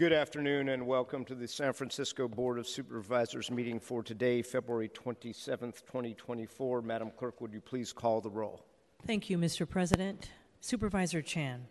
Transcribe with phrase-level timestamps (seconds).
[0.00, 4.88] Good afternoon and welcome to the San Francisco Board of Supervisors meeting for today, February
[4.88, 6.80] 27th, 2024.
[6.80, 8.64] Madam Clerk, would you please call the roll?
[9.06, 9.68] Thank you, Mr.
[9.68, 10.30] President.
[10.62, 11.66] Supervisor Chan.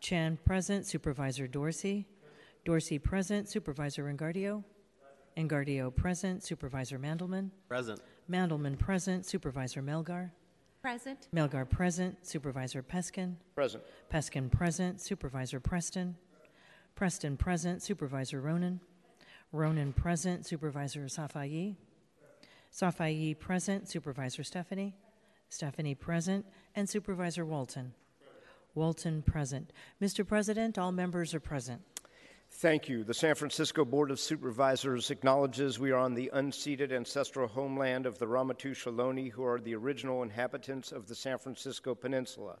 [0.00, 0.86] Chan present.
[0.86, 2.06] Supervisor Dorsey.
[2.64, 3.50] Dorsey present.
[3.50, 4.64] Supervisor Engardio.
[5.36, 6.42] Engardio present.
[6.42, 7.50] Supervisor Mandelman.
[7.68, 8.00] Present.
[8.30, 9.26] Mandelman present.
[9.26, 10.30] Supervisor Melgar.
[10.80, 11.28] Present.
[11.34, 12.16] Melgar present.
[12.26, 13.34] Supervisor Peskin.
[13.54, 13.84] Present.
[14.10, 15.02] Peskin present.
[15.02, 16.16] Supervisor Preston.
[16.98, 17.80] Preston present.
[17.80, 18.80] Supervisor Ronen.
[19.54, 20.44] Ronen present.
[20.44, 21.76] Supervisor Safai.
[22.74, 23.88] Safai present.
[23.88, 24.96] Supervisor Stefani.
[25.48, 26.44] Stefani present.
[26.74, 27.94] And Supervisor Walton.
[28.74, 29.72] Walton present.
[30.02, 30.26] Mr.
[30.26, 31.80] President, all members are present.
[32.50, 33.04] Thank you.
[33.04, 38.18] The San Francisco Board of Supervisors acknowledges we are on the unceded ancestral homeland of
[38.18, 42.58] the Ramaytush Ohlone, who are the original inhabitants of the San Francisco Peninsula.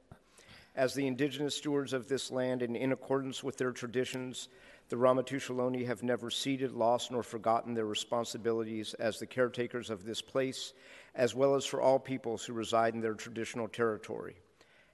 [0.76, 4.48] As the indigenous stewards of this land and in accordance with their traditions,
[4.88, 10.04] the Ramaytush Ohlone have never ceded, lost, nor forgotten their responsibilities as the caretakers of
[10.04, 10.72] this place,
[11.14, 14.36] as well as for all peoples who reside in their traditional territory.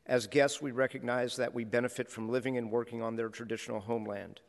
[0.07, 4.41] As guests, we recognize that we benefit from living and working on their traditional homeland.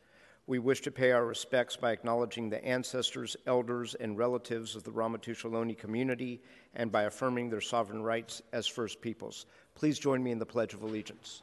[0.47, 4.91] We wish to pay our respects by acknowledging the ancestors, elders, and relatives of the
[4.91, 6.39] Ramaytush Ohlone community
[6.75, 9.47] and by affirming their sovereign rights as First Peoples.
[9.73, 11.41] Please join me in the Pledge of Allegiance.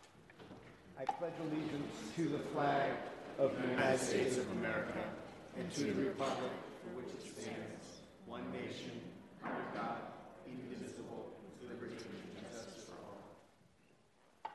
[0.96, 2.92] I pledge allegiance to the flag
[3.40, 5.02] of the United States of America
[5.58, 6.52] and to the republic
[6.84, 9.00] for which it stands, one nation,
[9.42, 9.98] under God,
[10.46, 14.52] indivisible, with liberty and justice for all.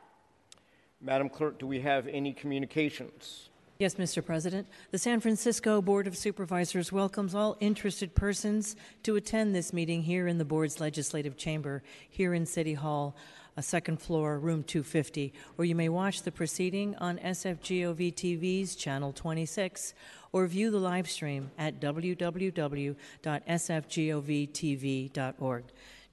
[1.01, 3.49] Madam Clerk, do we have any communications?
[3.79, 4.23] Yes, Mr.
[4.25, 4.67] President.
[4.89, 10.27] The San Francisco Board of Supervisors welcomes all interested persons to attend this meeting here
[10.27, 13.15] in the board's legislative chamber, here in City Hall,
[13.55, 19.13] a second floor, room 250, or you may watch the proceeding on SFGOV TV's channel
[19.13, 19.93] 26
[20.31, 22.95] or view the live stream at www.sfgovtv.org.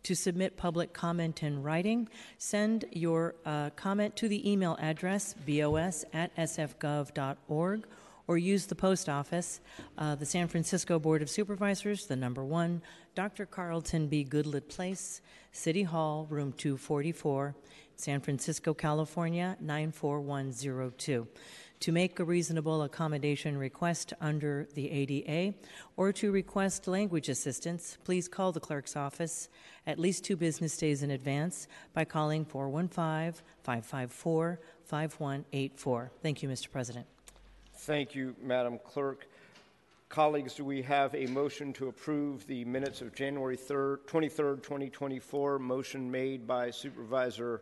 [0.05, 6.05] To submit public comment in writing, send your uh, comment to the email address bos
[6.13, 7.87] at sfgov.org
[8.27, 9.61] or use the post office,
[9.97, 12.83] uh, the San Francisco Board of Supervisors, the number one,
[13.15, 13.47] Dr.
[13.47, 14.25] Carlton B.
[14.25, 15.23] Goodlett Place,
[15.53, 17.55] City Hall, room 244,
[17.97, 21.27] San Francisco, California, 94102
[21.85, 25.55] to make a reasonable accommodation request under the ADA
[25.99, 29.51] or to request language assistance, please call the clerk's office
[29.87, 36.11] at least two business days in advance by calling 415 554 5184.
[36.23, 36.73] Thank you, Mr.
[36.73, 37.05] President.
[37.75, 39.27] Thank you, Madam Clerk.
[40.09, 45.59] Colleagues, do we have a motion to approve the minutes of January 3rd, 23rd, 2024?
[45.59, 47.61] Motion made by Supervisor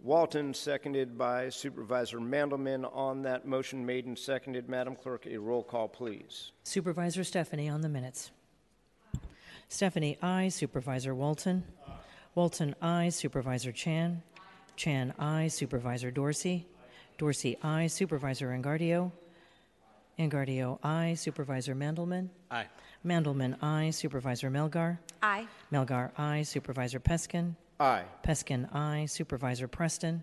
[0.00, 2.88] Walton, seconded by Supervisor Mandelman.
[2.94, 6.52] On that motion made and seconded, Madam Clerk, a roll call, please.
[6.64, 8.30] Supervisor Stefani on the minutes.
[9.68, 10.48] Stefani, aye.
[10.48, 11.64] Supervisor Walton.
[12.34, 13.08] Walton, aye.
[13.08, 14.22] Supervisor Chan.
[14.76, 15.48] Chan, aye.
[15.48, 16.66] Supervisor Dorsey.
[17.18, 17.88] Dorsey, aye.
[17.88, 19.10] Supervisor Engardio.
[20.18, 21.14] Engardio, aye.
[21.14, 22.28] Supervisor Mandelman.
[22.50, 22.66] Aye.
[23.04, 23.90] Mandelman, aye.
[23.90, 24.98] Supervisor Melgar.
[25.22, 25.46] Aye.
[25.72, 26.42] Melgar, aye.
[26.42, 27.56] Supervisor Peskin.
[27.80, 28.04] Aye.
[28.22, 29.06] Peskin, aye.
[29.06, 30.22] Supervisor Preston.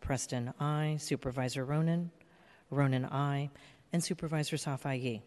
[0.00, 0.96] Preston, aye.
[0.98, 2.10] Supervisor Ronen.
[2.70, 3.50] Ronen, aye.
[3.92, 5.22] And Supervisor Safai.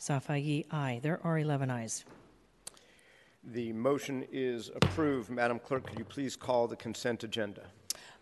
[0.00, 1.00] Safai, aye.
[1.02, 2.04] There are 11 ayes.
[3.42, 5.30] The motion is approved.
[5.30, 7.62] Madam Clerk, could you please call the consent agenda?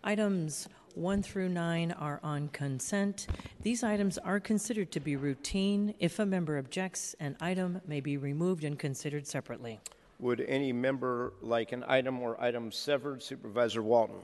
[0.03, 3.27] Items 1 through 9 are on consent.
[3.63, 5.95] These items are considered to be routine.
[5.99, 9.81] If a member objects, an item may be removed and considered separately.
[10.21, 13.23] Would any member like an item or item severed?
[13.23, 14.21] Supervisor Walton.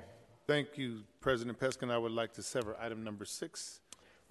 [0.47, 1.91] Thank you, President Peskin.
[1.91, 3.81] I would like to sever item number six.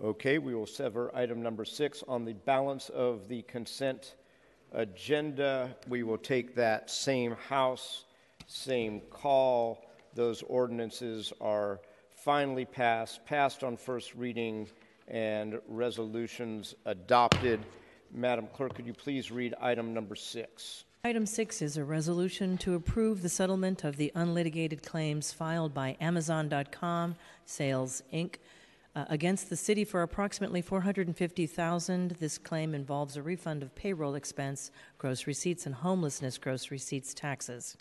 [0.01, 2.03] Okay, we will sever item number six.
[2.07, 4.15] On the balance of the consent
[4.71, 8.05] agenda, we will take that same House,
[8.47, 9.85] same call.
[10.13, 11.81] Those ordinances are
[12.11, 14.69] finally passed, passed on first reading,
[15.09, 17.59] and resolutions adopted.
[18.13, 20.85] Madam Clerk, could you please read item number six?
[21.01, 25.95] Item 6 is a resolution to approve the settlement of the unlitigated claims filed by
[26.01, 27.15] Amazon.com
[27.45, 28.35] Sales Inc.
[28.93, 32.11] Uh, against the city for approximately 450,000.
[32.19, 37.77] This claim involves a refund of payroll expense, gross receipts, and homelessness gross receipts taxes.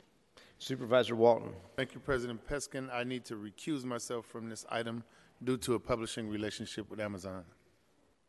[0.61, 1.55] Supervisor Walton.
[1.75, 2.89] Thank you, President Peskin.
[2.93, 5.03] I need to recuse myself from this item
[5.43, 7.43] due to a publishing relationship with Amazon.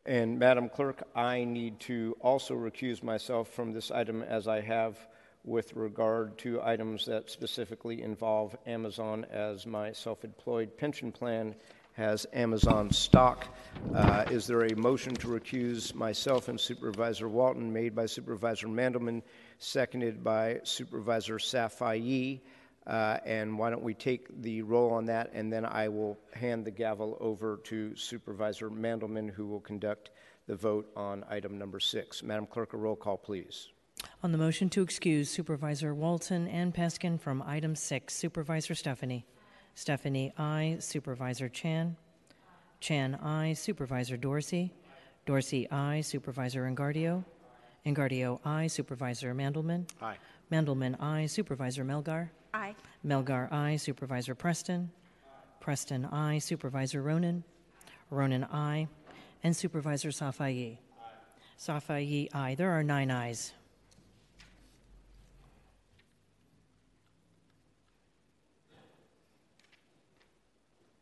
[0.06, 4.96] And Madam Clerk, I need to also recuse myself from this item as I have
[5.44, 11.54] with regard to items that specifically involve Amazon as my self employed pension plan
[11.92, 13.48] has Amazon stock.
[13.94, 19.22] Uh, Is there a motion to recuse myself and Supervisor Walton, made by Supervisor Mandelman,
[19.58, 22.40] seconded by Supervisor Safai?
[22.86, 26.64] Uh, And why don't we take the roll on that, and then I will hand
[26.64, 30.10] the gavel over to Supervisor Mandelman, who will conduct
[30.46, 32.22] the vote on item number six.
[32.22, 33.68] Madam Clerk, a roll call, please.
[34.22, 39.26] On the motion to excuse Supervisor Walton and Peskin from item six, Supervisor Stefani.
[39.74, 40.76] Stefani, I.
[40.80, 41.96] Supervisor Chan.
[42.80, 43.52] Chan, I.
[43.52, 44.72] Supervisor Dorsey.
[45.26, 46.00] Dorsey, I.
[46.00, 47.24] Supervisor Engardio.
[47.86, 48.66] Engardio, I.
[48.66, 49.86] Supervisor Mandelman.
[50.00, 50.16] Aye.
[50.50, 51.26] Mandelman, I.
[51.26, 52.30] Supervisor Melgar.
[52.52, 52.74] Aye.
[53.06, 53.76] Melgar, I.
[53.76, 54.90] Supervisor Preston.
[55.60, 56.38] Preston, I.
[56.38, 57.42] Supervisor Ronen.
[58.12, 58.88] Ronen, I.
[59.42, 60.78] And Supervisor Safai.
[61.58, 62.54] Safai, aye.
[62.56, 63.52] There are nine ayes.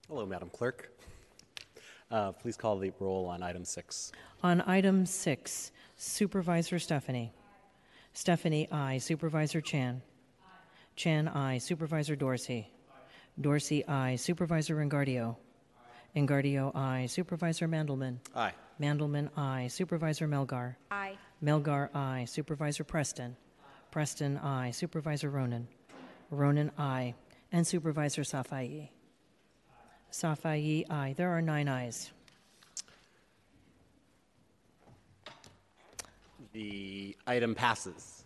[0.08, 0.90] Hello, Madam Clerk.
[2.10, 4.12] Uh, Please call the roll on item six.
[4.42, 7.32] On item six, Supervisor Stefani.
[8.14, 8.98] Stefani, I.
[8.98, 10.00] Supervisor Chan.
[10.98, 11.58] Chan, I.
[11.58, 12.72] Supervisor Dorsey.
[13.40, 14.16] Dorsey, I.
[14.16, 15.36] Supervisor Engardio.
[16.16, 17.06] Engardio, I.
[17.06, 18.18] Supervisor Mandelman.
[18.34, 18.52] Aye.
[18.80, 19.68] Mandelman, I.
[19.68, 20.74] Supervisor Melgar.
[20.90, 21.16] Aye.
[21.40, 22.24] Melgar, I.
[22.24, 23.36] Supervisor Preston.
[23.92, 24.72] Preston, I.
[24.72, 25.66] Supervisor Ronen.
[26.32, 27.14] Ronen, I.
[27.52, 28.88] And Supervisor Safai.
[30.10, 31.14] Safai, I.
[31.16, 32.10] There are nine ayes.
[36.52, 38.18] The item passes.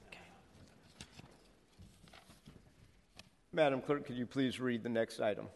[3.54, 5.46] Madam Clerk, could you please read the next item?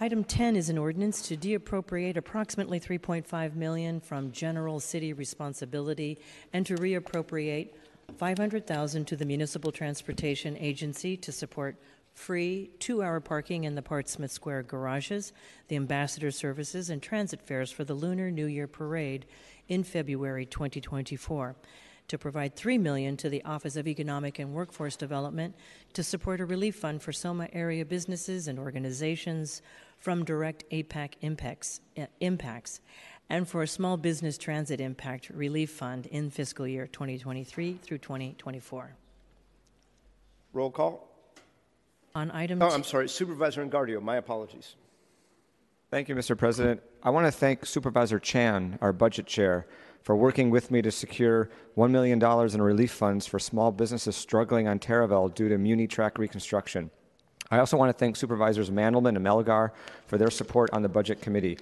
[0.00, 6.18] Item 10 is an ordinance to deappropriate approximately 3.5 million from general city responsibility
[6.54, 7.74] and to reappropriate
[8.16, 11.76] 500,000 to the Municipal Transportation Agency to support
[12.14, 15.34] free two-hour parking in the Portsmouth Square garages,
[15.68, 19.26] the ambassador services and transit fares for the Lunar New Year Parade
[19.68, 21.56] in February 2024
[22.08, 25.54] to provide 3 million to the Office of Economic and Workforce Development
[25.92, 29.62] to support a relief fund for Soma area businesses and organizations
[29.98, 32.80] from direct APEC impacts, eh, impacts
[33.30, 38.96] and for a small business transit impact relief fund in fiscal year 2023 through 2024.
[40.54, 41.06] Roll call?
[42.14, 44.76] On item Oh, I'm sorry, Supervisor Engardio, my apologies.
[45.90, 46.36] Thank you, Mr.
[46.36, 46.82] President.
[47.02, 49.66] I want to thank Supervisor Chan, our budget chair,
[50.02, 54.66] for working with me to secure $1 million in relief funds for small businesses struggling
[54.68, 56.90] on Taraval due to Muni track reconstruction.
[57.50, 59.70] I also want to thank Supervisors Mandelman and Melgar
[60.06, 61.58] for their support on the Budget Committee.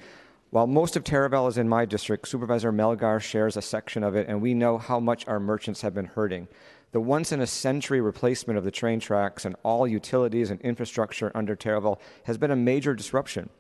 [0.51, 4.29] While most of Taraval is in my district, Supervisor Melgar shares a section of it,
[4.29, 6.49] and we know how much our merchants have been hurting.
[6.93, 11.33] The once in a century replacement of the train tracks and all utilities and infrastructure
[11.35, 13.51] under Taraval has been a major disruption.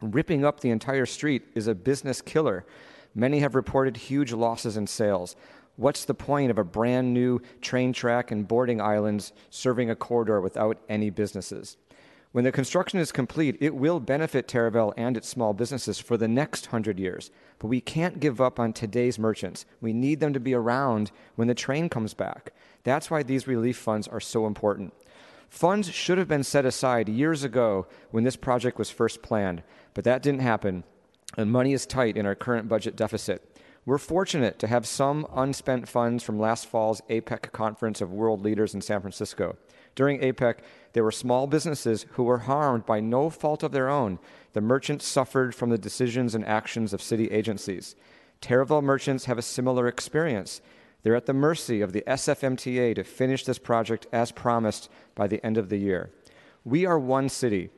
[0.00, 2.64] Ripping up the entire street is a business killer.
[3.14, 5.36] Many have reported huge losses in sales.
[5.76, 10.40] What's the point of a brand new train track and boarding islands serving a corridor
[10.40, 11.76] without any businesses?
[12.32, 16.28] When the construction is complete, it will benefit Taraval and its small businesses for the
[16.28, 17.30] next hundred years.
[17.58, 19.64] But we can't give up on today's merchants.
[19.80, 22.52] We need them to be around when the train comes back.
[22.84, 24.92] That's why these relief funds are so important.
[25.48, 29.62] Funds should have been set aside years ago when this project was first planned,
[29.94, 30.84] but that didn't happen,
[31.36, 33.58] and money is tight in our current budget deficit.
[33.84, 38.74] We're fortunate to have some unspent funds from last fall's APEC conference of world leaders
[38.74, 39.56] in San Francisco.
[39.94, 40.58] During APEC,
[40.92, 44.18] there were small businesses who were harmed by no fault of their own.
[44.52, 47.96] The merchants suffered from the decisions and actions of city agencies.
[48.40, 50.60] Taraval merchants have a similar experience.
[51.02, 55.44] They're at the mercy of the SFMTA to finish this project as promised by the
[55.44, 56.10] end of the year.
[56.64, 57.70] We are one city.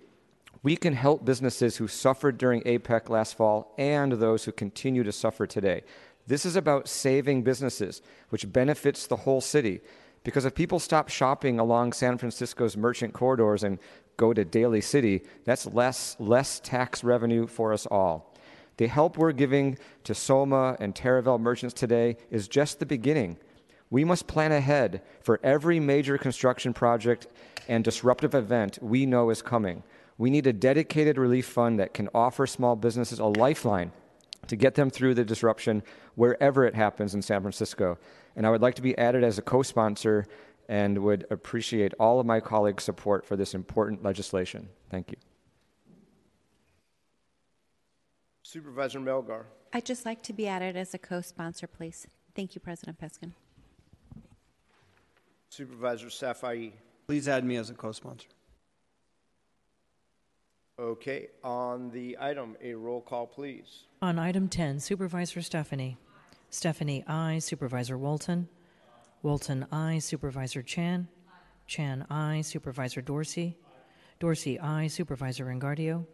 [0.63, 5.13] We can help businesses who suffered during APEC last fall and those who continue to
[5.13, 5.83] suffer today.
[6.27, 9.81] This is about saving businesses, which benefits the whole city.
[10.23, 13.79] Because if people stop shopping along San Francisco's merchant corridors and
[14.19, 18.35] go to Daly City, that's less, less tax revenue for us all.
[18.77, 23.39] The help we're giving to Soma and Taraval merchants today is just the beginning.
[23.89, 27.29] We must plan ahead for every major construction project
[27.67, 29.83] and disruptive event we know is coming.
[30.21, 33.91] We need a dedicated relief fund that can offer small businesses a lifeline
[34.49, 35.83] to get them through the disruption
[36.15, 37.97] wherever it happens in San Francisco.
[38.37, 40.27] And I would like to be added as a co sponsor
[40.69, 44.69] and would appreciate all of my colleagues' support for this important legislation.
[44.91, 45.17] Thank you.
[48.43, 49.45] Supervisor Melgar.
[49.73, 52.07] I'd just like to be added as a co-sponsor, please.
[52.35, 53.33] Thank you, President Peskin.
[55.49, 56.73] Supervisor Safai.
[57.07, 58.27] Please add me as a co-sponsor.
[60.81, 63.85] Okay, on the item, a roll call, please.
[64.01, 65.99] On item 10, Supervisor Stefani.
[66.49, 67.39] Stefani, I.
[67.39, 68.49] Supervisor Walton.
[69.23, 69.99] Walton, I.
[69.99, 71.07] Supervisor Chan.
[71.67, 72.41] Chan, I.
[72.41, 73.59] Supervisor Dorsey.
[74.21, 74.87] Dorsey, I.
[74.87, 76.07] Supervisor Engardio.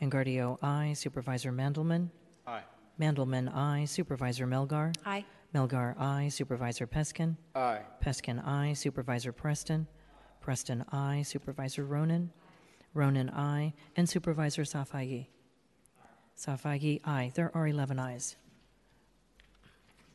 [0.00, 0.92] Engardio, I.
[0.92, 2.10] Supervisor Mandelman.
[2.46, 2.62] Aye.
[3.00, 3.84] Mandelman, I.
[3.84, 4.94] Supervisor Melgar.
[5.04, 5.24] Aye.
[5.52, 6.28] Melgar, I.
[6.28, 7.36] Supervisor Peskin.
[7.56, 7.80] Aye.
[8.00, 8.74] Peskin, I.
[8.74, 9.88] Supervisor Preston.
[10.40, 11.22] Preston, I.
[11.22, 12.28] Supervisor Ronen.
[12.94, 13.74] Ronen, I.
[13.96, 15.26] And Supervisor Safai.
[16.38, 17.32] Safai, aye.
[17.34, 18.36] There are 11 ayes.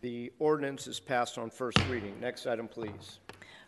[0.01, 2.19] The ordinance is passed on first reading.
[2.21, 3.19] Next item, please.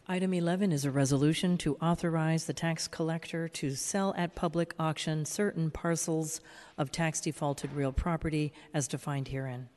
[0.07, 5.25] Item 11 is a resolution to authorize the tax collector to sell at public auction
[5.25, 6.41] certain parcels
[6.77, 9.69] of tax defaulted real property as defined herein.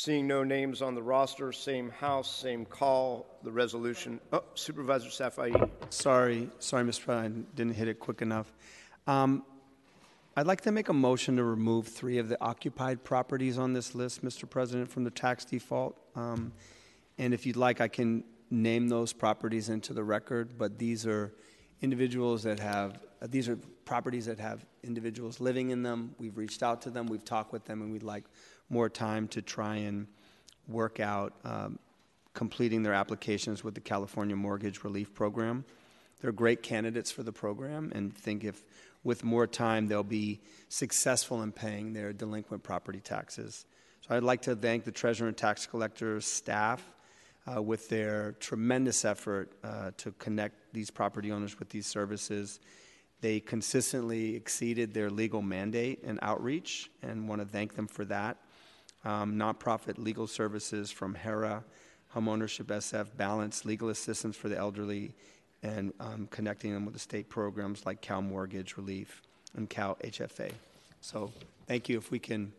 [0.00, 5.68] Seeing no names on the roster, same house, same call, the resolution, oh, Supervisor Safai.
[5.90, 7.04] Sorry, sorry, Mr.
[7.04, 8.54] President, didn't hit it quick enough.
[9.08, 9.42] Um,
[10.36, 13.96] I'd like to make a motion to remove three of the occupied properties on this
[13.96, 14.48] list, Mr.
[14.48, 15.98] President, from the tax default.
[16.14, 16.52] Um,
[17.18, 21.32] And if you'd like, I can name those properties into the record, but these are
[21.82, 26.14] individuals that have, uh, these are properties that have individuals living in them.
[26.18, 28.26] We've reached out to them, we've talked with them, and we'd like
[28.70, 30.06] more time to try and
[30.66, 31.78] work out um,
[32.34, 35.64] completing their applications with the California Mortgage Relief Program.
[36.20, 38.62] They're great candidates for the program and think if
[39.04, 43.64] with more time they'll be successful in paying their delinquent property taxes.
[44.06, 46.82] So I'd like to thank the treasurer and tax collector staff
[47.46, 52.60] uh, with their tremendous effort uh, to connect these property owners with these services.
[53.20, 58.36] They consistently exceeded their legal mandate and outreach, and want to thank them for that.
[59.04, 61.62] Um, nonprofit legal services from HERA,
[62.14, 65.12] Homeownership SF, Balance, legal assistance for the elderly,
[65.62, 69.22] and um, connecting them with the state programs like Cal Mortgage Relief
[69.56, 70.50] and Cal HFA.
[71.00, 71.32] So,
[71.66, 71.96] thank you.
[71.96, 72.52] If we can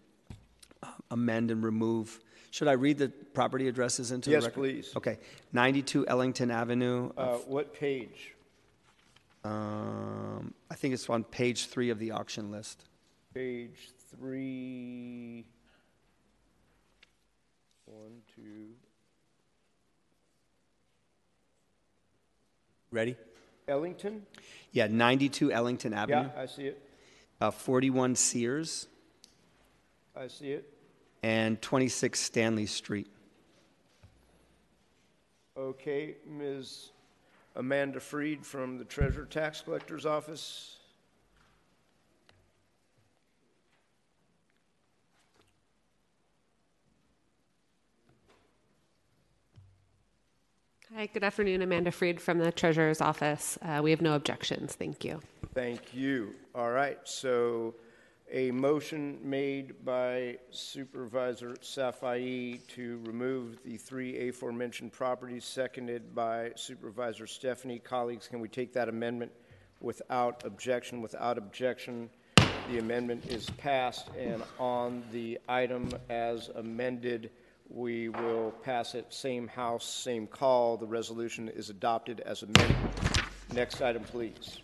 [0.81, 2.19] uh, amend and remove,
[2.51, 4.61] should I read the property addresses into Yes, the record?
[4.61, 4.93] please.
[4.95, 5.17] Okay,
[5.51, 7.11] 92 Ellington Avenue.
[7.17, 8.33] Uh, What page?
[9.43, 12.85] Um, I think it's on page three of the auction list.
[13.33, 15.45] Page three.
[17.99, 18.69] One, two.
[22.91, 23.17] Ready?
[23.67, 24.25] Ellington?
[24.71, 26.29] Yeah, 92 Ellington Avenue.
[26.33, 26.81] Yeah, I see it.
[27.41, 28.87] Uh, 41 Sears
[30.15, 30.73] I see it.
[31.23, 33.07] and 26 Stanley Street.
[35.57, 36.91] Okay, Ms.
[37.57, 40.77] Amanda Freed from the Treasurer Tax Collector's Office.
[50.95, 51.61] Hi, good afternoon.
[51.61, 53.59] Amanda Freed from the Treasurer's Office.
[53.61, 54.73] Uh, we have no objections.
[54.73, 55.21] Thank you.
[55.53, 56.33] Thank you.
[56.55, 57.75] All right, so
[58.31, 67.27] a motion made by Supervisor Safai to remove the three aforementioned properties, seconded by Supervisor
[67.27, 67.77] Stefani.
[67.77, 69.31] Colleagues, can we take that amendment
[69.81, 71.03] without objection?
[71.03, 72.09] Without objection,
[72.71, 77.29] the amendment is passed, and on the item as amended,
[77.69, 80.77] we will pass it same house, same call.
[80.77, 82.75] The resolution is adopted as amended.
[83.53, 84.59] Next item, please.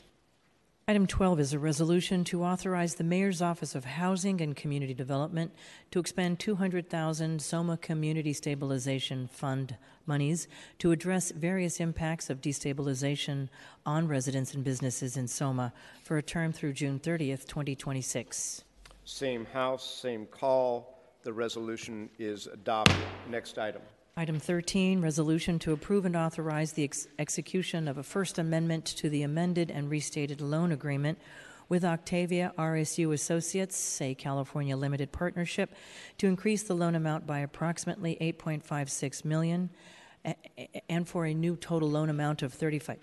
[0.87, 5.51] Item 12 is a resolution to authorize the Mayor's Office of Housing and Community Development
[5.89, 10.47] to expend 200,000 Soma Community Stabilization Fund monies
[10.77, 13.49] to address various impacts of destabilization
[13.83, 18.63] on residents and businesses in Soma for a term through June 30th, 2026.
[19.05, 20.94] Same house, same call.
[21.25, 22.95] The resolution is adopted.
[23.31, 23.81] Next item.
[24.15, 29.09] Item 13, resolution to approve and authorize the ex- execution of a First Amendment to
[29.09, 31.17] the amended and restated loan agreement
[31.67, 35.71] with Octavia RSU Associates, say California Limited Partnership,
[36.19, 39.71] to increase the loan amount by approximately 8.56 million
[40.23, 42.99] a- a- and for a new total loan amount of 35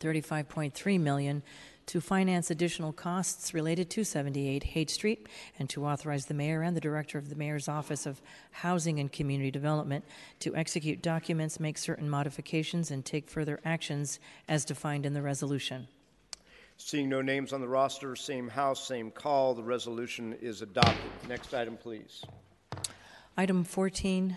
[0.00, 1.42] 35.3 million
[1.86, 5.26] to finance additional costs related to 78 Haight Street
[5.58, 9.10] and to authorize the mayor and the director of the mayor's office of housing and
[9.10, 10.04] community development
[10.40, 15.88] to execute documents, make certain modifications, and take further actions as defined in the resolution.
[16.76, 19.54] Seeing no names on the roster, same house, same call.
[19.54, 20.96] The resolution is adopted.
[21.28, 22.24] Next item, please.
[23.36, 24.36] Item 14,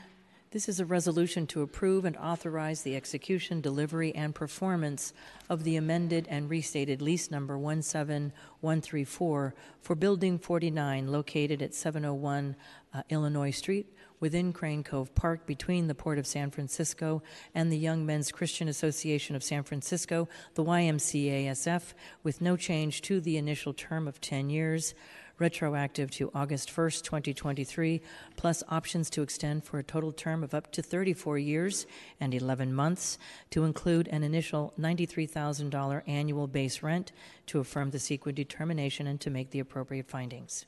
[0.51, 5.11] this is a resolution to approve and authorize the execution, delivery, and performance
[5.49, 12.55] of the amended and restated lease number 17134 for Building 49 located at 701
[12.93, 17.21] uh, Illinois Street within Crane Cove Park between the Port of San Francisco
[17.53, 23.19] and the Young Men's Christian Association of San Francisco, the YMCASF, with no change to
[23.19, 24.93] the initial term of 10 years,
[25.37, 28.01] retroactive to August 1st, 2023,
[28.35, 31.85] plus options to extend for a total term of up to 34 years
[32.19, 33.17] and 11 months,
[33.49, 37.11] to include an initial $93,000 annual base rent,
[37.47, 40.65] to affirm the CEQA determination and to make the appropriate findings.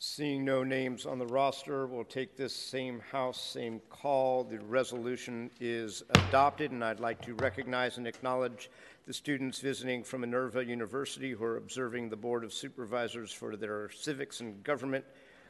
[0.00, 4.44] Seeing no names on the roster, we'll take this same house, same call.
[4.44, 8.70] The resolution is adopted, and I'd like to recognize and acknowledge
[9.08, 13.88] the students visiting from Minerva University who are observing the Board of Supervisors for their
[13.88, 15.02] Civics and Government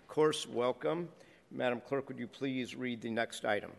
[0.07, 0.47] course.
[0.47, 1.09] Welcome.
[1.51, 3.73] Madam Clerk, would you please read the next item?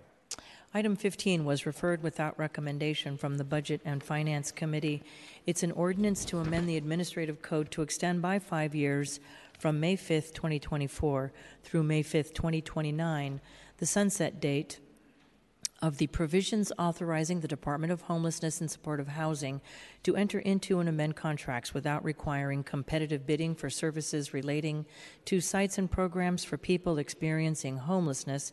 [0.74, 5.02] Item 15 was referred without recommendation from the Budget and Finance Committee.
[5.46, 9.22] It's an ordinance to amend the administrative code to extend by five years
[9.60, 11.32] from May 5th, 2024
[11.64, 13.40] through May 5th, 2029,
[13.78, 14.82] the sunset date
[15.82, 19.62] of the provisions authorizing the Department of Homelessness and Supportive Housing
[20.04, 24.86] to enter into and amend contracts without requiring competitive bidding for services relating
[25.26, 28.52] to sites and programs for people experiencing homelessness,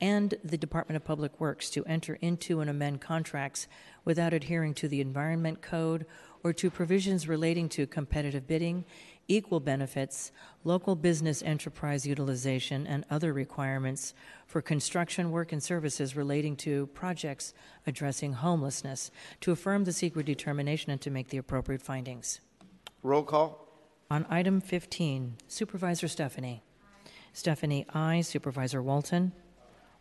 [0.00, 3.66] and the Department of Public Works to enter into and amend contracts
[4.04, 6.04] without adhering to the Environment Code
[6.44, 8.84] or to provisions relating to competitive bidding,
[9.28, 10.32] equal benefits,
[10.64, 14.14] local business enterprise utilization, and other requirements
[14.46, 17.52] for construction work and services relating to projects
[17.86, 22.40] addressing homelessness, to affirm the CEQA determination and to make the appropriate findings.
[23.02, 23.66] Roll call.
[24.10, 26.62] On item 15, Supervisor Stefani.
[27.32, 28.20] Stefani, I.
[28.20, 29.32] Supervisor Walton.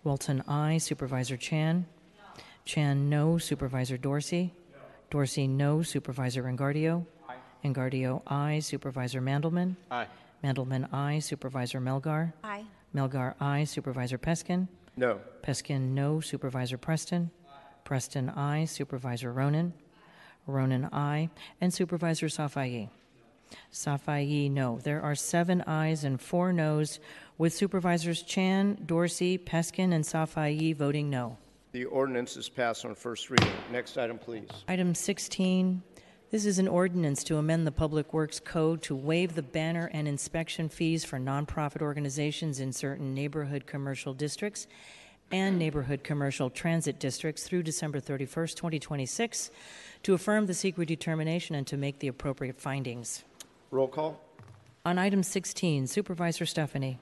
[0.03, 0.77] Walton, I.
[0.77, 1.85] Supervisor Chan.
[2.63, 3.37] Chan, no.
[3.37, 4.53] Supervisor Dorsey.
[5.09, 5.81] Dorsey, no.
[5.81, 7.05] Supervisor Engardio.
[7.65, 8.59] Engardio, I.
[8.59, 9.75] Supervisor Mandelman.
[9.89, 10.07] Aye.
[10.43, 11.19] Mandelman, I.
[11.19, 12.33] Supervisor Melgar.
[12.43, 12.65] Aye.
[12.93, 13.63] Melgar, I.
[13.63, 14.67] Supervisor Peskin.
[14.95, 15.19] No.
[15.41, 16.19] Peskin, no.
[16.19, 17.31] Supervisor Preston.
[17.83, 18.65] Preston, I.
[18.65, 19.71] Supervisor Ronen.
[20.47, 21.29] Ronen, I.
[21.59, 22.89] And Supervisor Safai.
[23.71, 24.79] Safai, no.
[24.83, 26.99] There are seven ayes and four noes,
[27.37, 31.37] with Supervisors Chan, Dorsey, Peskin, and Safai voting no.
[31.71, 33.51] The ordinance is passed on first reading.
[33.71, 34.47] Next item, please.
[34.67, 35.83] Item 16,
[36.35, 40.05] this is an ordinance to amend the Public Works Code to waive the banner and
[40.05, 44.67] inspection fees for nonprofit organizations in certain neighborhood commercial districts
[45.31, 49.49] and neighborhood commercial transit districts through December 31st, 2026,
[50.03, 53.23] to affirm the CEQA determination and to make the appropriate findings.
[53.71, 54.19] Roll call.
[54.85, 56.99] On item 16, Supervisor Stefani.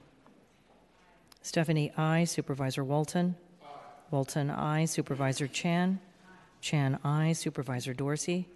[1.42, 2.22] Stefani, I.
[2.22, 3.34] Supervisor Walton.
[4.12, 4.84] Walton, I.
[4.84, 5.98] Supervisor Chan.
[6.60, 7.32] Chan, I.
[7.32, 8.46] Supervisor Dorsey.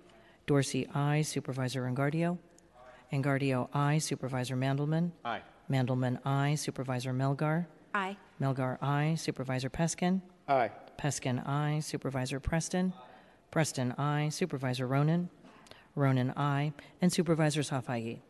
[0.48, 1.20] Dorsey, I.
[1.20, 2.38] Supervisor Engardio.
[3.12, 3.98] Engardio, I.
[3.98, 5.12] Supervisor Mandelman.
[5.22, 5.42] Aye.
[5.70, 6.54] Mandelman, I.
[6.54, 7.66] Supervisor Melgar.
[7.94, 8.16] Aye.
[8.40, 9.14] Melgar, I.
[9.14, 10.22] Supervisor Peskin.
[10.48, 10.70] Aye.
[10.98, 11.80] Peskin, I.
[11.80, 12.94] Supervisor Preston.
[13.50, 14.30] Preston, I.
[14.30, 15.28] Supervisor Ronen.
[15.94, 16.72] Ronen, I.
[17.02, 18.20] And Supervisor Safai.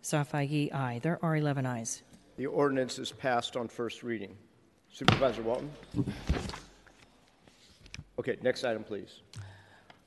[0.00, 1.00] Safai, I.
[1.02, 2.04] There are 11 ayes.
[2.36, 4.36] The ordinance is passed on first reading.
[4.92, 5.72] Supervisor Walton?
[8.20, 9.22] Okay, next item, please.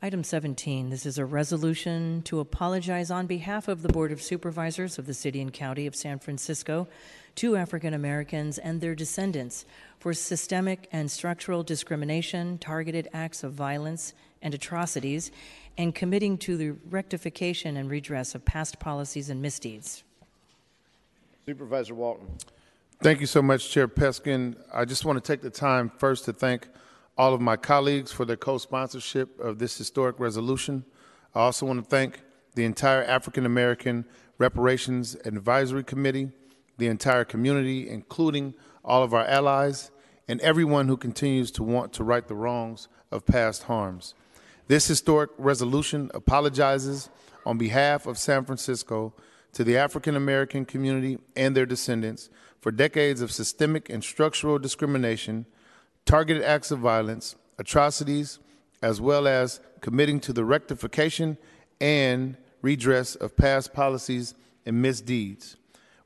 [0.06, 5.00] Item 17, this is a resolution to apologize on behalf of the Board of Supervisors
[5.00, 6.88] of the City and County of San Francisco
[7.34, 9.66] to African Americans and their descendants
[9.98, 14.14] for systemic and structural discrimination, targeted acts of violence,
[14.44, 15.32] and atrocities,
[15.76, 20.04] and committing to the rectification and redress of past policies and misdeeds.
[21.48, 22.28] Supervisor Walton?
[23.02, 24.56] Thank you so much, Chair Peskin.
[24.72, 26.68] I just want to take the time first to thank
[27.18, 30.86] all of my colleagues for their co-sponsorship of this historic resolution.
[31.34, 32.22] I also want to thank
[32.56, 34.06] the entire African American
[34.38, 36.30] Reparations Advisory Committee,
[36.78, 39.92] the entire community, including all of our allies,
[40.28, 44.14] and everyone who continues to want to right the wrongs of past harms.
[44.68, 47.10] This historic resolution apologizes
[47.46, 49.14] on behalf of San Francisco
[49.54, 55.46] to the African American community and their descendants for decades of systemic and structural discrimination,
[56.06, 58.40] targeted acts of violence, atrocities,
[58.82, 61.38] as well as committing to the rectification
[61.82, 64.34] and redress of past policies
[64.66, 65.58] and misdeeds.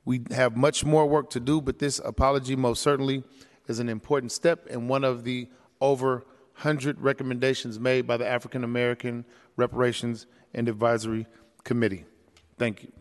[0.06, 3.24] We have much more work to do, but this apology most certainly
[3.68, 5.48] is an important step and one of the
[5.82, 9.24] over 100 recommendations made by the African American
[9.56, 11.28] Reparations and Advisory
[11.64, 12.06] Committee.
[12.58, 12.92] Thank you.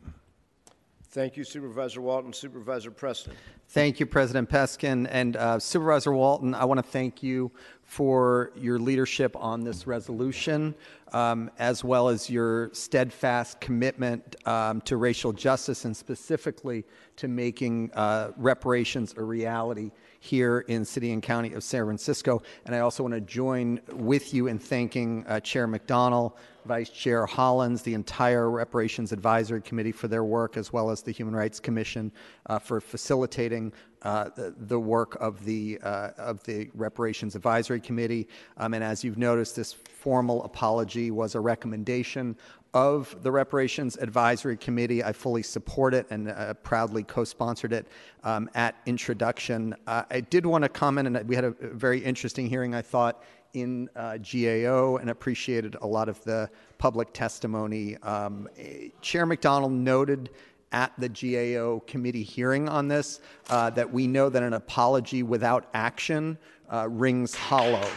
[1.11, 2.33] Thank you, Supervisor Walton.
[2.33, 3.33] Supervisor Preston?
[3.71, 5.07] Thank you, President Peskin.
[5.11, 7.53] And uh, Supervisor Walton, I want to thank you
[7.83, 10.75] for your leadership on this resolution,
[11.13, 16.83] um, as well as your steadfast commitment um, to racial justice and specifically
[17.17, 22.41] to making uh, reparations a reality here in City and County of San Francisco.
[22.65, 26.33] And I also want to join with you in thanking uh, Chair McDonnell,
[26.69, 31.11] Vice Chair Hollins, the entire Reparations Advisory Committee for their work, as well as the
[31.11, 32.13] Human Rights Commission
[32.47, 38.29] uh, for facilitating uh, the, the, work of the uh, of the Reparations Advisory Committee.
[38.59, 42.37] Um, and as you've noticed, this formal apology was a recommendation
[42.75, 45.03] of the Reparations Advisory Committee.
[45.03, 47.87] I fully support it and uh, proudly co sponsored it
[48.25, 49.75] um, at introduction.
[49.87, 53.23] Uh, I did want to comment, and we had a very interesting hearing, I thought,
[53.55, 57.97] in uh, GAO and appreciated a lot of the public testimony.
[57.99, 58.49] Um,
[59.01, 60.31] Chair McDonnell noted
[60.73, 65.69] at the GAO committee hearing on this uh, that we know that an apology without
[65.75, 66.37] action
[66.73, 67.89] uh, rings hollow.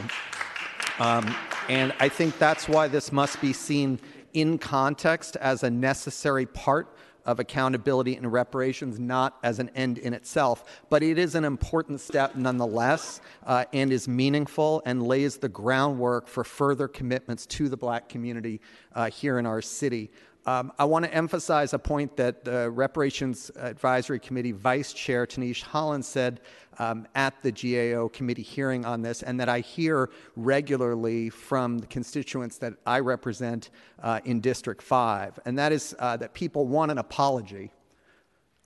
[1.00, 1.36] Um,
[1.70, 4.00] and I think that's why this must be seen
[4.34, 10.14] in context as a necessary part of accountability and reparations, not as an end in
[10.14, 10.82] itself.
[10.90, 16.28] But it is an important step nonetheless uh, and is meaningful and lays the groundwork
[16.28, 18.62] for further commitments to the black community
[18.96, 20.12] uh, here in our city.
[20.48, 25.62] Um, I want to emphasize a point that the Reparations Advisory Committee Vice Chair Tinisch
[25.62, 26.42] Hollins said
[26.80, 31.86] um, at the GAO committee hearing on this, and that I hear regularly from the
[31.86, 33.70] constituents that I represent
[34.02, 37.72] uh, in District 5, and that is uh, that people want an apology,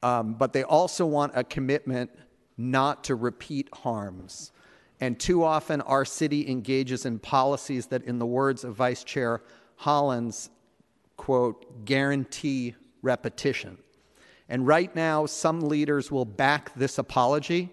[0.01, 2.09] um, but they also want a commitment
[2.57, 4.53] not to repeat harms.
[5.01, 9.41] And too often, our city engages in policies that, in the words of Vice Chair
[9.75, 10.49] Hollins,
[11.17, 13.78] quote, guarantee repetition.
[14.49, 17.71] And right now, some leaders will back this apology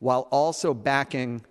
[0.00, 1.42] while also backing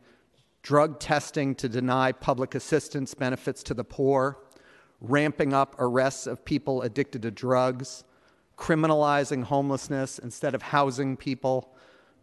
[0.61, 4.37] drug testing to deny public assistance benefits to the poor,
[5.01, 8.03] ramping up arrests of people addicted to drugs,
[8.57, 11.73] criminalizing homelessness instead of housing people,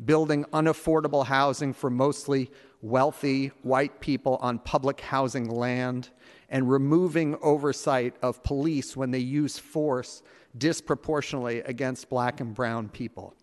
[0.04, 2.50] building unaffordable housing for mostly
[2.82, 6.10] wealthy white people on public housing land,
[6.48, 10.22] and removing oversight of police when they use force
[10.56, 13.34] disproportionately against black and brown people.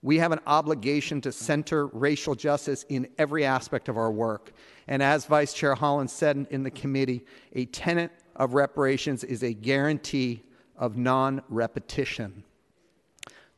[0.00, 4.52] We have an obligation to center racial justice in every aspect of our work.
[4.86, 9.52] And as Vice Chair Hollins said in the committee, a tenet of reparations is a
[9.52, 10.44] guarantee
[10.76, 12.44] of non repetition.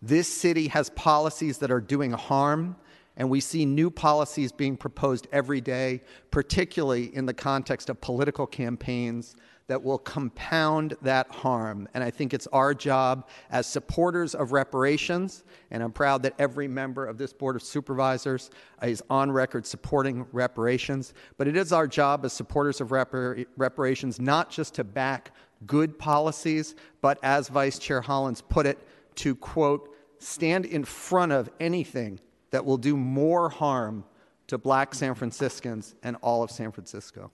[0.00, 2.76] This city has policies that are doing harm
[3.20, 8.46] and we see new policies being proposed every day, particularly in the context of political
[8.46, 11.86] campaigns that will compound that harm.
[11.92, 16.66] And I think it's our job as supporters of reparations, and I'm proud that every
[16.66, 18.50] member of this Board of Supervisors
[18.82, 24.18] is on record supporting reparations, but it is our job as supporters of repar- reparations
[24.18, 25.32] not just to back
[25.66, 28.78] good policies, but as Vice Chair Hollins put it,
[29.16, 32.18] to quote, stand in front of anything
[32.50, 34.04] that will do more harm
[34.46, 37.30] to black San Franciscans and all of San Francisco.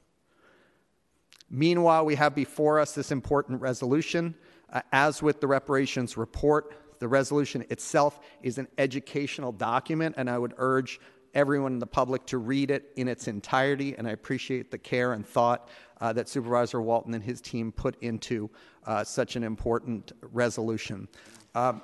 [1.49, 4.35] Meanwhile, we have before us this important resolution.
[4.73, 10.39] Uh, as with the reparations report, the resolution itself is an educational document, and I
[10.39, 11.01] would urge
[11.35, 13.95] everyone in the public to read it in its entirety.
[13.97, 15.69] And I appreciate the care and thought
[16.01, 18.51] uh, that Supervisor Walton and his team put into
[18.87, 21.09] uh, such an important resolution.
[21.55, 21.83] Um,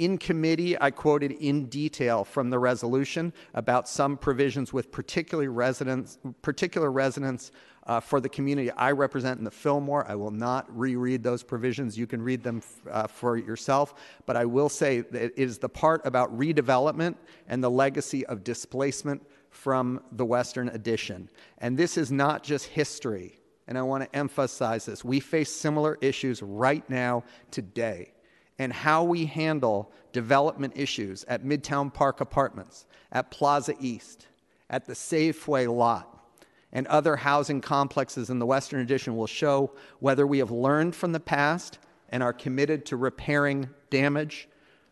[0.00, 6.18] in committee, I quoted in detail from the resolution about some provisions with particular residents,
[6.40, 7.52] particular residents
[7.86, 10.06] uh, for the community I represent in the Fillmore.
[10.08, 11.98] I will not reread those provisions.
[11.98, 13.92] You can read them uh, for yourself.
[14.24, 18.42] But I will say that it is the part about redevelopment and the legacy of
[18.42, 21.28] displacement from the Western Addition.
[21.58, 23.38] And this is not just history.
[23.68, 25.04] And I want to emphasize this.
[25.04, 28.12] We face similar issues right now, today
[28.60, 34.26] and how we handle development issues at Midtown Park Apartments, at Plaza East,
[34.68, 36.22] at the Safeway lot,
[36.70, 41.12] and other housing complexes in the Western Addition will show whether we have learned from
[41.12, 41.78] the past
[42.10, 44.46] and are committed to repairing damage,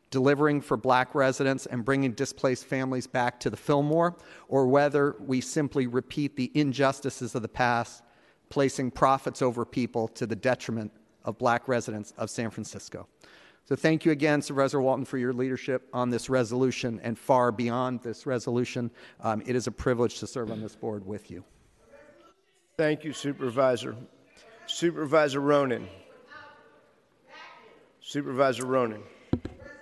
[0.09, 4.17] delivering for black residents, and bringing displaced families back to the Fillmore,
[4.49, 8.03] or whether we simply repeat the injustices of the past,
[8.49, 10.91] placing profits over people to the detriment
[11.27, 13.07] of black residents of San Francisco.
[13.69, 18.03] So thank you again, Supervisor Walton, for your leadership on this resolution and far beyond
[18.03, 18.91] this resolution.
[19.21, 21.45] Um, it is a privilege to serve on this board with you.
[22.79, 23.95] Thank you, Supervisor.
[24.67, 25.87] Supervisor Ronen.
[28.01, 29.03] Supervisor Ronen.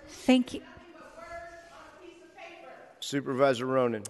[0.05, 0.63] Thank you.
[2.99, 4.05] Supervisor Ronen.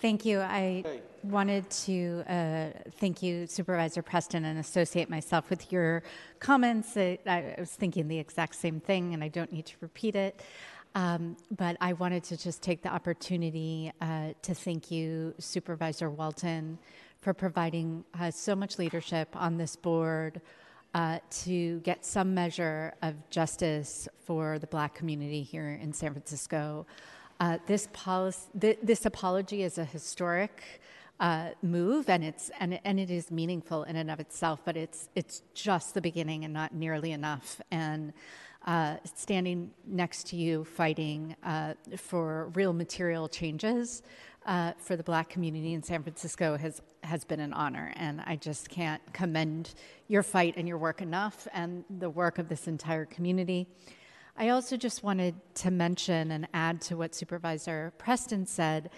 [0.00, 0.40] Thank you.
[0.40, 0.84] I
[1.22, 2.66] wanted to uh,
[2.98, 6.02] thank you, Supervisor Preston, and associate myself with your
[6.40, 6.96] comments.
[6.96, 10.42] I, I was thinking the exact same thing, and I don't need to repeat it.
[10.94, 16.78] Um, but I wanted to just take the opportunity uh, to thank you, Supervisor Walton,
[17.20, 20.40] for providing uh, so much leadership on this board
[20.94, 26.86] uh, to get some measure of justice for the black community here in San Francisco.
[27.40, 27.88] Uh, this,
[28.60, 30.80] th- this apology is a historic
[31.20, 34.60] uh, move, and it's and, and it is meaningful in and of itself.
[34.64, 37.60] But it's it's just the beginning and not nearly enough.
[37.70, 38.12] And
[38.66, 44.02] uh, standing next to you, fighting uh, for real material changes
[44.46, 48.36] uh, for the Black community in San Francisco has has been an honor, and I
[48.36, 49.74] just can't commend
[50.08, 53.66] your fight and your work enough, and the work of this entire community.
[54.36, 58.90] I also just wanted to mention and add to what Supervisor Preston said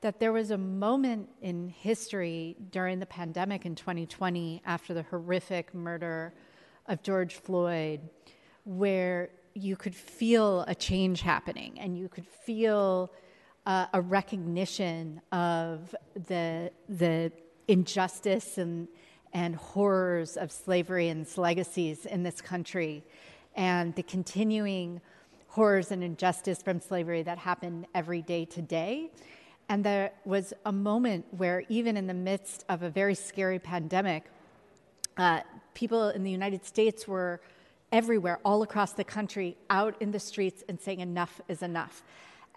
[0.00, 5.72] that there was a moment in history during the pandemic in 2020 after the horrific
[5.74, 6.34] murder
[6.86, 8.00] of George Floyd
[8.64, 13.12] where you could feel a change happening and you could feel
[13.66, 15.94] uh, a recognition of
[16.26, 17.30] the, the
[17.68, 18.88] injustice and,
[19.32, 23.04] and horrors of slavery and its legacies in this country
[23.60, 25.02] and the continuing
[25.48, 29.10] horrors and injustice from slavery that happen every day today.
[29.68, 34.24] And there was a moment where, even in the midst of a very scary pandemic,
[35.18, 35.40] uh,
[35.74, 37.42] people in the United States were
[37.92, 42.02] everywhere, all across the country, out in the streets and saying, enough is enough.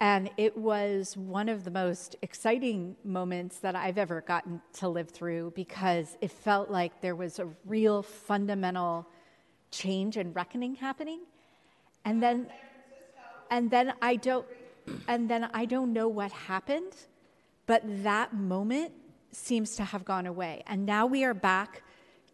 [0.00, 5.10] And it was one of the most exciting moments that I've ever gotten to live
[5.10, 9.06] through because it felt like there was a real fundamental
[9.74, 11.20] change and reckoning happening.
[12.04, 12.46] And then,
[13.50, 14.46] and then I don't,
[15.08, 16.94] and then I don't know what happened,
[17.66, 18.92] but that moment
[19.32, 20.62] seems to have gone away.
[20.66, 21.82] And now we are back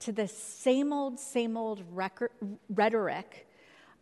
[0.01, 2.31] to the same old, same old record,
[2.75, 3.47] rhetoric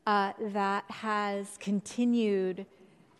[0.06, 2.66] uh, that has continued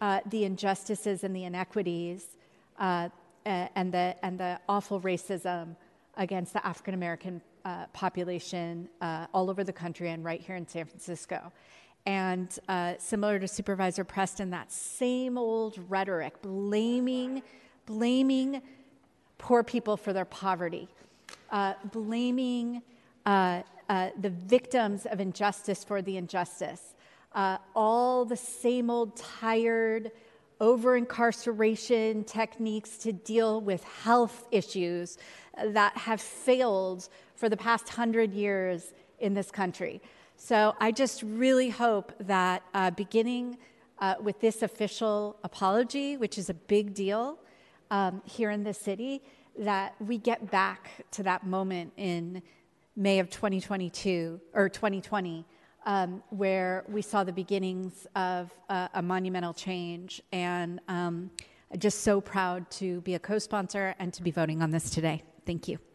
[0.01, 2.37] uh, the injustices and the inequities
[2.79, 3.09] uh,
[3.45, 5.77] and, the, and the awful racism
[6.17, 10.67] against the African American uh, population uh, all over the country and right here in
[10.67, 11.53] San Francisco.
[12.07, 17.43] And uh, similar to Supervisor Preston, that same old rhetoric, blaming,
[17.87, 18.63] blaming
[19.37, 20.89] poor people for their poverty,
[21.51, 22.83] uh, blaming
[23.27, 26.95] uh, uh, the victims of injustice for the injustice.
[27.75, 30.11] All the same old tired,
[30.61, 35.19] over incarceration techniques to deal with health issues
[35.63, 40.03] that have failed for the past hundred years in this country.
[40.37, 43.59] So I just really hope that uh, beginning
[43.99, 47.39] uh, with this official apology, which is a big deal
[47.91, 49.23] um, here in the city,
[49.59, 52.43] that we get back to that moment in
[52.97, 55.45] May of 2022 or 2020
[55.87, 60.23] um, where we saw the beginnings of uh, a monumental change.
[60.33, 61.31] And um,
[61.79, 65.23] just so proud to be a co sponsor and to be voting on this today.
[65.47, 65.88] Thank you.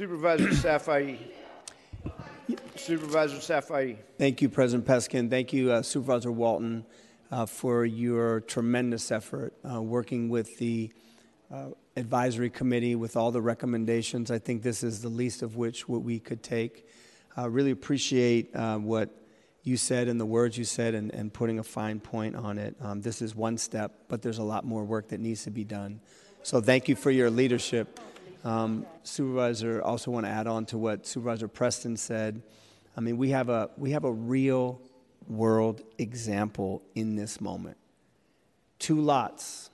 [0.00, 1.18] Supervisor Safai.
[2.74, 3.98] Supervisor Safai.
[4.16, 5.28] Thank you, President Peskin.
[5.28, 6.86] Thank you, uh, Supervisor Walton,
[7.30, 10.90] uh, for your tremendous effort uh, working with the
[11.52, 11.66] uh,
[11.98, 14.30] advisory committee with all the recommendations.
[14.30, 16.88] I think this is the least of which what we could take.
[17.36, 19.10] I really appreciate uh, what
[19.64, 22.74] you said and the words you said and, and putting a fine point on it.
[22.80, 25.64] Um, this is one step, but there's a lot more work that needs to be
[25.64, 26.00] done.
[26.42, 28.00] So thank you for your leadership.
[28.42, 32.42] Um, Supervisor, also want to add on to what Supervisor Preston said.
[32.96, 34.80] I mean, we have a we have a real
[35.28, 37.76] world example in this moment.
[38.78, 39.70] Two lots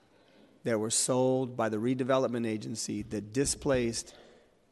[0.64, 4.14] that were sold by the redevelopment agency that displaced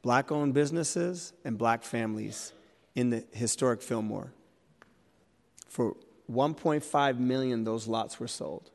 [0.03, 2.53] black owned businesses and black families
[2.95, 4.33] in the historic Fillmore.
[5.69, 5.97] For
[6.31, 8.71] 1.5 million, those lots were sold.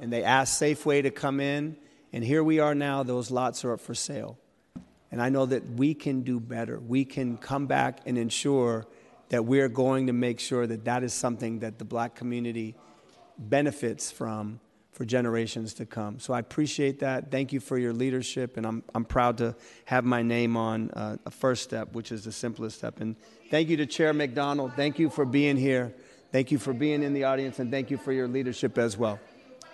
[0.00, 1.76] And they asked Safeway to come in,
[2.12, 4.38] and here we are now, those lots are up for sale.
[5.10, 6.78] And I know that we can do better.
[6.80, 8.86] We can come back and ensure
[9.28, 12.74] that we're going to make sure that that is something that the black community
[13.38, 14.60] benefits from
[14.92, 16.18] for generations to come.
[16.18, 17.30] So I appreciate that.
[17.30, 21.16] Thank you for your leadership, and I'm, I'm proud to have my name on uh,
[21.24, 23.00] a first step, which is the simplest step.
[23.00, 23.16] And
[23.50, 24.74] thank you to Chair McDonnell.
[24.76, 25.94] Thank you for being here.
[26.30, 29.18] Thank you for being in the audience, and thank you for your leadership as well.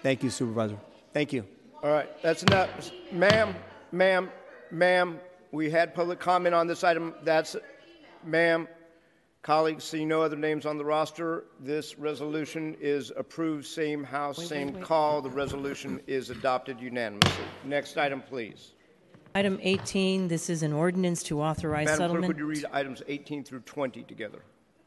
[0.03, 0.79] Thank you, Supervisor.
[1.13, 1.58] Thank you.
[1.83, 2.91] All right, that's enough.
[3.13, 3.55] Ma'am,
[3.93, 4.31] ma'am,
[4.71, 5.21] ma'am,
[5.53, 7.15] we had public comment on this item.
[7.23, 7.57] That's,
[8.25, 8.67] ma'am,
[9.43, 13.65] Colleagues, see no other names on the roster, this resolution is approved.
[13.65, 15.23] Same House, same call.
[15.23, 17.45] The resolution is adopted unanimously.
[17.65, 18.73] Next item, please.
[19.35, 22.29] Item 18, this is an ordinance to authorize Madam Clerk, settlement.
[22.29, 24.41] would you read items 18 through 20 together?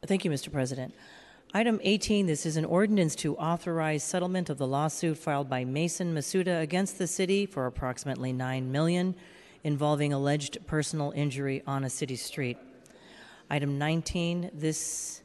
[0.06, 0.52] Thank you, Mr.
[0.52, 0.94] President.
[1.54, 6.16] Item 18, this is an ordinance to authorize settlement of the lawsuit filed by Mason
[6.16, 9.14] Masuda against the city for approximately 9 million
[9.66, 12.58] involving alleged personal injury on a city street.
[13.50, 15.24] Item 19, this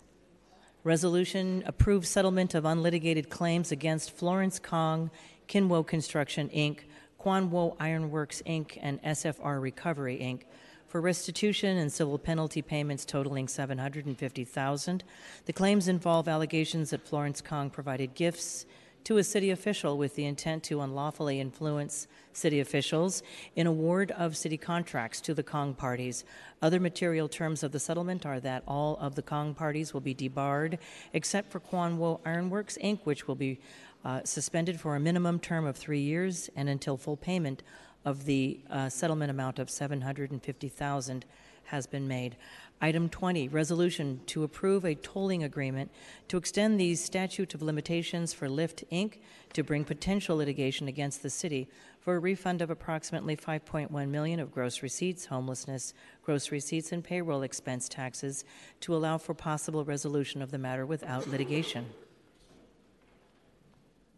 [0.83, 5.13] resolution approves settlement of unlitigated claims against Florence Kong,
[5.47, 6.81] Kinwo Construction, Inc.,
[7.21, 10.43] Kwanwo Ironworks, Inc., and SFR Recovery, Inc.,
[10.87, 15.05] for restitution and civil penalty payments totaling 750,000.
[15.45, 18.67] The claims involve allegations that Florence Kong provided gifts
[19.07, 23.23] to a city official with the intent to unlawfully influence city officials
[23.55, 26.25] in award of city contracts to the Kong parties.
[26.61, 30.13] Other material terms of the settlement are that all of the Kong parties will be
[30.13, 30.81] debarred
[31.13, 33.61] except for Kwan Wo Ironworks Inc., which will be
[34.05, 37.63] uh, suspended for a minimum term of three years and until full payment
[38.07, 41.27] of the uh, settlement amount of 750,000
[41.65, 42.37] has been made.
[42.81, 45.91] Item 20, resolution to approve a tolling agreement
[46.29, 49.15] to extend the statute of limitations for Lyft Inc.
[49.55, 54.53] to bring potential litigation against the city for a refund of approximately 5.1 million of
[54.53, 55.93] gross receipts, homelessness,
[56.23, 58.45] gross receipts, and payroll expense taxes
[58.81, 61.87] to allow for possible resolution of the matter without litigation.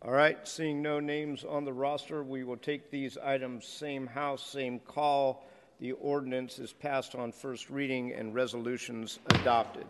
[0.08, 4.42] All right, seeing no names on the roster, we will take these items same house,
[4.42, 5.46] same call.
[5.80, 9.84] The ordinance is passed on first reading and resolutions adopted.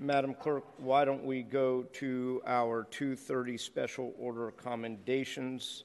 [0.00, 5.84] Madam Clerk, why don't we go to our 230 special order commendations?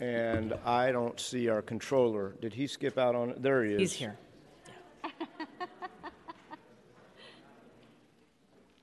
[0.00, 2.36] And I don't see our controller.
[2.40, 3.42] Did he skip out on, it?
[3.42, 3.80] there he is.
[3.80, 4.16] He's here.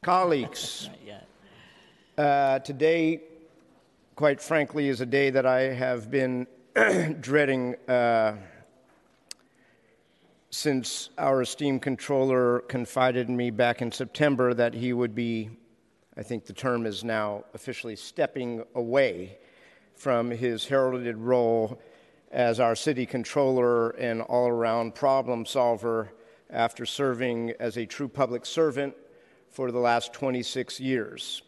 [0.02, 1.28] Colleagues, Not yet.
[2.18, 3.20] Uh, today,
[4.16, 6.48] quite frankly, is a day that I have been
[7.20, 8.38] dreading uh,
[10.50, 15.50] since our esteemed controller confided in me back in September that he would be,
[16.16, 19.38] I think the term is now officially stepping away
[19.98, 21.82] from his heralded role
[22.32, 26.14] as our city controller and all around problem solver
[26.50, 28.96] after serving as a true public servant
[29.50, 31.42] for the last 26 years.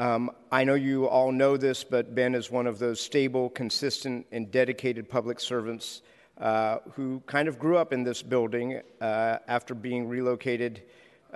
[0.00, 4.24] Um, I know you all know this, but Ben is one of those stable, consistent,
[4.32, 6.00] and dedicated public servants
[6.38, 10.80] uh, who kind of grew up in this building uh, after being relocated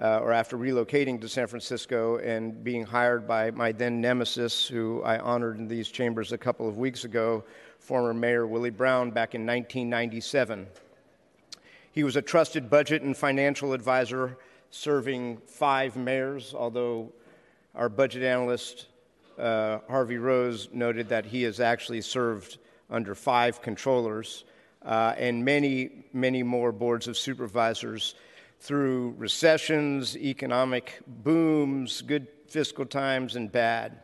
[0.00, 5.03] uh, or after relocating to San Francisco and being hired by my then nemesis, who
[5.03, 7.44] I honored in these chambers a couple of weeks ago,
[7.79, 10.66] former Mayor Willie Brown, back in 1997.
[11.92, 14.38] He was a trusted budget and financial advisor,
[14.70, 17.12] serving five mayors, although
[17.74, 18.87] our budget analyst,
[19.38, 22.58] uh, Harvey Rose, noted that he has actually served
[22.90, 24.44] under five controllers
[24.84, 28.14] uh, and many, many more boards of supervisors
[28.60, 34.00] through recessions, economic booms, good fiscal times, and bad.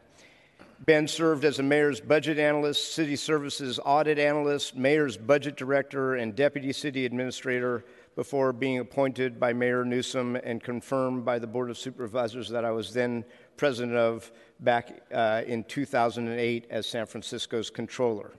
[0.86, 6.34] Ben served as a mayor's budget analyst, city services audit analyst, mayor's budget director, and
[6.34, 7.84] deputy city administrator
[8.16, 12.70] before being appointed by Mayor Newsom and confirmed by the Board of Supervisors that I
[12.70, 13.24] was then
[13.60, 18.32] president of back uh, in 2008 as San Francisco's controller.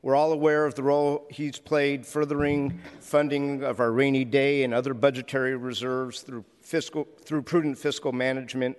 [0.00, 4.72] We're all aware of the role he's played furthering funding of our rainy day and
[4.72, 8.78] other budgetary reserves through, fiscal, through prudent fiscal management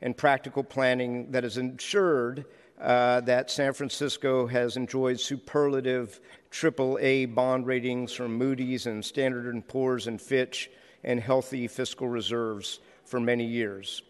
[0.00, 2.46] and practical planning that has ensured
[2.80, 6.20] uh, that San Francisco has enjoyed superlative
[6.50, 10.70] AAA bond ratings from Moody's and Standard & Poor's and Fitch
[11.04, 14.00] and healthy fiscal reserves for many years.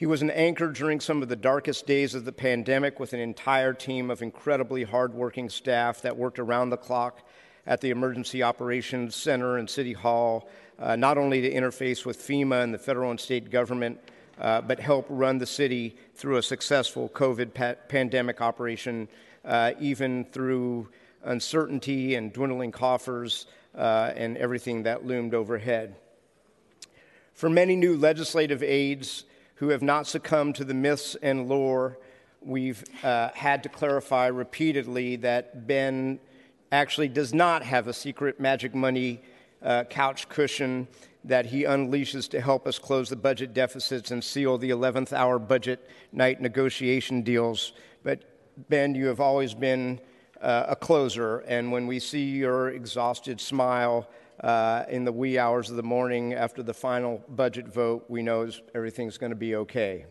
[0.00, 3.20] He was an anchor during some of the darkest days of the pandemic with an
[3.20, 7.20] entire team of incredibly hardworking staff that worked around the clock
[7.66, 12.62] at the Emergency Operations Center and City Hall, uh, not only to interface with FEMA
[12.62, 14.00] and the federal and state government,
[14.40, 19.06] uh, but help run the city through a successful COVID pa- pandemic operation,
[19.44, 20.88] uh, even through
[21.24, 23.44] uncertainty and dwindling coffers
[23.76, 25.94] uh, and everything that loomed overhead.
[27.34, 29.24] For many new legislative aides,
[29.60, 31.98] who have not succumbed to the myths and lore,
[32.40, 36.18] we've uh, had to clarify repeatedly that Ben
[36.72, 39.20] actually does not have a secret magic money
[39.62, 40.88] uh, couch cushion
[41.24, 45.38] that he unleashes to help us close the budget deficits and seal the 11th hour
[45.38, 47.74] budget night negotiation deals.
[48.02, 48.22] But
[48.70, 50.00] Ben, you have always been
[50.40, 54.08] uh, a closer, and when we see your exhausted smile,
[54.40, 58.48] uh, in the wee hours of the morning after the final budget vote, we know
[58.74, 60.06] everything's going to be okay.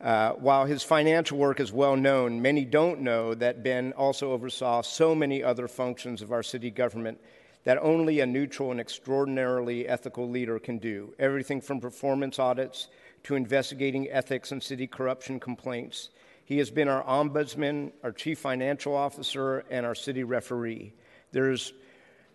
[0.00, 4.80] Uh, while his financial work is well known, many don't know that Ben also oversaw
[4.80, 7.18] so many other functions of our city government
[7.64, 11.12] that only a neutral and extraordinarily ethical leader can do.
[11.18, 12.88] Everything from performance audits
[13.24, 16.10] to investigating ethics and city corruption complaints.
[16.44, 20.94] He has been our ombudsman, our chief financial officer, and our city referee.
[21.32, 21.72] There's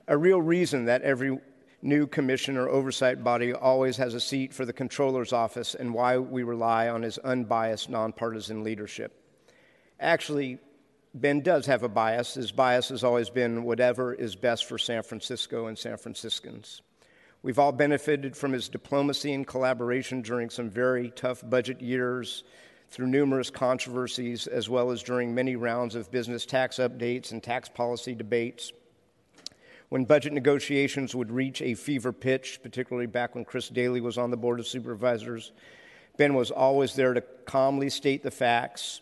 [0.07, 1.39] a real reason that every
[1.81, 6.17] new commission or oversight body always has a seat for the controller's office and why
[6.17, 9.19] we rely on his unbiased, nonpartisan leadership.
[9.99, 10.59] Actually,
[11.13, 12.33] Ben does have a bias.
[12.33, 16.81] His bias has always been whatever is best for San Francisco and San Franciscans.
[17.43, 22.43] We've all benefited from his diplomacy and collaboration during some very tough budget years,
[22.89, 27.67] through numerous controversies, as well as during many rounds of business tax updates and tax
[27.67, 28.71] policy debates.
[29.93, 34.31] When budget negotiations would reach a fever pitch, particularly back when Chris Daly was on
[34.31, 35.51] the Board of Supervisors,
[36.17, 39.01] Ben was always there to calmly state the facts,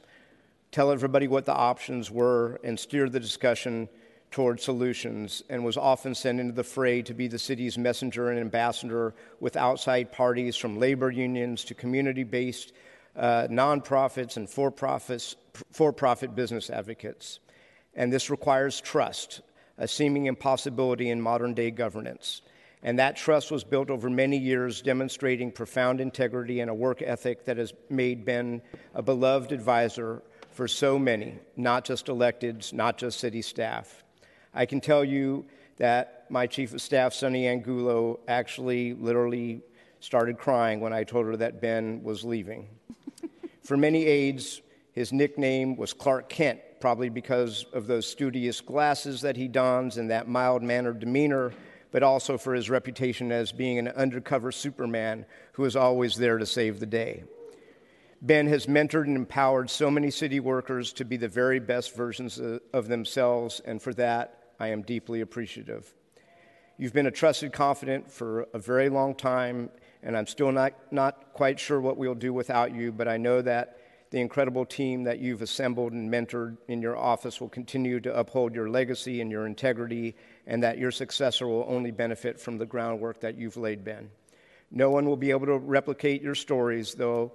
[0.69, 3.87] tell everybody what the options were, and steer the discussion
[4.31, 8.37] toward solutions, and was often sent into the fray to be the city's messenger and
[8.37, 12.73] ambassador with outside parties from labor unions to community based
[13.15, 17.39] uh, nonprofits and for profit business advocates.
[17.95, 19.39] And this requires trust
[19.77, 22.41] a seeming impossibility in modern day governance.
[22.83, 27.45] And that trust was built over many years, demonstrating profound integrity and a work ethic
[27.45, 28.61] that has made Ben
[28.95, 34.03] a beloved advisor for so many, not just electeds, not just city staff.
[34.53, 35.45] I can tell you
[35.77, 39.61] that my chief of staff, Sunny Angulo, actually literally
[39.99, 42.67] started crying when I told her that Ben was leaving.
[43.63, 44.61] for many aides,
[44.91, 50.09] his nickname was Clark Kent, probably because of those studious glasses that he dons and
[50.09, 51.53] that mild mannered demeanor,
[51.91, 56.45] but also for his reputation as being an undercover Superman who is always there to
[56.45, 57.23] save the day.
[58.21, 62.39] Ben has mentored and empowered so many city workers to be the very best versions
[62.73, 65.91] of themselves, and for that, I am deeply appreciative.
[66.77, 69.69] You've been a trusted confidant for a very long time,
[70.03, 73.41] and I'm still not, not quite sure what we'll do without you, but I know
[73.41, 73.77] that
[74.11, 78.53] the incredible team that you've assembled and mentored in your office will continue to uphold
[78.53, 83.21] your legacy and your integrity, and that your successor will only benefit from the groundwork
[83.21, 84.11] that you've laid, Ben.
[84.69, 87.31] No one will be able to replicate your stories, though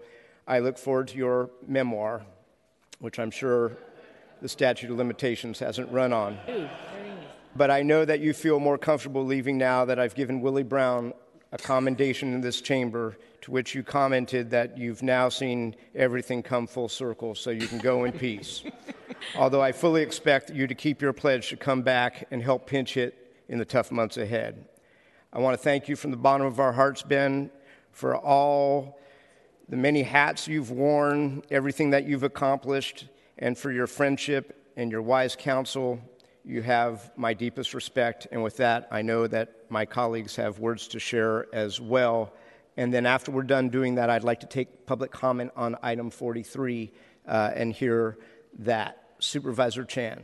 [0.47, 2.23] I look forward to your memoir,
[3.01, 3.73] which I'm sure
[4.43, 6.39] the statute of limitations hasn't run on.
[7.57, 11.15] But I know that you feel more comfortable leaving now that I've given Willie Brown
[11.57, 16.67] a commendation in this chamber to which you commented that you've now seen everything come
[16.67, 18.63] full circle, so you can go in peace.
[19.37, 22.95] Although I fully expect you to keep your pledge to come back and help pinch
[22.95, 24.67] hit in the tough months ahead.
[25.33, 27.51] I want to thank you from the bottom of our hearts, Ben,
[27.91, 28.99] for all
[29.69, 33.07] the many hats you've worn, everything that you've accomplished,
[33.39, 36.01] and for your friendship and your wise counsel
[36.47, 38.29] you have my deepest respect.
[38.31, 42.33] And with that, I know that my colleagues have words to share as well.
[42.77, 46.11] And then after we're done doing that, I'd like to take public comment on item
[46.11, 46.93] 43
[47.27, 48.17] uh, and hear
[48.61, 49.03] that.
[49.19, 50.23] Supervisor Chan.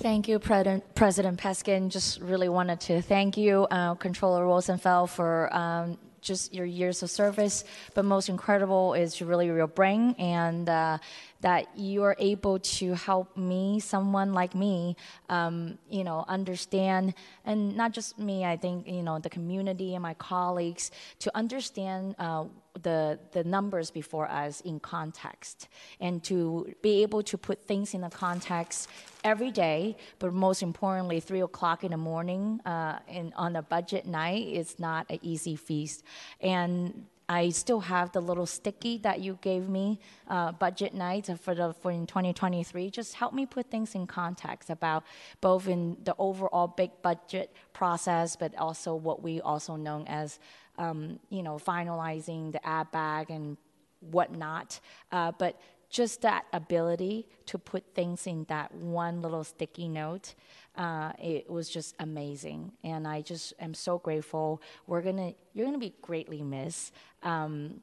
[0.00, 1.88] Thank you, President, Peskin.
[1.88, 7.10] Just really wanted to thank you, uh, Controller Rosenfield, for um, just your years of
[7.10, 7.64] service.
[7.94, 10.98] But most incredible is your really your brain and uh,
[11.40, 14.96] that you are able to help me, someone like me,
[15.28, 17.14] um, you know, understand,
[17.44, 22.14] and not just me, I think, you know, the community and my colleagues to understand
[22.18, 22.44] uh,
[22.80, 25.68] the, the numbers before us in context
[26.00, 28.88] and to be able to put things in the context
[29.24, 34.06] every day, but most importantly, three o'clock in the morning uh, in, on a budget
[34.06, 36.02] night is not an easy feast.
[36.40, 41.54] And I still have the little sticky that you gave me uh, budget night for
[41.54, 42.90] the for in 2023.
[42.90, 45.04] Just help me put things in context about
[45.40, 50.38] both in the overall big budget process, but also what we also know as
[50.78, 53.56] um, you know finalizing the add-back and
[54.00, 54.80] whatnot.
[55.10, 55.60] Uh, but
[55.92, 60.34] just that ability to put things in that one little sticky note,
[60.76, 62.72] uh, it was just amazing.
[62.82, 64.62] And I just am so grateful.
[64.86, 66.94] We're gonna, you're gonna be greatly missed.
[67.22, 67.82] Um,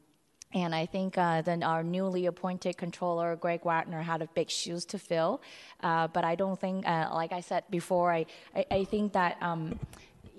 [0.51, 4.83] and I think uh, then our newly appointed controller, Greg Wagner, had a big shoes
[4.85, 5.43] to fill.
[5.83, 8.25] Uh, but I don't think, uh, like I said before, I,
[8.55, 9.79] I, I think that um,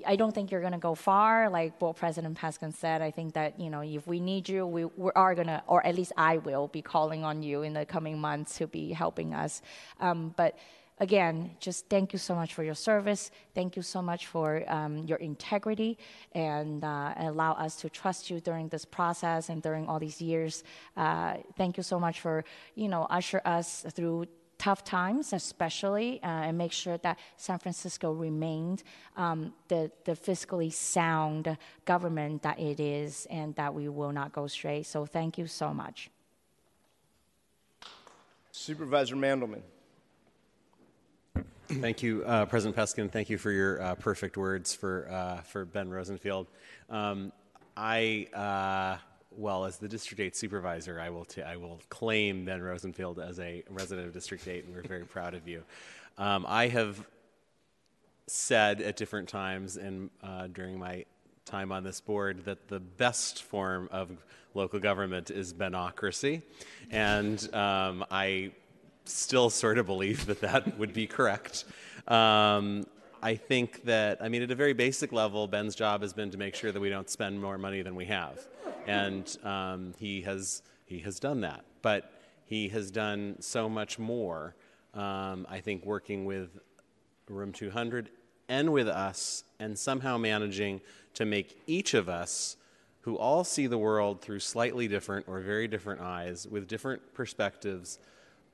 [0.07, 1.51] I don't think you're going to go far.
[1.51, 4.85] Like what President Peskin said, I think that, you know, if we need you, we,
[4.85, 7.85] we are going to, or at least I will be calling on you in the
[7.85, 9.63] coming months to be helping us.
[10.01, 10.59] Um, but
[10.99, 13.31] again, just thank you so much for your service.
[13.55, 15.99] Thank you so much for um, your integrity
[16.33, 20.63] and uh, allow us to trust you during this process and during all these years.
[20.97, 22.45] Uh, thank you so much for,
[22.75, 24.27] you know, usher us through
[24.61, 28.83] tough times, especially, uh, and make sure that San Francisco remained
[29.17, 31.57] um, the, the fiscally sound
[31.87, 34.83] government that it is and that we will not go astray.
[34.83, 36.11] So thank you so much.
[38.53, 39.63] Supervisor Mandelman.
[41.69, 43.11] Thank you, uh, President Peskin.
[43.11, 46.49] Thank you for your uh, perfect words for uh, for Ben Rosenfield.
[46.91, 47.33] Um,
[47.77, 48.99] I, uh,
[49.37, 53.39] well, as the District 8 supervisor, I will t- I will claim Ben Rosenfield as
[53.39, 55.63] a resident of District 8, and we're very proud of you.
[56.19, 57.07] Um, I have
[58.27, 61.05] said at different times and uh, during my
[61.45, 64.11] time on this board that the best form of
[64.55, 66.43] local government is benocracy,
[66.91, 68.53] and um, I
[69.05, 71.65] still sort of believe that that would be correct.
[72.07, 72.87] Um,
[73.23, 76.39] I think that, I mean, at a very basic level, Ben's job has been to
[76.39, 78.41] make sure that we don't spend more money than we have.
[78.87, 81.65] And um, he, has, he has done that.
[81.83, 82.13] But
[82.45, 84.55] he has done so much more,
[84.95, 86.59] um, I think, working with
[87.29, 88.11] Room 200
[88.49, 90.81] and with us, and somehow managing
[91.15, 92.57] to make each of us
[93.03, 97.99] who all see the world through slightly different or very different eyes with different perspectives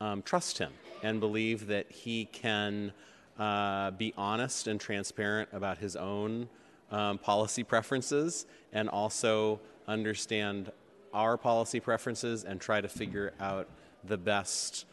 [0.01, 0.72] um, trust him
[1.03, 2.93] and believe that he can
[3.39, 6.49] uh, be honest and transparent about his own
[6.91, 10.72] um, policy preferences and also understand
[11.12, 13.68] our policy preferences and try to figure out
[14.05, 14.84] the best,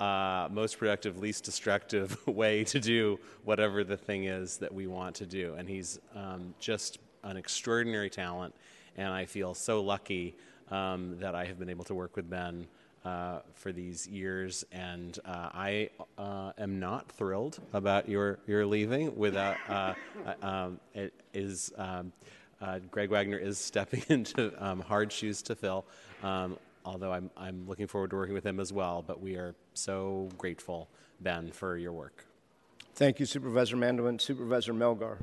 [0.00, 5.14] uh, most productive, least destructive way to do whatever the thing is that we want
[5.16, 5.54] to do.
[5.56, 8.54] And he's um, just an extraordinary talent,
[8.96, 10.34] and I feel so lucky
[10.70, 12.66] um, that I have been able to work with Ben
[13.06, 19.16] uh, for these years, and uh, I uh, am not thrilled about your your leaving.
[19.16, 19.94] Without uh,
[20.42, 22.12] uh, um, it is um,
[22.60, 25.84] uh, Greg Wagner is stepping into um, hard shoes to fill.
[26.22, 29.04] Um, although I'm I'm looking forward to working with him as well.
[29.06, 30.88] But we are so grateful,
[31.20, 32.24] Ben, for your work.
[32.94, 34.20] Thank you, Supervisor Mandelman.
[34.20, 35.18] Supervisor Melgar.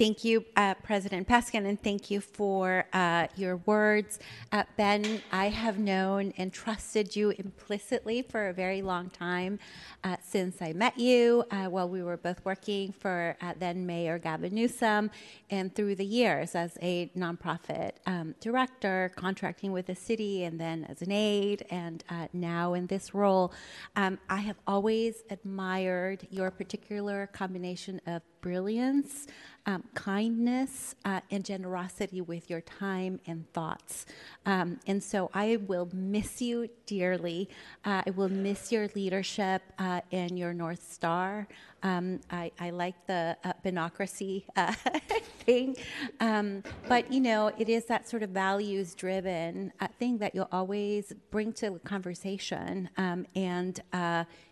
[0.00, 4.18] Uh, thank you, uh, President Peskin, and thank you for uh, your words.
[4.50, 9.58] Uh, ben, I have known and trusted you implicitly for a very long time
[10.02, 14.54] uh, since I met you uh, while we were both working for then Mayor Gavin
[14.54, 15.10] Newsom,
[15.50, 20.86] and through the years as a nonprofit um, director, contracting with the city, and then
[20.88, 23.52] as an aide, and now in this role.
[23.96, 29.26] Um, I have always admired your particular combination of brilliance
[29.66, 34.06] um, kindness uh, and generosity with your time and thoughts.
[34.46, 37.48] Um, and so I will miss you dearly.
[37.84, 41.46] Uh, I will miss your leadership uh, and your North Star.
[41.82, 44.72] Um, I, I, like the uh, benocracy uh,
[45.46, 45.76] thing.
[46.20, 50.48] Um, but, you know, it is that sort of values driven uh, thing that you'll
[50.52, 53.80] always bring to the conversation um, and,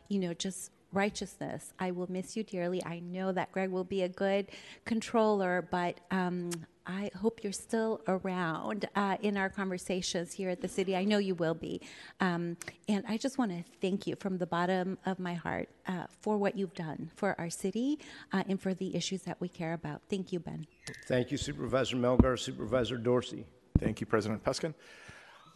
[0.08, 1.72] you know, just righteousness.
[1.78, 2.84] I will miss you dearly.
[2.84, 4.46] I know that Greg will be a good
[4.84, 6.50] controller, but um,
[6.86, 10.96] I hope you're still around uh, in our conversations here at the city.
[10.96, 11.82] I know you will be.
[12.20, 12.56] Um,
[12.88, 16.38] and I just want to thank you from the bottom of my heart uh, for
[16.38, 17.98] what you've done for our city
[18.32, 20.00] uh, and for the issues that we care about.
[20.08, 20.66] Thank you, Ben.
[21.06, 22.38] Thank you, Supervisor Melgar.
[22.38, 23.44] Supervisor Dorsey.
[23.78, 24.72] Thank you, President Peskin.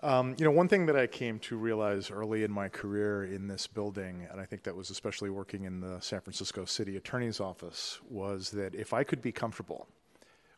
[0.04, 3.46] Um, you know, one thing that I came to realize early in my career in
[3.46, 7.38] this building, and I think that was especially working in the San Francisco City Attorney's
[7.38, 9.86] Office, was that if I could be comfortable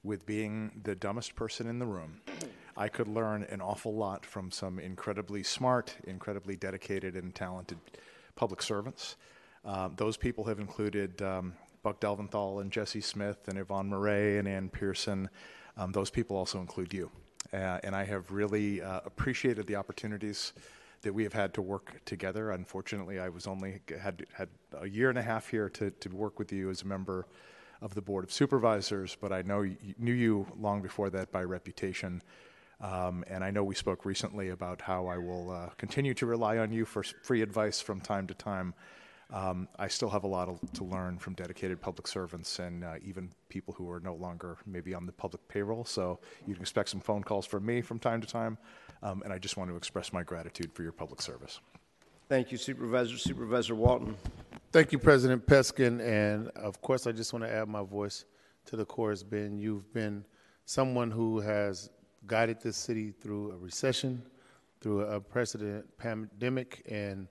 [0.03, 2.23] with being the dumbest person in the room,
[2.75, 7.79] I could learn an awful lot from some incredibly smart, incredibly dedicated, and talented
[8.37, 9.17] public servants.
[9.63, 14.49] Uh, those people have included um, Buck Delventhal and Jesse Smith and Yvonne Murray and
[14.49, 15.29] Ann Pearson.
[15.77, 17.11] Um, those people also include you.
[17.55, 20.55] Uh, and I have really uh, appreciated the opportunities
[21.03, 22.51] that we have had to work together.
[22.51, 24.49] Unfortunately, I was only had had
[24.81, 27.29] a year and a half here to, to work with you as a member
[27.81, 29.65] of the board of supervisors, but I know
[29.99, 32.23] knew you long before that by reputation.
[32.81, 36.59] Um, and I know we spoke recently about how I will uh, continue to rely
[36.59, 38.75] on you for free advice from time to time
[39.35, 42.95] um, I still have a lot of, to learn from dedicated public servants and uh,
[43.05, 45.85] even people who are no longer maybe on the public payroll.
[45.85, 48.57] So you can expect some phone calls from me from time to time.
[49.03, 51.59] Um, and I just want to express my gratitude for your public service.
[52.29, 53.19] Thank you, Supervisor.
[53.19, 54.17] Supervisor Walton.
[54.71, 56.01] Thank you, President Peskin.
[56.01, 58.25] And of course, I just want to add my voice
[58.67, 59.59] to the chorus, Ben.
[59.59, 60.25] You've been
[60.65, 61.91] someone who has
[62.29, 64.23] guided this city through a recession,
[64.81, 67.27] through a precedent pandemic, and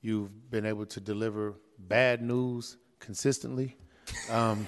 [0.00, 3.76] You've been able to deliver bad news consistently.
[4.30, 4.66] Um,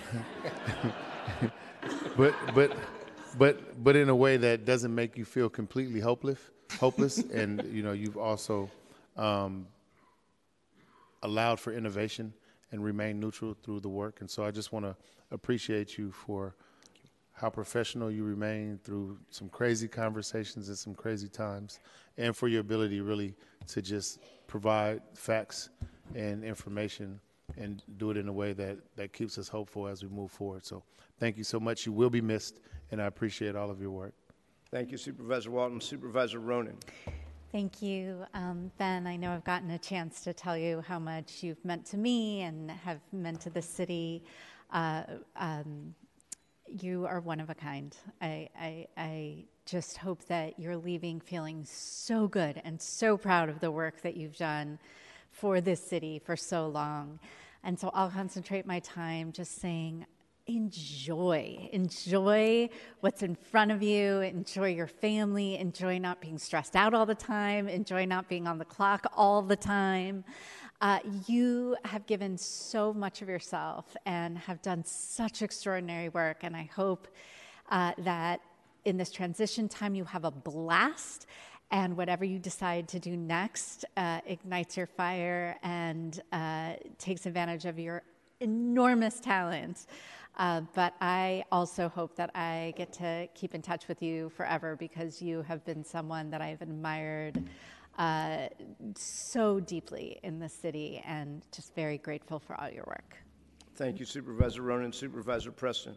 [2.17, 2.77] but but
[3.39, 6.41] but but in a way that doesn't make you feel completely hopeless
[6.79, 8.71] hopeless and you know you've also
[9.17, 9.67] um,
[11.23, 12.33] allowed for innovation
[12.73, 14.97] and remain neutral through the work and so i just want to
[15.31, 16.55] appreciate you for
[17.33, 21.81] how professional you remain through some crazy conversations and some crazy times
[22.19, 23.35] and for your ability really
[23.67, 24.19] to just
[24.51, 25.71] provide facts
[26.17, 27.21] and information
[27.57, 30.67] and do it in a way that, that keeps us hopeful as we move forward.
[30.67, 30.83] So
[31.21, 31.87] thank you so much.
[31.87, 32.59] You will be missed,
[32.91, 34.13] and I appreciate all of your work.
[34.73, 35.81] Thank you, Supervisor Walton.
[35.81, 36.75] Supervisor Ronen.
[37.53, 39.07] Thank you, um, Ben.
[39.07, 42.43] I know I've gotten a chance to tell you how much you've meant to me
[42.43, 44.25] and have meant to the city.
[44.73, 45.03] Uh,
[45.37, 45.95] um,
[46.67, 47.97] you are one of a kind.
[48.21, 53.61] I, I, I just hope that you're leaving feeling so good and so proud of
[53.61, 54.81] the work that you've done
[55.31, 57.21] for this city for so long.
[57.63, 60.07] And so I'll concentrate my time just saying,
[60.49, 61.69] enjoy.
[61.73, 62.69] Enjoy
[62.99, 64.21] what's in front of you.
[64.23, 65.57] Enjoy your family.
[65.57, 67.69] Enjoy not being stressed out all the time.
[67.69, 70.25] Enjoy not being on the clock all the time.
[70.81, 70.99] Uh,
[71.29, 76.39] you have given so much of yourself and have done such extraordinary work.
[76.43, 77.07] And I hope
[77.71, 78.41] uh, that
[78.85, 81.27] in this transition time, you have a blast
[81.71, 87.65] and whatever you decide to do next uh, ignites your fire and uh, takes advantage
[87.65, 88.03] of your
[88.41, 89.87] enormous talent.
[90.37, 94.77] Uh, but I also hope that I get to keep in touch with you forever
[94.77, 97.45] because you have been someone that I've admired
[97.99, 98.49] uh,
[98.95, 103.17] so deeply in the city and just very grateful for all your work.
[103.75, 104.95] Thank you, Supervisor Ronen.
[104.95, 105.95] Supervisor Preston.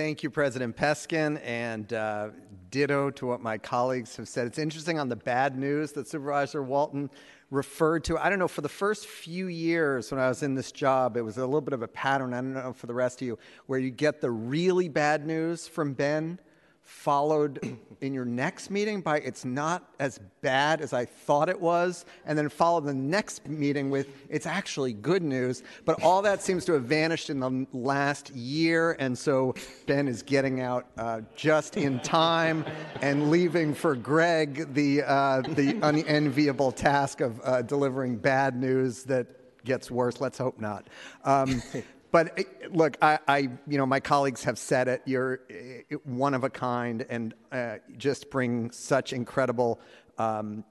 [0.00, 2.30] Thank you, President Peskin, and uh,
[2.70, 4.46] ditto to what my colleagues have said.
[4.46, 7.10] It's interesting on the bad news that Supervisor Walton
[7.50, 8.16] referred to.
[8.16, 11.20] I don't know, for the first few years when I was in this job, it
[11.20, 12.32] was a little bit of a pattern.
[12.32, 15.68] I don't know for the rest of you, where you get the really bad news
[15.68, 16.38] from Ben
[16.82, 22.04] followed in your next meeting by it's not as bad as I thought it was,
[22.26, 25.62] and then follow the next meeting with it's actually good news.
[25.84, 29.54] But all that seems to have vanished in the last year, and so
[29.86, 32.64] Ben is getting out uh, just in time
[33.02, 39.26] and leaving for Greg the uh, the unenviable task of uh, delivering bad news that
[39.64, 40.20] gets worse.
[40.20, 40.88] Let's hope not.
[41.24, 41.62] Um,
[42.10, 45.02] but eh, look, I, I, you know, my colleagues have said it.
[45.04, 49.80] You're eh, one of a kind, and uh, just bring such incredible
[50.18, 50.64] um,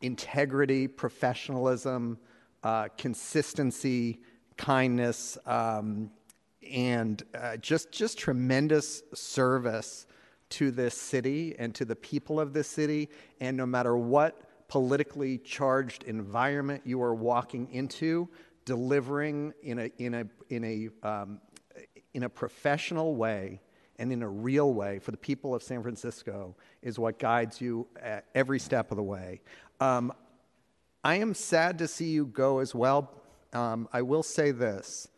[0.00, 2.18] integrity, professionalism,
[2.62, 4.20] uh, consistency,
[4.56, 6.10] kindness, um,
[6.70, 10.06] and uh, just just tremendous service
[10.48, 13.08] to this city and to the people of this city.
[13.40, 18.28] And no matter what politically charged environment you are walking into,
[18.64, 21.40] delivering in a, in a, in a, um,
[22.14, 23.60] in a professional way
[23.98, 27.86] and in a real way for the people of San Francisco is what guides you
[28.00, 29.40] at every step of the way.
[29.80, 30.12] Um,
[31.02, 33.10] I am sad to see you go as well.
[33.52, 35.08] Um, I will say this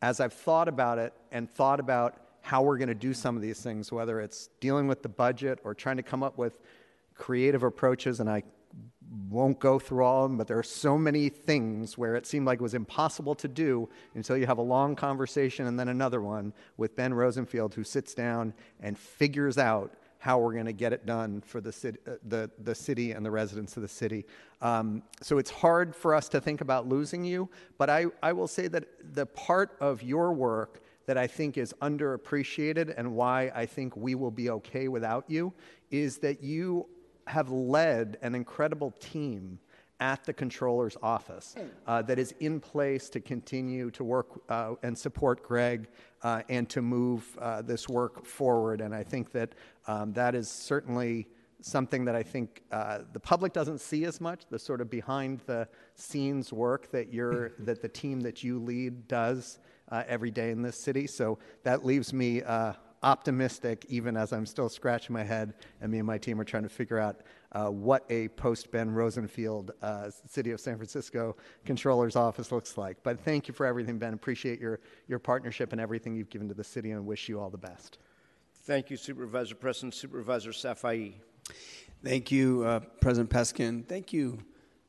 [0.00, 3.42] as I've thought about it and thought about how we're going to do some of
[3.42, 6.58] these things, whether it's dealing with the budget or trying to come up with
[7.14, 8.42] creative approaches, and I
[9.28, 12.46] won't go through all of them, but there are so many things where it seemed
[12.46, 16.22] like it was impossible to do until you have a long conversation and then another
[16.22, 20.92] one with Ben Rosenfield, who sits down and figures out how we're going to get
[20.92, 24.24] it done for the city, uh, the, the city and the residents of the city.
[24.60, 28.46] Um, so it's hard for us to think about losing you, but I, I will
[28.46, 28.84] say that
[29.14, 34.14] the part of your work that I think is underappreciated and why I think we
[34.14, 35.52] will be okay without you
[35.90, 36.86] is that you
[37.26, 39.58] have led an incredible team
[40.02, 41.54] at the controller's office
[41.86, 45.88] uh, that is in place to continue to work uh, and support Greg
[46.24, 48.80] uh, and to move uh, this work forward.
[48.80, 49.54] And I think that
[49.86, 51.28] um, that is certainly
[51.60, 54.42] something that I think uh, the public doesn't see as much.
[54.50, 59.06] The sort of behind the scenes work that you're that the team that you lead
[59.06, 61.06] does uh, every day in this city.
[61.06, 62.42] So that leaves me
[63.02, 66.62] optimistic, even as I'm still scratching my head, and me and my team are trying
[66.62, 67.22] to figure out
[67.52, 72.96] uh, what a post Ben Rosenfield uh, City of San Francisco Controller's Office looks like.
[73.02, 74.14] But thank you for everything, Ben.
[74.14, 77.50] Appreciate your, your partnership and everything you've given to the city, and wish you all
[77.50, 77.98] the best.
[78.64, 79.90] Thank you, Supervisor Preston.
[79.90, 81.14] Supervisor Safai.
[82.04, 83.86] Thank you, uh, President Peskin.
[83.86, 84.38] Thank you,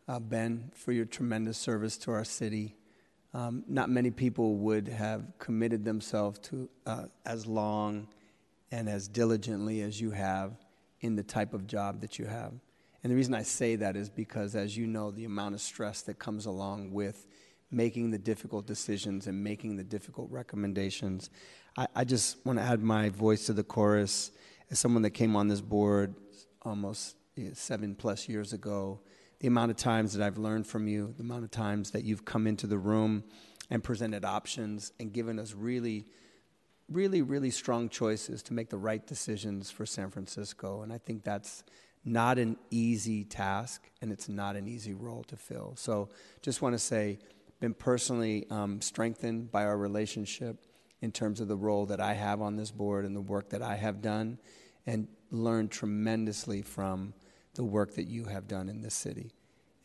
[0.07, 2.75] uh, Ben, for your tremendous service to our city.
[3.33, 8.07] Um, not many people would have committed themselves to uh, as long
[8.71, 10.53] and as diligently as you have
[11.01, 12.53] in the type of job that you have.
[13.03, 16.01] And the reason I say that is because, as you know, the amount of stress
[16.03, 17.27] that comes along with
[17.69, 21.29] making the difficult decisions and making the difficult recommendations.
[21.77, 24.31] I, I just want to add my voice to the chorus
[24.69, 26.15] as someone that came on this board
[26.61, 27.15] almost
[27.53, 29.01] seven plus years ago.
[29.43, 32.23] The amount of times that I've learned from you, the amount of times that you've
[32.23, 33.25] come into the room
[33.69, 36.05] and presented options and given us really,
[36.87, 40.81] really, really strong choices to make the right decisions for San Francisco.
[40.81, 41.65] And I think that's
[42.05, 45.73] not an easy task and it's not an easy role to fill.
[45.75, 46.07] So
[46.41, 47.19] just want to say,
[47.59, 50.65] been personally um, strengthened by our relationship
[51.01, 53.61] in terms of the role that I have on this board and the work that
[53.61, 54.39] I have done,
[54.85, 57.13] and learned tremendously from
[57.55, 59.31] the work that you have done in this city.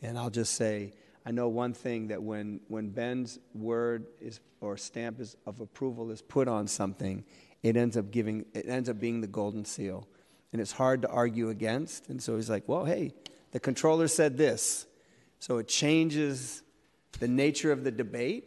[0.01, 0.93] And I'll just say,
[1.25, 6.11] I know one thing that when, when Ben's word is or stamp is, of approval
[6.11, 7.23] is put on something,
[7.63, 10.07] it ends up giving it ends up being the golden seal
[10.51, 12.09] and it's hard to argue against.
[12.09, 13.13] And so he's like, well, hey,
[13.51, 14.85] the controller said this.
[15.39, 16.63] So it changes
[17.19, 18.45] the nature of the debate.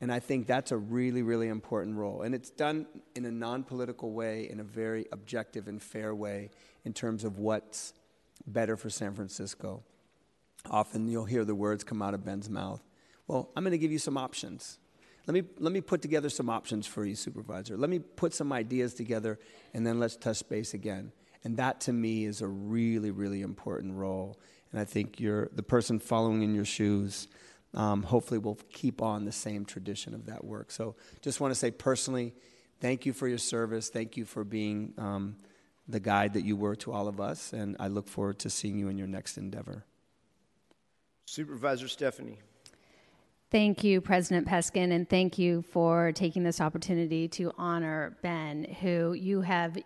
[0.00, 2.22] And I think that's a really, really important role.
[2.22, 6.50] And it's done in a non political way, in a very objective and fair way
[6.84, 7.94] in terms of what's
[8.46, 9.82] better for San Francisco.
[10.70, 12.82] Often you'll hear the words come out of Ben's mouth.
[13.26, 14.78] Well, I'm going to give you some options.
[15.26, 17.76] Let me, let me put together some options for you, Supervisor.
[17.76, 19.38] Let me put some ideas together,
[19.74, 21.12] and then let's touch base again.
[21.44, 24.38] And that to me is a really, really important role.
[24.72, 27.28] And I think you're the person following in your shoes.
[27.74, 30.70] Um, hopefully, will keep on the same tradition of that work.
[30.70, 32.34] So, just want to say personally,
[32.80, 33.90] thank you for your service.
[33.90, 35.36] Thank you for being um,
[35.88, 37.52] the guide that you were to all of us.
[37.52, 39.84] And I look forward to seeing you in your next endeavor.
[41.26, 42.38] Supervisor Stefani.
[43.50, 49.14] Thank you, President Peskin, and thank you for taking this opportunity to honor Ben, who
[49.14, 49.78] you have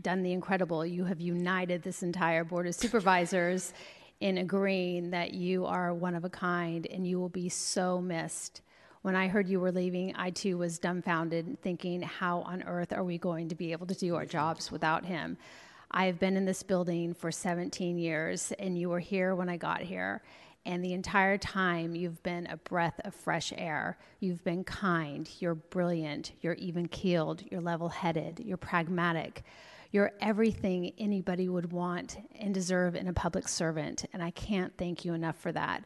[0.00, 0.86] done the incredible.
[0.86, 3.74] You have united this entire Board of Supervisors
[4.20, 8.62] in agreeing that you are one of a kind and you will be so missed.
[9.04, 13.04] When I heard you were leaving, I too was dumbfounded, thinking, how on earth are
[13.04, 15.36] we going to be able to do our jobs without him?
[15.90, 19.58] I have been in this building for 17 years, and you were here when I
[19.58, 20.22] got here.
[20.64, 23.98] And the entire time, you've been a breath of fresh air.
[24.20, 29.42] You've been kind, you're brilliant, you're even keeled, you're level headed, you're pragmatic.
[29.90, 35.04] You're everything anybody would want and deserve in a public servant, and I can't thank
[35.04, 35.84] you enough for that.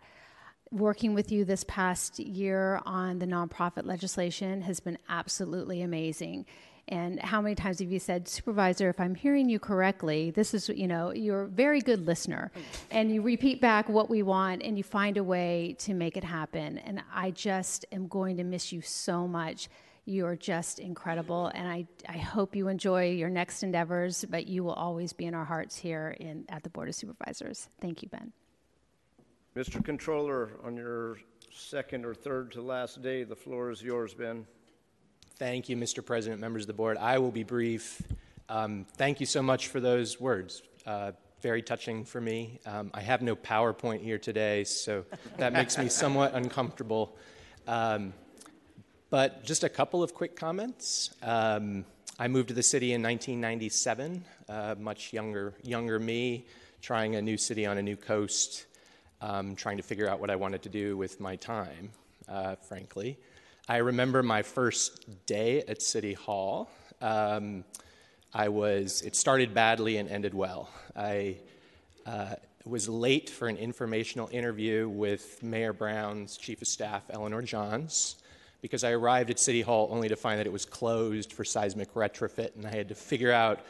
[0.70, 6.44] Working with you this past year on the nonprofit legislation has been absolutely amazing.
[6.88, 10.68] And how many times have you said, Supervisor, if I'm hearing you correctly, this is,
[10.68, 12.50] you know, you're a very good listener.
[12.90, 16.24] And you repeat back what we want and you find a way to make it
[16.24, 16.78] happen.
[16.78, 19.68] And I just am going to miss you so much.
[20.06, 24.64] You are just incredible, and I, I hope you enjoy your next endeavors, but you
[24.64, 27.68] will always be in our hearts here in, at the Board of Supervisors.
[27.82, 28.32] Thank you, Ben.
[29.58, 29.84] Mr.
[29.84, 31.18] Controller, on your
[31.52, 34.46] second or third to last day, the floor is yours, Ben.
[35.34, 36.04] Thank you, Mr.
[36.06, 36.96] President, members of the board.
[36.96, 38.00] I will be brief.
[38.48, 40.62] Um, thank you so much for those words.
[40.86, 41.10] Uh,
[41.42, 42.60] very touching for me.
[42.66, 45.04] Um, I have no PowerPoint here today, so
[45.38, 47.16] that makes me somewhat uncomfortable.
[47.66, 48.12] Um,
[49.10, 51.10] but just a couple of quick comments.
[51.20, 51.84] Um,
[52.16, 56.46] I moved to the city in 1997, uh, much younger, younger me,
[56.80, 58.66] trying a new city on a new coast,
[59.20, 61.90] um, trying to figure out what I wanted to do with my time,
[62.28, 63.18] uh, frankly.
[63.68, 66.70] I remember my first day at City Hall.
[67.00, 67.64] Um,
[68.32, 70.70] I was, it started badly and ended well.
[70.96, 71.36] I
[72.06, 78.16] uh, was late for an informational interview with Mayor Brown's Chief of Staff, Eleanor Johns
[78.60, 81.94] because I arrived at City Hall only to find that it was closed for seismic
[81.94, 83.60] retrofit, and I had to figure out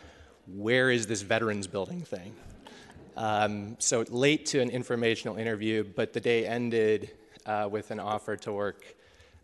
[0.47, 2.35] where is this veterans building thing.
[3.19, 7.11] Um, so late to an informational interview, but the day ended
[7.47, 8.85] uh, with an offer to work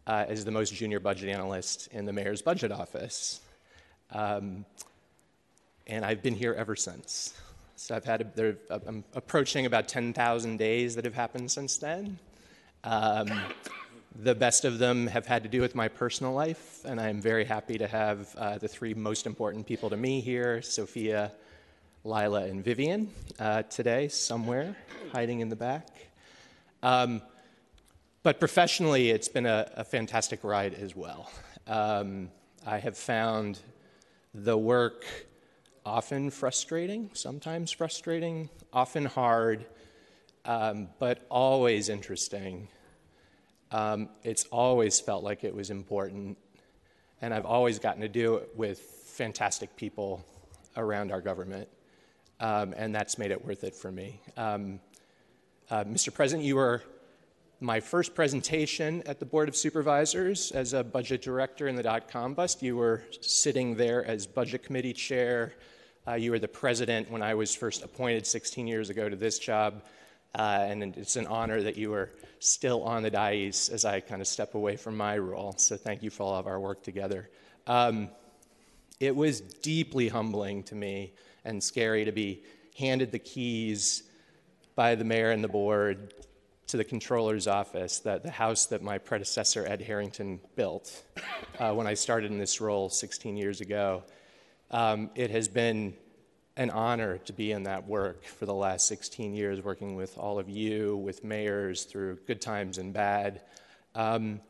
[0.07, 3.41] uh, as the most junior budget analyst in the mayor's budget office.
[4.13, 4.65] Um,
[5.89, 7.35] and I've been here ever since.
[7.75, 12.17] So I've had, a, there, I'm approaching about 10,000 days that have happened since then.
[12.85, 13.29] Um,
[14.23, 17.45] the best of them have had to do with my personal life, and I'm very
[17.45, 21.33] happy to have uh, the three most important people to me here Sophia,
[22.05, 24.77] Lila, and Vivian uh, today, somewhere
[25.13, 25.89] hiding in the back.
[26.83, 27.23] Um,
[28.23, 31.31] but professionally, it's been a, a fantastic ride as well.
[31.67, 32.31] Um,
[32.67, 33.59] I have found
[34.35, 35.05] the work
[35.85, 39.65] often frustrating, sometimes frustrating, often hard,
[40.45, 42.69] um, but always interesting
[43.75, 46.39] um, it's always felt like it was important,
[47.21, 50.25] and I've always gotten to do it with fantastic people
[50.77, 51.69] around our government.
[52.45, 54.21] Um, and that's made it worth it for me.
[54.37, 54.79] Um,
[55.71, 56.13] uh, Mr.
[56.13, 56.83] President, you were
[57.59, 62.07] my first presentation at the Board of Supervisors as a budget director in the dot
[62.07, 62.63] com bust.
[62.63, 65.55] You were sitting there as budget committee chair.
[66.07, 69.39] Uh, you were the president when I was first appointed 16 years ago to this
[69.39, 69.83] job.
[70.35, 74.21] Uh, and it's an honor that you are still on the dais as I kind
[74.21, 75.55] of step away from my role.
[75.57, 77.31] So thank you for all of our work together.
[77.67, 78.11] Um,
[79.01, 81.15] it was deeply humbling to me
[81.45, 82.43] and scary to be
[82.77, 84.05] handed the keys
[84.75, 86.15] by the mayor and the board
[86.67, 91.05] to the controller's office, the house that my predecessor Ed Harrington built
[91.59, 94.03] uh, when I started in this role 16 years ago.
[94.71, 95.95] Um, it has been
[96.57, 100.39] an honor to be in that work for the last 16 years, working with all
[100.39, 103.43] of you, with mayors through good times and bad.
[103.95, 104.41] Um,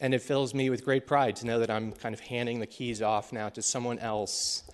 [0.00, 2.66] and it fills me with great pride to know that I'm kind of handing the
[2.66, 4.64] keys off now to someone else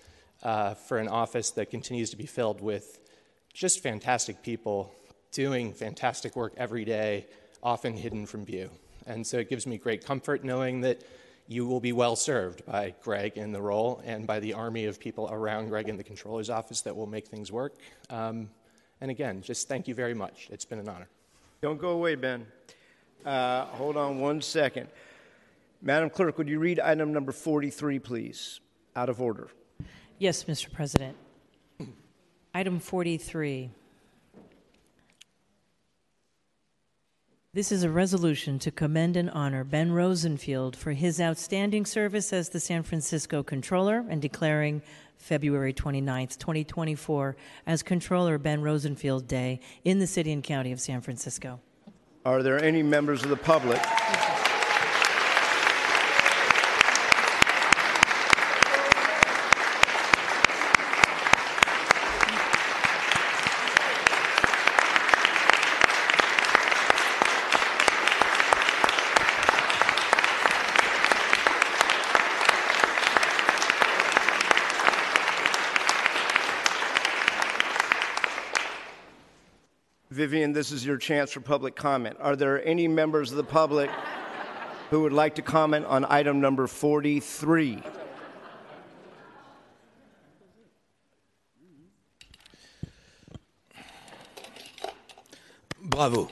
[0.43, 2.99] uh, for an office that continues to be filled with
[3.53, 4.93] just fantastic people
[5.31, 7.25] doing fantastic work every day,
[7.63, 8.69] often hidden from view.
[9.05, 11.01] And so it gives me great comfort knowing that
[11.47, 14.99] you will be well served by Greg in the role and by the army of
[14.99, 17.73] people around Greg in the controller's office that will make things work.
[18.09, 18.49] Um,
[19.01, 20.47] and again, just thank you very much.
[20.51, 21.07] It's been an honor.
[21.61, 22.45] Don't go away, Ben.
[23.25, 24.87] Uh, hold on one second.
[25.81, 28.59] Madam Clerk, would you read item number 43, please?
[28.95, 29.49] Out of order.
[30.21, 30.71] Yes, Mr.
[30.71, 31.17] President.
[32.53, 33.71] Item 43.
[37.55, 42.49] This is a resolution to commend and honor Ben Rosenfield for his outstanding service as
[42.49, 44.83] the San Francisco Controller and declaring
[45.17, 51.01] February 29th, 2024 as Controller Ben Rosenfield Day in the city and county of San
[51.01, 51.59] Francisco.
[52.25, 53.81] Are there any members of the public?
[80.51, 82.17] Vivian, this is your chance for public comment.
[82.19, 83.89] Are there any members of the public
[84.89, 87.83] who would like to comment on item number 43?
[95.83, 96.29] Bravo.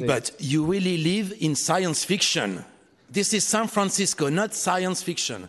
[0.00, 2.64] But you really live in science fiction.
[3.10, 5.48] This is San Francisco, not science fiction.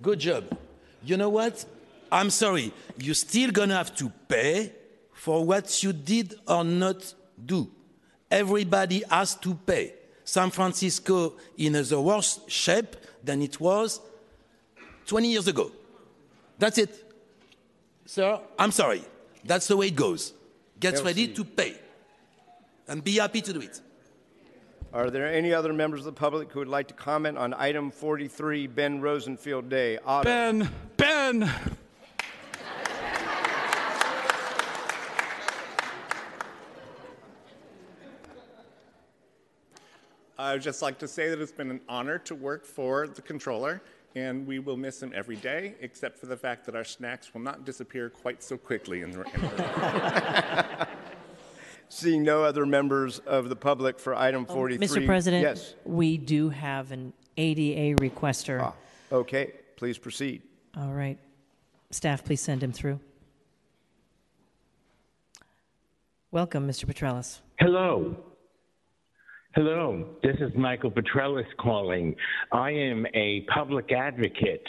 [0.00, 0.44] Good job.
[1.04, 1.64] You know what?
[2.10, 2.72] I'm sorry.
[2.98, 4.72] You're still gonna have to pay
[5.16, 7.14] for what you did or not
[7.44, 7.70] do.
[8.30, 9.94] Everybody has to pay.
[10.24, 14.00] San Francisco in a worse shape than it was
[15.06, 15.72] 20 years ago.
[16.58, 17.14] That's it.
[18.04, 19.02] Sir, I'm sorry.
[19.44, 20.32] That's the way it goes.
[20.78, 21.76] Get ready to pay
[22.86, 23.80] and be happy to do it.
[24.92, 27.90] Are there any other members of the public who would like to comment on item
[27.90, 29.98] 43, Ben Rosenfield Day?
[29.98, 30.24] Auto.
[30.24, 31.50] Ben, Ben,
[40.38, 43.22] I would just like to say that it's been an honor to work for the
[43.22, 43.80] controller,
[44.14, 47.40] and we will miss him every day, except for the fact that our snacks will
[47.40, 49.22] not disappear quite so quickly in the.
[49.22, 50.88] In the
[51.88, 54.86] Seeing no other members of the public for item 43.
[54.86, 55.06] Mr.
[55.06, 55.74] President, Yes.
[55.84, 58.60] we do have an ADA requester.
[58.60, 58.74] Ah,
[59.12, 60.42] okay, please proceed.
[60.76, 61.16] All right.
[61.92, 62.98] Staff, please send him through.
[66.32, 66.84] Welcome, Mr.
[66.84, 67.38] Petrelis.
[67.60, 68.16] Hello.
[69.56, 72.14] Hello, this is Michael Petrelis calling.
[72.52, 74.62] I am a public advocate,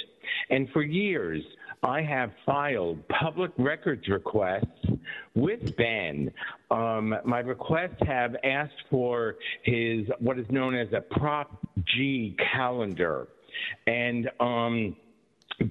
[0.50, 1.44] and for years
[1.84, 4.88] I have filed public records requests
[5.36, 6.32] with Ben.
[6.72, 13.28] Um, my requests have asked for his what is known as a Prop G calendar,
[13.88, 14.96] and um,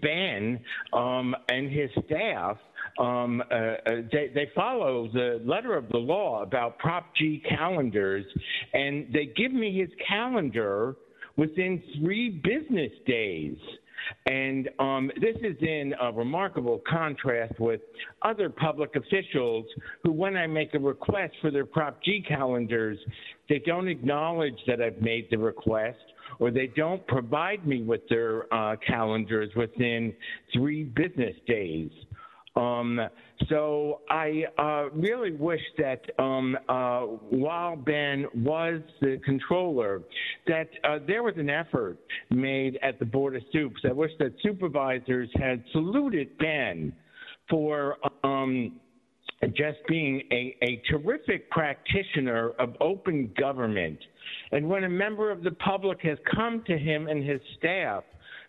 [0.02, 0.60] Ben
[0.92, 2.58] um, and his staff
[2.98, 3.76] um, uh, uh,
[4.12, 8.24] they, they, follow the letter of the law about Prop G calendars,
[8.72, 10.96] and they give me his calendar
[11.36, 13.56] within three business days.
[14.26, 17.80] And um, this is in a remarkable contrast with
[18.22, 19.66] other public officials
[20.02, 22.98] who, when I make a request for their Prop G calendars,
[23.48, 25.98] they don't acknowledge that I've made the request
[26.38, 30.12] or they don't provide me with their uh, calendars within
[30.52, 31.90] three business days.
[32.56, 33.00] Um,
[33.48, 40.02] so I uh, really wish that um, uh, while Ben was the controller,
[40.46, 41.98] that uh, there was an effort
[42.30, 43.80] made at the Board of Supes.
[43.84, 46.94] I wish that supervisors had saluted Ben
[47.50, 48.72] for um,
[49.48, 53.98] just being a, a terrific practitioner of open government.
[54.50, 58.02] And when a member of the public has come to him and his staff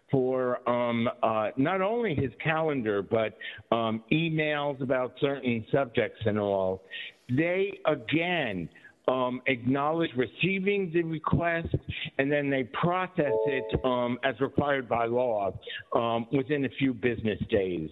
[0.09, 3.37] for um, uh, not only his calendar, but
[3.71, 6.83] um, emails about certain subjects and all,
[7.29, 8.69] they again
[9.07, 11.73] um, acknowledge receiving the request
[12.17, 15.53] and then they process it um, as required by law
[15.95, 17.89] um, within a few business days.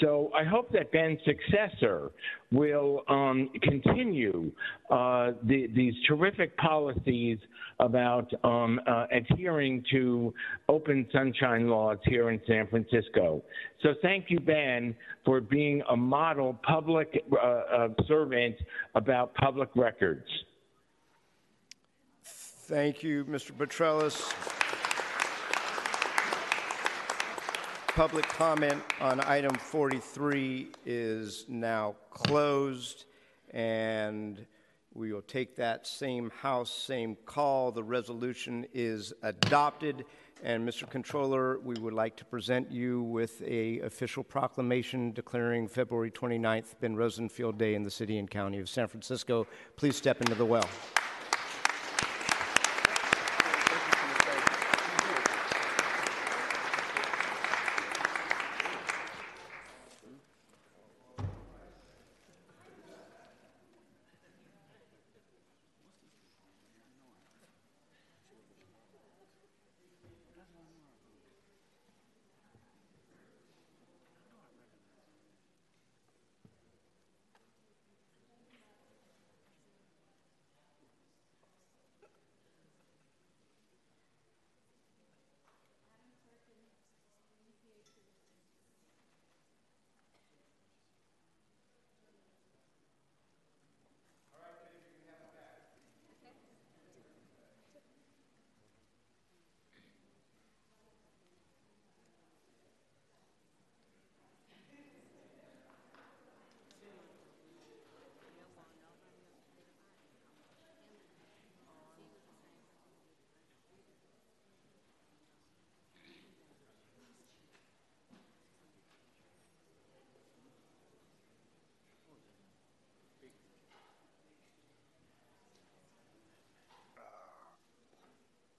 [0.00, 2.10] So I hope that Ben's successor
[2.50, 4.50] will um, continue
[4.90, 7.38] uh, the, these terrific policies
[7.78, 10.34] about um, uh, adhering to
[10.68, 13.42] open sunshine laws here in San Francisco.
[13.82, 14.94] So thank you, Ben,
[15.24, 18.56] for being a model public uh, servant
[18.94, 20.26] about public records.
[22.24, 23.52] Thank you, Mr.
[23.52, 24.59] Petrelis.
[28.00, 33.04] Public comment on item 43 is now closed,
[33.50, 34.46] and
[34.94, 37.70] we will take that same House, same call.
[37.72, 40.06] The resolution is adopted.
[40.42, 40.88] And Mr.
[40.88, 46.96] Controller, we would like to present you with a official proclamation declaring February 29th Ben
[46.96, 49.46] Rosenfield Day in the city and county of San Francisco.
[49.76, 50.66] Please step into the well.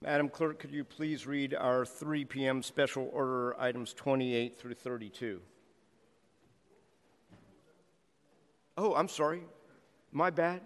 [0.04, 2.64] Madam Clerk, could you please read our 3 p.m.
[2.64, 5.40] special order items 28 through 32?
[8.80, 9.44] Oh, I'm sorry.
[10.12, 10.62] My bad.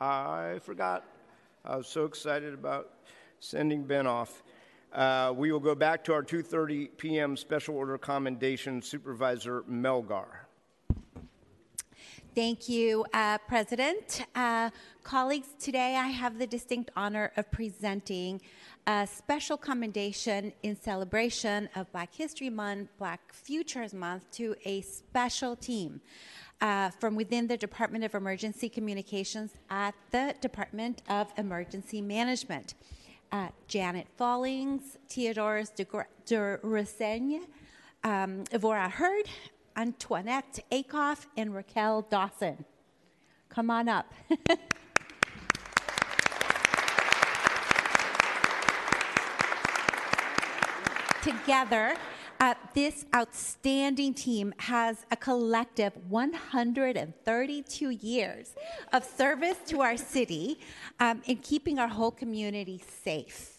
[0.00, 1.04] I forgot.
[1.64, 2.90] I was so excited about
[3.40, 4.44] sending Ben off.
[4.92, 7.36] Uh, we will go back to our 2:30 p.m.
[7.36, 8.80] special order commendation.
[8.80, 10.45] Supervisor Melgar.
[12.36, 14.26] Thank you, uh, President.
[14.34, 14.68] Uh,
[15.02, 18.42] colleagues, today I have the distinct honor of presenting
[18.86, 25.56] a special commendation in celebration of Black History Month, Black Futures Month, to a special
[25.56, 26.02] team
[26.60, 32.74] uh, from within the Department of Emergency Communications at the Department of Emergency Management.
[33.32, 35.86] Uh, Janet Fallings, Theodore de,
[36.26, 37.40] de
[38.04, 39.26] um, Evora Hurd,
[39.76, 42.64] Antoinette Akoff, and Raquel Dawson.
[43.48, 44.12] Come on up.
[51.22, 51.94] Together,
[52.38, 58.54] uh, this outstanding team has a collective 132 years
[58.92, 60.58] of service to our city
[61.00, 63.55] um, in keeping our whole community safe.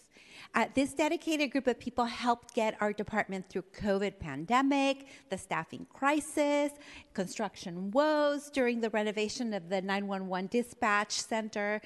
[0.57, 5.85] Uh, this dedicated group of people helped get our department through COVID pandemic, the staffing
[5.93, 6.71] crisis,
[7.13, 11.79] construction woes during the renovation of the 911 dispatch center,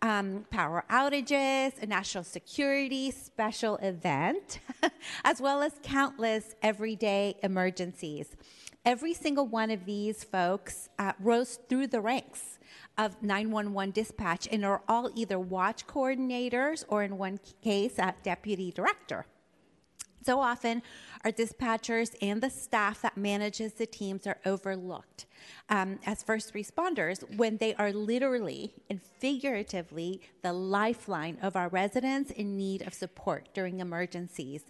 [0.00, 4.58] um, power outages, a national security special event,
[5.26, 8.28] as well as countless everyday emergencies.
[8.86, 12.53] Every single one of these folks uh, rose through the ranks
[12.96, 18.70] of 911 dispatch and are all either watch coordinators or, in one case, a deputy
[18.70, 19.26] director.
[20.24, 20.82] So often,
[21.22, 25.26] our dispatchers and the staff that manages the teams are overlooked
[25.68, 32.30] um, as first responders when they are literally and figuratively the lifeline of our residents
[32.30, 34.64] in need of support during emergencies.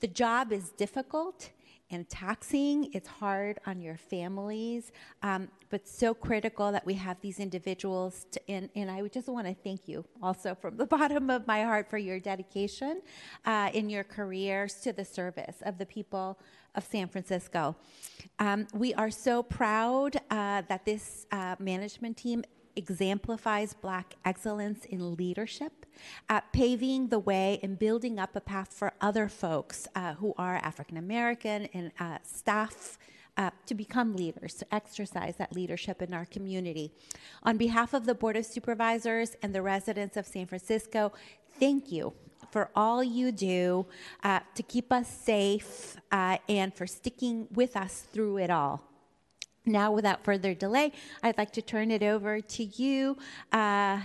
[0.00, 1.50] The job is difficult
[1.90, 2.90] and taxing.
[2.92, 8.26] It's hard on your families, um, but so critical that we have these individuals.
[8.32, 11.62] To, and, and I just want to thank you also from the bottom of my
[11.62, 13.02] heart for your dedication
[13.44, 16.38] uh, in your careers to the service of the people
[16.74, 17.76] of San Francisco.
[18.38, 22.44] Um, we are so proud uh, that this uh, management team
[22.76, 25.84] exemplifies Black excellence in leadership,
[26.28, 30.56] uh, paving the way and building up a path for other folks uh, who are
[30.56, 32.98] African American and uh, staff.
[33.36, 36.92] Uh, to become leaders, to exercise that leadership in our community.
[37.44, 41.12] On behalf of the Board of Supervisors and the residents of San Francisco,
[41.60, 42.14] thank you
[42.50, 43.86] for all you do
[44.24, 48.82] uh, to keep us safe uh, and for sticking with us through it all.
[49.68, 50.92] Now, without further delay,
[51.22, 53.18] I'd like to turn it over to you
[53.52, 54.00] uh,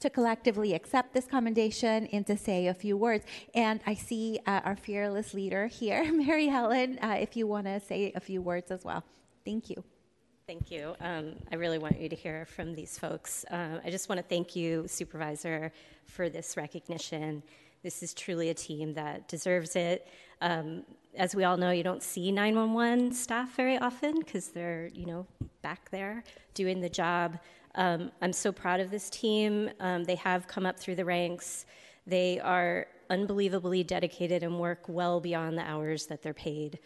[0.00, 3.24] to collectively accept this commendation and to say a few words.
[3.54, 7.80] And I see uh, our fearless leader here, Mary Ellen, uh, if you want to
[7.80, 9.04] say a few words as well.
[9.44, 9.82] Thank you.
[10.46, 10.94] Thank you.
[11.00, 13.44] Um, I really want you to hear from these folks.
[13.50, 15.72] Uh, I just want to thank you, Supervisor,
[16.04, 17.42] for this recognition.
[17.82, 20.06] This is truly a team that deserves it.
[20.40, 20.84] Um,
[21.16, 25.26] as we all know, you don't see 911 staff very often because they're, you know,
[25.62, 26.22] back there
[26.54, 27.38] doing the job.
[27.76, 29.70] Um, I'm so proud of this team.
[29.80, 31.66] Um, they have come up through the ranks.
[32.06, 36.78] They are unbelievably dedicated and work well beyond the hours that they're paid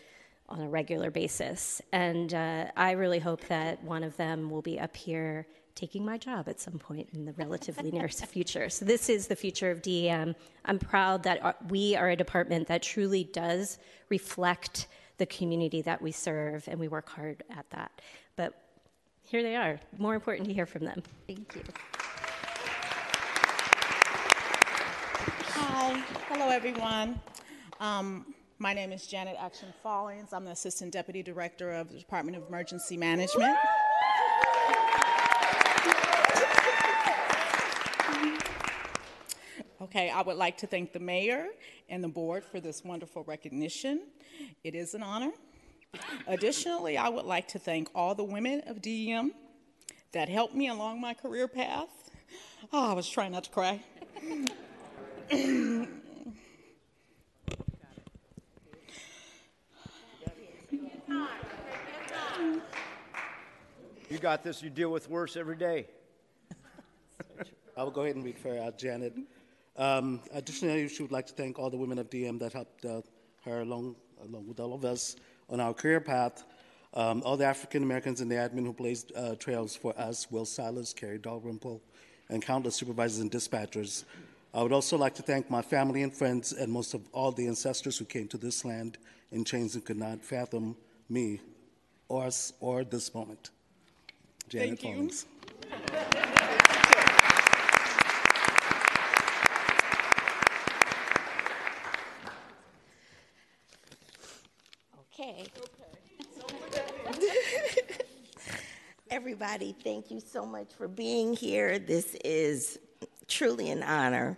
[0.49, 1.81] on a regular basis.
[1.93, 6.19] And uh, I really hope that one of them will be up here taking my
[6.19, 8.69] job at some point in the relatively near future.
[8.69, 10.35] So, this is the future of DEM.
[10.65, 13.79] I'm proud that uh, we are a department that truly does
[14.09, 14.89] reflect
[15.19, 18.01] the community that we serve, and we work hard at that.
[18.37, 18.55] But
[19.31, 19.79] here they are.
[19.97, 21.03] More important to hear from them.
[21.29, 21.63] Thank you.
[25.55, 26.03] Hi.
[26.29, 27.21] Hello, everyone.
[27.79, 30.33] Um, my name is Janet Action Fallings.
[30.33, 33.57] I'm the Assistant Deputy Director of the Department of Emergency Management.
[39.81, 41.47] Okay, I would like to thank the mayor
[41.89, 44.01] and the board for this wonderful recognition.
[44.65, 45.31] It is an honor.
[46.27, 49.33] Additionally, I would like to thank all the women of DEM
[50.13, 51.89] that helped me along my career path.
[52.73, 53.81] Oh, I was trying not to cry.
[64.09, 64.63] You got this.
[64.63, 65.87] You deal with worse every day.
[67.77, 69.17] I will go ahead and read for uh, Janet.
[69.77, 73.03] Um, additionally, she would like to thank all the women of DM that helped uh,
[73.45, 75.17] her along, along with all of us
[75.51, 76.45] on our career path.
[76.95, 80.45] Um, all the African Americans in the admin who blazed uh, trails for us Will
[80.45, 81.81] Silas, Carrie Dalrymple,
[82.29, 84.05] and countless supervisors and dispatchers.
[84.53, 87.47] I would also like to thank my family and friends, and most of all the
[87.47, 88.99] ancestors who came to this land
[89.31, 90.77] in chains and could not fathom
[91.09, 91.41] me
[92.09, 93.51] or us or this moment.
[94.49, 94.89] Janet Thank you.
[94.95, 95.27] Fallings.
[105.13, 105.47] Okay.
[109.43, 111.79] Everybody, thank you so much for being here.
[111.79, 112.79] This is
[113.27, 114.37] truly an honor.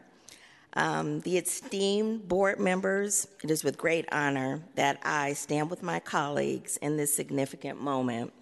[0.75, 5.99] Um, the esteemed board members, it is with great honor that I stand with my
[5.99, 8.33] colleagues in this significant moment.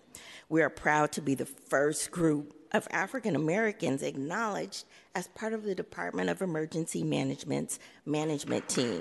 [0.50, 4.84] We are proud to be the first group of African Americans acknowledged
[5.14, 9.00] as part of the Department of Emergency Management's management team.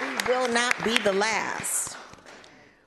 [0.00, 1.95] We will not be the last.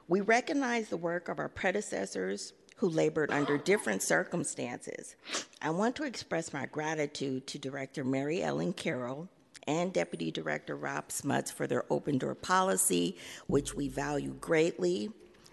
[0.10, 5.16] We recognize the work of our predecessors who labored under different circumstances.
[5.62, 9.30] I want to express my gratitude to Director Mary Ellen Carroll
[9.68, 15.12] and Deputy Director Rob Smuts for their open door policy, which we value greatly.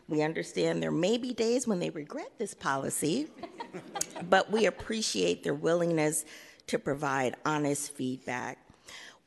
[0.08, 3.28] We understand there may be days when they regret this policy,
[4.30, 6.24] but we appreciate their willingness
[6.68, 8.56] to provide honest feedback.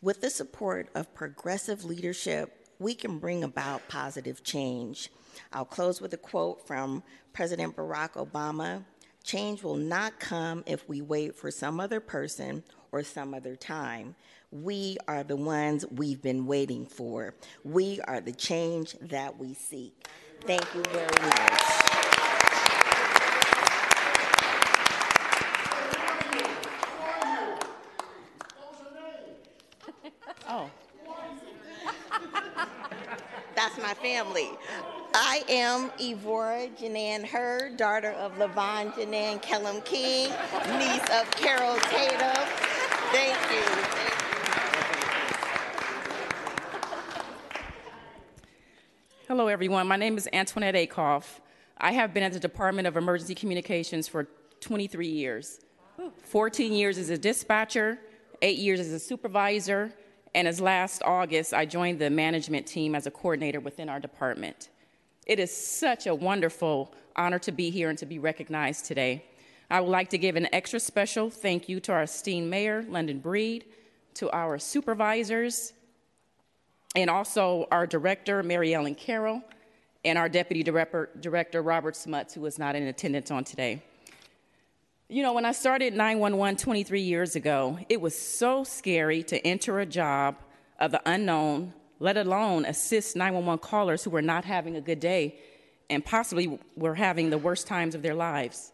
[0.02, 5.10] With the support of progressive leadership, we can bring about positive change.
[5.54, 7.04] I'll close with a quote from
[7.34, 8.84] President Barack Obama
[9.24, 14.16] Change will not come if we wait for some other person or some other time.
[14.52, 17.36] We are the ones we've been waiting for.
[17.64, 20.08] We are the change that we seek.
[20.46, 21.89] Thank you very much.
[33.82, 34.50] My family.
[35.14, 40.32] I am Evora Janan Hurd, daughter of Levon Janan Kellum King,
[40.78, 42.46] niece of Carol Tatum.
[43.12, 44.00] Thank you.
[49.28, 49.88] Hello, everyone.
[49.88, 51.40] My name is Antoinette Akoff.
[51.78, 54.28] I have been at the Department of Emergency Communications for
[54.60, 55.62] 23 years
[56.24, 58.00] 14 years as a dispatcher,
[58.42, 59.92] eight years as a supervisor,
[60.36, 64.70] and as last August, I joined the management team as a coordinator within our department.
[65.26, 69.26] It is such a wonderful honor to be here and to be recognized today.
[69.70, 73.20] I would like to give an extra special thank you to our esteemed mayor, London
[73.20, 73.66] Breed,
[74.16, 75.74] to our supervisors,
[76.96, 79.44] and also our director, Mary Ellen Carroll,
[80.04, 83.84] and our deputy director, Robert Smuts, who is not in attendance on today.
[85.11, 89.80] You know, when I started 911 23 years ago, it was so scary to enter
[89.80, 90.36] a job
[90.80, 95.40] of the unknown, let alone assist 911 callers who were not having a good day
[95.90, 98.72] and possibly were having the worst times of their lives.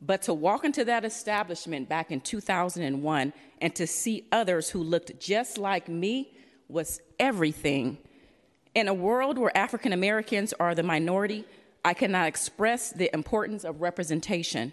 [0.00, 5.18] But to walk into that establishment back in 2001 and to see others who looked
[5.18, 6.36] just like me
[6.68, 7.98] was everything.
[8.76, 11.44] In a world where African Americans are the minority,
[11.84, 14.72] I cannot express the importance of representation.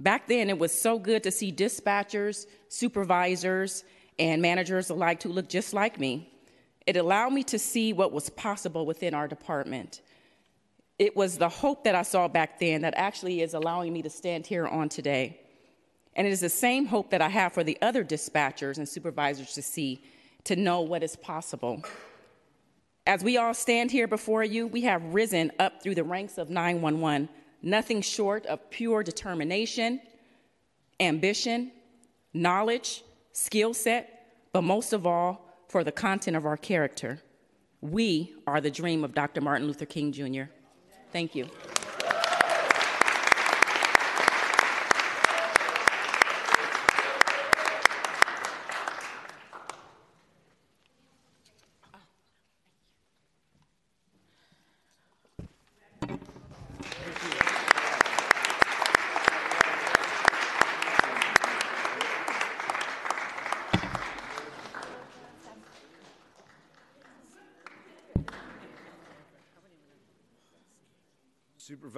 [0.00, 3.84] Back then, it was so good to see dispatchers, supervisors,
[4.18, 6.32] and managers alike who looked just like me.
[6.86, 10.00] It allowed me to see what was possible within our department.
[10.98, 14.10] It was the hope that I saw back then that actually is allowing me to
[14.10, 15.40] stand here on today.
[16.16, 19.52] And it is the same hope that I have for the other dispatchers and supervisors
[19.54, 20.02] to see,
[20.44, 21.84] to know what is possible.
[23.06, 26.50] As we all stand here before you, we have risen up through the ranks of
[26.50, 27.28] 911,
[27.62, 30.00] nothing short of pure determination,
[31.00, 31.72] ambition,
[32.32, 33.02] knowledge,
[33.32, 37.20] skill set, but most of all, for the content of our character.
[37.80, 39.40] We are the dream of Dr.
[39.40, 40.44] Martin Luther King Jr.
[41.12, 41.48] Thank you.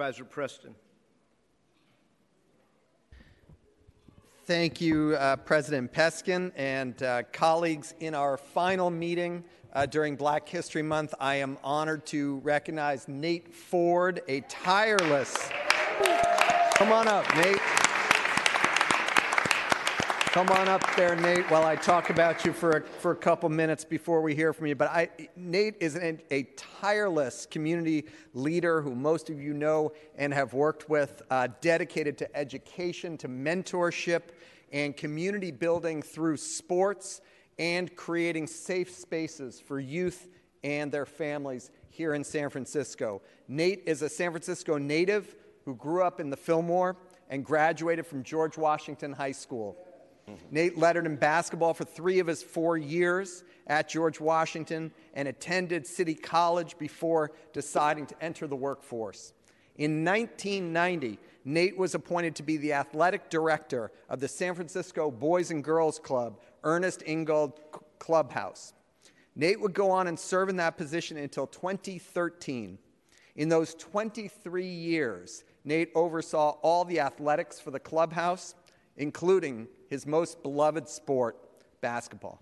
[0.01, 0.75] Supervisor Preston.
[4.45, 7.93] Thank you, uh, President Peskin and uh, colleagues.
[7.99, 13.53] In our final meeting uh, during Black History Month, I am honored to recognize Nate
[13.53, 15.37] Ford, a tireless.
[16.77, 17.59] Come on up, Nate.
[20.31, 23.49] Come on up there, Nate, while I talk about you for a, for a couple
[23.49, 24.75] minutes before we hear from you.
[24.75, 30.33] But I, Nate is an, a tireless community leader who most of you know and
[30.33, 34.21] have worked with, uh, dedicated to education, to mentorship,
[34.71, 37.19] and community building through sports
[37.59, 40.29] and creating safe spaces for youth
[40.63, 43.21] and their families here in San Francisco.
[43.49, 45.35] Nate is a San Francisco native
[45.65, 46.95] who grew up in the Fillmore
[47.29, 49.77] and graduated from George Washington High School.
[50.49, 55.85] Nate lettered in basketball for three of his four years at George Washington and attended
[55.85, 59.33] City College before deciding to enter the workforce.
[59.77, 65.51] In 1990, Nate was appointed to be the athletic director of the San Francisco Boys
[65.51, 67.59] and Girls Club, Ernest Ingold
[67.99, 68.73] Clubhouse.
[69.35, 72.77] Nate would go on and serve in that position until 2013.
[73.37, 78.55] In those 23 years, Nate oversaw all the athletics for the clubhouse,
[78.97, 81.37] including his most beloved sport,
[81.81, 82.41] basketball.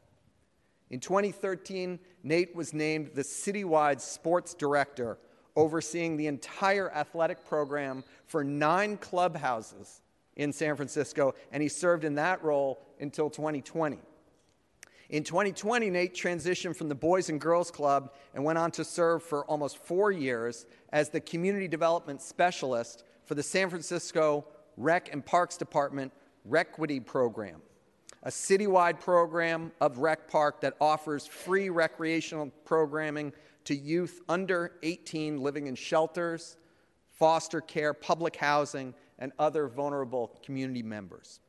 [0.89, 5.17] In 2013, Nate was named the citywide sports director,
[5.55, 10.01] overseeing the entire athletic program for nine clubhouses
[10.35, 13.99] in San Francisco, and he served in that role until 2020.
[15.09, 19.23] In 2020, Nate transitioned from the Boys and Girls Club and went on to serve
[19.23, 24.45] for almost four years as the Community Development Specialist for the San Francisco
[24.77, 26.13] Rec and Parks Department
[26.49, 27.61] Requity Program,
[28.23, 33.31] a citywide program of Rec Park that offers free recreational programming
[33.65, 36.57] to youth under 18 living in shelters,
[37.11, 41.39] foster care, public housing, and other vulnerable community members.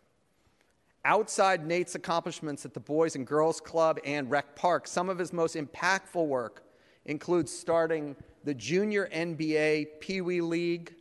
[1.04, 5.32] Outside Nate's accomplishments at the Boys and Girls Club and Rec Park, some of his
[5.32, 6.64] most impactful work
[7.06, 8.14] includes starting
[8.44, 10.94] the Junior NBA Pee Wee League,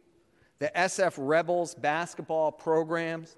[0.60, 3.36] the SF Rebels basketball programs,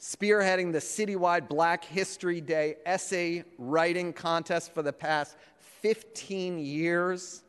[0.00, 5.36] spearheading the citywide Black History Day essay writing contest for the past
[5.82, 7.42] 15 years,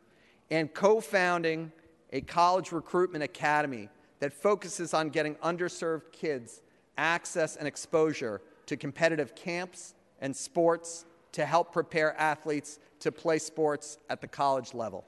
[0.49, 1.71] and co founding
[2.11, 3.87] a college recruitment academy
[4.19, 6.61] that focuses on getting underserved kids
[6.97, 13.97] access and exposure to competitive camps and sports to help prepare athletes to play sports
[14.09, 15.05] at the college level.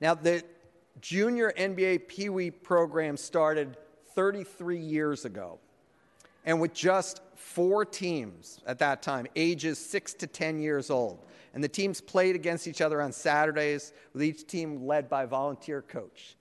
[0.00, 0.44] Now, the
[1.00, 3.76] junior NBA Pee Wee program started
[4.14, 5.58] 33 years ago.
[6.44, 11.24] And with just four teams at that time, ages six to 10 years old.
[11.54, 15.26] And the teams played against each other on Saturdays, with each team led by a
[15.26, 16.36] volunteer coach.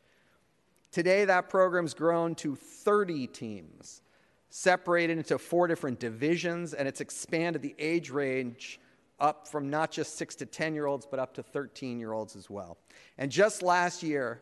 [0.91, 4.01] Today, that program's grown to 30 teams,
[4.49, 8.79] separated into four different divisions, and it's expanded the age range
[9.19, 12.35] up from not just 6 to 10 year olds, but up to 13 year olds
[12.35, 12.77] as well.
[13.17, 14.41] And just last year,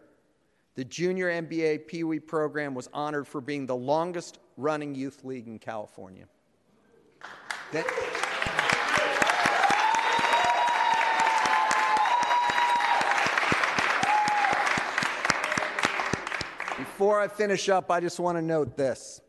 [0.80, 5.45] the Junior NBA Pee Wee program was honored for being the longest running youth league
[5.45, 6.23] in California.
[7.73, 7.85] That,
[16.77, 19.19] Before I finish up, I just want to note this.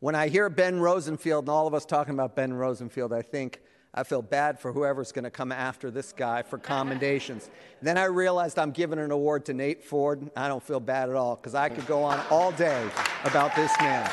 [0.00, 3.60] When I hear Ben Rosenfield and all of us talking about Ben Rosenfield, I think
[3.96, 7.48] I feel bad for whoever's going to come after this guy for commendations.
[7.80, 10.30] then I realized I'm giving an award to Nate Ford.
[10.36, 12.88] I don't feel bad at all because I could go on all day
[13.24, 14.10] about this man.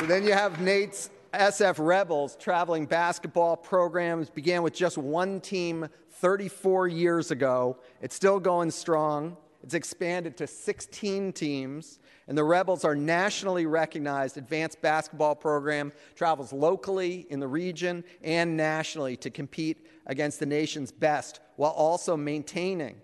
[0.00, 5.88] So then you have Nate's SF Rebels traveling basketball programs began with just one team
[6.14, 7.76] 34 years ago.
[8.02, 9.36] It's still going strong.
[9.62, 16.52] It's expanded to 16 teams, and the Rebels are nationally recognized advanced basketball program, travels
[16.52, 22.96] locally in the region and nationally to compete against the nation's best while also maintaining,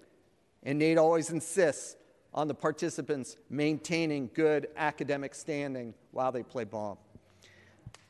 [0.62, 1.96] and Nate always insists
[2.32, 6.98] on the participants maintaining good academic standing while they play ball.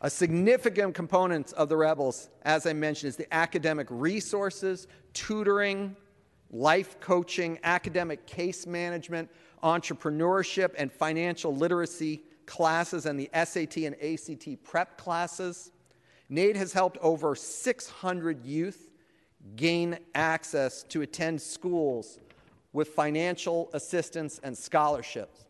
[0.02, 5.96] A significant component of the Rebels, as I mentioned, is the academic resources, tutoring,
[6.50, 9.30] life coaching, academic case management,
[9.62, 15.72] entrepreneurship, and financial literacy classes, and the SAT and ACT prep classes.
[16.28, 18.90] Nate has helped over 600 youth
[19.54, 22.18] gain access to attend schools
[22.72, 25.46] with financial assistance and scholarships.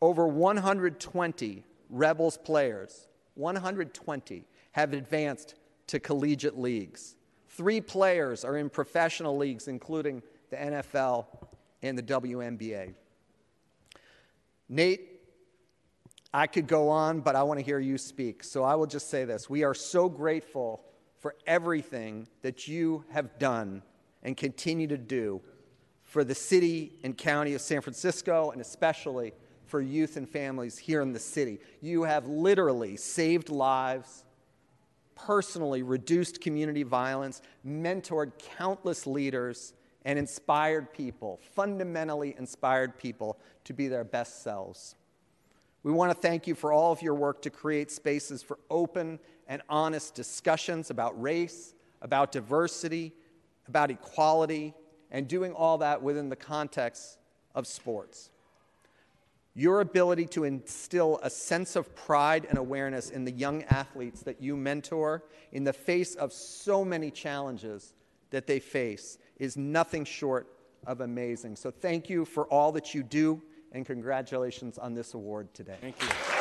[0.00, 5.54] Over 120 Rebels players, 120, have advanced
[5.86, 7.14] to collegiate leagues.
[7.56, 11.26] Three players are in professional leagues, including the NFL
[11.82, 12.94] and the WNBA.
[14.68, 15.10] Nate,
[16.32, 18.42] I could go on, but I want to hear you speak.
[18.42, 19.48] So I will just say this.
[19.48, 20.84] We are so grateful
[21.20, 23.82] for everything that you have done
[24.24, 25.40] and continue to do
[26.02, 29.32] for the city and county of San Francisco, and especially
[29.66, 31.60] for youth and families here in the city.
[31.80, 34.23] You have literally saved lives
[35.14, 39.74] personally reduced community violence, mentored countless leaders,
[40.04, 44.96] and inspired people, fundamentally inspired people to be their best selves.
[45.82, 49.18] We want to thank you for all of your work to create spaces for open
[49.46, 53.12] and honest discussions about race, about diversity,
[53.68, 54.74] about equality,
[55.10, 57.18] and doing all that within the context
[57.54, 58.30] of sports.
[59.56, 64.42] Your ability to instill a sense of pride and awareness in the young athletes that
[64.42, 65.22] you mentor
[65.52, 67.94] in the face of so many challenges
[68.30, 70.48] that they face is nothing short
[70.86, 71.54] of amazing.
[71.54, 73.40] So, thank you for all that you do,
[73.70, 75.76] and congratulations on this award today.
[75.80, 76.33] Thank you.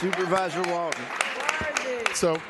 [0.00, 1.04] Supervisor Walton.
[2.14, 2.40] So,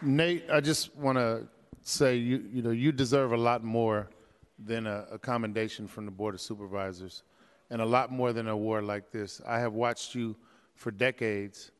[0.00, 1.48] Nate, I just want to
[1.82, 4.10] say you you know you deserve a lot more
[4.56, 7.24] than a, a commendation from the Board of Supervisors,
[7.70, 9.40] and a lot more than an award like this.
[9.44, 10.36] I have watched you
[10.76, 11.72] for decades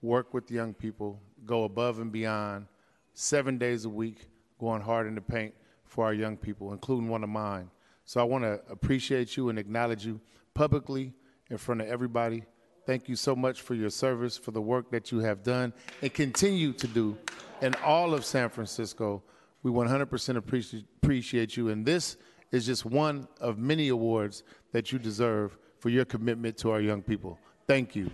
[0.00, 2.66] work with young people, go above and beyond,
[3.12, 4.28] seven days a week,
[4.58, 5.52] going hard in the paint
[5.84, 7.68] for our young people, including one of mine.
[8.06, 10.18] So I want to appreciate you and acknowledge you
[10.54, 11.12] publicly
[11.50, 12.44] in front of everybody
[12.86, 16.12] Thank you so much for your service, for the work that you have done and
[16.12, 17.16] continue to do
[17.62, 19.22] in all of San Francisco.
[19.62, 21.70] We 100% appreciate, you.
[21.70, 22.18] And this
[22.52, 24.42] is just one of many awards
[24.72, 27.38] that you deserve for your commitment to our young people.
[27.66, 28.10] Thank you.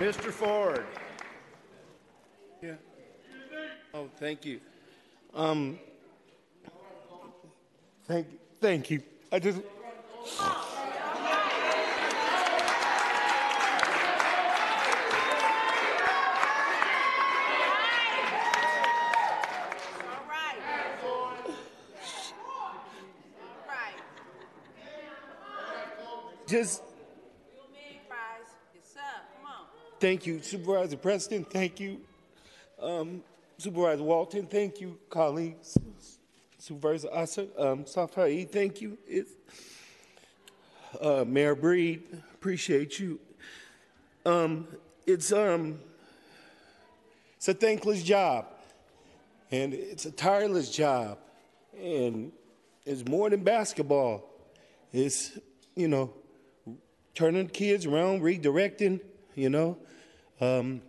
[0.00, 0.30] Mr.
[0.30, 0.86] Ford.
[2.62, 2.74] Yeah.
[3.92, 4.60] Oh, thank you.
[5.34, 5.78] Um,
[8.10, 8.26] Thank,
[8.60, 9.02] thank you.
[9.30, 9.60] I just.
[26.48, 26.82] just
[30.00, 32.00] thank you supervisor preston thank you
[32.82, 33.22] um,
[33.56, 35.78] supervisor walton thank you colleagues
[36.60, 38.98] Supervisor Ahsha, um, Safai, thank you.
[41.00, 42.02] Uh, Mayor Breed,
[42.34, 43.18] appreciate you.
[44.26, 44.68] Um,
[45.06, 45.80] it's um,
[47.36, 48.46] it's a thankless job,
[49.50, 51.16] and it's a tireless job,
[51.80, 52.30] and
[52.84, 54.28] it's more than basketball.
[54.92, 55.38] It's
[55.74, 56.12] you know,
[57.14, 59.00] turning kids around, redirecting.
[59.34, 59.78] You know,
[60.42, 60.82] um,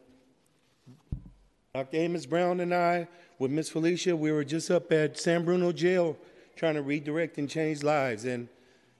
[1.74, 1.96] Dr.
[1.96, 3.08] Amos Brown and I,
[3.42, 6.16] with Miss Felicia, we were just up at San Bruno Jail
[6.56, 8.48] trying to redirect and change lives, and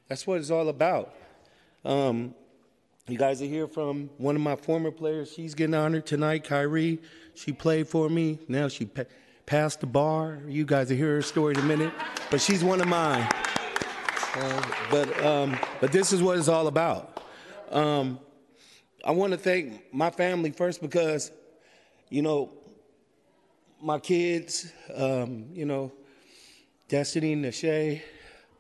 [0.08, 1.14] that's what it's all about.
[1.86, 2.34] Um,
[3.08, 5.32] you guys are here from one of my former players.
[5.32, 7.00] She's getting honored tonight, Kyrie.
[7.36, 8.40] She played for me.
[8.48, 9.04] Now she pa-
[9.46, 10.40] passed the bar.
[10.48, 11.94] You guys will hear her story in a minute,
[12.32, 13.30] but she's one of mine.
[14.34, 17.24] Uh, but um, but this is what it's all about.
[17.70, 18.20] Um,
[19.06, 21.32] I want to thank my family first because,
[22.10, 22.50] you know,
[23.82, 25.92] my kids, um, you know,
[26.88, 28.02] Destiny, Nashay,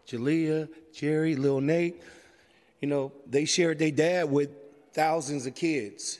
[0.07, 2.01] Jalea, Jerry, Lil Nate,
[2.79, 4.49] you know, they shared their dad with
[4.93, 6.19] thousands of kids.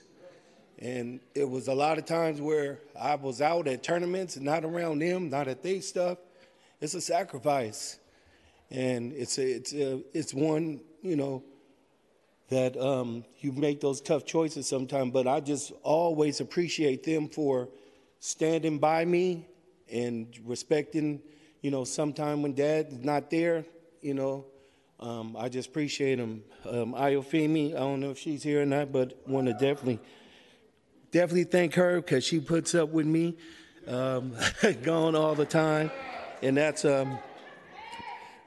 [0.77, 4.99] And it was a lot of times where I was out at tournaments not around
[4.99, 6.17] them, not at their stuff.
[6.79, 7.97] It's a sacrifice.
[8.69, 11.43] And it's a, it's a, it's one, you know,
[12.49, 17.69] that um, you make those tough choices sometimes, but I just always appreciate them for
[18.21, 19.47] standing by me
[19.91, 21.19] and respecting,
[21.61, 23.65] you know, sometime when dad's not there,
[23.99, 24.45] you know,
[24.99, 26.43] um, I just appreciate them.
[26.69, 29.99] Um, Iofemi, I don't know if she's here or not, but want to definitely,
[31.11, 33.37] definitely thank her because she puts up with me,
[33.87, 34.35] um,
[34.83, 35.89] gone all the time,
[36.43, 37.17] and that's um,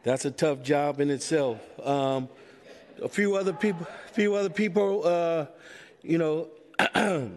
[0.04, 1.58] that's a tough job in itself.
[1.84, 2.28] Um,
[3.02, 5.46] a few other people, a few other people, uh,
[6.02, 6.48] you know,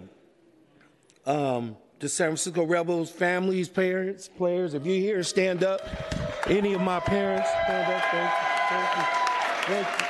[1.25, 4.73] um, the San Francisco Rebels families, parents, players.
[4.73, 5.81] If you're here, stand up.
[6.47, 8.03] Any of my parents, stand up.
[8.11, 8.47] Thank you.
[8.69, 9.03] Thank you.
[9.73, 10.07] Thank you.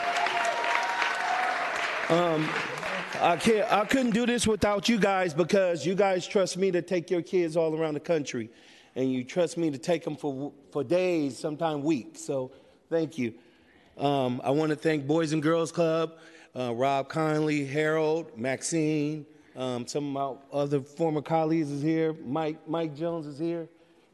[2.10, 2.50] Um,
[3.22, 3.72] I can't.
[3.72, 7.22] I couldn't do this without you guys because you guys trust me to take your
[7.22, 8.50] kids all around the country,
[8.96, 12.22] and you trust me to take them for for days, sometimes weeks.
[12.22, 12.52] So,
[12.90, 13.34] thank you.
[13.98, 16.18] Um, I want to thank Boys and Girls Club,
[16.56, 19.26] uh, Rob Conley, Harold, Maxine,
[19.58, 22.14] um, some of my other former colleagues is here.
[22.14, 23.68] Mike Mike Jones is here.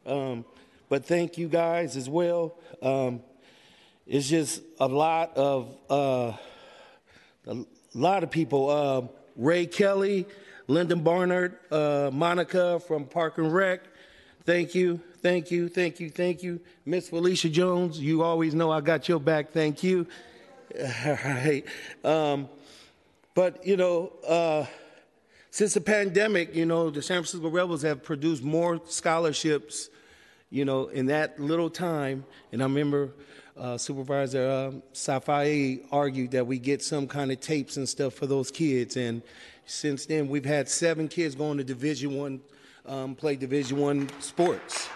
[0.06, 0.44] Um,
[0.88, 2.56] but thank you guys as well.
[2.80, 3.20] Um,
[4.06, 6.32] it's just a lot of uh,
[7.46, 7.64] a
[7.94, 8.70] lot of people.
[8.70, 9.02] Uh,
[9.36, 10.26] Ray Kelly,
[10.66, 13.80] Lyndon Barnard, uh, Monica from Park and Rec.
[14.44, 16.60] Thank you, thank you, thank you, thank you.
[16.86, 19.52] Miss Felicia Jones, you always know I got your back.
[19.52, 20.06] Thank you.
[20.80, 21.64] All right.
[22.02, 22.48] Um,
[23.34, 24.66] but, you know, uh,
[25.54, 29.88] since the pandemic, you know, the San Francisco Rebels have produced more scholarships,
[30.50, 32.24] you know, in that little time.
[32.50, 33.12] And I remember
[33.56, 38.26] uh, Supervisor uh, Safai argued that we get some kind of tapes and stuff for
[38.26, 38.96] those kids.
[38.96, 39.22] And
[39.64, 42.40] since then, we've had seven kids going to Division One
[42.84, 44.88] um, play Division One sports,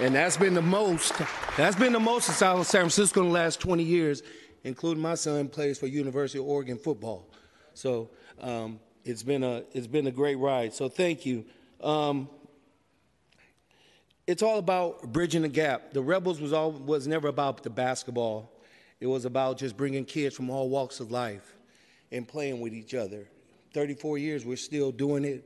[0.00, 1.12] and that's been the most.
[1.56, 4.22] That's been the most in South San Francisco in the last 20 years,
[4.62, 7.26] including my son plays for University of Oregon football.
[7.74, 8.10] So
[8.40, 10.72] um, it's been a it's been a great ride.
[10.74, 11.44] So thank you.
[11.82, 12.28] Um,
[14.26, 15.92] it's all about bridging the gap.
[15.92, 18.50] The Rebels was all was never about the basketball.
[19.00, 21.54] It was about just bringing kids from all walks of life
[22.10, 23.28] and playing with each other.
[23.74, 25.44] 34 years, we're still doing it.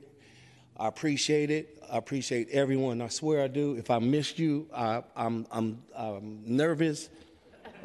[0.77, 1.83] I appreciate it.
[1.91, 3.01] I appreciate everyone.
[3.01, 3.75] I swear I do.
[3.75, 7.09] If I missed you, I, I'm, I'm, I'm nervous.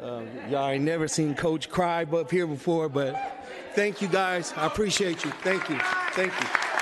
[0.01, 3.15] Um, y'all ain't never seen Coach cry up here before, but
[3.73, 4.53] thank you guys.
[4.55, 5.31] I appreciate you.
[5.31, 5.79] Thank you.
[6.11, 6.74] Thank you.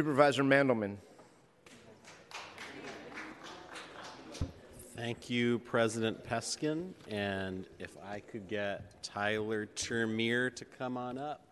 [0.00, 0.96] Supervisor Mandelman.
[4.96, 6.92] Thank you, President Peskin.
[7.10, 11.44] And if I could get Tyler TerMeer to come on up.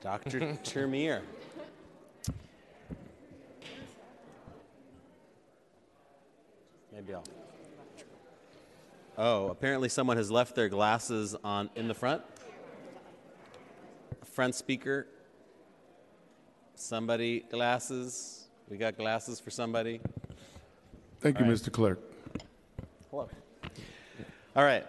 [0.00, 0.40] Dr.
[0.64, 1.20] TerMeer.
[6.92, 7.22] Maybe I'll.
[9.26, 12.20] Oh, apparently someone has left their glasses on in the front.
[14.22, 15.06] Front speaker.
[16.74, 18.48] Somebody glasses.
[18.68, 20.02] We got glasses for somebody.
[21.20, 21.58] Thank you, All right.
[21.58, 21.72] Mr.
[21.72, 22.00] Clerk.
[23.10, 23.30] Hello.
[24.54, 24.84] All right.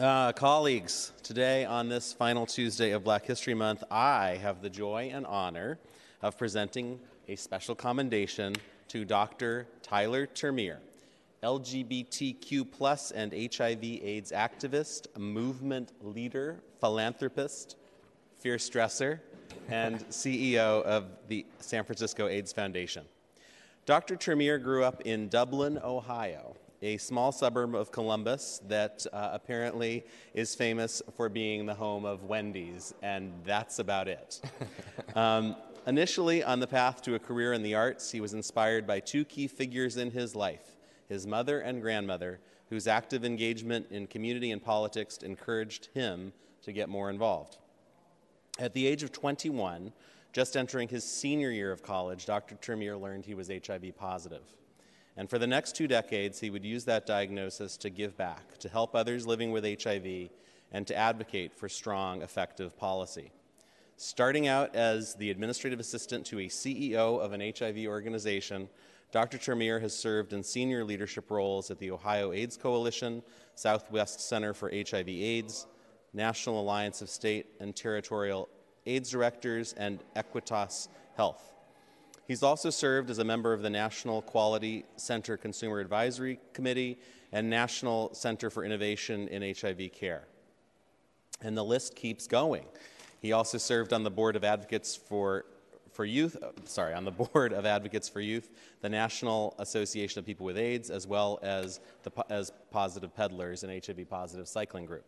[0.00, 5.12] Uh, colleagues, today on this final Tuesday of Black History Month, I have the joy
[5.14, 5.78] and honor
[6.22, 8.56] of presenting a special commendation
[8.88, 9.68] to Dr.
[9.80, 10.78] Tyler TerMeer,
[11.42, 17.76] LGBTQ plus and HIV/AIDS activist, movement leader, philanthropist,
[18.38, 19.22] fierce dresser,
[19.68, 23.04] and CEO of the San Francisco AIDS Foundation.
[23.84, 24.16] Dr.
[24.16, 30.04] TerMeer grew up in Dublin, Ohio, a small suburb of Columbus that uh, apparently
[30.34, 34.40] is famous for being the home of Wendy's, and that's about it.
[35.14, 35.56] um,
[35.86, 39.24] initially, on the path to a career in the arts, he was inspired by two
[39.24, 40.75] key figures in his life
[41.08, 46.88] his mother and grandmother, whose active engagement in community and politics encouraged him to get
[46.88, 47.58] more involved.
[48.58, 49.92] At the age of 21,
[50.32, 52.56] just entering his senior year of college, Dr.
[52.56, 54.42] TerMeer learned he was HIV positive.
[55.16, 58.68] And for the next two decades, he would use that diagnosis to give back, to
[58.68, 60.28] help others living with HIV,
[60.72, 63.30] and to advocate for strong, effective policy.
[63.96, 68.68] Starting out as the administrative assistant to a CEO of an HIV organization,
[69.12, 69.38] Dr.
[69.38, 73.22] TerMeer has served in senior leadership roles at the Ohio AIDS Coalition,
[73.54, 75.66] Southwest Center for HIV AIDS,
[76.12, 78.48] National Alliance of State and Territorial
[78.84, 81.54] AIDS Directors, and Equitas Health.
[82.26, 86.98] He's also served as a member of the National Quality Center Consumer Advisory Committee
[87.32, 90.26] and National Center for Innovation in HIV Care.
[91.40, 92.64] And the list keeps going.
[93.20, 95.44] He also served on the Board of Advocates for,
[95.96, 98.50] for Youth, uh, sorry, on the Board of Advocates for Youth,
[98.82, 103.84] the National Association of People with AIDS, as well as, the, as Positive Pedalers and
[103.84, 105.06] HIV Positive Cycling Group.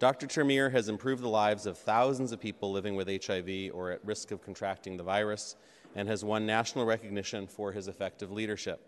[0.00, 0.26] Dr.
[0.26, 4.32] TerMeer has improved the lives of thousands of people living with HIV or at risk
[4.32, 5.54] of contracting the virus
[5.94, 8.80] and has won national recognition for his effective leadership.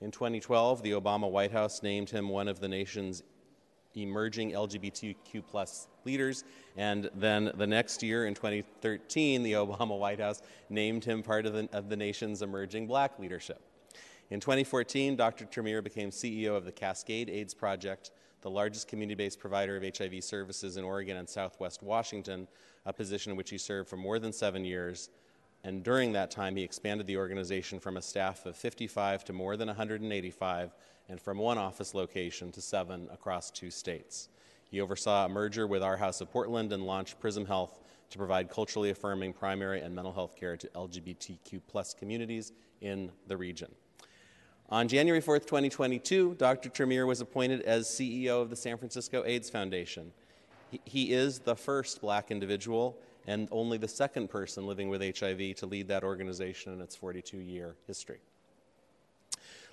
[0.00, 3.22] In 2012, the Obama White House named him one of the nation's
[3.94, 6.44] emerging LGBTQ plus leaders,
[6.76, 11.52] and then the next year, in 2013, the Obama White House named him part of
[11.52, 13.60] the, of the nation's emerging black leadership.
[14.30, 15.44] In 2014, Dr.
[15.44, 18.12] TerMeer became CEO of the Cascade AIDS Project,
[18.42, 22.46] the largest community based provider of HIV services in Oregon and Southwest Washington,
[22.86, 25.10] a position in which he served for more than seven years.
[25.62, 29.56] And during that time, he expanded the organization from a staff of 55 to more
[29.56, 30.74] than 185,
[31.08, 34.28] and from one office location to seven across two states.
[34.70, 37.80] He oversaw a merger with Our House of Portland and launched Prism Health
[38.10, 43.36] to provide culturally affirming primary and mental health care to LGBTQ plus communities in the
[43.36, 43.72] region.
[44.68, 46.68] On January 4th, 2022, Dr.
[46.70, 50.12] TerMeer was appointed as CEO of the San Francisco AIDS Foundation.
[50.84, 52.96] He is the first black individual
[53.30, 57.36] and only the second person living with HIV to lead that organization in its 42
[57.36, 58.18] year history.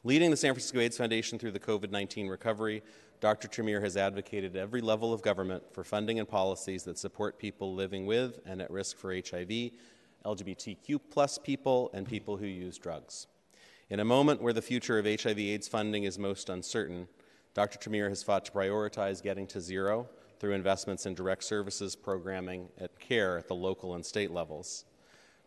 [0.03, 2.83] Leading the San Francisco AIDS Foundation through the COVID 19 recovery,
[3.19, 3.47] Dr.
[3.47, 7.73] TerMeer has advocated at every level of government for funding and policies that support people
[7.73, 9.71] living with and at risk for HIV,
[10.23, 13.25] LGBTQ plus people, and people who use drugs.
[13.89, 17.07] In a moment where the future of HIV AIDS funding is most uncertain,
[17.55, 17.79] Dr.
[17.79, 20.09] TerMeer has fought to prioritize getting to zero
[20.39, 24.85] through investments in direct services, programming, and care at the local and state levels.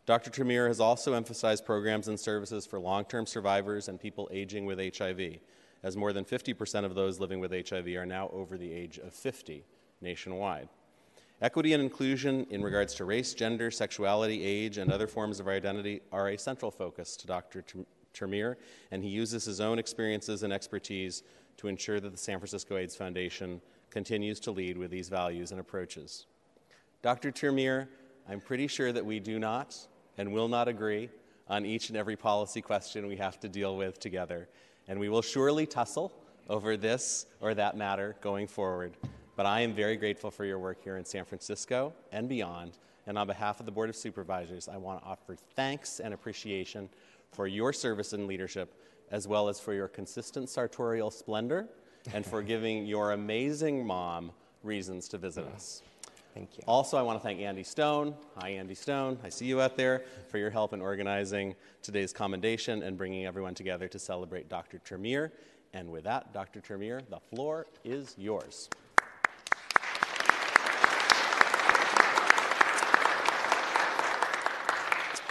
[0.06, 0.30] Dr.
[0.30, 4.78] TerMeer has also emphasized programs and services for long term survivors and people aging with
[4.96, 5.38] HIV,
[5.82, 9.12] as more than 50% of those living with HIV are now over the age of
[9.12, 9.64] 50
[10.00, 10.68] nationwide.
[11.42, 16.02] Equity and inclusion in regards to race, gender, sexuality, age, and other forms of identity
[16.12, 17.64] are a central focus to Dr.
[18.12, 18.56] TerMeer,
[18.90, 21.22] and he uses his own experiences and expertise
[21.56, 23.60] to ensure that the San Francisco AIDS Foundation
[23.90, 26.26] continues to lead with these values and approaches.
[27.02, 27.32] Dr.
[27.32, 27.88] TerMeer,
[28.28, 29.76] I'm pretty sure that we do not
[30.18, 31.08] and will not agree
[31.48, 34.48] on each and every policy question we have to deal with together,
[34.86, 36.12] and we will surely tussle
[36.48, 38.96] over this or that matter going forward.
[39.36, 42.78] But I am very grateful for your work here in San Francisco and beyond.
[43.06, 46.88] And on behalf of the Board of Supervisors, I want to offer thanks and appreciation
[47.32, 48.74] for your service and leadership
[49.10, 51.68] as well as for your consistent sartorial splendor
[52.12, 54.32] and for giving your amazing mom
[54.62, 55.82] reasons to visit us.
[56.34, 56.64] Thank you.
[56.66, 58.14] Also, I want to thank Andy Stone.
[58.36, 59.18] Hi, Andy Stone.
[59.24, 63.54] I see you out there for your help in organizing today's commendation and bringing everyone
[63.54, 64.78] together to celebrate Dr.
[64.78, 65.32] TerMeer.
[65.72, 66.60] And with that, Dr.
[66.60, 68.68] TerMeer, the floor is yours.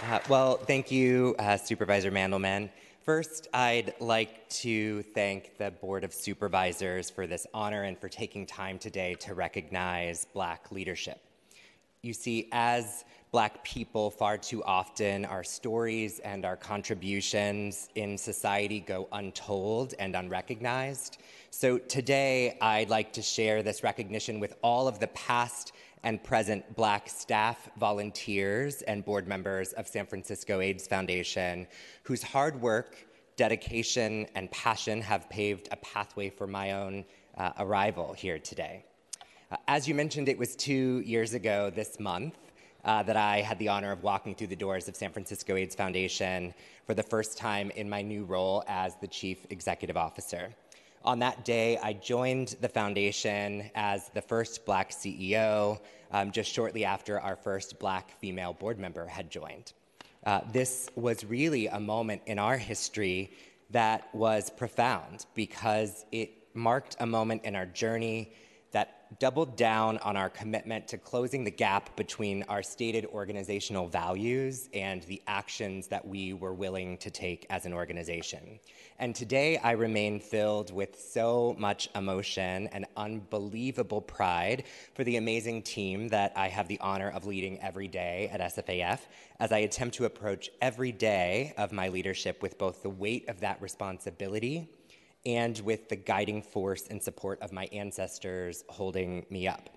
[0.02, 2.70] Uh, well, thank you, uh, Supervisor Mandelman.
[3.10, 8.46] First, I'd like to thank the Board of Supervisors for this honor and for taking
[8.46, 11.20] time today to recognize Black leadership.
[12.02, 18.78] You see, as Black people, far too often our stories and our contributions in society
[18.78, 21.18] go untold and unrecognized.
[21.50, 25.72] So today, I'd like to share this recognition with all of the past
[26.02, 31.66] and present Black staff, volunteers, and board members of San Francisco AIDS Foundation,
[32.02, 32.96] whose hard work,
[33.36, 37.04] dedication, and passion have paved a pathway for my own
[37.36, 38.84] uh, arrival here today.
[39.50, 42.36] Uh, as you mentioned, it was two years ago this month
[42.84, 45.74] uh, that I had the honor of walking through the doors of San Francisco AIDS
[45.74, 46.54] Foundation
[46.86, 50.54] for the first time in my new role as the Chief Executive Officer.
[51.02, 55.80] On that day, I joined the foundation as the first black CEO,
[56.12, 59.72] um, just shortly after our first black female board member had joined.
[60.26, 63.30] Uh, this was really a moment in our history
[63.70, 68.30] that was profound because it marked a moment in our journey
[69.18, 75.02] doubled down on our commitment to closing the gap between our stated organizational values and
[75.04, 78.60] the actions that we were willing to take as an organization.
[78.98, 84.64] And today I remain filled with so much emotion and unbelievable pride
[84.94, 89.00] for the amazing team that I have the honor of leading every day at SFAF
[89.40, 93.40] as I attempt to approach every day of my leadership with both the weight of
[93.40, 94.68] that responsibility
[95.26, 99.70] and with the guiding force and support of my ancestors holding me up.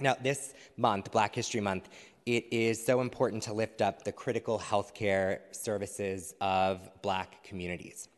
[0.00, 1.88] Now, this month, Black History Month,
[2.26, 8.08] it is so important to lift up the critical healthcare services of Black communities.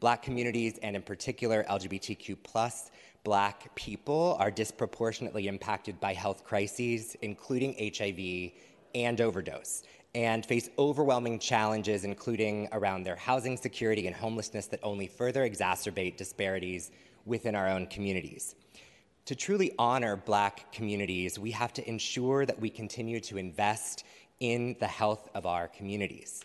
[0.00, 2.90] Black communities, and in particular LGBTQ plus
[3.24, 8.52] Black people, are disproportionately impacted by health crises, including HIV
[8.94, 9.82] and overdose
[10.14, 16.16] and face overwhelming challenges, including around their housing security and homelessness, that only further exacerbate
[16.16, 16.90] disparities
[17.26, 18.54] within our own communities.
[19.26, 24.04] To truly honor Black communities, we have to ensure that we continue to invest
[24.40, 26.42] in the health of our communities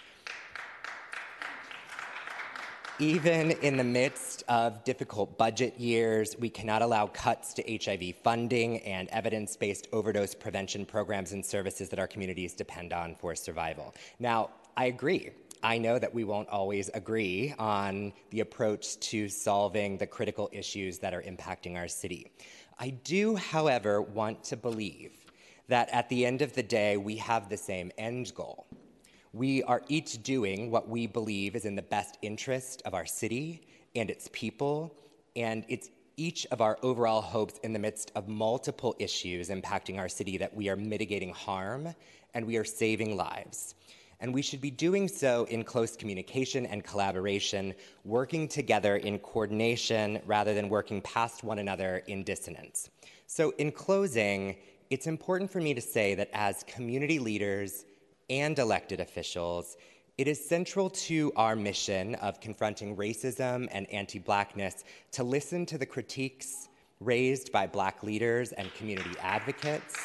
[3.00, 8.80] even in the midst of difficult budget years, we cannot allow cuts to HIV funding
[8.82, 13.96] and evidence based overdose prevention programs and services that our communities depend on for survival.
[14.20, 15.32] Now, I agree.
[15.64, 21.00] I know that we won't always agree on the approach to solving the critical issues
[21.00, 22.32] that are impacting our city.
[22.80, 25.14] I do, however, want to believe
[25.68, 28.68] that at the end of the day, we have the same end goal
[29.34, 33.66] we are each doing what we believe is in the best interest of our city
[33.96, 34.96] and its people,
[35.36, 40.08] and it's each of our overall hopes in the midst of multiple issues impacting our
[40.08, 41.96] city that we are mitigating harm
[42.36, 43.74] and we are saving lives.
[44.20, 47.74] And we should be doing so in close communication and collaboration,
[48.06, 52.90] working together in coordination rather than working past one another in dissonance.
[53.26, 54.56] So, in closing,
[54.92, 57.84] it's important for me to say that as community leaders,
[58.30, 59.78] and elected officials,
[60.18, 65.78] it is central to our mission of confronting racism and anti blackness to listen to
[65.78, 66.70] the critiques
[67.00, 69.98] raised by black leaders and community advocates,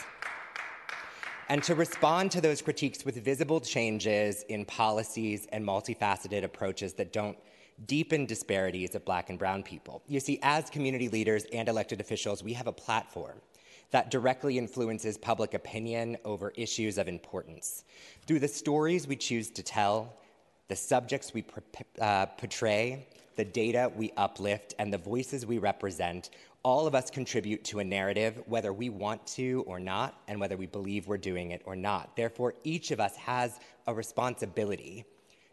[1.49, 7.13] and to respond to those critiques with visible changes in policies and multifaceted approaches that
[7.13, 7.37] don't
[7.87, 10.03] deepen disparities of black and brown people.
[10.09, 13.41] You see, as community leaders and elected officials, we have a platform
[13.91, 17.85] that directly influences public opinion over issues of importance.
[18.27, 20.15] Through the stories we choose to tell,
[20.69, 21.45] the subjects we
[22.01, 23.07] uh, portray,
[23.37, 26.31] the data we uplift, and the voices we represent,
[26.63, 30.57] all of us contribute to a narrative, whether we want to or not, and whether
[30.57, 32.15] we believe we're doing it or not.
[32.17, 35.05] Therefore, each of us has a responsibility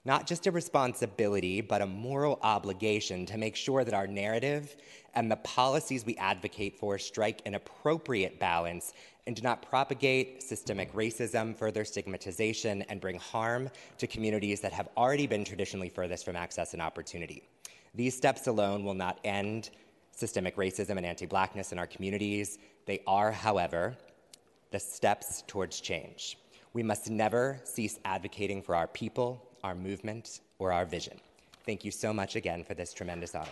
[0.05, 4.75] not just a responsibility, but a moral obligation to make sure that our narrative
[5.15, 8.93] and the policies we advocate for strike an appropriate balance
[9.25, 14.87] and do not propagate systemic racism, further stigmatization, and bring harm to communities that have
[14.95, 17.41] already been traditionally furthest from access and opportunity.
[17.95, 19.71] These steps alone will not end
[20.11, 22.59] systemic racism and anti blackness in our communities.
[22.85, 23.97] They are, however,
[24.71, 26.37] the steps towards change.
[26.73, 31.17] We must never cease advocating for our people, our movement, or our vision.
[31.65, 33.49] Thank you so much again for this tremendous honor.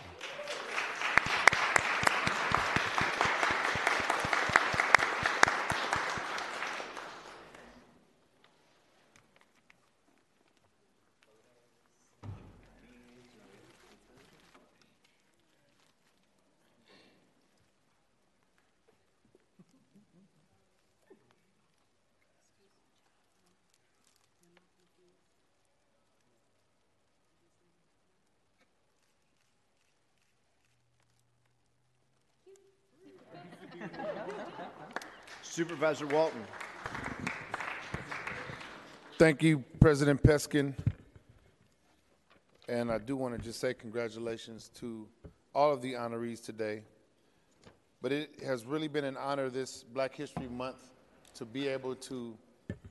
[35.54, 36.44] Supervisor Walton.
[39.18, 40.74] Thank you, President Peskin.
[42.68, 45.06] And I do want to just say congratulations to
[45.54, 46.82] all of the honorees today.
[48.02, 50.90] But it has really been an honor this Black History Month
[51.36, 52.36] to be able to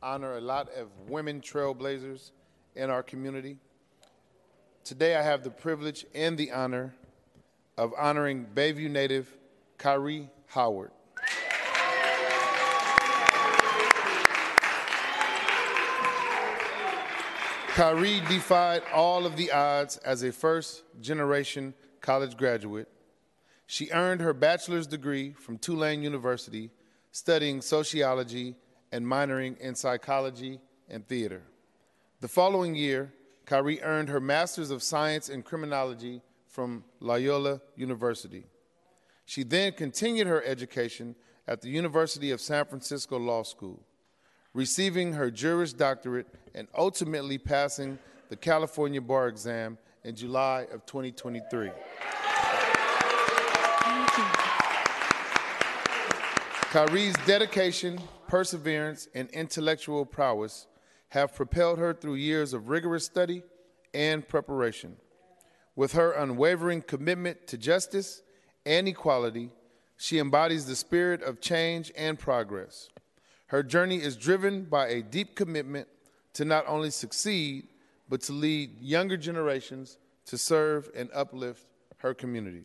[0.01, 2.31] honor a lot of women trailblazers
[2.77, 3.57] in our community.
[4.85, 6.95] Today I have the privilege and the honor
[7.77, 9.27] of honoring Bayview native
[9.77, 10.91] Kyrie Howard.
[17.73, 22.87] Kyrie defied all of the odds as a first generation college graduate.
[23.65, 26.69] She earned her bachelor's degree from Tulane University,
[27.11, 28.55] studying sociology
[28.91, 31.41] and minoring in psychology and theater.
[32.21, 33.11] The following year,
[33.47, 38.45] Kyrie earned her master's of science in criminology from Loyola University.
[39.25, 41.15] She then continued her education
[41.47, 43.83] at the University of San Francisco Law School
[44.53, 47.97] receiving her Juris Doctorate and ultimately passing
[48.29, 51.71] the California bar exam in July of 2023.
[56.71, 60.67] Kyrie's dedication, perseverance, and intellectual prowess
[61.09, 63.43] have propelled her through years of rigorous study
[63.93, 64.95] and preparation.
[65.75, 68.23] With her unwavering commitment to justice
[68.65, 69.51] and equality,
[69.97, 72.89] she embodies the spirit of change and progress.
[73.53, 75.87] Her journey is driven by a deep commitment
[76.33, 77.67] to not only succeed,
[78.09, 81.67] but to lead younger generations to serve and uplift
[81.97, 82.63] her community.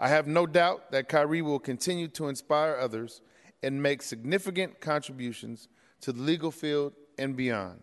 [0.00, 3.20] I have no doubt that Kyrie will continue to inspire others
[3.62, 5.68] and make significant contributions
[6.00, 7.82] to the legal field and beyond.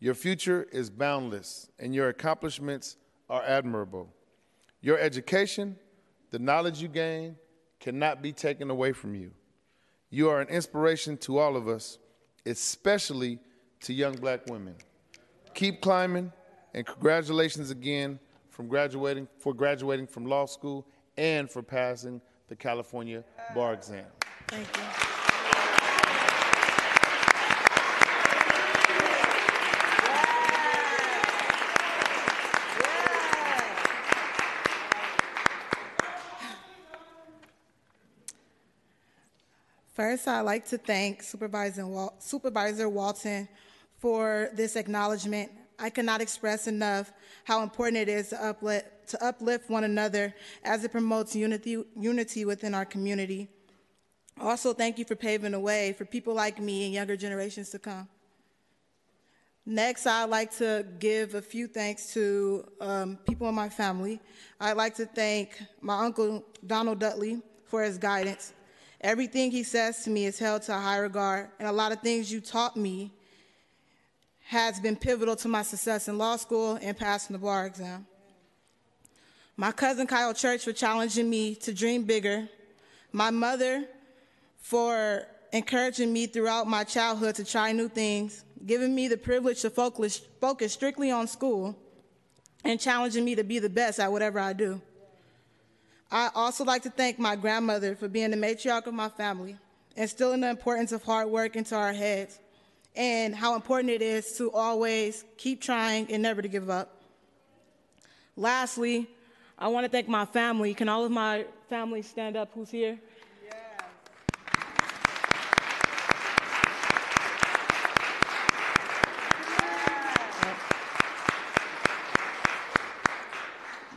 [0.00, 2.96] Your future is boundless, and your accomplishments
[3.28, 4.08] are admirable.
[4.80, 5.76] Your education,
[6.30, 7.36] the knowledge you gain,
[7.78, 9.32] cannot be taken away from you.
[10.14, 11.96] You are an inspiration to all of us,
[12.44, 13.38] especially
[13.80, 14.74] to young black women.
[15.54, 16.30] Keep climbing,
[16.74, 18.20] and congratulations again
[18.50, 20.86] from graduating, for graduating from law school
[21.16, 23.24] and for passing the California
[23.54, 24.04] bar exam.
[24.48, 25.21] Thank you.
[40.12, 43.48] First, I'd like to thank Supervisor, Wal- Supervisor Walton
[43.96, 45.50] for this acknowledgement.
[45.78, 47.10] I cannot express enough
[47.44, 50.34] how important it is to uplift, to uplift one another
[50.64, 53.48] as it promotes unity, unity within our community.
[54.38, 57.78] Also, thank you for paving the way for people like me and younger generations to
[57.78, 58.06] come.
[59.64, 64.20] Next, I'd like to give a few thanks to um, people in my family.
[64.60, 68.52] I'd like to thank my uncle Donald Dudley for his guidance.
[69.02, 72.00] Everything he says to me is held to a high regard, and a lot of
[72.00, 73.10] things you taught me
[74.44, 78.06] has been pivotal to my success in law school and passing the bar exam.
[79.56, 82.48] My cousin Kyle Church for challenging me to dream bigger.
[83.12, 83.84] My mother
[84.58, 89.70] for encouraging me throughout my childhood to try new things, giving me the privilege to
[89.70, 91.76] focus, focus strictly on school,
[92.64, 94.80] and challenging me to be the best at whatever I do.
[96.12, 99.56] I also like to thank my grandmother for being the matriarch of my family,
[99.96, 102.38] instilling the importance of hard work into our heads,
[102.94, 107.00] and how important it is to always keep trying and never to give up.
[108.36, 109.08] Lastly,
[109.58, 110.74] I want to thank my family.
[110.74, 112.98] Can all of my family stand up who's here?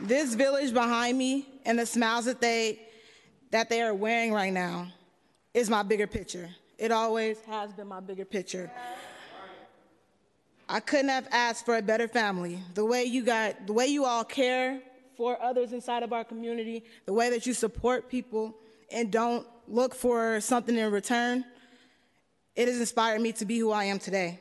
[0.06, 2.80] This village behind me and the smiles that they
[3.50, 4.86] that they are wearing right now
[5.52, 6.48] is my bigger picture.
[6.78, 8.70] It always has been my bigger picture.
[10.68, 12.60] I couldn't have asked for a better family.
[12.74, 14.80] The way you got the way you all care
[15.16, 18.54] for others inside of our community, the way that you support people
[18.92, 21.44] and don't look for something in return,
[22.54, 24.38] it has inspired me to be who I am today.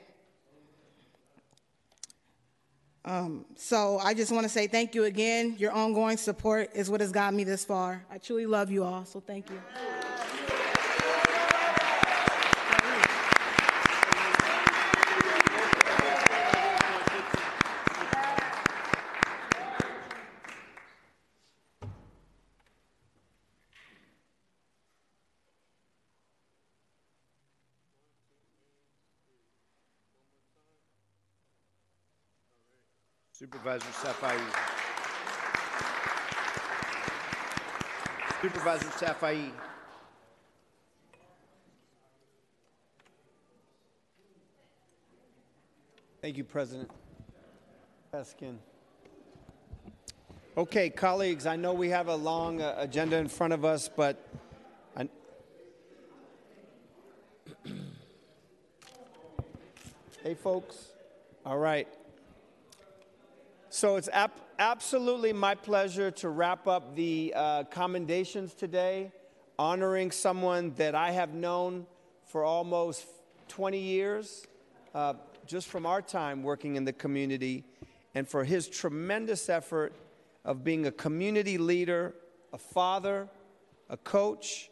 [3.05, 5.55] Um, so I just want to say thank you again.
[5.59, 8.03] Your ongoing support is what has gotten me this far.
[8.11, 9.61] I truly love you all, so thank you.
[33.65, 34.39] Supervisor Safai.
[38.39, 39.49] Supervisor Safai.
[46.21, 46.91] Thank you, President
[48.13, 48.57] Peskin.
[50.55, 54.23] Okay, colleagues, I know we have a long uh, agenda in front of us, but
[60.21, 60.75] hey, folks.
[61.43, 61.87] All right.
[63.75, 69.11] So it's ap- absolutely my pleasure to wrap up the uh, commendations today,
[69.59, 71.85] honoring someone that I have known
[72.23, 73.05] for almost
[73.49, 74.47] 20 years,
[74.93, 75.15] uh,
[75.45, 77.65] just from our time working in the community,
[78.13, 79.91] and for his tremendous effort
[80.45, 82.15] of being a community leader,
[82.53, 83.27] a father,
[83.89, 84.69] a coach,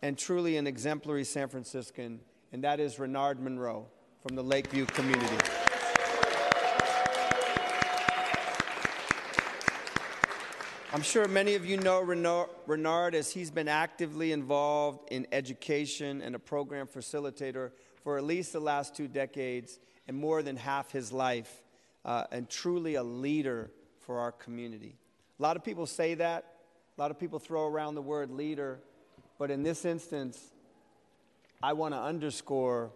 [0.00, 2.20] and truly an exemplary San Franciscan,
[2.52, 3.86] and that is Renard Monroe
[4.26, 5.65] from the Lakeview community.
[10.92, 16.36] I'm sure many of you know Renard as he's been actively involved in education and
[16.36, 17.72] a program facilitator
[18.04, 21.64] for at least the last two decades and more than half his life,
[22.04, 24.94] uh, and truly a leader for our community.
[25.40, 26.54] A lot of people say that,
[26.96, 28.78] a lot of people throw around the word leader,
[29.40, 30.52] but in this instance,
[31.60, 32.92] I want to underscore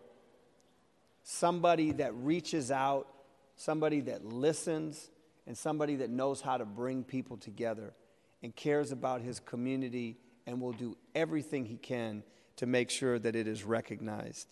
[1.25, 3.09] somebody that reaches out,
[3.57, 5.11] somebody that listens,
[5.51, 7.93] and somebody that knows how to bring people together
[8.41, 10.17] and cares about his community
[10.47, 12.23] and will do everything he can
[12.55, 14.47] to make sure that it is recognized.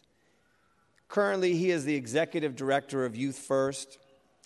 [1.07, 3.99] Currently, he is the executive director of Youth First.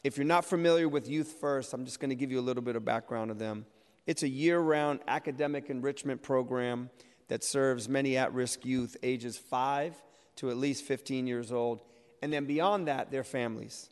[0.04, 2.62] If you're not familiar with Youth First, I'm just going to give you a little
[2.62, 3.64] bit of background of them.
[4.06, 6.90] It's a year round academic enrichment program
[7.28, 9.94] that serves many at risk youth ages 5
[10.36, 11.80] to at least 15 years old,
[12.20, 13.88] and then beyond that, their families.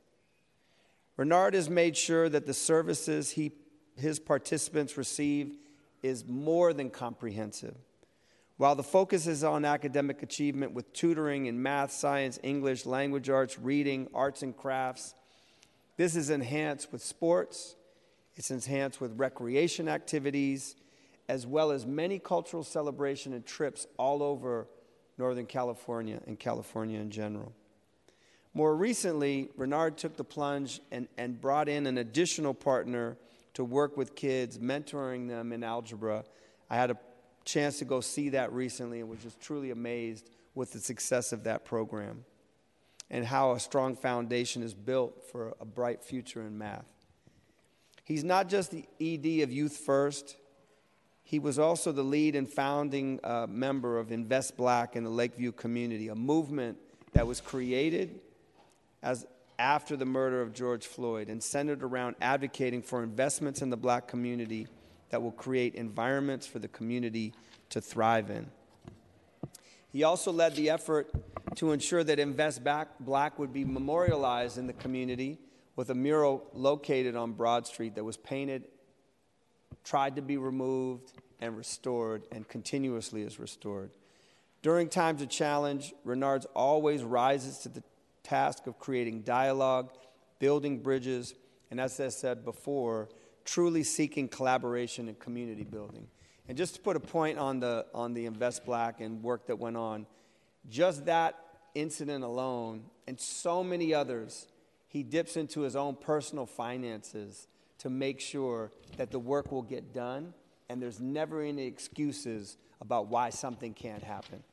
[1.20, 3.52] Renard has made sure that the services he,
[3.94, 5.55] his participants receive
[6.02, 7.76] is more than comprehensive.
[8.56, 13.59] While the focus is on academic achievement with tutoring in math, science, English, language arts,
[13.59, 15.14] reading, arts and crafts,
[15.98, 17.76] this is enhanced with sports,
[18.34, 20.74] it's enhanced with recreation activities,
[21.28, 24.68] as well as many cultural celebration and trips all over
[25.18, 27.52] Northern California and California in general.
[28.52, 33.16] More recently, Renard took the plunge and, and brought in an additional partner
[33.55, 36.24] to work with kids, mentoring them in algebra.
[36.68, 36.98] I had a
[37.44, 41.44] chance to go see that recently and was just truly amazed with the success of
[41.44, 42.24] that program
[43.09, 46.90] and how a strong foundation is built for a bright future in math.
[48.05, 50.36] He's not just the ED of Youth First,
[51.22, 55.52] he was also the lead and founding uh, member of Invest Black in the Lakeview
[55.52, 56.77] community, a movement
[57.12, 58.18] that was created
[59.02, 59.27] as
[59.59, 64.09] after the murder of George Floyd and centered around advocating for investments in the black
[64.09, 64.66] community
[65.10, 67.35] that will create environments for the community
[67.68, 68.47] to thrive in.
[69.93, 71.10] He also led the effort
[71.56, 75.39] to ensure that Invest Back Black would be memorialized in the community
[75.77, 78.64] with a mural located on Broad Street that was painted,
[79.85, 83.90] tried to be removed, and restored, and continuously is restored.
[84.62, 87.82] During times of challenge, Renard's always rises to the
[88.31, 89.90] task of creating dialogue,
[90.39, 91.35] building bridges,
[91.73, 93.09] and as I said before,
[93.44, 96.07] truly seeking collaboration and community building.
[96.48, 99.59] And just to put a point on the, on the Invest Black and work that
[99.59, 100.07] went on,
[100.69, 101.39] just that
[101.74, 104.47] incident alone and so many others,
[104.86, 107.48] he dips into his own personal finances
[107.78, 110.35] to make sure that the work will get done
[110.69, 114.44] and there's never any excuses about why something can't happen.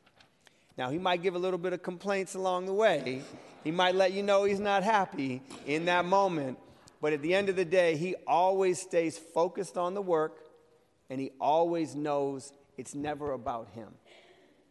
[0.78, 3.24] Now, he might give a little bit of complaints along the way.
[3.64, 6.60] He might let you know he's not happy in that moment.
[7.02, 10.40] But at the end of the day, he always stays focused on the work
[11.10, 13.90] and he always knows it's never about him.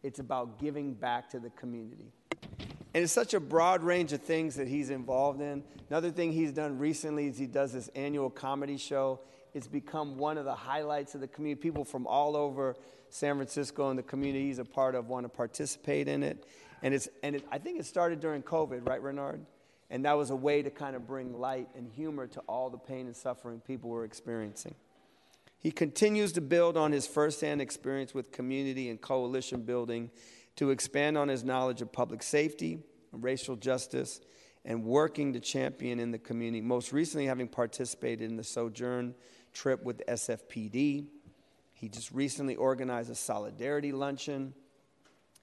[0.03, 2.11] It's about giving back to the community.
[2.93, 5.63] And it's such a broad range of things that he's involved in.
[5.89, 9.19] Another thing he's done recently is he does this annual comedy show.
[9.53, 11.61] It's become one of the highlights of the community.
[11.61, 12.75] People from all over
[13.09, 16.45] San Francisco and the community he's a part of want to participate in it.
[16.81, 19.45] And, it's, and it, I think it started during COVID, right, Renard?
[19.89, 22.77] And that was a way to kind of bring light and humor to all the
[22.77, 24.75] pain and suffering people were experiencing.
[25.59, 30.11] He continues to build on his firsthand experience with community and coalition building
[30.57, 32.79] to expand on his knowledge of public safety,
[33.11, 34.21] racial justice,
[34.65, 36.61] and working to champion in the community.
[36.61, 39.15] Most recently, having participated in the Sojourn
[39.53, 41.07] trip with SFPD.
[41.77, 44.55] He just recently organized a solidarity luncheon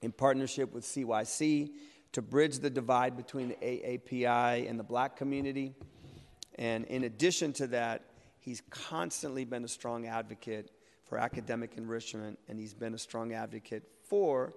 [0.01, 1.71] in partnership with CYC
[2.11, 5.75] to bridge the divide between the AAPI and the black community.
[6.55, 8.03] And in addition to that,
[8.39, 10.71] he's constantly been a strong advocate
[11.05, 14.53] for academic enrichment, and he's been a strong advocate for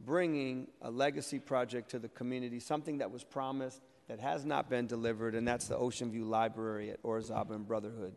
[0.00, 4.86] bringing a legacy project to the community, something that was promised that has not been
[4.86, 8.14] delivered, and that's the Ocean View Library at Orizaba and Brotherhood.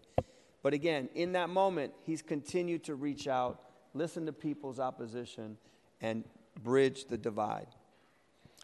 [0.65, 3.61] But again, in that moment, he's continued to reach out,
[3.93, 5.57] listen to people's opposition,
[6.01, 6.23] and
[6.63, 7.67] bridge the divide.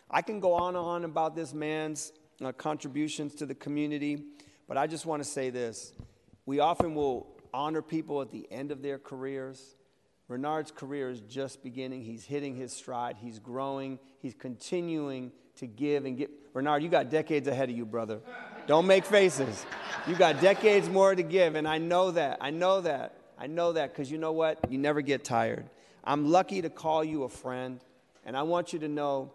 [0.10, 2.12] I can go on and on about this man's
[2.44, 4.24] uh, contributions to the community,
[4.68, 5.94] but I just want to say this.
[6.48, 9.76] We often will honor people at the end of their careers.
[10.28, 12.02] Renard's career is just beginning.
[12.02, 13.18] He's hitting his stride.
[13.20, 14.00] He's growing.
[14.24, 16.32] He's continuing to give and get.
[16.54, 18.20] Renard, you got decades ahead of you, brother.
[18.68, 19.66] Don't make faces.
[20.08, 22.40] You got decades more to give, and I know that.
[22.42, 23.16] I know that.
[23.38, 24.60] I know that because you know what?
[24.70, 25.70] You never get tired.
[26.04, 27.80] I'm lucky to call you a friend,
[28.26, 29.32] and I want you to know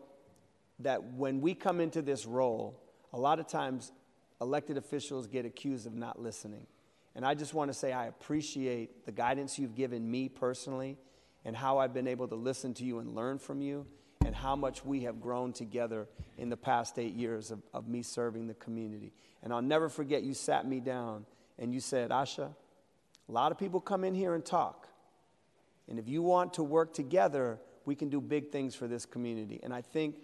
[0.80, 2.80] that when we come into this role,
[3.12, 3.92] a lot of times
[4.40, 6.66] elected officials get accused of not listening.
[7.14, 10.98] And I just want to say I appreciate the guidance you've given me personally
[11.44, 13.86] and how I've been able to listen to you and learn from you
[14.24, 18.02] and how much we have grown together in the past eight years of, of me
[18.02, 19.12] serving the community.
[19.42, 21.26] And I'll never forget you sat me down
[21.58, 22.54] and you said, Ahsha,
[23.28, 24.88] a lot of people come in here and talk.
[25.88, 29.60] And if you want to work together, we can do big things for this community.
[29.62, 30.16] And I think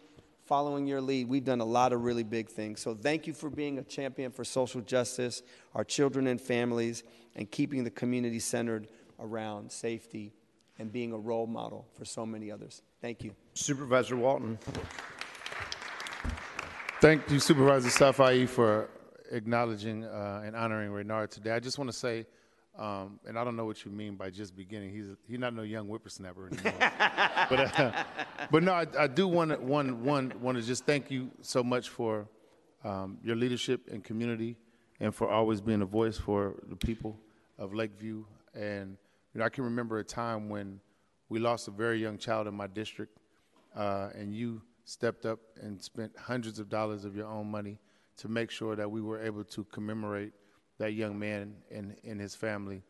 [0.45, 2.81] following your lead, we've done a lot of really big things.
[2.81, 5.43] So thank you for being a champion for social justice,
[5.75, 7.05] our children and families,
[7.37, 8.89] and keeping the community centered
[9.21, 10.33] around safety
[10.79, 12.83] and being a role model for so many others.
[13.01, 13.35] Thank you.
[13.55, 14.59] Supervisor Walton.
[17.01, 18.89] Thank you, Supervisor Safai, for
[19.31, 21.51] acknowledging uh, and honoring Renard today.
[21.51, 22.27] I just want to say,
[22.79, 24.91] um, and I don't know what you mean by just beginning.
[24.91, 26.73] He's he's not no young whippersnapper anymore.
[27.51, 28.05] but uh,
[28.51, 31.63] but no, I, I do want to one one want to just thank you so
[31.63, 32.29] much for
[32.85, 34.57] um, your leadership and community,
[35.01, 37.19] and for always being a voice for the people
[37.59, 38.25] of Lakeview.
[38.55, 38.97] And
[39.35, 40.81] you know, I can remember a time when
[41.29, 43.19] we lost a very young child in my district,
[43.77, 47.79] uh, and you stepped up and spent hundreds of dollars of your own money
[48.17, 50.33] to make sure that we were able to commemorate
[50.79, 52.83] that young man and, and his family.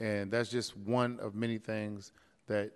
[0.00, 2.12] And that's just one of many things
[2.46, 2.72] that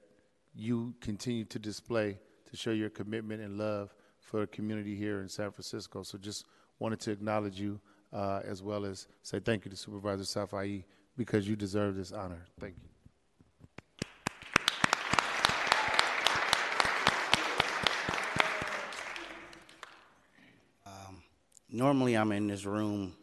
[0.55, 2.19] you continue to display
[2.51, 6.03] to show your commitment and love for the community here in San Francisco.
[6.03, 6.47] So just
[6.79, 7.81] wanted to acknowledge you
[8.13, 10.85] uh, as well as say thank you to Supervisor Safai
[11.17, 12.45] because you deserve this honor.
[12.61, 12.98] Thank you.
[21.71, 23.15] Normally I'm in this room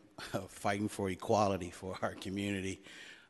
[0.50, 2.80] fighting for equality for our community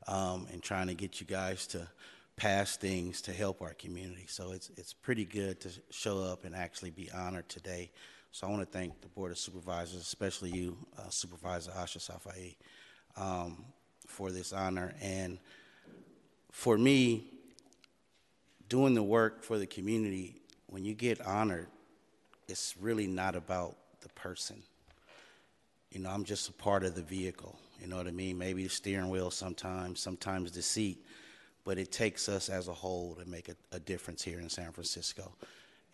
[0.08, 1.88] um, and trying to get you guys to
[2.36, 4.26] pass things to help our community.
[4.28, 7.92] So it's, it's pretty good to show up and actually be honored today.
[8.34, 12.58] So I want to thank the Board of Supervisors, especially you, uh, Supervisor Ahsha Safai,
[13.16, 13.64] um,
[14.06, 14.94] for this honor.
[15.02, 15.40] And
[16.52, 17.24] for me,
[18.68, 21.68] doing the work for the community, when you get honored,
[22.50, 24.62] it's really not about the person
[25.96, 27.58] you know, I'm just a part of the vehicle.
[27.82, 28.38] You know what I mean?
[28.38, 31.02] Maybe the steering wheel sometimes, sometimes the seat,
[31.64, 34.74] but it takes us as a whole to make a, a difference here in San
[34.74, 35.32] Francisco.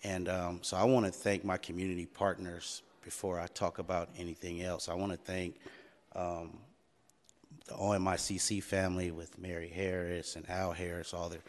[0.04, 4.64] And um, so I want to thank my community partners before I talk about anything
[4.64, 4.90] else.
[4.90, 5.58] I want to thank
[6.16, 6.58] um,
[7.68, 11.44] the OMICC family with Mary Harris and Al Harris, all their,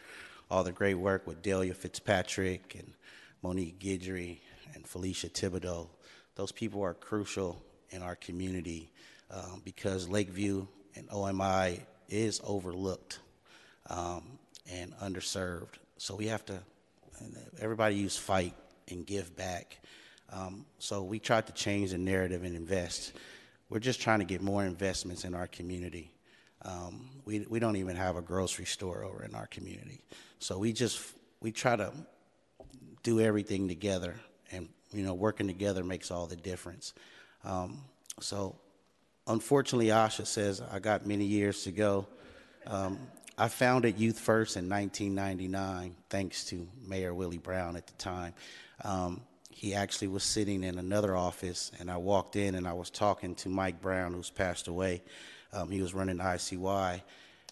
[0.51, 2.93] all their great work with Delia Fitzpatrick and
[3.41, 4.41] Monique Guidry
[4.75, 5.87] and Felicia Thibodeau.
[6.35, 7.63] Those people are crucial
[7.93, 8.91] in our community
[9.31, 11.79] um, because Lakeview and OMI
[12.09, 13.19] is overlooked
[13.89, 14.37] um,
[14.71, 15.75] and underserved.
[15.97, 16.59] So we have to,
[17.59, 18.53] everybody use fight
[18.89, 19.79] and give back.
[20.31, 23.13] Um, so we tried to change the narrative and invest.
[23.69, 26.11] We're just trying to get more investments in our community.
[26.63, 30.01] Um, we, we don't even have a grocery store over in our community.
[30.39, 31.01] So we just,
[31.41, 31.91] we try to
[33.03, 34.15] do everything together
[34.51, 36.93] and, you know, working together makes all the difference.
[37.43, 37.81] Um,
[38.19, 38.55] so,
[39.27, 42.07] unfortunately, Ahsha says I got many years to go.
[42.67, 42.99] Um,
[43.37, 48.33] I founded Youth First in 1999, thanks to Mayor Willie Brown at the time.
[48.83, 52.89] Um, he actually was sitting in another office, and I walked in and I was
[52.89, 55.01] talking to Mike Brown, who's passed away.
[55.51, 57.01] Um, he was running ICY,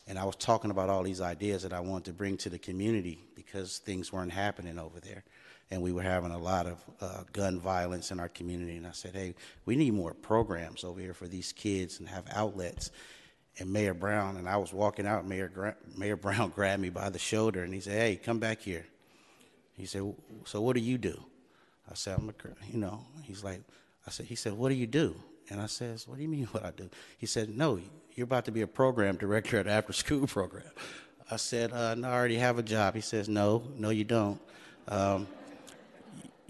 [0.08, 2.60] and I was talking about all these ideas that I wanted to bring to the
[2.60, 5.24] community because things weren't happening over there.
[5.72, 8.76] And we were having a lot of uh, gun violence in our community.
[8.76, 9.34] And I said, hey,
[9.66, 12.92] we need more programs over here for these kids and have outlets.
[13.58, 17.10] And Mayor Brown, and I was walking out, Mayor, Gra- Mayor Brown grabbed me by
[17.10, 18.86] the shoulder and he said, hey, come back here.
[19.78, 20.14] He said,
[20.46, 21.24] so what do you do?
[21.90, 22.34] I said, I'm a,
[22.72, 23.62] you know, he's like,
[24.06, 25.16] I said, he said, what do you do?
[25.50, 26.90] And I says, what do you mean what I do?
[27.18, 27.80] He said, no,
[28.14, 30.72] you're about to be a program director at after school program.
[31.30, 32.96] I said, uh, no, I already have a job.
[32.96, 34.40] He says, no, no, you don't.
[34.88, 35.28] Um,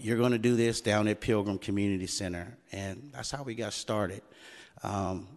[0.02, 2.56] you're going to do this down at Pilgrim Community Center.
[2.72, 4.22] And that's how we got started.
[4.82, 5.28] Um,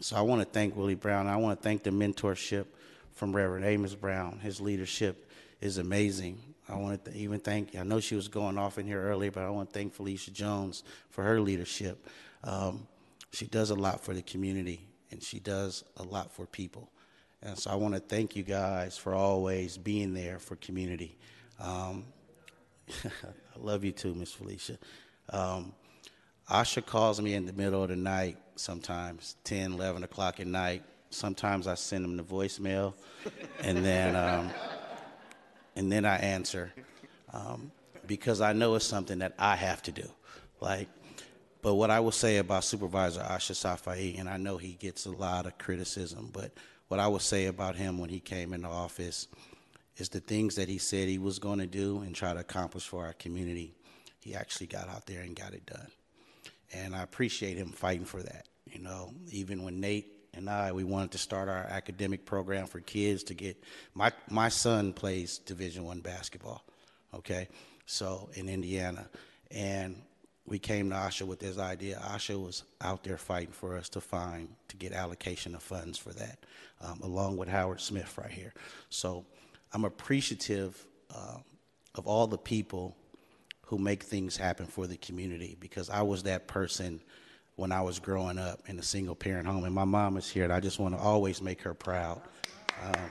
[0.00, 1.26] so I want to thank Willie Brown.
[1.26, 2.66] I want to thank the mentorship
[3.12, 4.38] from Reverend Amos Brown.
[4.40, 5.30] His leadership
[5.60, 6.40] is amazing.
[6.68, 9.44] I want to even thank, I know she was going off in here earlier, but
[9.44, 12.08] I want to thank Felicia Jones for her leadership.
[12.42, 12.88] Um,
[13.32, 16.90] she does a lot for the community and she does a lot for people.
[17.42, 21.18] And so I want to thank you guys for always being there for community.
[21.60, 22.06] Um,
[23.54, 24.78] I love you too, Miss Felicia.
[25.30, 25.72] Um,
[26.50, 30.82] Ahsha calls me in the middle of the night sometimes, 10, 11 o'clock at night.
[31.10, 32.94] Sometimes I send him the voicemail,
[33.60, 34.50] and then um,
[35.76, 36.72] and then I answer
[37.32, 37.70] um,
[38.06, 40.08] because I know it's something that I have to do.
[40.60, 40.88] Like,
[41.62, 45.10] but what I will say about Supervisor Ahsha Safai, and I know he gets a
[45.10, 46.52] lot of criticism, but
[46.88, 49.28] what I will say about him when he came into office
[49.96, 52.86] is the things that he said he was going to do and try to accomplish
[52.86, 53.74] for our community.
[54.20, 55.88] He actually got out there and got it done.
[56.72, 58.46] And I appreciate him fighting for that.
[58.66, 62.80] You know, even when Nate and I we wanted to start our academic program for
[62.80, 63.62] kids to get
[63.94, 66.64] my my son plays Division One basketball,
[67.12, 67.48] okay,
[67.86, 69.06] so in Indiana,
[69.50, 70.02] and
[70.46, 72.02] we came to Ahsha with this idea.
[72.04, 76.12] Ahsha was out there fighting for us to find to get allocation of funds for
[76.12, 76.38] that,
[76.82, 78.52] um, along with Howard Smith right here.
[78.90, 79.24] So
[79.74, 81.38] I'm appreciative uh,
[81.96, 82.96] of all the people
[83.66, 87.00] who make things happen for the community because I was that person
[87.56, 89.64] when I was growing up in a single parent home.
[89.64, 92.20] And my mom is here, and I just want to always make her proud.
[92.84, 93.10] Um,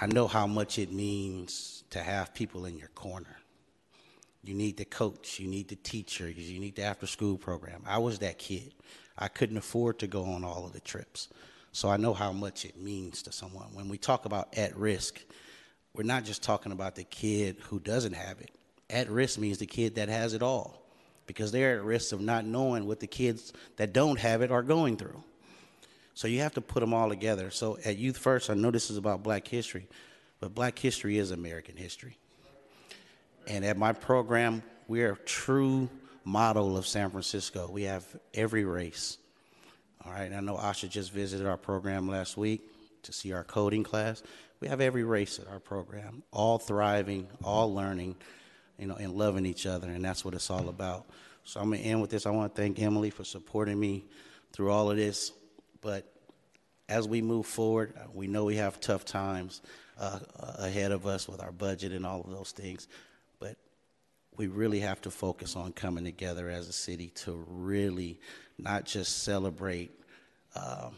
[0.00, 3.36] I know how much it means to have people in your corner.
[4.42, 7.82] You need the coach, you need the teacher, you need the after school program.
[7.86, 8.72] I was that kid.
[9.18, 11.28] I couldn't afford to go on all of the trips.
[11.72, 13.68] So I know how much it means to someone.
[13.72, 15.20] When we talk about at risk,
[15.92, 18.50] we're not just talking about the kid who doesn't have it.
[18.90, 20.82] At risk means the kid that has it all
[21.26, 24.62] because they're at risk of not knowing what the kids that don't have it are
[24.62, 25.22] going through.
[26.14, 27.50] So you have to put them all together.
[27.50, 29.86] So at Youth First, I know this is about black history,
[30.40, 32.16] but black history is American history.
[33.46, 35.88] And at my program, we're a true
[36.24, 37.68] model of San Francisco.
[37.70, 38.04] We have
[38.34, 39.18] every race.
[40.04, 42.62] All right, I know Ahsha just visited our program last week
[43.02, 44.22] to see our coding class.
[44.60, 48.16] We have every race at our program, all thriving, all learning,
[48.78, 51.06] you know, and loving each other, and that's what it's all about.
[51.44, 52.26] So I'm gonna end with this.
[52.26, 54.04] I want to thank Emily for supporting me
[54.52, 55.32] through all of this.
[55.80, 56.12] But
[56.88, 59.62] as we move forward, we know we have tough times
[59.98, 60.20] uh,
[60.58, 62.88] ahead of us with our budget and all of those things.
[64.38, 68.20] We really have to focus on coming together as a city to really
[68.56, 69.90] not just celebrate
[70.54, 70.90] uh,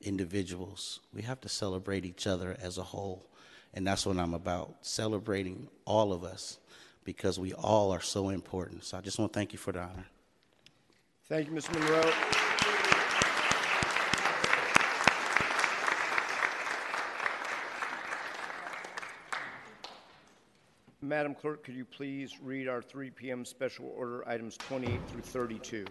[0.00, 1.00] individuals.
[1.14, 3.24] We have to celebrate each other as a whole.
[3.74, 6.58] And that's what I'm about, celebrating all of us
[7.04, 8.84] because we all are so important.
[8.84, 10.06] So I just want to thank you for the honor.
[11.28, 11.70] Thank you, Ms.
[11.70, 12.12] Monroe.
[21.12, 23.44] Madam Clerk, could you please read our 3 p.m.
[23.44, 25.84] special order items 28 through 32?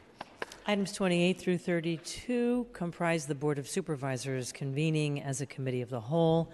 [0.66, 6.00] Items 28 through 32 comprise the Board of Supervisors convening as a committee of the
[6.00, 6.52] whole.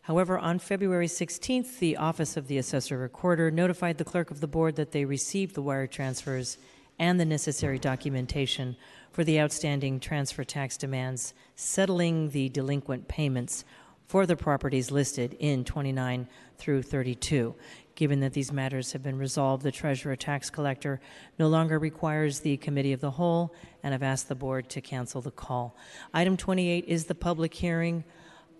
[0.00, 4.48] However, on February 16th, the Office of the Assessor Recorder notified the clerk of the
[4.48, 6.56] board that they received the wire transfers
[6.98, 8.76] and the necessary documentation
[9.12, 13.66] for the outstanding transfer tax demands, settling the delinquent payments
[14.06, 17.54] for the properties listed in 29 through 32.
[17.96, 21.00] Given that these matters have been resolved, the treasurer tax collector
[21.38, 25.22] no longer requires the committee of the whole, and I've asked the board to cancel
[25.22, 25.74] the call.
[26.12, 28.04] Item 28 is the public hearing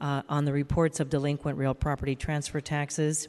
[0.00, 3.28] uh, on the reports of delinquent real property transfer taxes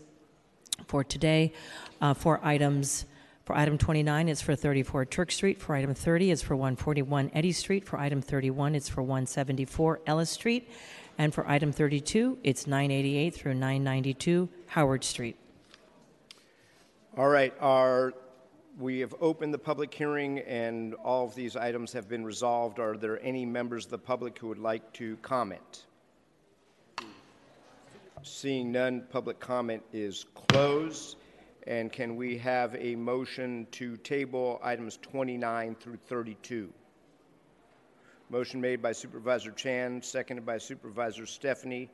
[0.87, 1.51] for today.
[1.99, 3.05] Uh, for items,
[3.43, 5.59] for item 29, it's for 34 Turk Street.
[5.59, 7.85] For item 30, it's for 141 Eddy Street.
[7.85, 10.71] For item 31, it's for 174 Ellis Street.
[11.17, 15.35] And for item 32, it's 988 through 992 Howard Street.
[17.17, 18.13] All right, our,
[18.77, 22.77] we have opened the public hearing and all of these items have been resolved.
[22.77, 25.87] Are there any members of the public who would like to comment?
[28.21, 31.15] Seeing none, public comment is closed.
[31.65, 36.71] And can we have a motion to table items 29 through 32?
[38.29, 41.89] Motion made by Supervisor Chan, seconded by Supervisor Stefani.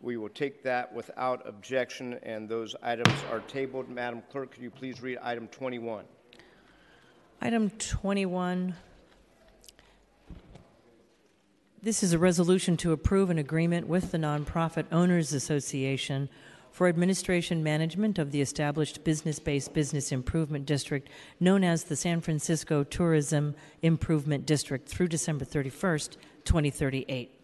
[0.00, 3.88] We will take that without objection, and those items are tabled.
[3.88, 6.04] Madam Clerk, could you please read item 21?
[7.40, 8.74] Item 21.
[11.82, 16.28] This is a resolution to approve an agreement with the Nonprofit Owners Association
[16.70, 21.08] for administration management of the established business based business improvement district
[21.40, 27.37] known as the San Francisco Tourism Improvement District through December 31st, 2038.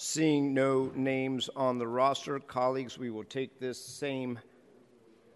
[0.00, 4.38] Seeing no names on the roster, colleagues, we will take this same,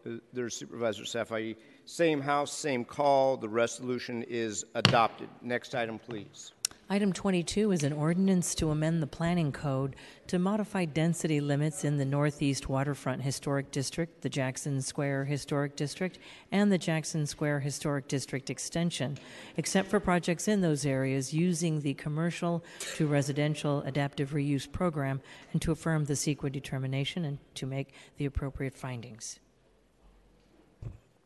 [0.06, 3.36] uh, there's Supervisor Safai, same house, same call.
[3.36, 5.28] The resolution is adopted.
[5.42, 6.52] Next item, please.
[6.90, 9.96] Item 22 is an ordinance to amend the planning code
[10.26, 16.18] to modify density limits in the Northeast Waterfront Historic District, the Jackson Square Historic District,
[16.50, 19.16] and the Jackson Square Historic District Extension,
[19.56, 22.62] except for projects in those areas using the commercial
[22.96, 25.22] to residential adaptive reuse program,
[25.52, 29.38] and to affirm the CEQA determination and to make the appropriate findings.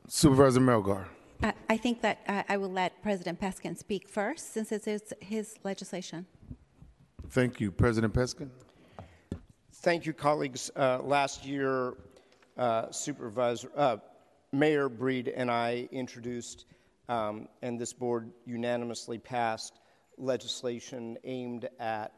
[0.07, 1.07] Supervisor Melgar.
[1.43, 5.13] I- I think that uh, I will let President Peskin speak first, since it is
[5.21, 6.27] his legislation.
[7.31, 7.71] Thank you.
[7.71, 8.51] President Peskin.
[9.73, 10.71] Thank you, colleagues.
[10.77, 11.95] Uh, last year,
[12.57, 13.97] uh, Supervisor, uh,
[14.53, 16.67] Mayor Breed and I introduced,
[17.09, 19.81] um, and this board unanimously passed
[20.19, 22.13] legislation aimed at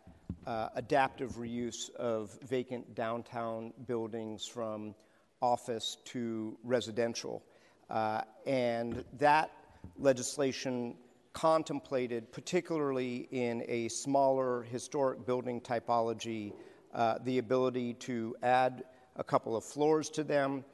[0.47, 4.95] uh, adaptive reuse of vacant downtown buildings from
[5.43, 7.43] office to residential.
[7.90, 9.51] Uh, and that
[9.98, 10.94] legislation
[11.32, 16.52] contemplated, particularly in a smaller historic building typology,
[16.94, 18.85] uh, the ability to add
[19.16, 20.65] a couple of floors to them.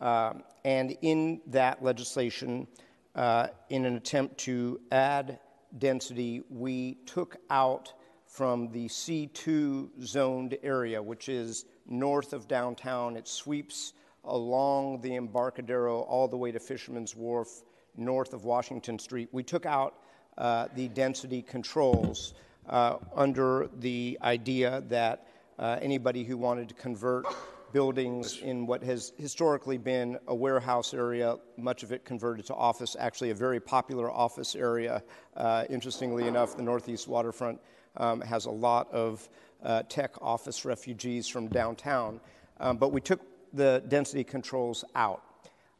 [0.00, 0.34] Uh,
[0.64, 2.66] and in that legislation,
[3.14, 5.38] uh, in an attempt to add
[5.78, 7.92] density, we took out
[8.26, 13.16] from the C2 zoned area, which is north of downtown.
[13.16, 13.94] It sweeps
[14.28, 17.62] along the Embarcadero all the way to Fisherman's Wharf,
[17.96, 19.28] north of Washington Street.
[19.32, 19.94] We took out
[20.36, 22.34] uh, the density controls
[22.68, 25.26] uh, under the idea that
[25.58, 27.26] uh, anybody who wanted to convert
[27.72, 32.96] buildings in what has historically been a warehouse area, much of it converted to office,
[32.98, 35.02] actually a very popular office area.
[35.36, 37.60] Uh, interestingly enough, the Northeast waterfront
[37.96, 39.28] um, has a lot of
[39.62, 42.20] uh, tech office refugees from downtown.
[42.60, 43.20] Um, but we took
[43.52, 45.22] the density controls out.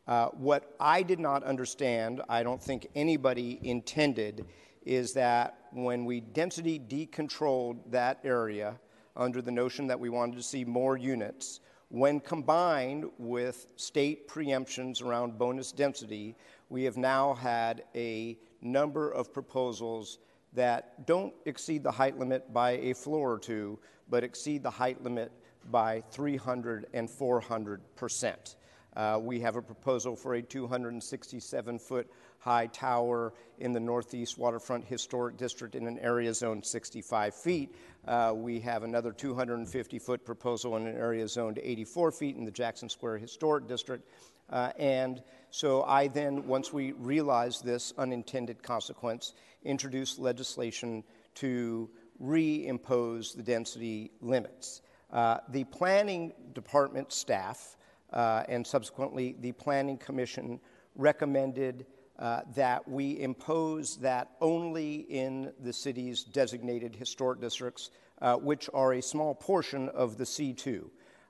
[0.06, 4.46] Uh, what I did not understand, I don't think anybody intended,
[4.86, 8.80] is that when we density decontrolled that area
[9.16, 15.02] under the notion that we wanted to see more units, when combined with state preemptions
[15.02, 16.36] around bonus density,
[16.68, 20.18] we have now had a number of proposals
[20.52, 23.78] that don't exceed the height limit by a floor or two,
[24.08, 25.32] but exceed the height limit
[25.70, 28.56] by 300 and 400 percent.
[28.96, 32.10] Uh, we have a proposal for a 267 foot
[32.40, 37.74] high tower in the Northeast Waterfront Historic District in an area zoned 65 feet.
[38.06, 42.50] Uh, we have another 250 foot proposal in an area zoned 84 feet in the
[42.50, 44.04] Jackson Square Historic District.
[44.50, 51.04] Uh, and so I then, once we realized this unintended consequence, introduced legislation
[51.36, 51.90] to
[52.20, 54.80] reimpose the density limits.
[55.12, 57.76] Uh, the planning department staff
[58.12, 60.60] uh, and subsequently the planning commission
[60.96, 61.86] recommended
[62.18, 67.90] uh, that we impose that only in the city's designated historic districts,
[68.20, 70.84] uh, which are a small portion of the C2.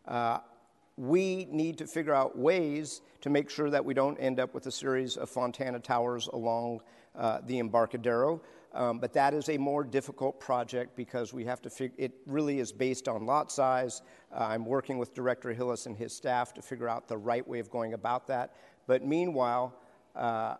[0.06, 0.38] Uh,
[0.96, 4.66] we need to figure out ways to make sure that we don't end up with
[4.66, 6.80] a series of Fontana Towers along
[7.46, 8.40] the Embarcadero.
[8.78, 12.60] Um, but that is a more difficult project because we have to figure it really
[12.60, 14.02] is based on lot size.
[14.32, 17.58] Uh, I'm working with Director Hillis and his staff to figure out the right way
[17.58, 18.54] of going about that.
[18.86, 19.74] But meanwhile,
[20.14, 20.54] uh,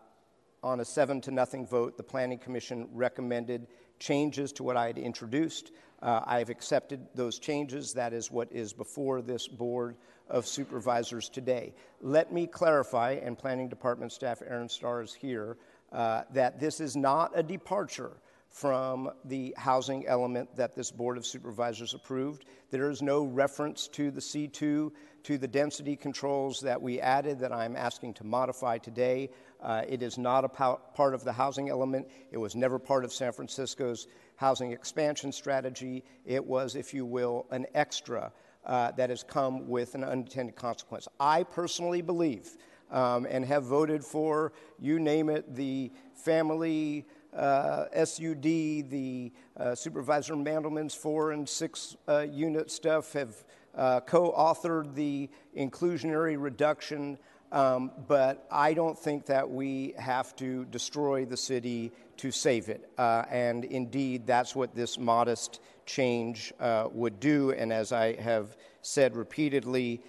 [0.64, 3.68] on a seven to nothing vote, the Planning Commission recommended
[4.00, 5.70] changes to what I had introduced.
[6.02, 7.92] Uh, I have accepted those changes.
[7.92, 9.94] That is what is before this Board
[10.28, 11.72] of Supervisors today.
[12.00, 15.56] Let me clarify, and Planning Department staff Aaron Starr is here,
[15.92, 18.12] uh, that this is not a departure
[18.50, 22.44] from the housing element that this Board of Supervisors approved.
[22.70, 24.90] There is no reference to the C2,
[25.24, 29.30] to the density controls that we added that I'm asking to modify today.
[29.62, 32.08] Uh, it is not a part of the housing element.
[32.30, 34.06] It was never part of San Francisco's
[34.36, 36.04] housing expansion strategy.
[36.24, 38.32] It was, if you will, an extra
[38.64, 41.08] uh, that has come with an unintended consequence.
[41.18, 42.56] I personally believe
[42.90, 50.34] um, and have voted for, you name it, the family uh, SUD, the uh, Supervisor
[50.34, 53.44] Mandelman's four and six uh, unit stuff have
[53.76, 57.18] uh, co authored the inclusionary reduction.
[57.50, 62.90] Um, but I don't think that we have to destroy the city to save it.
[62.98, 67.52] Uh, and indeed, that's what this modest change uh, would do.
[67.52, 70.02] And as I have said repeatedly,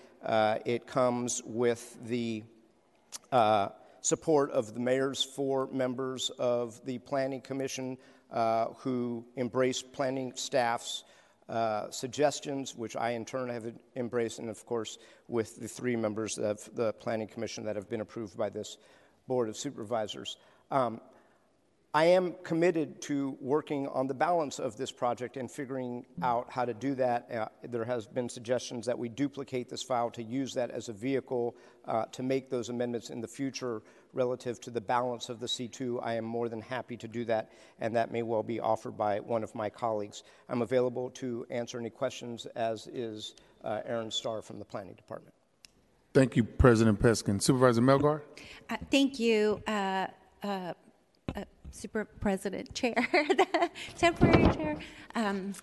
[0.65, 2.43] it comes with the
[4.01, 7.97] support of the mayor's four members of the Planning Commission
[8.31, 11.03] uh, who embraced planning staff's
[11.49, 16.37] uh, suggestions, which I in turn have embraced, and of course with the three members
[16.37, 18.77] of the Planning Commission that have been approved by this
[19.27, 20.37] Board of Supervisors.
[20.71, 21.01] Um,
[21.91, 26.63] I am committed to working on the balance of this project and figuring out how
[26.63, 27.31] to do that.
[27.31, 30.93] Uh, there has been suggestions that we duplicate this file to use that as a
[30.93, 31.55] vehicle
[31.85, 33.81] uh, to make those amendments in the future
[34.13, 35.99] relative to the balance of the C2.
[36.03, 39.19] I am more than happy to do that, and that may well be offered by
[39.19, 40.21] one of my colleagues.
[40.47, 43.33] I'm available to answer any questions, as is
[43.63, 45.33] uh, Aaron Starr from the Planning Department.
[46.13, 47.41] Thank you, President Peskin.
[47.41, 48.21] Supervisor Melgar?
[48.69, 49.63] Uh, thank you.
[49.65, 50.05] Uh,
[50.43, 50.73] uh
[51.71, 54.77] Super President Chair, the temporary chair,
[55.15, 55.53] um,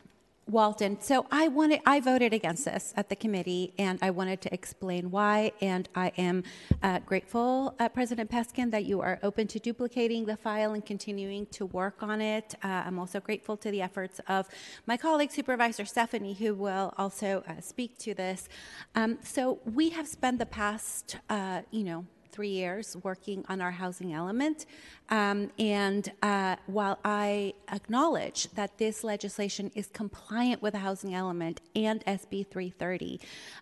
[0.48, 1.00] Walton.
[1.00, 5.10] So I wanted, I voted against this at the committee, and I wanted to explain
[5.10, 5.50] why.
[5.60, 6.44] And I am
[6.84, 11.46] uh, grateful, uh, President Peskin, that you are open to duplicating the file and continuing
[11.46, 12.54] to work on it.
[12.62, 14.46] Uh, I'm also grateful to the efforts of
[14.86, 18.48] my colleague, Supervisor Stefani, who will also uh, speak to this.
[18.94, 22.06] Um, so we have spent the past, uh, you know,
[22.36, 24.66] three years working on our housing element.
[25.08, 31.62] Um, and uh, while I acknowledge that this legislation is compliant with the housing element
[31.74, 33.20] and SB 330,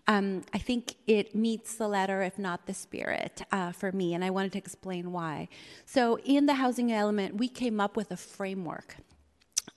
[0.08, 4.12] um, I think it meets the letter, if not the spirit, uh, for me.
[4.14, 5.46] And I wanted to explain why.
[5.86, 8.96] So, in the housing element, we came up with a framework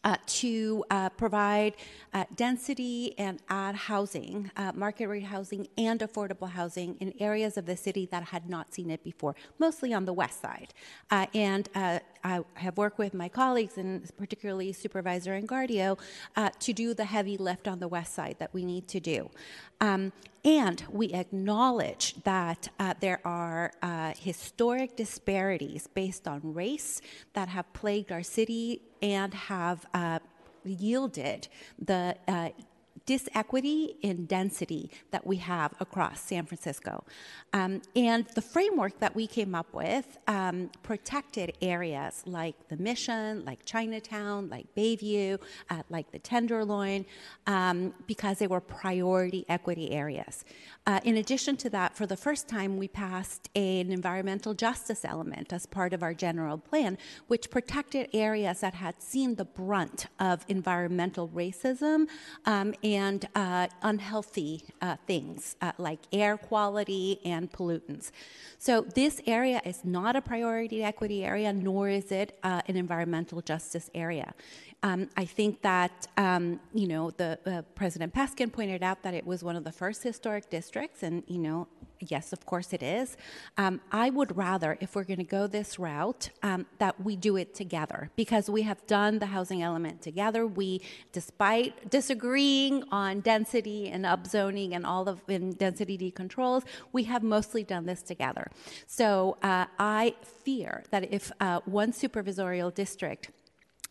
[0.03, 1.75] uh, to uh, provide
[2.13, 7.65] uh, density and add housing, uh, market rate housing, and affordable housing in areas of
[7.65, 10.73] the city that had not seen it before, mostly on the west side.
[11.11, 15.97] Uh, and uh, I have worked with my colleagues, and particularly Supervisor Engardio,
[16.59, 19.29] to do the heavy lift on the west side that we need to do.
[19.81, 20.11] Um,
[20.43, 27.01] and we acknowledge that uh, there are uh, historic disparities based on race
[27.33, 30.19] that have plagued our city and have uh,
[30.63, 31.47] yielded
[31.79, 32.49] the uh,
[33.07, 37.03] disequity in density that we have across San Francisco.
[37.53, 43.45] Um, and the framework that we came up with um, protected areas like the Mission,
[43.45, 45.39] like Chinatown, like Bayview,
[45.69, 47.05] uh, like the Tenderloin,
[47.47, 50.43] um, because they were priority equity areas.
[50.85, 55.53] Uh, in addition to that, for the first time, we passed an environmental justice element
[55.53, 56.97] as part of our general plan,
[57.27, 62.07] which protected areas that had seen the brunt of environmental racism
[62.45, 68.11] um, and uh, unhealthy uh, things uh, like air quality and pollutants.
[68.57, 73.41] So, this area is not a priority equity area, nor is it uh, an environmental
[73.41, 74.33] justice area.
[74.83, 79.25] Um, I think that, um, you know, the uh, President Peskin pointed out that it
[79.25, 81.67] was one of the first historic districts, and, you know,
[81.99, 83.17] yes, of course it is.
[83.57, 87.37] Um, I would rather, if we're going to go this route, um, that we do
[87.37, 90.45] it together because we have done the housing element together.
[90.45, 90.81] We,
[91.11, 96.63] despite disagreeing on density and upzoning and all of in density controls,
[96.93, 98.51] we have mostly done this together.
[98.85, 103.31] So uh, I fear that if uh, one supervisorial district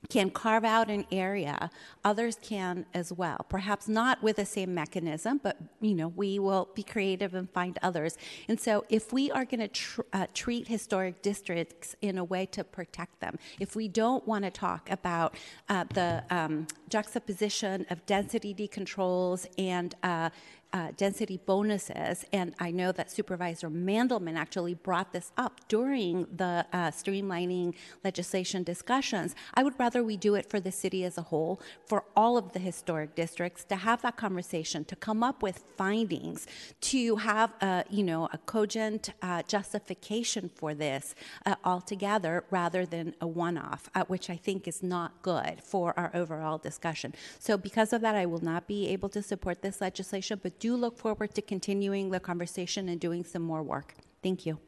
[0.09, 1.71] can carve out an area
[2.05, 3.45] others can as well.
[3.49, 7.79] Perhaps not with the same mechanism but you know we will be creative and find
[7.83, 8.17] others.
[8.49, 12.47] And so if we are going to tr- uh, treat historic districts in a way
[12.47, 15.35] to protect them if we don't want to talk about
[15.69, 20.31] uh, the um, juxtaposition of density decontrols and uh,
[20.73, 26.67] uh, density bonuses, and I know that Supervisor Mandelman actually brought this up during the
[26.73, 27.75] uh, streamlining
[28.05, 29.35] legislation discussions.
[29.55, 32.53] I would rather we do it for the city as a whole, for all of
[32.53, 36.47] the historic districts, to have that conversation, to come up with findings,
[36.83, 41.15] to have a you know a cogent uh, justification for this
[41.47, 46.11] uh, altogether, rather than a one-off, uh, which I think is not good for our
[46.13, 47.15] overall discussion.
[47.39, 50.66] So, because of that, I will not be able to support this legislation, but do
[50.75, 53.95] look forward to continuing the conversation and doing some more work.
[54.23, 54.59] Thank you.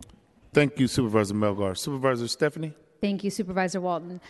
[0.53, 1.77] Thank you, Supervisor Melgar.
[1.77, 2.75] Supervisor Stefani?
[3.01, 4.21] Thank you, Supervisor Walton.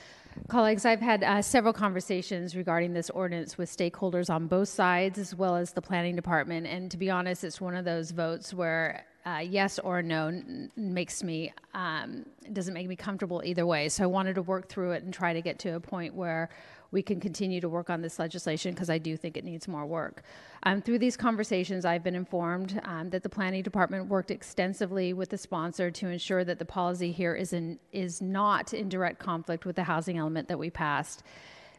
[0.46, 5.34] Colleagues, I've had uh, several conversations regarding this ordinance with stakeholders on both sides, as
[5.34, 6.66] well as the planning department.
[6.66, 10.70] And to be honest, it's one of those votes where uh, yes or no n-
[10.76, 13.88] makes me um, doesn't make me comfortable either way.
[13.88, 16.50] So I wanted to work through it and try to get to a point where
[16.90, 19.84] we can continue to work on this legislation because I do think it needs more
[19.84, 20.22] work.
[20.62, 25.28] Um, through these conversations, I've been informed um, that the planning department worked extensively with
[25.28, 29.66] the sponsor to ensure that the policy here is, in, is not in direct conflict
[29.66, 31.22] with the housing element that we passed.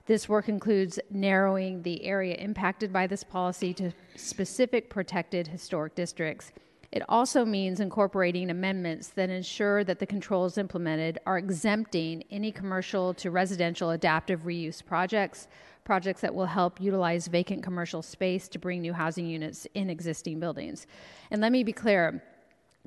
[0.06, 6.52] This work includes narrowing the area impacted by this policy to specific protected historic districts
[6.92, 13.14] it also means incorporating amendments that ensure that the controls implemented are exempting any commercial
[13.16, 15.48] to residential adaptive reuse projects,
[15.84, 20.40] projects that will help utilize vacant commercial space to bring new housing units in existing
[20.40, 20.88] buildings.
[21.30, 22.24] And let me be clear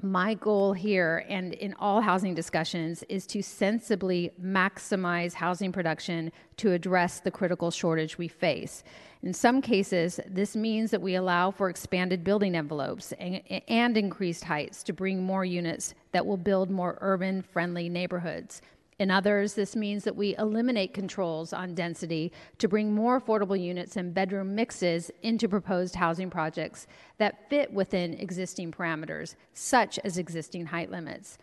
[0.01, 6.73] my goal here and in all housing discussions is to sensibly maximize housing production to
[6.73, 8.83] address the critical shortage we face.
[9.23, 14.43] In some cases, this means that we allow for expanded building envelopes and, and increased
[14.43, 18.62] heights to bring more units that will build more urban friendly neighborhoods.
[18.99, 23.97] In others, this means that we eliminate controls on density to bring more affordable units
[23.97, 26.89] and bedroom mixes into proposed housing projects
[27.19, 31.39] that fit within existing parameters, such as existing height limits.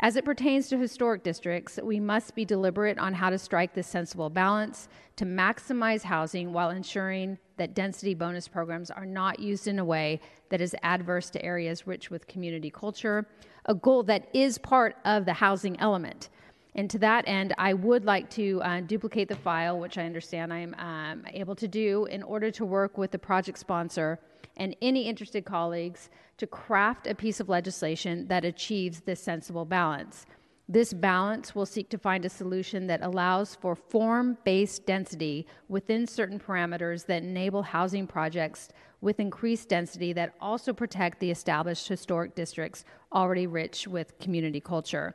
[0.00, 3.86] As it pertains to historic districts, we must be deliberate on how to strike this
[3.86, 9.78] sensible balance to maximize housing while ensuring that density bonus programs are not used in
[9.78, 13.24] a way that is adverse to areas rich with community culture,
[13.66, 16.28] a goal that is part of the housing element.
[16.74, 20.52] And to that end, I would like to uh, duplicate the file, which I understand
[20.52, 24.18] I'm um, able to do, in order to work with the project sponsor
[24.56, 30.26] and any interested colleagues to craft a piece of legislation that achieves this sensible balance.
[30.68, 36.06] This balance will seek to find a solution that allows for form based density within
[36.06, 38.70] certain parameters that enable housing projects
[39.02, 45.14] with increased density that also protect the established historic districts already rich with community culture.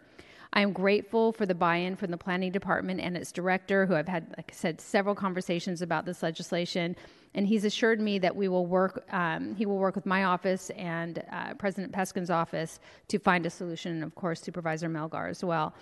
[0.51, 3.95] I am grateful for the buy in from the planning department and its director, who
[3.95, 6.95] I've had, like I said, several conversations about this legislation.
[7.35, 10.71] And he's assured me that we will work, um, he will work with my office
[10.71, 15.43] and uh, President Peskin's office to find a solution, and of course, Supervisor Melgar as
[15.43, 15.75] well.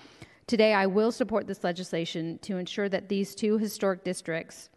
[0.48, 4.70] Today, I will support this legislation to ensure that these two historic districts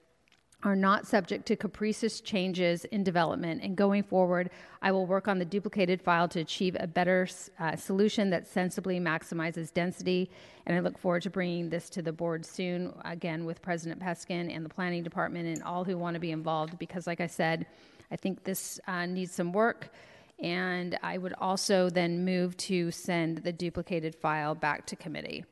[0.62, 3.62] are not subject to capricious changes in development.
[3.62, 4.50] And going forward,
[4.82, 7.28] I will work on the duplicated file to achieve a better
[7.58, 10.30] uh, solution that sensibly maximizes density.
[10.66, 14.54] And I look forward to bringing this to the board soon, again, with President Peskin
[14.54, 17.66] and the planning department and all who want to be involved, because, like I said,
[18.10, 19.92] I think this uh, needs some work.
[20.38, 25.44] And I would also then move to send the duplicated file back to committee.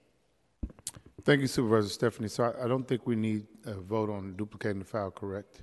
[1.24, 2.28] Thank you, Supervisor Stefani.
[2.28, 5.62] So I, I don't think we need a vote on duplicating the file, correct?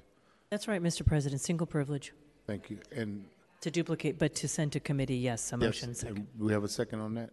[0.49, 1.06] That's right, Mr.
[1.06, 1.41] President.
[1.41, 2.14] Single privilege.
[2.48, 2.80] Thank you.
[2.95, 3.26] And
[3.61, 6.18] To duplicate, but to send to committee, yes, a yes, motion second.
[6.18, 7.32] and we have a second on that?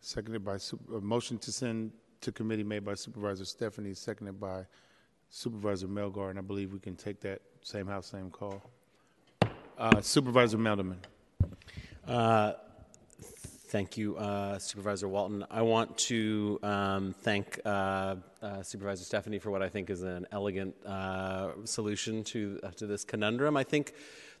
[0.00, 1.90] Seconded by, Sup- a motion to send
[2.20, 4.64] to committee made by Supervisor Stefani, seconded by
[5.30, 8.62] Supervisor Melgar, and I believe we can take that same house, same call.
[9.76, 10.98] Uh, Supervisor Mandelman.
[12.06, 12.52] Uh,
[13.74, 15.44] Thank you, uh, Supervisor Walton.
[15.50, 20.28] I want to um, thank uh, uh, Supervisor Stefani for what I think is an
[20.30, 23.56] elegant uh, solution to uh, to this conundrum.
[23.56, 23.94] I think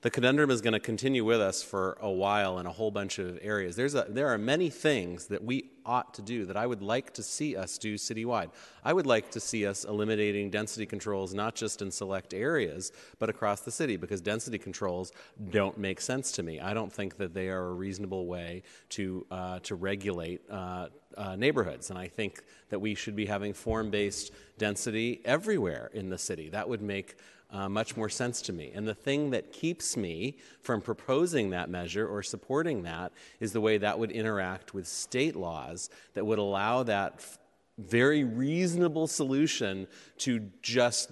[0.04, 3.18] the conundrum is going to continue with us for a while in a whole bunch
[3.18, 3.74] of areas.
[3.74, 7.14] There's a, there are many things that we ought to do that I would like
[7.14, 8.50] to see us do citywide.
[8.84, 13.30] I would like to see us eliminating density controls not just in select areas, but
[13.30, 15.10] across the city because density controls
[15.48, 16.60] don't make sense to me.
[16.60, 21.34] I don't think that they are a reasonable way to, uh, to regulate uh, uh,
[21.36, 21.88] neighborhoods.
[21.88, 26.50] And I think that we should be having form based density everywhere in the city.
[26.50, 27.16] That would make
[27.54, 28.72] uh, much more sense to me.
[28.74, 33.60] And the thing that keeps me from proposing that measure or supporting that is the
[33.60, 37.24] way that would interact with state laws that would allow that
[37.78, 39.86] very reasonable solution
[40.18, 41.10] to just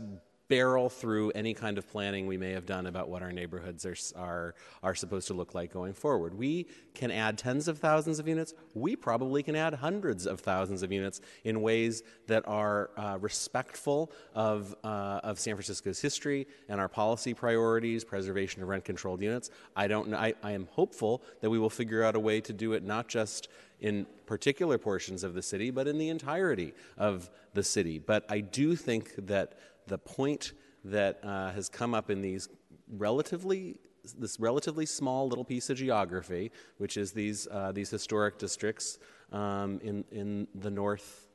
[0.52, 3.96] barrel through any kind of planning we may have done about what our neighborhoods are,
[4.16, 6.34] are, are supposed to look like going forward.
[6.34, 8.52] We can add tens of thousands of units.
[8.74, 14.12] We probably can add hundreds of thousands of units in ways that are uh, respectful
[14.34, 19.48] of, uh, of San Francisco's history and our policy priorities, preservation of rent controlled units.
[19.74, 20.12] I don't.
[20.12, 23.08] I, I am hopeful that we will figure out a way to do it not
[23.08, 23.48] just
[23.80, 27.98] in particular portions of the city, but in the entirety of the city.
[27.98, 29.58] But I do think that
[29.92, 30.54] the point
[30.84, 32.48] that uh, has come up in these
[32.88, 33.76] relatively
[34.18, 38.98] this relatively small little piece of geography, which is these uh, these historic districts
[39.32, 41.28] um, in in the north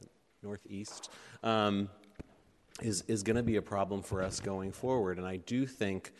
[0.00, 0.08] the
[0.42, 1.10] northeast,
[1.44, 1.88] um,
[2.82, 5.16] is is going to be a problem for us going forward.
[5.18, 6.12] And I do think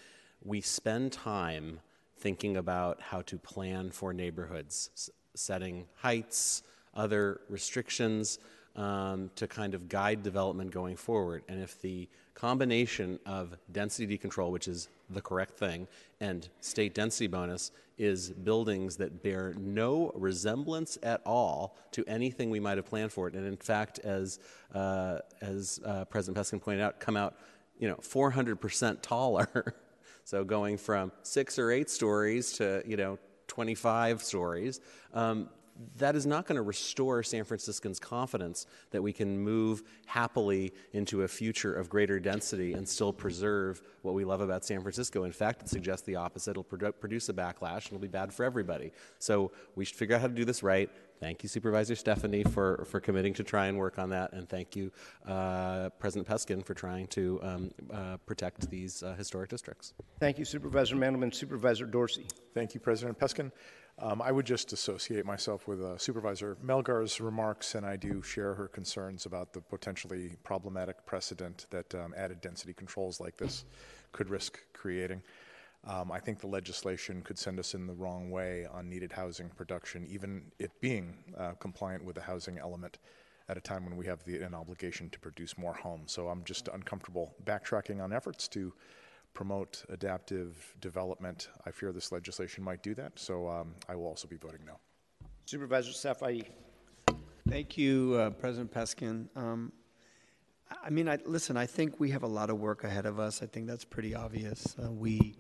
[0.44, 1.80] we spend time
[2.16, 6.62] thinking about how to plan for neighborhoods, setting heights,
[6.94, 8.38] other restrictions
[8.76, 11.42] um, to kind of guide development going forward.
[11.48, 15.86] And if the combination of density control, which is the correct thing,
[16.20, 22.60] and state density bonus is buildings that bear no resemblance at all to anything we
[22.60, 24.38] might have planned for it, and in fact, as
[24.74, 27.36] uh, as uh, President Peskin pointed out, come out
[27.78, 29.74] you know 400% taller.
[30.24, 33.18] so going from six or eight stories to you know
[33.48, 34.80] 25 stories.
[35.12, 35.48] Um,
[35.96, 41.22] that is not going to restore San Franciscans' confidence that we can move happily into
[41.22, 45.24] a future of greater density and still preserve what we love about San Francisco.
[45.24, 46.52] In fact, it suggests the opposite.
[46.52, 48.92] It'll produ- produce a backlash and it'll be bad for everybody.
[49.18, 50.90] So we should figure out how to do this right.
[51.20, 54.32] Thank you, Supervisor Stefani, for, for committing to try and work on that.
[54.32, 54.90] And thank you,
[55.24, 59.94] uh, President Peskin, for trying to um, uh, protect these uh, historic districts.
[60.18, 61.32] Thank you, Supervisor Mandelman.
[61.32, 62.26] Supervisor Dorsey.
[62.54, 63.52] Thank you, President Peskin.
[63.98, 68.55] Um, I would just associate myself with uh, Supervisor Melgar's remarks, and I do share
[68.55, 73.64] her concerns about the potentially problematic precedent that um, added density controls like this
[74.12, 75.23] could risk creating.
[75.85, 79.48] Um, I think the legislation could send us in the wrong way on needed housing
[79.51, 82.98] production, even it being uh, compliant with the housing element
[83.48, 86.12] at a time when we have the, an obligation to produce more homes.
[86.12, 88.73] So I'm just uncomfortable backtracking on efforts to
[89.34, 91.48] promote adaptive development.
[91.66, 94.78] I fear this legislation might do that, so um, I will also be voting no.
[95.46, 96.46] Supervisor Safai.
[97.48, 99.28] Thank you, uh, President Peskin.
[99.36, 99.72] Um,
[100.82, 103.42] I mean, I, listen, I think we have a lot of work ahead of us.
[103.42, 104.76] I think that's pretty obvious.
[104.82, 105.34] Uh, we,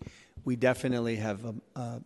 [0.44, 2.02] we definitely have a, a,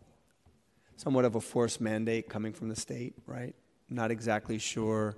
[0.97, 3.55] somewhat of a forced mandate coming from the state, right?
[3.89, 5.17] Not exactly sure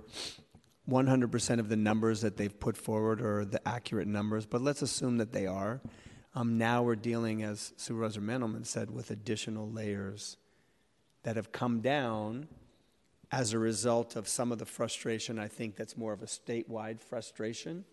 [0.89, 5.17] 100% of the numbers that they've put forward are the accurate numbers, but let's assume
[5.17, 5.81] that they are.
[6.35, 10.37] Um, now we're dealing, as Supervisor Mandelman said, with additional layers
[11.23, 12.47] that have come down
[13.31, 15.39] as a result of some of the frustration.
[15.39, 17.85] I think that's more of a statewide frustration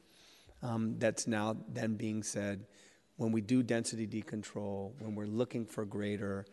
[0.62, 2.66] um, that's now then being said
[3.16, 6.44] when we do density decontrol, when we're looking for greater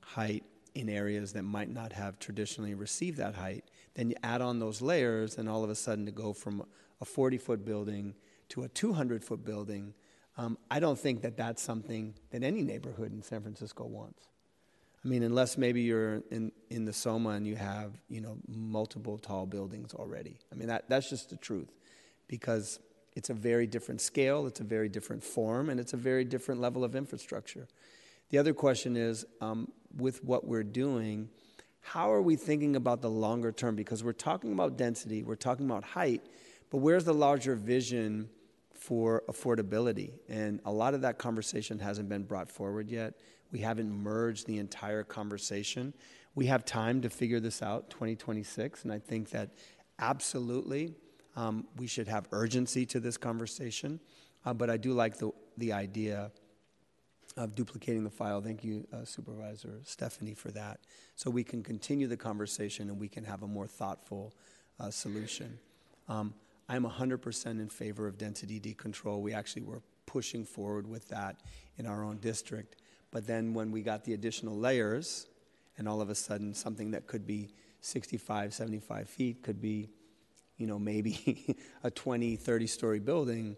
[0.00, 0.44] height
[0.74, 3.64] in areas that might not have traditionally received that height,
[3.94, 6.64] then you add on those layers, and all of a sudden to go from
[7.00, 8.14] a 40 foot building
[8.50, 9.94] to a 200 foot building,
[10.40, 14.28] um, I don't think that that's something that any neighborhood in San Francisco wants.
[15.04, 19.18] I mean, unless maybe you're in, in the Soma and you have, you know, multiple
[19.18, 20.38] tall buildings already.
[20.50, 21.68] I mean, that, that's just the truth
[22.26, 22.80] because
[23.16, 26.58] it's a very different scale, it's a very different form, and it's a very different
[26.58, 27.68] level of infrastructure.
[28.30, 31.28] The other question is um, with what we're doing,
[31.82, 33.76] how are we thinking about the longer term?
[33.76, 36.22] Because we're talking about density, we're talking about height,
[36.70, 38.30] but where's the larger vision
[38.80, 40.12] for affordability?
[40.28, 43.14] And a lot of that conversation hasn't been brought forward yet.
[43.52, 45.92] We haven't merged the entire conversation.
[46.34, 49.50] We have time to figure this out, 2026, and I think that
[49.98, 50.94] absolutely
[51.36, 54.00] um, we should have urgency to this conversation.
[54.44, 56.30] Uh, but I do like the, the idea
[57.36, 58.40] of duplicating the file.
[58.40, 60.80] Thank you, uh, Supervisor Stefani, for that.
[61.16, 64.32] So we can continue the conversation and we can have a more thoughtful
[64.78, 65.58] uh, solution.
[66.08, 66.34] Um,
[66.70, 69.20] I'm 100% in favor of density decontrol.
[69.20, 71.40] We actually were pushing forward with that
[71.78, 72.76] in our own district.
[73.10, 75.26] But then when we got the additional layers,
[75.78, 79.90] and all of a sudden something that could be 65, 75 feet could be,
[80.58, 83.56] you know, maybe a 20, 30 story building,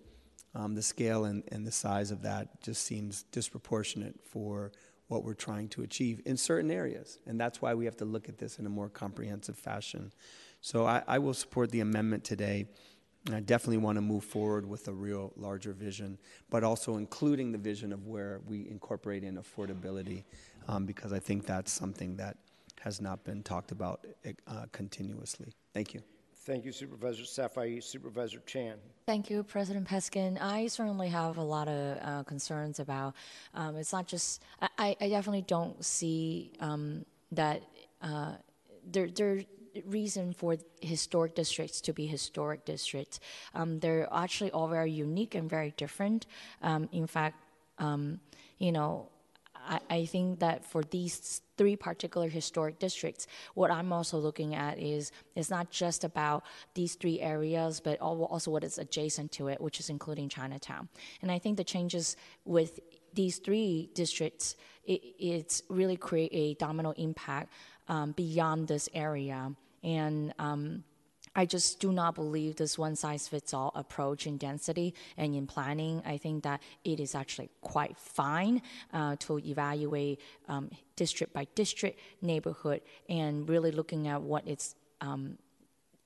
[0.54, 4.72] um, the scale and, and the size of that just seems disproportionate for
[5.08, 7.18] what we're trying to achieve in certain areas.
[7.26, 10.12] And that's why we have to look at this in a more comprehensive fashion.
[10.62, 12.66] So I, I will support the amendment today.
[13.26, 16.18] And I definitely want to move forward with a real larger vision,
[16.50, 20.24] but also including the vision of where we incorporate in affordability,
[20.66, 22.36] um, because I think that's something that
[22.80, 24.04] has not been talked about
[24.48, 25.52] uh, continuously.
[25.72, 26.02] Thank you.
[26.44, 27.80] Thank you, Supervisor Safai.
[27.80, 28.76] Supervisor Chan.
[29.06, 30.42] Thank you, President Peskin.
[30.42, 33.14] I certainly have a lot of uh, concerns about.
[33.54, 34.42] Um, it's not just.
[34.60, 37.62] I, I definitely don't see um, that
[38.02, 38.32] uh,
[38.90, 39.44] there there
[39.84, 43.20] reason for historic districts to be historic districts.
[43.54, 46.26] Um, they're actually all very unique and very different.
[46.62, 47.36] Um, in fact,
[47.78, 48.20] um,
[48.58, 49.08] you know,
[49.68, 54.78] I, I think that for these three particular historic districts, what I'm also looking at
[54.78, 56.44] is it's not just about
[56.74, 60.88] these three areas, but also what is adjacent to it, which is including Chinatown.
[61.20, 62.80] And I think the changes with
[63.14, 67.52] these three districts, it, it's really create a domino impact
[67.92, 69.54] um, beyond this area.
[69.84, 70.82] And um,
[71.36, 75.46] I just do not believe this one size fits all approach in density and in
[75.46, 76.02] planning.
[76.06, 78.62] I think that it is actually quite fine
[78.94, 85.36] uh, to evaluate um, district by district, neighborhood, and really looking at what it's um,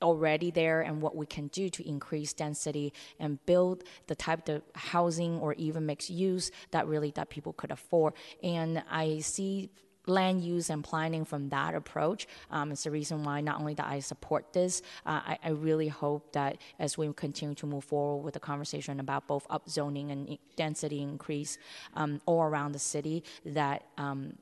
[0.02, 4.62] already there and what we can do to increase density and build the type of
[4.74, 9.70] housing or even mixed use that really that people could afford and i see
[10.06, 12.26] land use and planning from that approach.
[12.50, 15.88] Um, it's the reason why not only that I support this, uh, I, I, really
[15.88, 20.38] hope that as we continue to move forward with the conversation about both upzoning and
[20.54, 21.58] density increase
[21.94, 24.34] um, all around the city, that um,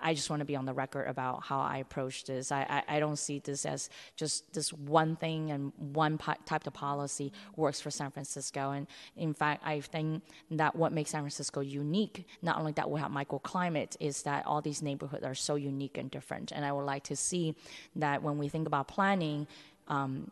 [0.00, 2.52] I just want to be on the record about how I approach this.
[2.52, 6.66] I, I, I, don't see this as just this one thing and one po- type
[6.66, 8.70] of policy works for San Francisco.
[8.70, 8.86] And
[9.16, 13.10] in fact, I think that what makes San Francisco unique, not only that we have
[13.10, 16.52] microclimate, is that all these neighborhoods are so unique and different.
[16.52, 17.54] And I would like to see
[17.96, 19.46] that when we think about planning,
[19.88, 20.30] um,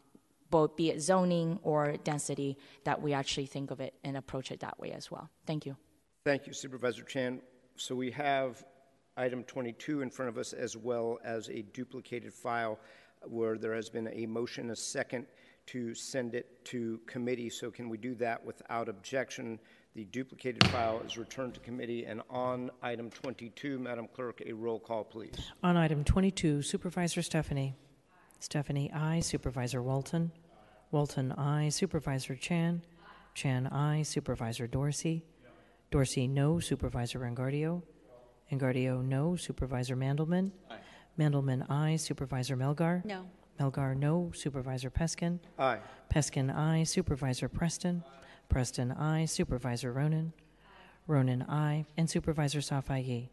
[0.51, 4.61] both be it zoning or density, that we actually think of it and approach it
[4.61, 5.31] that way as well.
[5.47, 5.77] Thank you.
[6.24, 7.41] Thank you, Supervisor Chan.
[7.77, 8.62] So we have
[9.20, 12.78] item 22 in front of us, as well as a duplicated file
[13.26, 15.26] where there has been a motion, a second,
[15.66, 17.51] to send it to committee.
[17.51, 19.59] So can we do that without objection?
[19.94, 22.06] The duplicated file is returned to committee.
[22.06, 25.52] And on item 22, Madam Clerk, a roll call, please.
[25.62, 27.20] On item 22, Supervisor.
[27.22, 29.20] Stefani, aye.
[29.20, 30.32] Supervisor Walton.
[30.92, 31.68] Walton, aye.
[31.68, 32.82] Supervisor Chan.
[33.34, 34.02] Chan, aye.
[34.02, 35.24] Supervisor Dorsey.
[35.90, 36.59] Dorsey, no.
[36.59, 37.82] Supervisor Engardio.
[38.51, 39.36] Engardio, no.
[39.36, 40.51] Supervisor Mandelman?
[40.70, 40.77] Aye.
[41.18, 41.97] Mandelman, aye.
[41.97, 43.05] Supervisor Melgar?
[43.05, 43.27] No.
[43.59, 44.32] Melgar, no.
[44.35, 45.39] Supervisor Peskin?
[45.59, 45.78] Aye.
[46.12, 46.85] Peskin, aye.
[46.85, 48.02] Supervisor Preston?
[48.48, 49.24] Preston, aye.
[49.27, 50.32] Supervisor Ronen?
[51.09, 51.85] Ronen, aye.
[51.97, 53.28] And Supervisor Safai?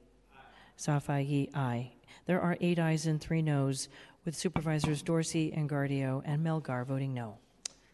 [0.77, 1.91] Safai, aye.
[2.25, 3.87] There are eight ayes and three noes,
[4.25, 7.37] with Supervisors Dorsey, Engardio, and Melgar voting no.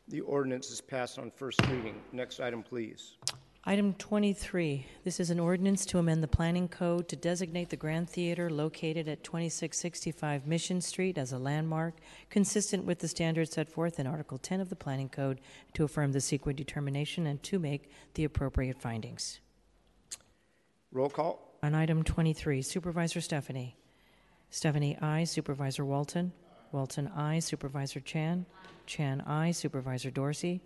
[0.08, 2.02] The ordinance is passed on first reading.
[2.12, 3.18] Next item, please.
[3.66, 8.10] Item 23, this is an ordinance to amend the planning code to designate the Grand
[8.10, 11.94] Theater located at 2665 Mission Street as a landmark
[12.30, 15.40] consistent with the standards set forth in Article 10 of the Planning Code
[15.76, 19.40] to affirm the CEQA determination and to make the appropriate findings.
[20.92, 21.58] Roll call.
[21.64, 23.78] On item 23, Supervisor Stephanie.
[24.50, 25.24] Stefani, aye.
[25.24, 26.34] Supervisor Walton.
[26.74, 27.40] Walton, aye.
[27.40, 28.46] Supervisor Chan.
[28.88, 29.52] Chan, aye.
[29.52, 30.62] Supervisor Dorsey.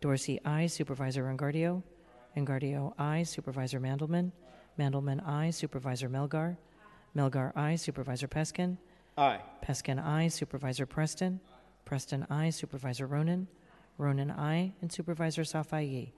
[0.00, 0.68] Dorsey, aye.
[0.68, 1.82] Supervisor Engardio.
[2.36, 3.22] Engardio, aye.
[3.22, 4.30] Supervisor Mandelman.
[4.78, 5.50] Mandelman, aye.
[5.50, 6.56] Supervisor Melgar.
[7.16, 7.76] Melgar, aye.
[7.76, 8.76] Supervisor Peskin.
[9.16, 9.40] Aye.
[9.64, 10.28] Peskin, aye.
[10.28, 11.40] Supervisor Preston.
[11.84, 12.50] Preston, aye.
[12.50, 13.46] Supervisor Ronen.
[13.98, 14.72] Ronen, aye.
[14.82, 16.10] And Supervisor Safai.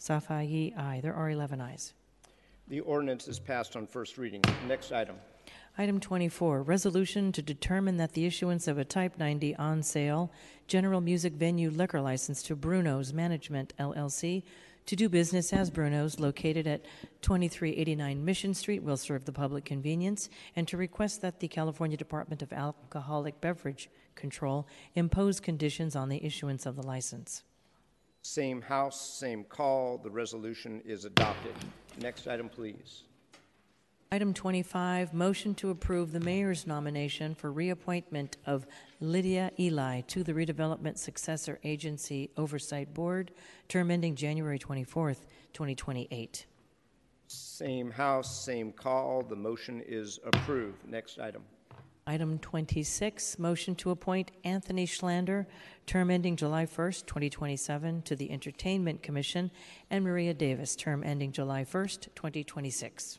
[0.00, 1.00] Safai, aye.
[1.02, 1.94] There are 11 ayes.
[2.68, 4.42] The ordinance is passed on first reading.
[4.66, 5.16] Next item.
[5.78, 10.32] Item 24, resolution to determine that the issuance of a Type 90 on sale
[10.66, 14.42] general music venue liquor license to Bruno's Management LLC
[14.86, 16.84] to do business as Bruno's, located at
[17.22, 22.42] 2389 Mission Street, will serve the public convenience, and to request that the California Department
[22.42, 27.42] of Alcoholic Beverage Control impose conditions on the issuance of the license.
[28.22, 29.98] Same House, same call.
[29.98, 31.54] The resolution is adopted.
[32.00, 33.04] Next item, please.
[34.12, 38.64] Item 25, motion to approve the mayor's nomination for reappointment of
[39.00, 43.32] Lydia Eli to the Redevelopment Successor Agency Oversight Board,
[43.68, 46.46] term ending January 24th, 2028.
[47.26, 49.22] Same House, same call.
[49.22, 50.88] The motion is approved.
[50.88, 51.42] Next item.
[52.06, 55.46] Item 26, motion to appoint Anthony Schlander,
[55.84, 59.50] term ending July 1st, 2027, to the Entertainment Commission,
[59.90, 63.18] and Maria Davis, term ending July 1st, 2026.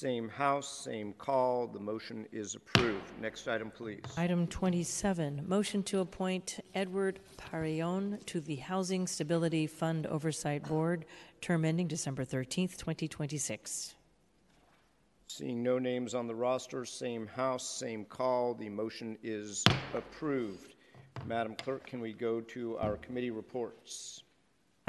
[0.00, 1.66] Same House, same call.
[1.66, 3.12] The motion is approved.
[3.20, 4.00] Next item, please.
[4.16, 11.04] Item 27, motion to appoint Edward Parillon to the Housing Stability Fund Oversight Board,
[11.42, 13.94] term ending December 13th, 2026.
[15.26, 18.54] Seeing no names on the roster, same House, same call.
[18.54, 19.62] The motion is
[19.92, 20.76] approved.
[21.26, 24.22] Madam Clerk, can we go to our committee reports?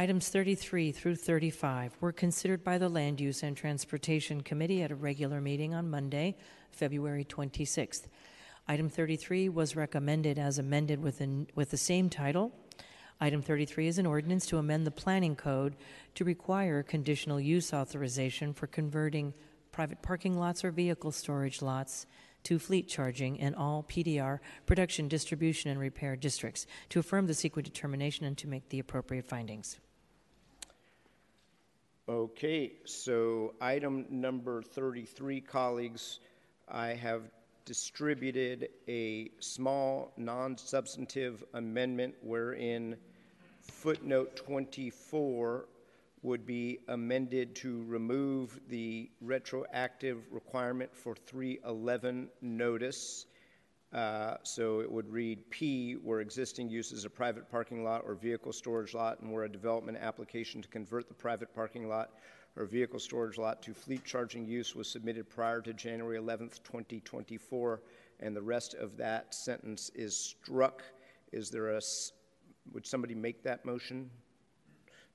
[0.01, 4.95] Items 33 through 35 were considered by the Land Use and Transportation Committee at a
[4.95, 6.38] regular meeting on Monday,
[6.71, 8.07] February 26th.
[8.67, 12.51] Item 33 was recommended as amended within, with the same title.
[13.19, 15.75] Item 33 is an ordinance to amend the planning code
[16.15, 19.35] to require conditional use authorization for converting
[19.71, 22.07] private parking lots or vehicle storage lots
[22.41, 27.61] to fleet charging in all PDR production, distribution, and repair districts, to affirm the CEQA
[27.61, 29.77] determination and to make the appropriate findings.
[32.11, 36.19] Okay, so item number 33, colleagues,
[36.67, 37.22] I have
[37.64, 42.98] distributed a small, non-substantive amendment wherein
[43.61, 45.69] footnote 24
[46.22, 53.25] would be amended to remove the retroactive requirement for 311 notice.
[53.94, 58.16] Uh, so it would read P, where existing use is a private parking lot or
[58.16, 62.11] vehicle storage lot, and where a development application to convert the private parking lot
[62.56, 67.82] or vehicle storage lot to fleet charging use was submitted prior to January 11th, 2024,
[68.22, 70.84] and the rest of that sentence is struck.
[71.32, 71.82] Is there a,
[72.74, 74.10] would somebody make that motion?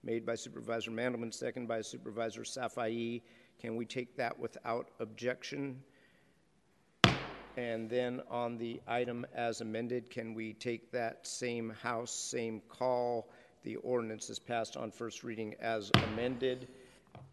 [0.07, 3.21] made by Supervisor Mandelman, second by Supervisor Safai.
[3.61, 5.83] Can we take that without objection?
[7.57, 13.31] And then on the item as amended, can we take that same House, same call?
[13.62, 16.68] The ordinance is passed on first reading as amended.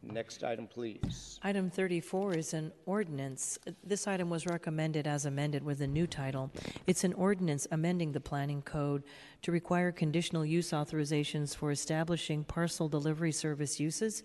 [0.02, 1.40] Next item, please.
[1.44, 3.58] Item 34 is an ordinance.
[3.84, 6.52] This item was recommended as amended with a new title.
[6.88, 9.04] It's an ordinance amending the planning code
[9.44, 14.24] to require conditional use authorizations for establishing parcel delivery service uses,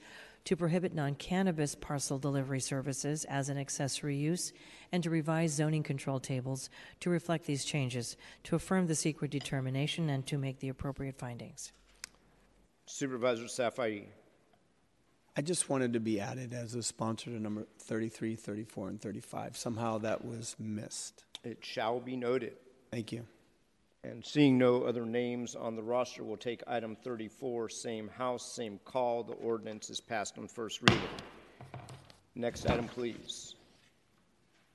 [0.48, 4.54] to prohibit non cannabis parcel delivery services as an accessory use,
[4.90, 6.70] and to revise zoning control tables
[7.00, 11.70] to reflect these changes, to affirm the CEQA determination, and to make the appropriate findings.
[12.86, 14.06] Supervisor Safai.
[15.36, 19.54] I just wanted to be added as a sponsor to number 33, 34, and 35.
[19.54, 21.24] Somehow that was missed.
[21.44, 22.54] It shall be noted.
[22.90, 23.26] Thank you.
[24.04, 28.78] And seeing no other names on the roster, we'll take item 34, same House, same
[28.84, 29.24] call.
[29.24, 31.08] The ordinance is passed on first reading.
[32.36, 33.56] Next item, please.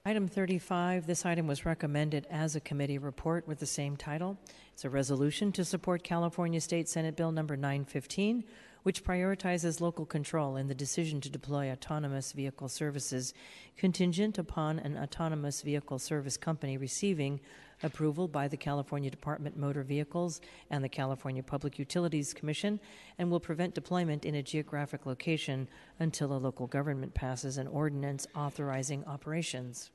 [0.05, 4.37] Item 35, this item was recommended as a committee report with the same title.
[4.73, 8.43] It's a resolution to support California State Senate Bill number 915,
[8.83, 13.33] which prioritizes local control in the decision to deploy autonomous vehicle services
[13.77, 17.39] contingent upon an autonomous vehicle service company receiving
[17.81, 22.79] approval by the California Department Motor Vehicles and the California Public Utilities Commission
[23.17, 25.67] and will prevent deployment in a geographic location
[25.99, 29.91] until a local government passes an ordinance authorizing operations.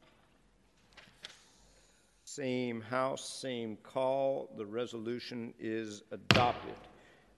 [2.24, 4.50] Same House, same call.
[4.56, 6.74] The resolution is adopted.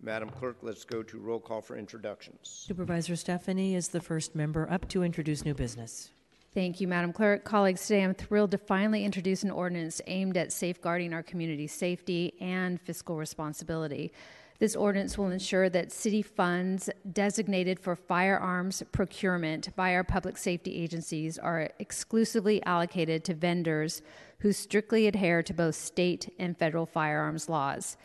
[0.02, 2.38] Madam Clerk, let's go to roll call for introductions.
[2.42, 6.10] Supervisor Stefani is the first member up to introduce new business.
[6.52, 7.44] Thank you, Madam Clerk.
[7.44, 12.34] Colleagues, today I'm thrilled to finally introduce an ordinance aimed at safeguarding our community's safety
[12.40, 14.12] and fiscal responsibility.
[14.58, 20.74] This ordinance will ensure that city funds designated for firearms procurement by our public safety
[20.74, 24.02] agencies are exclusively allocated to vendors
[24.40, 27.96] who strictly adhere to both state and federal firearms laws.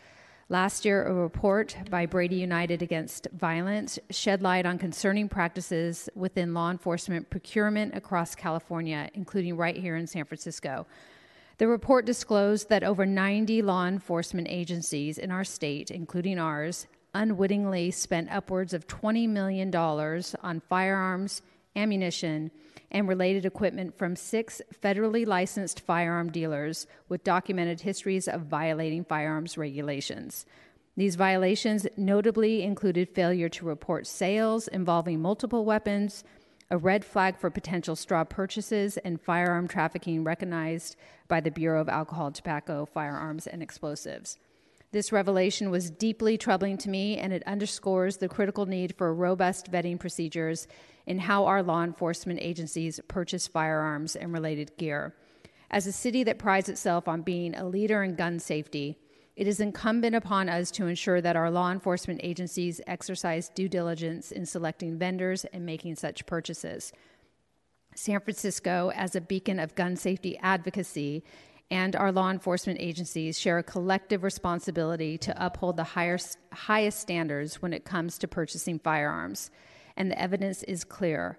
[0.48, 6.54] Last year, a report by Brady United Against Violence shed light on concerning practices within
[6.54, 10.86] law enforcement procurement across California, including right here in San Francisco.
[11.58, 17.90] The report disclosed that over 90 law enforcement agencies in our state, including ours, unwittingly
[17.90, 21.42] spent upwards of $20 million on firearms,
[21.76, 22.50] ammunition,
[22.90, 29.58] and related equipment from six federally licensed firearm dealers with documented histories of violating firearms
[29.58, 30.46] regulations.
[30.96, 36.24] These violations notably included failure to report sales involving multiple weapons,
[36.70, 40.96] a red flag for potential straw purchases, and firearm trafficking recognized
[41.28, 44.38] by the Bureau of Alcohol, Tobacco, Firearms, and Explosives.
[44.96, 49.70] This revelation was deeply troubling to me, and it underscores the critical need for robust
[49.70, 50.66] vetting procedures
[51.04, 55.14] in how our law enforcement agencies purchase firearms and related gear.
[55.70, 58.96] As a city that prides itself on being a leader in gun safety,
[59.36, 64.32] it is incumbent upon us to ensure that our law enforcement agencies exercise due diligence
[64.32, 66.90] in selecting vendors and making such purchases.
[67.94, 71.22] San Francisco, as a beacon of gun safety advocacy,
[71.70, 76.18] and our law enforcement agencies share a collective responsibility to uphold the higher,
[76.52, 79.50] highest standards when it comes to purchasing firearms.
[79.96, 81.38] And the evidence is clear.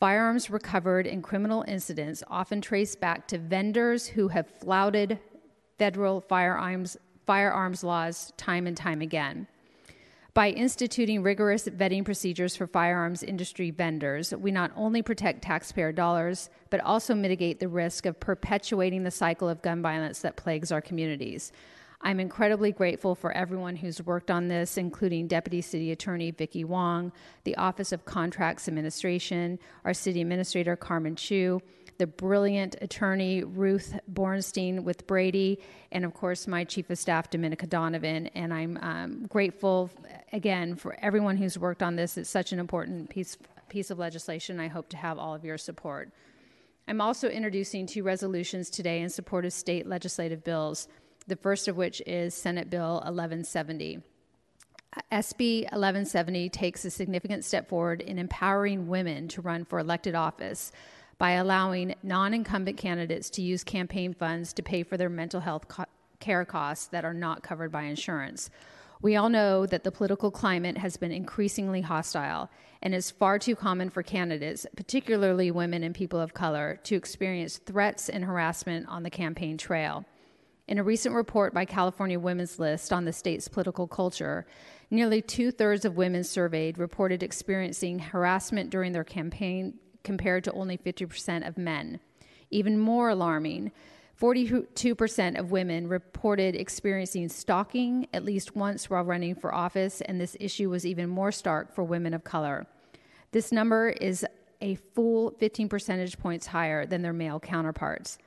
[0.00, 5.18] Firearms recovered in criminal incidents often trace back to vendors who have flouted
[5.78, 9.46] federal firearms firearms laws time and time again.
[10.38, 16.48] By instituting rigorous vetting procedures for firearms industry vendors, we not only protect taxpayer dollars,
[16.70, 20.80] but also mitigate the risk of perpetuating the cycle of gun violence that plagues our
[20.80, 21.50] communities.
[22.02, 27.10] I'm incredibly grateful for everyone who's worked on this, including Deputy City Attorney Vicki Wong,
[27.42, 31.60] the Office of Contracts Administration, our City Administrator Carmen Chu,
[31.98, 35.58] the brilliant attorney Ruth Bornstein with Brady,
[35.92, 38.28] and of course my Chief of Staff Dominica Donovan.
[38.28, 39.90] And I'm um, grateful
[40.32, 42.16] again for everyone who's worked on this.
[42.16, 43.36] It's such an important piece
[43.68, 44.58] piece of legislation.
[44.60, 46.10] I hope to have all of your support.
[46.86, 50.88] I'm also introducing two resolutions today in support of state legislative bills.
[51.26, 54.00] The first of which is Senate Bill 1170.
[55.12, 60.72] SB 1170 takes a significant step forward in empowering women to run for elected office
[61.18, 65.68] by allowing non incumbent candidates to use campaign funds to pay for their mental health
[65.68, 65.84] co-
[66.20, 68.50] care costs that are not covered by insurance.
[69.00, 72.50] We all know that the political climate has been increasingly hostile,
[72.82, 77.58] and it's far too common for candidates, particularly women and people of color, to experience
[77.58, 80.04] threats and harassment on the campaign trail.
[80.66, 84.46] In a recent report by California Women's List on the state's political culture,
[84.90, 90.76] nearly two thirds of women surveyed reported experiencing harassment during their campaign compared to only
[90.76, 92.00] 50% of men.
[92.50, 93.72] Even more alarming,
[94.20, 100.36] 42% of women reported experiencing stalking at least once while running for office, and this
[100.40, 102.66] issue was even more stark for women of color.
[103.30, 104.26] This number is
[104.60, 108.18] a full 15 percentage points higher than their male counterparts.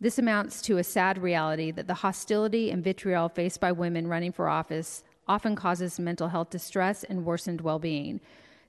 [0.00, 4.32] This amounts to a sad reality that the hostility and vitriol faced by women running
[4.32, 8.20] for office often causes mental health distress and worsened well being.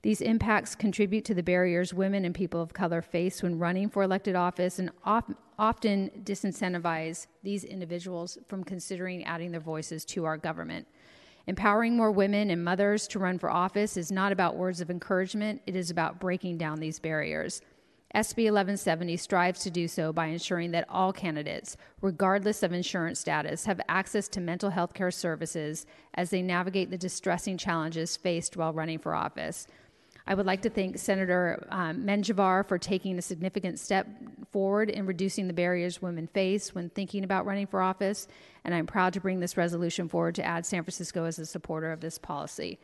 [0.06, 4.04] These impacts contribute to the barriers women and people of color face when running for
[4.04, 10.86] elected office and often disincentivize these individuals from considering adding their voices to our government.
[11.48, 15.60] Empowering more women and mothers to run for office is not about words of encouragement,
[15.66, 17.60] it is about breaking down these barriers.
[18.14, 23.64] SB 1170 strives to do so by ensuring that all candidates, regardless of insurance status,
[23.66, 28.72] have access to mental health care services as they navigate the distressing challenges faced while
[28.72, 29.66] running for office.
[30.28, 34.08] I would like to thank Senator um, Menjivar for taking a significant step
[34.50, 38.26] forward in reducing the barriers women face when thinking about running for office,
[38.64, 41.92] and I'm proud to bring this resolution forward to add San Francisco as a supporter
[41.92, 42.80] of this policy.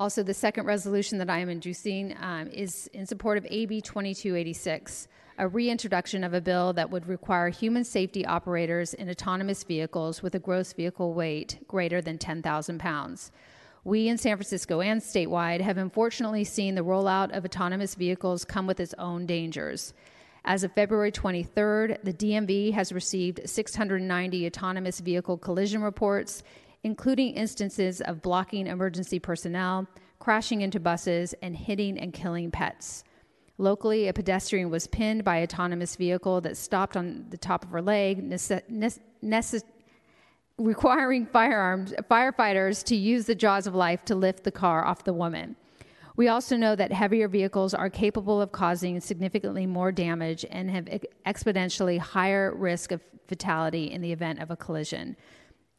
[0.00, 5.06] Also, the second resolution that I am introducing um, is in support of AB 2286,
[5.38, 10.34] a reintroduction of a bill that would require human safety operators in autonomous vehicles with
[10.34, 13.30] a gross vehicle weight greater than 10,000 pounds.
[13.84, 18.68] We in San Francisco and statewide have unfortunately seen the rollout of autonomous vehicles come
[18.68, 19.92] with its own dangers.
[20.44, 26.44] As of February 23rd, the DMV has received 690 autonomous vehicle collision reports,
[26.84, 29.88] including instances of blocking emergency personnel,
[30.20, 33.02] crashing into buses, and hitting and killing pets.
[33.58, 37.70] Locally, a pedestrian was pinned by an autonomous vehicle that stopped on the top of
[37.70, 38.30] her leg,
[40.62, 45.12] requiring firearms, firefighters to use the jaws of life to lift the car off the
[45.12, 45.56] woman.
[46.16, 50.88] We also know that heavier vehicles are capable of causing significantly more damage and have
[51.26, 55.16] exponentially higher risk of fatality in the event of a collision.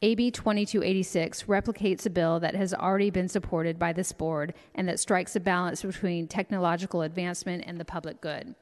[0.02, 5.00] AB 2286 replicates a bill that has already been supported by this board and that
[5.00, 8.54] strikes a balance between technological advancement and the public good.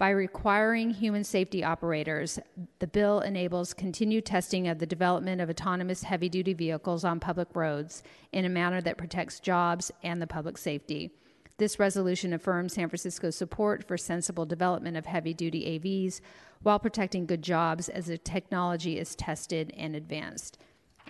[0.00, 2.38] By requiring human safety operators,
[2.78, 7.48] the bill enables continued testing of the development of autonomous heavy duty vehicles on public
[7.54, 11.10] roads in a manner that protects jobs and the public safety.
[11.58, 16.22] This resolution affirms San Francisco's support for sensible development of heavy duty AVs
[16.62, 20.56] while protecting good jobs as the technology is tested and advanced.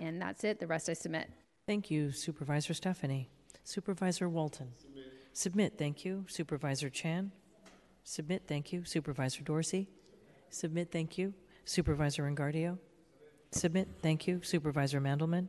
[0.01, 0.59] And that's it.
[0.59, 1.31] The rest I submit.
[1.65, 3.31] Thank you, Supervisor Stefani.
[3.62, 4.73] Supervisor Walton.
[4.81, 5.05] Submit.
[5.33, 5.78] Submit.
[5.78, 6.25] Thank you.
[6.27, 7.31] Supervisor Chan.
[8.04, 8.84] Submit, thank you.
[8.84, 9.88] Supervisor Dorsey?
[10.48, 11.34] Submit, thank you.
[11.64, 12.78] Supervisor Engardio?
[13.52, 14.40] Submit, thank you.
[14.42, 15.48] Supervisor Mandelman?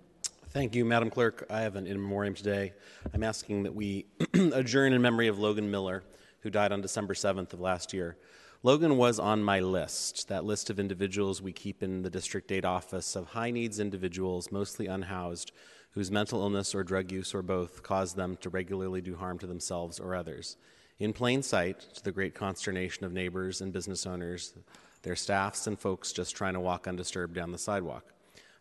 [0.49, 1.45] Thank you, Madam Clerk.
[1.49, 2.73] I have an in memoriam today.
[3.13, 6.03] I'm asking that we adjourn in memory of Logan Miller,
[6.41, 8.17] who died on December 7th of last year.
[8.63, 12.65] Logan was on my list, that list of individuals we keep in the District 8
[12.65, 15.51] office of high needs individuals, mostly unhoused,
[15.91, 19.47] whose mental illness or drug use or both caused them to regularly do harm to
[19.47, 20.57] themselves or others
[21.01, 24.53] in plain sight to the great consternation of neighbors and business owners,
[25.01, 28.13] their staffs, and folks just trying to walk undisturbed down the sidewalk.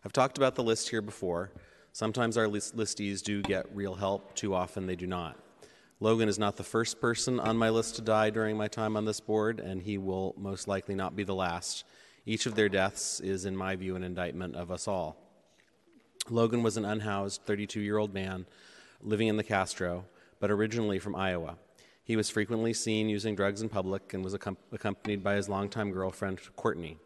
[0.03, 1.51] I've talked about the list here before.
[1.93, 5.37] Sometimes our list- listees do get real help, too often they do not.
[5.99, 9.05] Logan is not the first person on my list to die during my time on
[9.05, 11.83] this board, and he will most likely not be the last.
[12.25, 15.15] Each of their deaths is, in my view, an indictment of us all.
[16.27, 18.47] Logan was an unhoused 32 year old man
[18.99, 20.05] living in the Castro,
[20.39, 21.57] but originally from Iowa.
[22.03, 25.91] He was frequently seen using drugs in public and was accom- accompanied by his longtime
[25.91, 26.97] girlfriend, Courtney.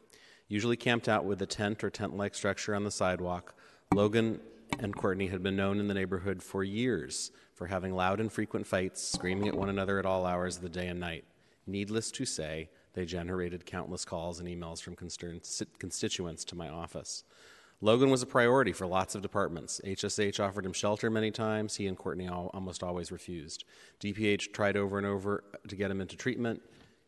[0.48, 3.56] Usually camped out with a tent or tent like structure on the sidewalk,
[3.94, 4.40] Logan
[4.80, 8.68] and Courtney had been known in the neighborhood for years for having loud and frequent
[8.68, 11.26] fights, screaming at one another at all hours of the day and night.
[11.68, 17.24] Needless to say, they generated countless calls and emails from constituents to my office.
[17.86, 19.80] Logan was a priority for lots of departments.
[19.86, 21.76] HSH offered him shelter many times.
[21.76, 23.64] He and Courtney all, almost always refused.
[24.00, 26.64] DPH tried over and over to get him into treatment.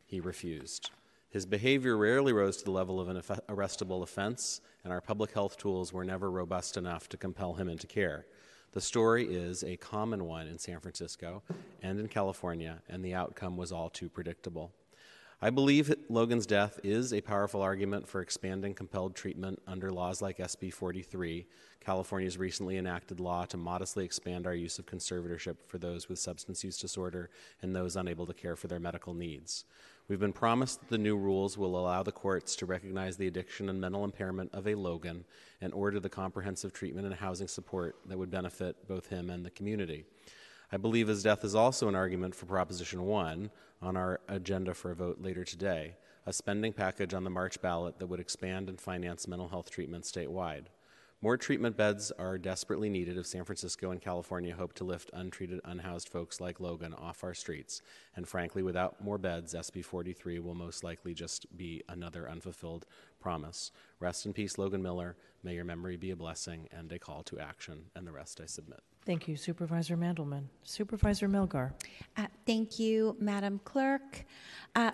[0.06, 0.92] He refused.
[1.32, 5.58] His behavior rarely rose to the level of an arrestable offense, and our public health
[5.58, 8.28] tools were never robust enough to compel him into care.
[8.74, 11.42] The story is a common one in San Francisco
[11.82, 14.72] and in California, and the outcome was all too predictable.
[15.40, 20.40] I believe Logan's death is a powerful argument for expanding compelled treatment under laws like
[20.40, 21.46] SB 43,
[21.80, 26.64] California's recently enacted law to modestly expand our use of conservatorship for those with substance
[26.64, 27.30] use disorder
[27.62, 29.66] and those unable to care for their medical needs.
[30.08, 33.70] We've been promised that the new rules will allow the courts to recognize the addiction
[33.70, 35.24] and mental impairment of a Logan
[35.62, 39.52] and order the comprehensive treatment and housing support that would benefit both him and the
[39.52, 40.04] community.
[40.70, 44.92] I believe his death is also an argument for Proposition 1 on our agenda for
[44.92, 48.82] a vote later today, a spending package on the March ballot that would expand and
[48.82, 50.66] finance mental health treatment statewide.
[51.22, 55.62] More treatment beds are desperately needed if San Francisco and California hope to lift untreated,
[55.64, 57.82] unhoused folks like Logan off our streets.
[58.18, 62.86] And frankly, without more beds, SB 43 will most likely just be another unfulfilled
[63.22, 63.72] promise.
[64.02, 65.16] Rest in peace, Logan Miller.
[65.44, 67.86] May your memory be a blessing and a call to action.
[67.96, 68.82] And the rest I submit.
[69.08, 70.48] Thank you, Supervisor Mandelman.
[70.64, 71.72] Supervisor Melgar.
[72.18, 74.26] Uh, thank you, Madam Clerk.
[74.76, 74.92] Uh,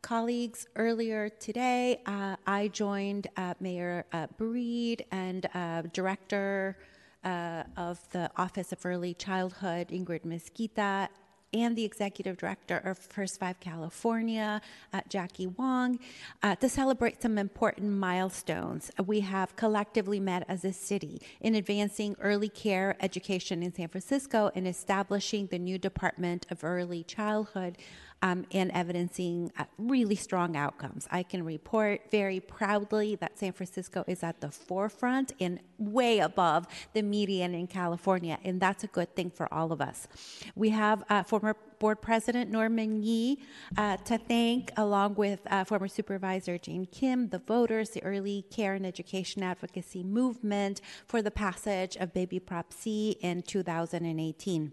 [0.00, 6.78] colleagues, earlier today, uh, I joined uh, Mayor uh, Breed and uh, Director
[7.22, 11.08] of the Office of Early Childhood, Ingrid Mezquita,
[11.52, 14.60] and the executive director of First Five California,
[14.92, 15.98] uh, Jackie Wong,
[16.42, 18.90] uh, to celebrate some important milestones.
[19.04, 24.50] We have collectively met as a city in advancing early care education in San Francisco
[24.54, 27.78] and establishing the new Department of Early Childhood
[28.22, 31.08] um, and evidencing uh, really strong outcomes.
[31.10, 36.66] I can report very proudly that San Francisco is at the forefront and way above
[36.92, 40.06] the median in California, and that's a good thing for all of us.
[40.54, 43.38] We have uh, former Board President Norman Yee
[43.78, 48.74] uh, to thank, along with uh, former Supervisor Jane Kim, the voters, the early care
[48.74, 54.72] and education advocacy movement for the passage of Baby Prop C in 2018.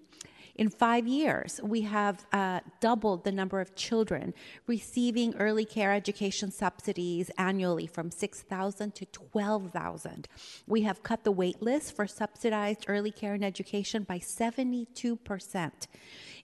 [0.57, 4.33] In five years, we have uh, doubled the number of children
[4.65, 10.27] receiving early care education subsidies annually from 6,000 to 12,000.
[10.65, 15.71] We have cut the wait list for subsidized early care and education by 72%.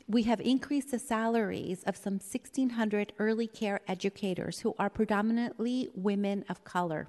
[0.08, 6.46] We have increased the salaries of some 1,600 early care educators who are predominantly women
[6.50, 7.08] of color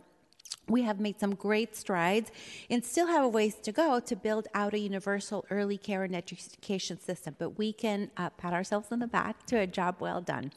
[0.69, 2.31] we have made some great strides
[2.71, 6.15] and still have a ways to go to build out a universal early care and
[6.17, 10.21] education system, but we can uh, pat ourselves on the back to a job well
[10.21, 10.53] done.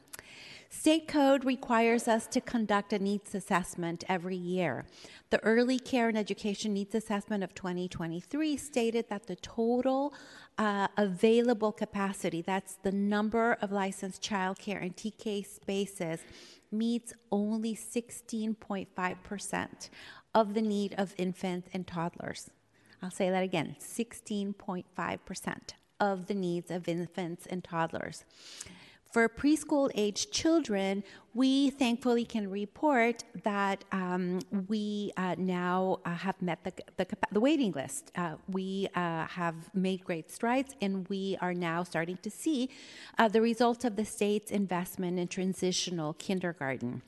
[0.70, 4.86] State code requires us to conduct a needs assessment every year.
[5.30, 10.14] The Early Care and Education Needs Assessment of 2023 stated that the total
[10.58, 16.22] uh, available capacity, that's the number of licensed childcare and TK spaces,
[16.72, 19.90] meets only 16.5%
[20.34, 22.50] of the need of infants and toddlers.
[23.02, 25.58] I'll say that again 16.5%
[26.00, 28.24] of the needs of infants and toddlers.
[29.12, 31.04] For preschool age children,
[31.34, 37.40] we thankfully can report that um, we uh, now uh, have met the, the, the
[37.40, 38.12] waiting list.
[38.16, 42.70] Uh, we uh, have made great strides, and we are now starting to see
[43.18, 47.02] uh, the results of the state's investment in transitional kindergarten.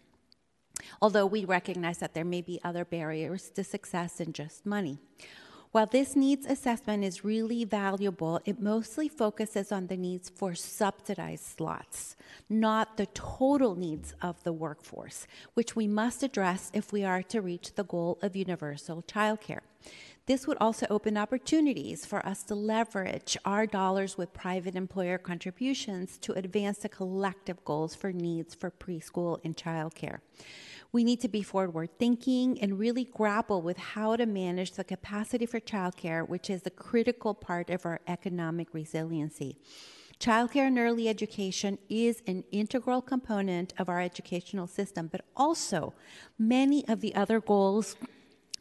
[1.01, 4.99] Although we recognize that there may be other barriers to success than just money.
[5.71, 11.45] While this needs assessment is really valuable, it mostly focuses on the needs for subsidized
[11.45, 12.15] slots,
[12.49, 17.41] not the total needs of the workforce, which we must address if we are to
[17.41, 19.59] reach the goal of universal childcare.
[20.25, 26.17] This would also open opportunities for us to leverage our dollars with private employer contributions
[26.19, 30.19] to advance the collective goals for needs for preschool and childcare.
[30.91, 35.45] We need to be forward thinking and really grapple with how to manage the capacity
[35.45, 39.57] for childcare, which is a critical part of our economic resiliency.
[40.19, 45.93] Childcare and early education is an integral component of our educational system, but also
[46.37, 47.95] many of the other goals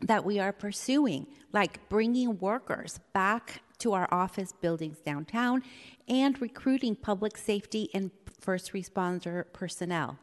[0.01, 5.63] that we are pursuing, like bringing workers back to our office buildings downtown
[6.07, 10.19] and recruiting public safety and first responder personnel.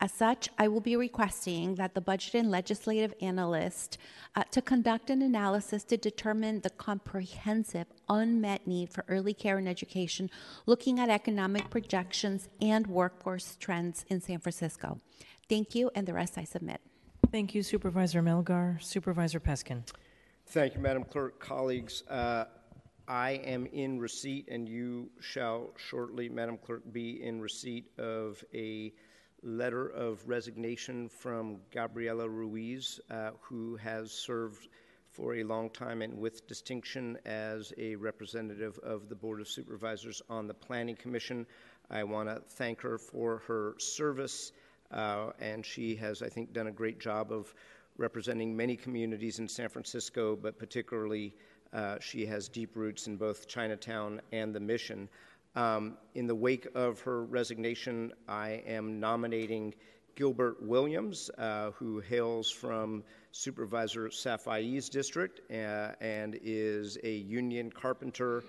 [0.00, 3.98] As such, I will be requesting that the budget and legislative analyst
[4.36, 9.68] uh, to conduct an analysis to determine the comprehensive unmet need for early care and
[9.68, 10.30] education,
[10.66, 15.00] looking at economic projections and workforce trends in San Francisco.
[15.48, 16.80] Thank you, and the rest I submit.
[17.30, 18.82] Thank you, Supervisor Melgar.
[18.82, 19.82] Supervisor Peskin.
[20.46, 21.40] Thank you, Madam Clerk.
[21.40, 22.44] Colleagues, uh,
[23.06, 28.92] I am in receipt, and you shall shortly, Madam Clerk, be in receipt of a
[29.42, 34.68] letter of resignation from Gabriela Ruiz, uh, who has served
[35.10, 40.22] for a long time and with distinction as a representative of the Board of Supervisors
[40.28, 41.46] on the Planning Commission.
[41.90, 44.52] I want to thank her for her service,
[44.90, 47.54] uh, and she has, I think, done a great job of
[47.96, 51.34] representing many communities in San Francisco, but particularly
[51.72, 55.08] uh, she has deep roots in both Chinatown and the Mission.
[55.54, 59.74] Um, in the wake of her resignation, I am nominating
[60.14, 68.42] Gilbert Williams, uh, who hails from Supervisor Safai's district uh, and is a union carpenter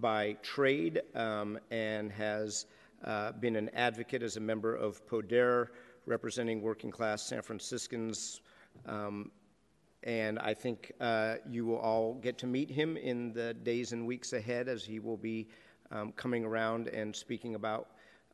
[0.00, 2.66] by trade um, and has
[3.04, 5.72] uh, been an advocate as a member of PODER,
[6.06, 8.40] representing working class San Franciscans.
[8.86, 9.30] Um,
[10.02, 14.06] and I think uh, you will all get to meet him in the days and
[14.06, 15.48] weeks ahead as he will be
[15.90, 17.88] um, coming around and speaking about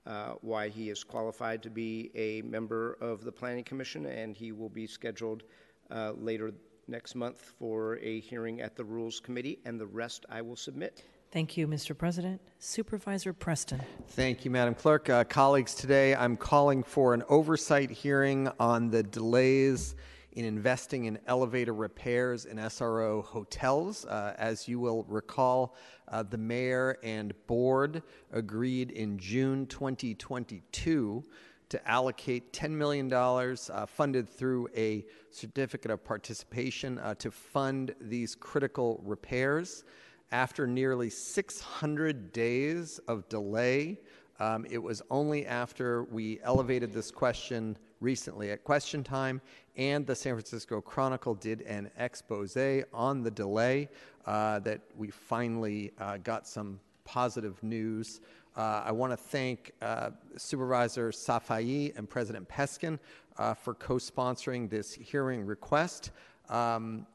[0.07, 4.53] uh, why he is qualified to be a member of the Planning Commission, and he
[4.53, 5.45] will be scheduled
[5.91, 6.53] uh, later
[6.89, 11.05] next month for a hearing at the Rules Committee, and the rest I will submit.
[11.31, 11.97] Thank you, Mr.
[11.97, 12.41] President.
[12.59, 13.81] Supervisor Preston.
[14.09, 15.09] Thank you, Madam Clerk.
[15.09, 19.95] Uh, colleagues, today I'm calling for an oversight hearing on the delays
[20.33, 24.05] in investing in elevator repairs in SRO hotels.
[24.07, 25.75] Uh, as you will recall,
[26.09, 28.03] uh, the mayor and board
[28.33, 31.23] agreed in June 2022
[31.69, 38.35] to allocate $10 million uh, funded through a certificate of participation uh, to fund these
[38.35, 39.85] critical repairs.
[40.33, 44.01] After nearly 600 days of delay,
[44.39, 49.41] um, it was only after we elevated this question recently at question time,
[49.77, 52.57] and the San Francisco Chronicle did an expose
[52.93, 53.89] on the delay
[54.27, 58.21] uh, that we finally uh, got some positive news.
[58.57, 62.99] Uh, I want to thank uh, Supervisor Safai and President Peskin
[63.39, 66.11] uh, for co sponsoring this hearing request.
[66.51, 67.07] Um,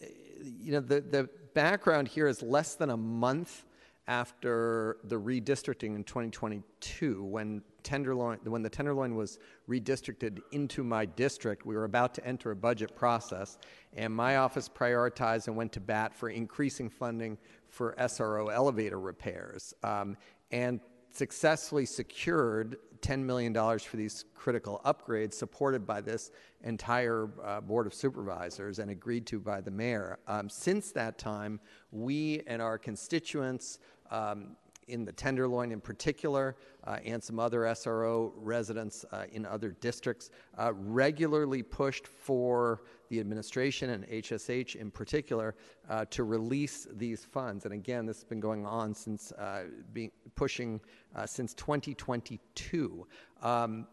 [0.00, 3.64] you know, the, the background here is less than a month
[4.08, 9.38] after the redistricting in 2022 when tenderloin when the tenderloin was
[9.68, 13.58] redistricted into my district we were about to enter a budget process
[13.96, 17.36] and my office prioritized and went to bat for increasing funding
[17.68, 20.16] for SRO elevator repairs um,
[20.50, 20.80] and
[21.10, 26.30] successfully secured $10 million for these critical upgrades supported by this
[26.64, 30.18] entire uh, board of supervisors and agreed to by the mayor.
[30.26, 31.60] Um, since that time,
[31.92, 33.78] we and our constituents
[34.10, 34.56] um,
[34.88, 40.30] in the Tenderloin in particular, uh, and some other SRO residents uh, in other districts,
[40.56, 45.54] uh, regularly pushed for the administration and HSH in particular
[45.88, 47.64] uh, to release these funds.
[47.64, 50.80] And again, this has been going on since uh, being pushing
[51.14, 53.06] uh, since 2022.
[53.42, 53.86] Um,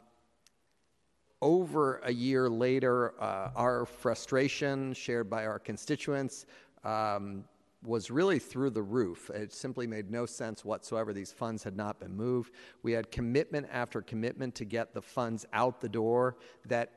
[1.41, 6.45] over a year later, our frustration shared by our constituents
[6.83, 7.43] um,
[7.85, 9.29] was really through the roof.
[9.29, 11.13] It simply made no sense whatsoever.
[11.13, 12.51] These funds had not been moved.
[12.83, 16.91] We had commitment after commitment to get the funds out the door that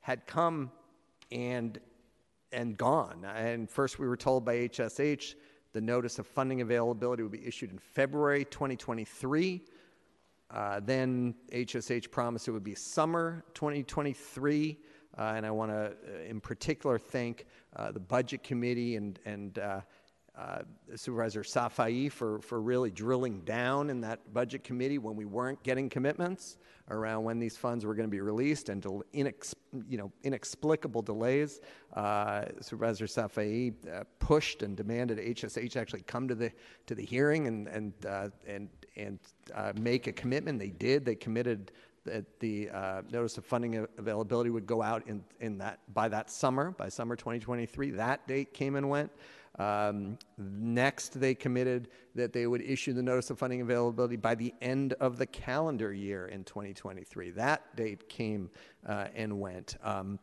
[0.00, 0.70] had come
[1.30, 1.78] and
[2.52, 3.26] and gone.
[3.34, 5.34] And first we were told by HSH
[5.72, 9.62] the notice of funding availability would be issued in February 2023.
[10.50, 14.78] Uh, then HSH promised it would be summer 2023.
[15.18, 19.58] Uh, and I want to, uh, in particular, thank uh, the Budget Committee and, and
[20.36, 20.58] uh,
[20.94, 25.88] Supervisor Safai for, for really drilling down in that budget committee when we weren't getting
[25.88, 26.58] commitments
[26.90, 29.54] around when these funds were going to be released and del- inex-
[29.88, 31.60] you know, inexplicable delays.
[31.94, 36.52] Uh, Supervisor Safai uh, pushed and demanded HSH actually come to the,
[36.86, 39.18] to the hearing and, and, uh, and, and
[39.54, 40.58] uh, make a commitment.
[40.58, 41.04] They did.
[41.04, 41.72] They committed
[42.04, 46.30] that the uh, notice of funding availability would go out in, in that by that
[46.30, 47.90] summer, by summer 2023.
[47.90, 49.10] That date came and went.
[49.58, 54.52] Um, next, they committed that they would issue the notice of funding availability by the
[54.60, 57.30] end of the calendar year in 2023.
[57.30, 58.50] That date came
[58.86, 59.76] uh, and went.
[59.82, 60.18] Um,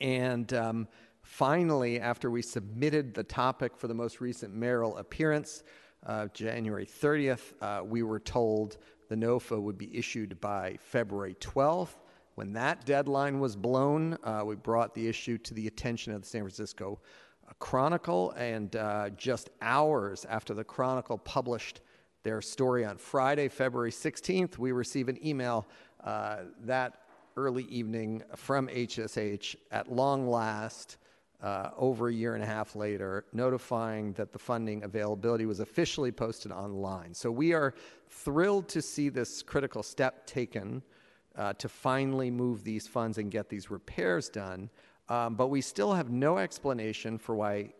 [0.00, 0.88] and um,
[1.26, 5.64] Finally, after we submitted the topic for the most recent mayoral appearance,
[6.06, 8.78] uh, January 30th, uh, we were told
[9.08, 11.98] the NOFA would be issued by February 12th.
[12.36, 16.28] When that deadline was blown, uh, we brought the issue to the attention of the
[16.28, 17.00] San Francisco
[17.54, 21.80] Chronicle, and uh, just hours after the Chronicle published
[22.22, 25.66] their story on Friday, February 16th, we receive an email
[26.02, 27.02] uh, that
[27.36, 30.98] early evening from HSH at long last.
[31.42, 36.10] Uh, over a year and a half later, notifying that the funding availability was officially
[36.10, 37.12] posted online.
[37.12, 37.74] So we are
[38.08, 40.82] thrilled to see this critical step taken
[41.36, 44.70] uh, to finally move these funds and get these repairs done.
[45.08, 47.72] Um, but we still have no explanation for why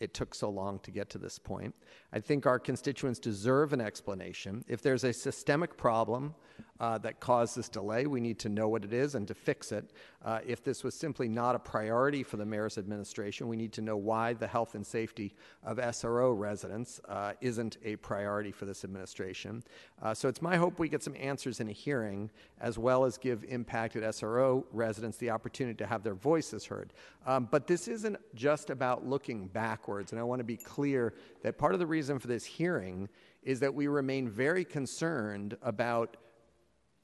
[0.00, 1.74] it took so long to get to this point.
[2.14, 4.64] I think our constituents deserve an explanation.
[4.68, 6.32] If there's a systemic problem
[6.78, 9.72] uh, that caused this delay, we need to know what it is and to fix
[9.72, 9.92] it.
[10.24, 13.80] Uh, if this was simply not a priority for the mayor's administration, we need to
[13.80, 15.34] know why the health and safety
[15.64, 19.62] of SRO residents uh, isn't a priority for this administration.
[20.02, 23.18] Uh, so it's my hope we get some answers in a hearing, as well as
[23.18, 26.92] give impacted SRO residents the opportunity to have their voices heard.
[27.26, 31.56] Um, but this isn't just about looking backwards, and I want to be clear that
[31.56, 33.08] part of the reason for this hearing
[33.42, 36.16] is that we remain very concerned about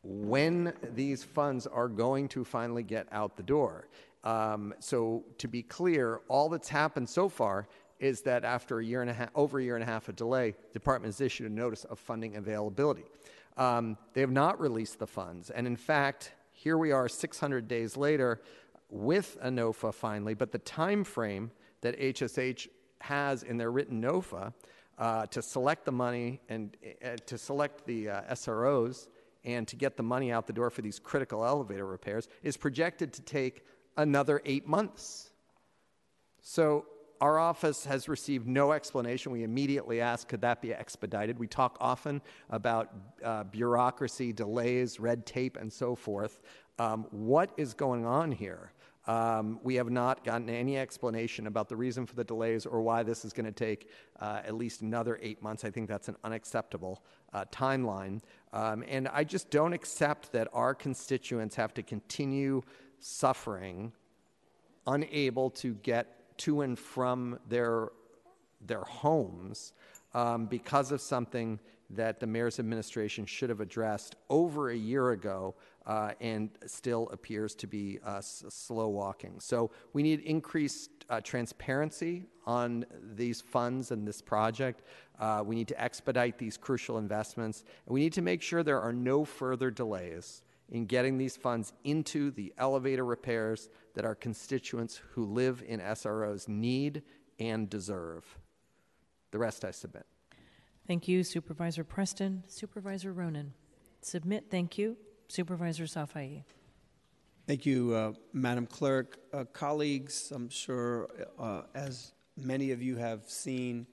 [0.03, 3.89] when these funds are going to finally get out the door.
[4.25, 9.03] Um, so, to be clear, all that's happened so far is that after a year
[9.03, 11.51] and a half, over a year and a half of delay, the department has issued
[11.51, 13.05] a notice of funding availability.
[13.57, 17.97] Um, they have not released the funds, and in fact, here we are 600 days
[17.97, 18.41] later
[18.91, 22.69] with a NOFA finally, but the time frame that HSH
[23.01, 24.53] has in their written NOFA
[24.99, 29.09] uh, to select the money and uh, to select the uh, SROs
[29.45, 33.13] and to get the money out the door for these critical elevator repairs is projected
[33.15, 33.65] to take
[33.97, 35.31] another eight months.
[36.43, 36.87] So
[37.21, 39.33] our office has received no explanation.
[39.33, 41.39] We immediately asked, could that be expedited?
[41.39, 46.41] We talk often about uh, bureaucracy, delays, red tape, and so forth.
[46.79, 48.73] Um, what is going on here?
[49.07, 53.03] Um, we have not gotten any explanation about the reason for the delays or why
[53.03, 53.89] this is going to take
[54.21, 55.65] uh, at least another eight months.
[55.65, 58.21] I think that's an unacceptable uh, timeline.
[58.53, 62.63] Um, and I just don't accept that our constituents have to continue
[62.99, 63.93] suffering,
[64.87, 67.89] unable to get to and from their,
[68.67, 69.73] their homes
[70.15, 71.59] um, because of something
[71.91, 75.55] that the mayor's administration should have addressed over a year ago
[75.87, 79.41] uh, and still appears to be uh, slow walking.
[79.41, 82.85] So we need increased uh, transparency on
[83.15, 84.83] these funds and this project.
[85.19, 87.65] Uh, we need to expedite these crucial investments.
[87.87, 91.73] And we need to make sure there are no further delays in getting these funds
[91.85, 97.03] into the elevator repairs that our constituents who live in SROs need
[97.39, 98.25] and deserve.
[99.33, 100.07] The rest I submit.
[100.87, 102.45] Thank you, Supervisor Preston.
[102.47, 103.51] Supervisor Ronen.
[104.03, 104.97] Submit, thank you.
[105.31, 106.43] Supervisor Safai.
[107.47, 109.19] Thank you, uh, Madam Clerk.
[109.33, 113.87] Uh, colleagues, I'm sure uh, as many of you have seen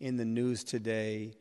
[0.00, 1.34] in the news today,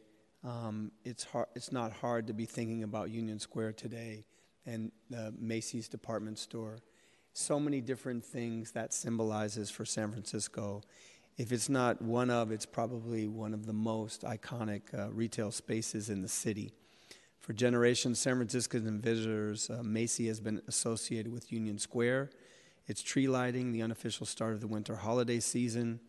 [0.44, 4.26] um, it's, hard, it's not hard to be thinking about Union Square today
[4.66, 4.92] and
[5.38, 6.80] Macy's department store.
[7.34, 10.82] So many different things that symbolizes for San Francisco.
[11.38, 16.10] If it's not one of, it's probably one of the most iconic uh, retail spaces
[16.10, 16.74] in the city.
[17.42, 22.30] For generations, San Franciscans and visitors, uh, Macy has been associated with Union Square,
[22.86, 26.02] its tree lighting, the unofficial start of the winter holiday season,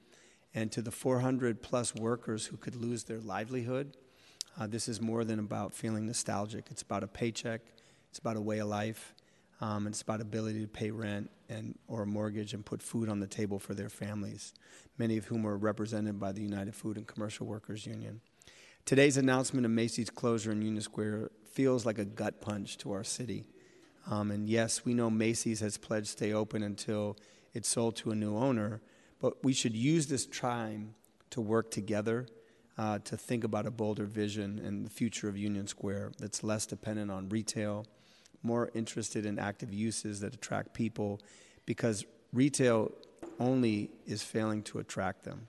[0.54, 3.96] and to the 400 plus workers who could lose their livelihood.
[4.60, 6.66] Uh, this is more than about feeling nostalgic.
[6.70, 7.62] It's about a paycheck,
[8.10, 9.14] it's about a way of life,
[9.62, 13.20] um, it's about ability to pay rent and or a mortgage and put food on
[13.20, 14.52] the table for their families,
[14.98, 18.20] many of whom are represented by the United Food and Commercial Workers Union.
[18.84, 23.04] Today's announcement of Macy's closure in Union Square feels like a gut punch to our
[23.04, 23.44] city.
[24.10, 27.16] Um, and yes, we know Macy's has pledged to stay open until
[27.54, 28.82] it's sold to a new owner,
[29.20, 30.94] but we should use this time
[31.30, 32.26] to work together
[32.76, 36.66] uh, to think about a bolder vision and the future of Union Square that's less
[36.66, 37.86] dependent on retail,
[38.42, 41.20] more interested in active uses that attract people,
[41.66, 42.90] because retail
[43.38, 45.46] only is failing to attract them.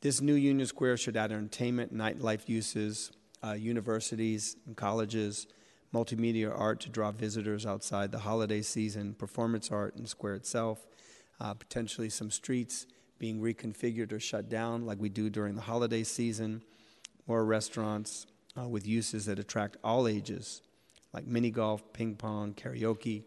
[0.00, 3.10] This new Union Square should add entertainment, nightlife uses,
[3.42, 5.48] uh, universities and colleges,
[5.92, 10.86] multimedia art to draw visitors outside the holiday season, performance art in the square itself,
[11.40, 12.86] uh, potentially some streets
[13.18, 16.62] being reconfigured or shut down like we do during the holiday season,
[17.26, 20.62] more restaurants uh, with uses that attract all ages,
[21.12, 23.24] like mini golf, ping pong, karaoke,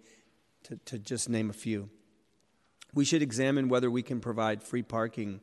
[0.63, 1.89] to, to just name a few.
[2.93, 5.41] We should examine whether we can provide free parking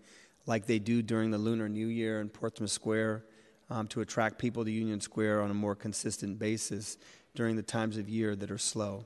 [0.49, 3.23] like they do during the Lunar New Year in Portsmouth Square
[3.69, 6.97] um, to attract people to Union Square on a more consistent basis
[7.35, 9.05] during the times of year that are slow.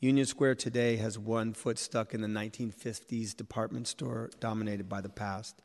[0.00, 5.10] Union Square today has one foot stuck in the 1950s department store dominated by the
[5.10, 5.60] past.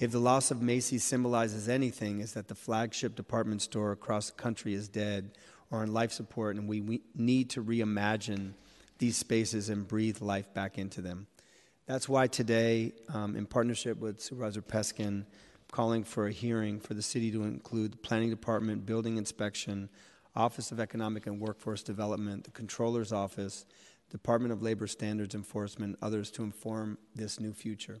[0.00, 4.36] If the loss of Macy's symbolizes anything, is that the flagship department store across the
[4.36, 5.32] country is dead
[5.70, 8.54] or on life support, and we, we need to reimagine
[8.98, 11.26] these spaces and breathe life back into them.
[11.90, 15.24] That's why today, um, in partnership with Supervisor Peskin,
[15.72, 19.88] calling for a hearing for the city to include the Planning Department, Building Inspection,
[20.36, 23.64] Office of Economic and Workforce Development, the Controller's Office,
[24.08, 27.98] Department of Labor Standards Enforcement, others to inform this new future.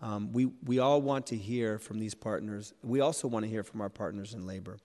[0.00, 2.72] Um, we, we all want to hear from these partners.
[2.82, 4.78] We also want to hear from our partners in labor.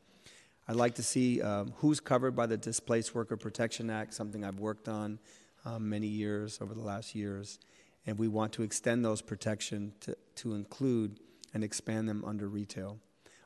[0.68, 4.60] I'd like to see um, who's covered by the Displaced Worker Protection Act, something I've
[4.60, 5.18] worked on
[5.64, 7.58] um, many years over the last years.
[8.06, 11.20] And we want to extend those protections to, to include
[11.54, 13.00] and expand them under retail.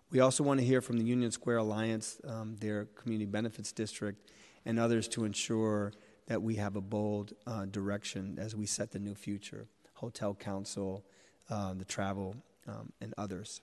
[0.10, 4.32] We also want to hear from the Union Square Alliance, um, their community benefits district,
[4.66, 5.94] and others to ensure
[6.28, 9.68] that we have a bold uh, direction as we set the new future.
[9.94, 11.04] Hotel Council,
[11.50, 12.36] uh, the travel,
[12.68, 13.62] um, and others.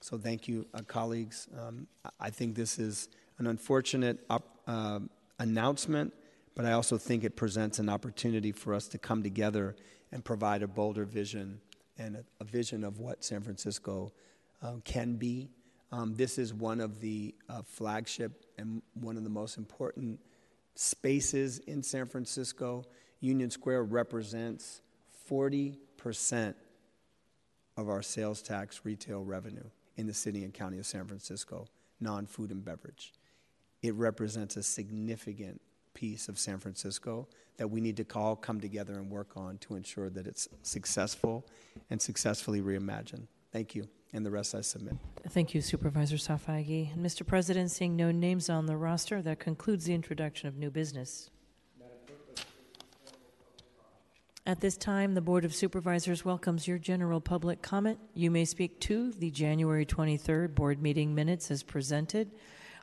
[0.00, 1.48] So thank you, uh, colleagues.
[1.58, 1.86] Um,
[2.18, 5.00] I think this is an unfortunate op- uh,
[5.38, 6.12] announcement,
[6.54, 9.76] but I also think it presents an opportunity for us to come together
[10.10, 11.60] and provide a bolder vision
[11.98, 14.12] and a, a vision of what San Francisco
[14.62, 15.50] um, can be.
[15.90, 20.20] Um, this is one of the uh, flagship and one of the most important
[20.74, 22.84] spaces in San Francisco.
[23.20, 24.80] Union Square represents
[25.26, 26.56] 40 percent
[27.76, 31.66] of our sales tax retail revenue in the city and county of San Francisco,
[32.00, 33.12] non food and beverage.
[33.82, 35.60] It represents a significant
[35.94, 39.74] piece of San Francisco that we need to all come together and work on to
[39.74, 41.46] ensure that it's successful
[41.90, 43.26] and successfully reimagined.
[43.52, 43.88] Thank you.
[44.14, 44.94] And the rest I submit.
[45.30, 46.92] Thank you, Supervisor Safai.
[46.92, 47.26] And Mr.
[47.26, 51.30] President, seeing no names on the roster, that concludes the introduction of new business.
[54.44, 58.00] At this time, the Board of Supervisors welcomes your general public comment.
[58.12, 62.32] You may speak to the January 23rd board meeting minutes as presented.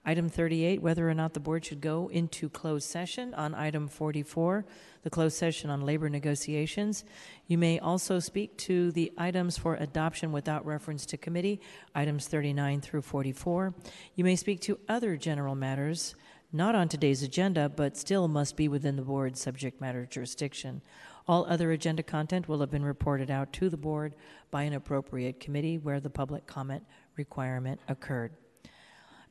[0.06, 3.34] Item 38, whether or not the board should go into closed session.
[3.34, 4.66] On item 44,
[5.04, 7.04] the closed session on labor negotiations.
[7.48, 11.62] You may also speak to the items for adoption without reference to committee,
[11.94, 13.74] items 39 through 44.
[14.16, 16.16] You may speak to other general matters
[16.52, 20.82] not on today's agenda, but still must be within the board's subject matter jurisdiction.
[21.28, 24.16] All other agenda content will have been reported out to the board
[24.50, 26.84] by an appropriate committee where the public comment
[27.18, 28.32] requirement occurred.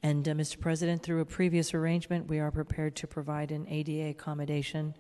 [0.03, 0.61] And uh, Mr.
[0.61, 4.95] President, through a previous arrangement, we are prepared to provide an ADA accommodation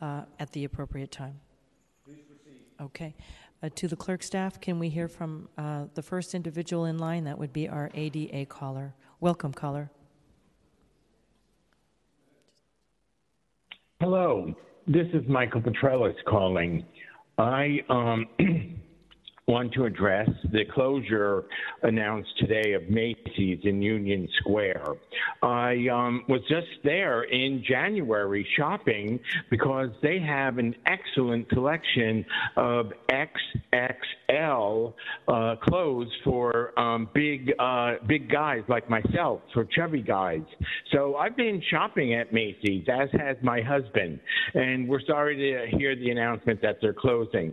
[0.00, 1.38] uh, at the appropriate time.
[2.80, 3.14] Okay.
[3.62, 7.24] Uh, to the clerk staff, can we hear from uh, the first individual in line?
[7.24, 8.94] That would be our ADA caller.
[9.20, 9.90] Welcome, caller.
[14.00, 14.52] Hello.
[14.88, 16.84] This is Michael Petrelis calling.
[17.38, 18.26] I um,
[19.48, 21.44] want to address the closure
[21.82, 24.84] announced today of Macy's in Union Square.
[25.42, 29.18] I um, was just there in January shopping
[29.50, 32.24] because they have an excellent selection
[32.56, 34.94] of XXL
[35.26, 40.42] uh, clothes for um, big uh, big guys like myself, for chubby guys.
[40.92, 44.20] So I've been shopping at Macy's, as has my husband,
[44.54, 47.52] and we're sorry to hear the announcement that they're closing.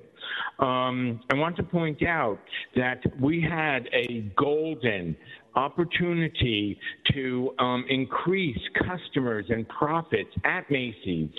[0.60, 2.40] Um, I want to point out
[2.76, 5.16] that we had a golden
[5.56, 6.80] opportunity
[7.14, 11.32] to um, increase customers and profits at Macy's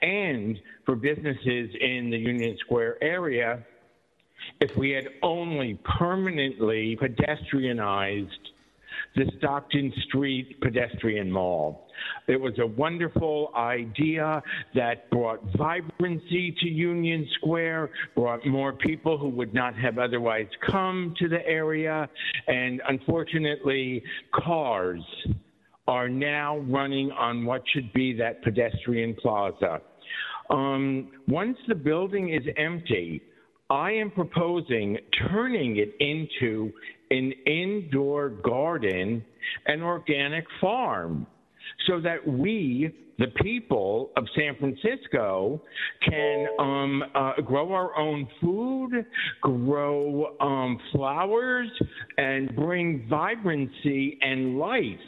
[0.00, 3.64] and for businesses in the Union Square area
[4.60, 8.28] if we had only permanently pedestrianized
[9.14, 11.88] the Stockton Street Pedestrian Mall.
[12.26, 14.42] It was a wonderful idea
[14.74, 21.14] that brought vibrancy to Union Square, brought more people who would not have otherwise come
[21.18, 22.08] to the area,
[22.48, 24.02] and unfortunately,
[24.34, 25.02] cars
[25.88, 29.80] are now running on what should be that pedestrian plaza.
[30.50, 33.22] Um, once the building is empty,
[33.70, 34.98] I am proposing
[35.30, 36.72] turning it into
[37.12, 39.24] an indoor garden,
[39.66, 41.26] an organic farm,
[41.86, 45.60] so that we, the people of San Francisco,
[46.08, 49.04] can um, uh, grow our own food,
[49.42, 51.68] grow um, flowers,
[52.16, 55.06] and bring vibrancy and life.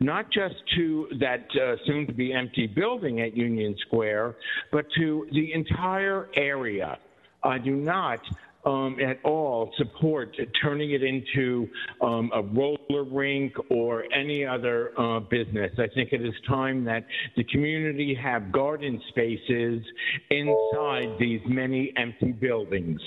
[0.00, 4.36] Not just to that uh, soon to be empty building at Union Square,
[4.70, 6.98] but to the entire area.
[7.44, 8.20] I do not
[8.64, 11.68] um, at all support turning it into
[12.00, 15.72] um, a roller rink or any other uh, business.
[15.78, 19.82] I think it is time that the community have garden spaces
[20.30, 23.00] inside these many empty buildings.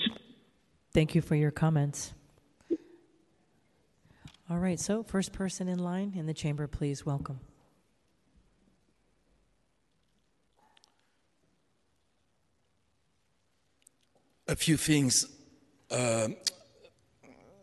[0.92, 2.12] Thank you for your comments.
[4.48, 7.40] All right, so first person in line in the chamber, please welcome.
[14.48, 15.26] a few things,
[15.90, 16.28] uh,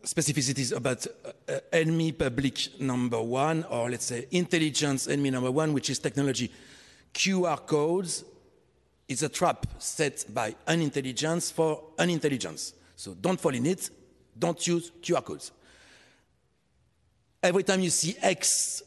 [0.04, 1.06] specificities about
[1.48, 6.50] uh, enemy public number one, or let's say intelligence enemy number one, which is technology.
[7.12, 8.24] QR codes
[9.08, 12.74] is a trap set by unintelligence for unintelligence.
[12.96, 13.90] So don't fall in it,
[14.38, 15.52] don't use QR codes.
[17.42, 18.82] Every time you see X,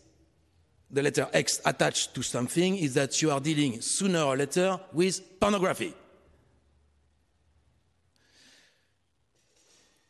[0.89, 5.39] the letter X attached to something, is that you are dealing sooner or later with
[5.39, 5.93] pornography.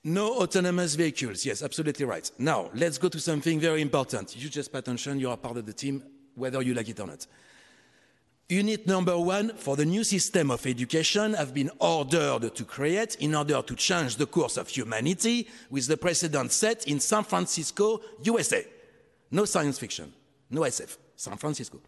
[0.07, 1.45] No autonomous vehicles.
[1.45, 2.31] Yes, absolutely right.
[2.39, 4.41] Now, let's go to something very important.
[4.41, 6.01] You just pay attention, you are part of the team,
[6.33, 7.27] whether you like it or not.
[8.47, 13.35] Unit number one for the new system of education have been ordered to create in
[13.35, 18.65] order to change the course of humanity with the precedent set in San Francisco, USA.
[19.29, 20.13] No science fiction,
[20.49, 21.81] no SF, San Francisco.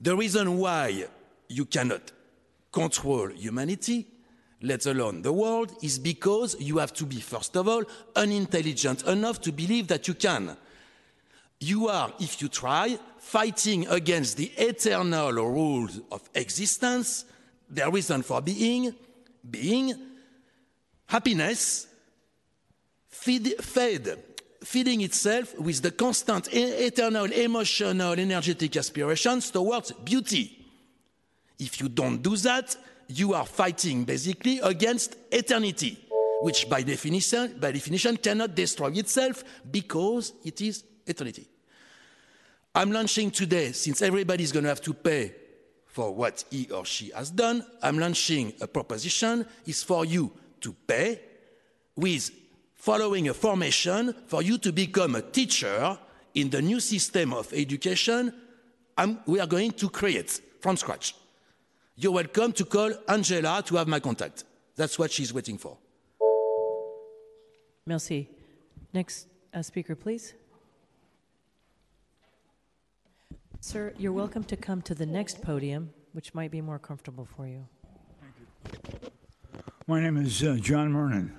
[0.00, 1.06] The reason why
[1.46, 2.10] you cannot
[2.72, 4.04] control humanity
[4.66, 9.40] let alone the world, is because you have to be, first of all, unintelligent enough
[9.40, 10.56] to believe that you can.
[11.60, 17.24] You are, if you try, fighting against the eternal rules of existence,
[17.68, 18.94] their reason for being,
[19.48, 19.94] being
[21.06, 21.86] happiness,
[23.08, 24.22] feed, fed,
[24.62, 30.66] feeding itself with the constant eternal emotional energetic aspirations towards beauty.
[31.58, 32.76] If you don't do that,
[33.08, 35.98] you are fighting basically against eternity,
[36.42, 41.48] which by definition, by definition cannot destroy itself because it is eternity.
[42.74, 45.34] I'm launching today, since everybody is going to have to pay
[45.86, 50.74] for what he or she has done, I'm launching a proposition is for you to
[50.86, 51.20] pay
[51.94, 52.30] with
[52.74, 55.98] following a formation for you to become a teacher
[56.34, 58.32] in the new system of education
[58.98, 61.14] I'm, we are going to create from scratch
[61.96, 64.44] you're welcome to call Angela to have my contact.
[64.76, 65.78] That's what she's waiting for.
[67.86, 68.28] Merci.
[68.92, 70.34] Next uh, speaker, please.
[73.60, 77.46] Sir, you're welcome to come to the next podium, which might be more comfortable for
[77.46, 77.66] you.
[79.86, 81.30] My name is uh, John Mernon.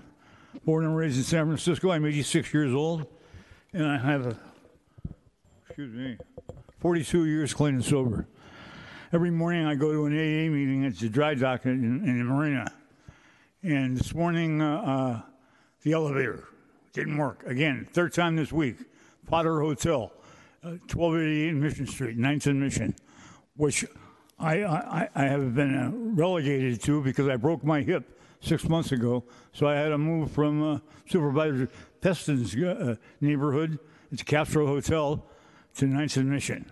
[0.66, 1.92] Born and raised in San Francisco.
[1.92, 3.06] I'm 86 years old,
[3.74, 4.38] and I have a,
[5.68, 6.18] excuse me,
[6.80, 8.28] 42 years clean and sober
[9.14, 12.24] every morning I go to an AA meeting at the dry dock in, in the
[12.24, 12.72] marina.
[13.64, 15.22] And this morning, uh, uh,
[15.84, 16.48] the elevator
[16.94, 17.44] didn't work.
[17.46, 18.78] Again, third time this week.
[19.26, 20.12] Potter Hotel,
[20.64, 22.96] uh, 1288 Mission Street, 9th and Mission,
[23.56, 23.86] which
[24.40, 28.92] I, I, I have been uh, relegated to because I broke my hip six months
[28.92, 29.24] ago.
[29.54, 31.70] So I had to move from uh, Supervisor
[32.00, 33.80] Peston's uh, neighborhood,
[34.12, 35.26] it's Castro Hotel,
[35.76, 36.72] to 9th and Mission.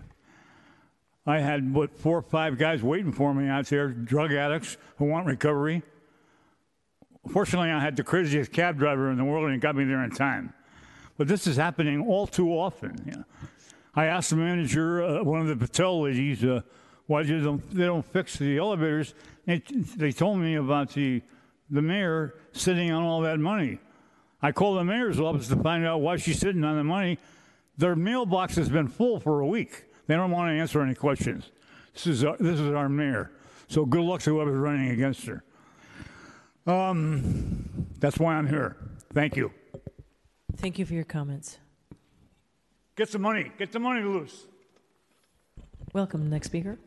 [1.25, 5.05] I had what four or five guys waiting for me out there, drug addicts who
[5.05, 5.81] want recovery.
[7.31, 10.03] Fortunately, I had the craziest cab driver in the world, and he got me there
[10.03, 10.53] in time.
[11.17, 13.25] But this is happening all too often.
[13.95, 16.61] I asked the manager, uh, one of the Patel ladies, uh,
[17.07, 19.15] why they don't, they don't fix the elevators.
[19.45, 19.59] They,
[19.95, 21.21] they told me about the
[21.69, 23.79] the mayor sitting on all that money.
[24.41, 27.17] I called the mayor's office to find out why she's sitting on the money.
[27.77, 29.84] Their mailbox has been full for a week.
[30.08, 31.51] They don't want to answer any questions.
[31.93, 33.32] This is our, this is our mayor.
[33.67, 35.43] So good luck to whoever's running against her.
[36.67, 38.75] Um, that's why I'm here.
[39.14, 39.51] Thank you.
[40.58, 41.58] Thank you for your comments.
[42.95, 43.51] Get some money.
[43.58, 44.45] Get the money loose.
[45.93, 46.77] Welcome, next speaker.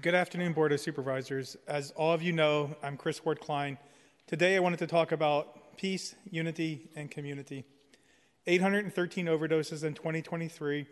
[0.00, 1.56] Good afternoon, Board of Supervisors.
[1.66, 3.78] As all of you know, I'm Chris Ward Klein.
[4.26, 7.64] Today I wanted to talk about peace, unity, and community.
[8.46, 10.86] 813 overdoses in 2023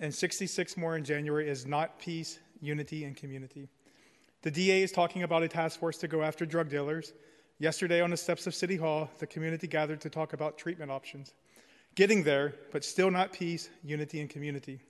[0.00, 3.68] and 66 more in January is not peace, unity, and community.
[4.42, 7.12] The DA is talking about a task force to go after drug dealers.
[7.58, 11.34] Yesterday, on the steps of City Hall, the community gathered to talk about treatment options.
[11.96, 14.80] Getting there, but still not peace, unity, and community.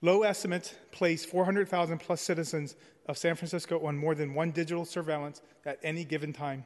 [0.00, 2.74] Low estimates place 400,000 plus citizens
[3.06, 6.64] of San Francisco on more than one digital surveillance at any given time.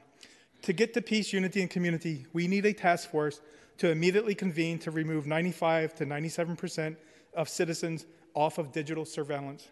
[0.63, 3.43] To get to peace, unity, and community, we need a task force
[3.77, 6.97] to immediately convene to remove 95 to 97 percent
[7.37, 9.69] of citizens off of digital surveillance.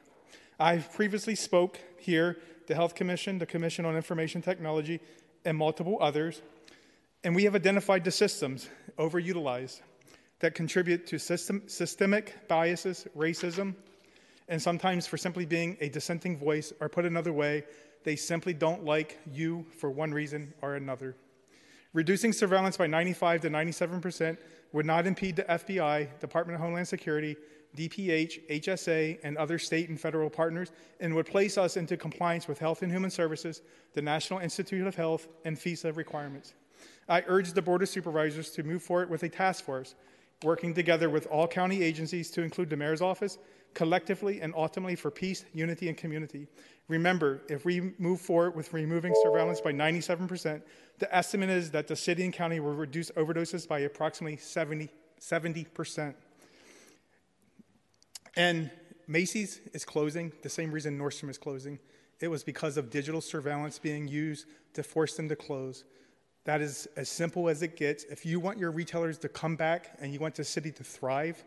[0.58, 5.00] I've previously spoke here, the Health Commission, the Commission on Information Technology,
[5.44, 6.42] and multiple others,
[7.24, 8.68] and we have identified the systems
[8.98, 9.80] overutilized
[10.40, 13.74] that contribute to system, systemic biases, racism,
[14.48, 17.64] and sometimes for simply being a dissenting voice, or put another way,
[18.04, 21.16] they simply don't like you for one reason or another.
[21.94, 24.38] Reducing surveillance by 95 to 97 percent
[24.72, 27.36] would not impede the FBI, Department of Homeland Security,
[27.76, 32.58] DPH, HSA, and other state and federal partners, and would place us into compliance with
[32.58, 33.62] Health and Human Services,
[33.94, 36.54] the National Institute of Health, and FISA requirements.
[37.08, 39.94] I urge the Board of Supervisors to move forward with a task force
[40.42, 43.38] working together with all county agencies to include the mayor's office,
[43.72, 46.46] collectively and ultimately for peace, unity, and community.
[46.88, 50.62] Remember, if we move forward with removing surveillance by 97%,
[50.98, 56.14] the estimate is that the city and county will reduce overdoses by approximately 70, 70%.
[58.36, 58.70] And
[59.06, 61.78] Macy's is closing, the same reason Nordstrom is closing.
[62.20, 65.84] It was because of digital surveillance being used to force them to close.
[66.44, 68.04] That is as simple as it gets.
[68.04, 71.42] If you want your retailers to come back and you want the city to thrive,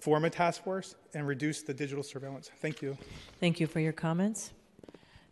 [0.00, 2.50] form a task force and reduce the digital surveillance.
[2.60, 2.96] Thank you.
[3.40, 4.52] Thank you for your comments.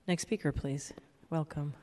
[0.08, 0.92] Next speaker, please.
[1.30, 1.74] Welcome.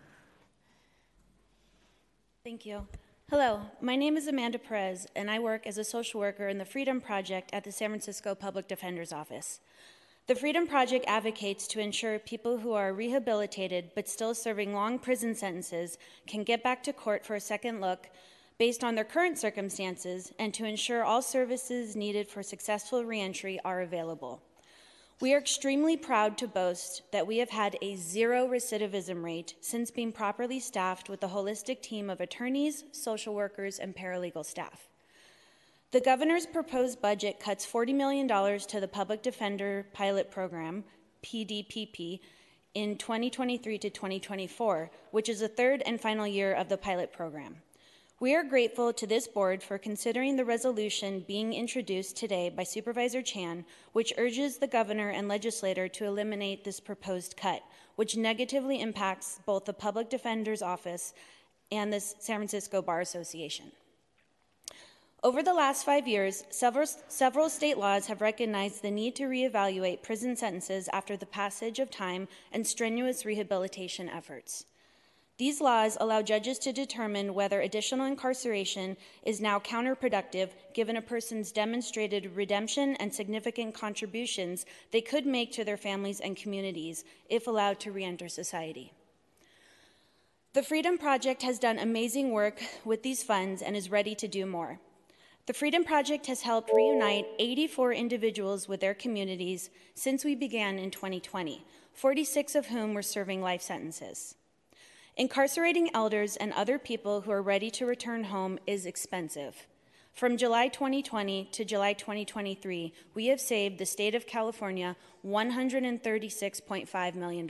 [2.44, 2.86] Thank you.
[3.30, 6.66] Hello, my name is Amanda Perez, and I work as a social worker in the
[6.66, 9.62] Freedom Project at the San Francisco Public Defender's Office.
[10.28, 15.34] The Freedom Project advocates to ensure people who are rehabilitated but still serving long prison
[15.34, 18.10] sentences can get back to court for a second look
[18.60, 23.82] based on their current circumstances and to ensure all services needed for successful reentry are
[23.82, 24.42] available.
[25.24, 29.90] We are extremely proud to boast that we have had a zero recidivism rate since
[29.90, 34.90] being properly staffed with a holistic team of attorneys, social workers, and paralegal staff.
[35.92, 40.84] The governor's proposed budget cuts $40 million to the Public Defender Pilot Program,
[41.24, 42.20] PDPP,
[42.74, 47.56] in 2023 to 2024, which is the third and final year of the pilot program.
[48.24, 53.22] We are grateful to this board for considering the resolution being introduced today by Supervisor
[53.22, 57.62] Chan, which urges the governor and legislator to eliminate this proposed cut,
[57.98, 61.14] which negatively impacts both the Public Defender's Office
[61.70, 63.74] and the San Francisco Bar Association.
[65.22, 70.02] Over the last five years, several, several state laws have recognized the need to reevaluate
[70.02, 74.64] prison sentences after the passage of time and strenuous rehabilitation efforts.
[75.40, 81.52] These laws allow judges to determine whether additional incarceration is now counterproductive given a person's
[81.52, 87.80] demonstrated redemption and significant contributions they could make to their families and communities if allowed
[87.80, 88.94] to reenter society.
[90.54, 94.46] The Freedom Project has done amazing work with these funds and is ready to do
[94.46, 94.80] more.
[95.48, 100.92] The Freedom Project has helped reunite 84 individuals with their communities since we began in
[100.92, 104.36] 2020, 46 of whom were serving life sentences.
[105.16, 109.68] Incarcerating elders and other people who are ready to return home is expensive.
[110.12, 117.48] From July 2020 to July 2023, we have saved the state of California $136.5 million.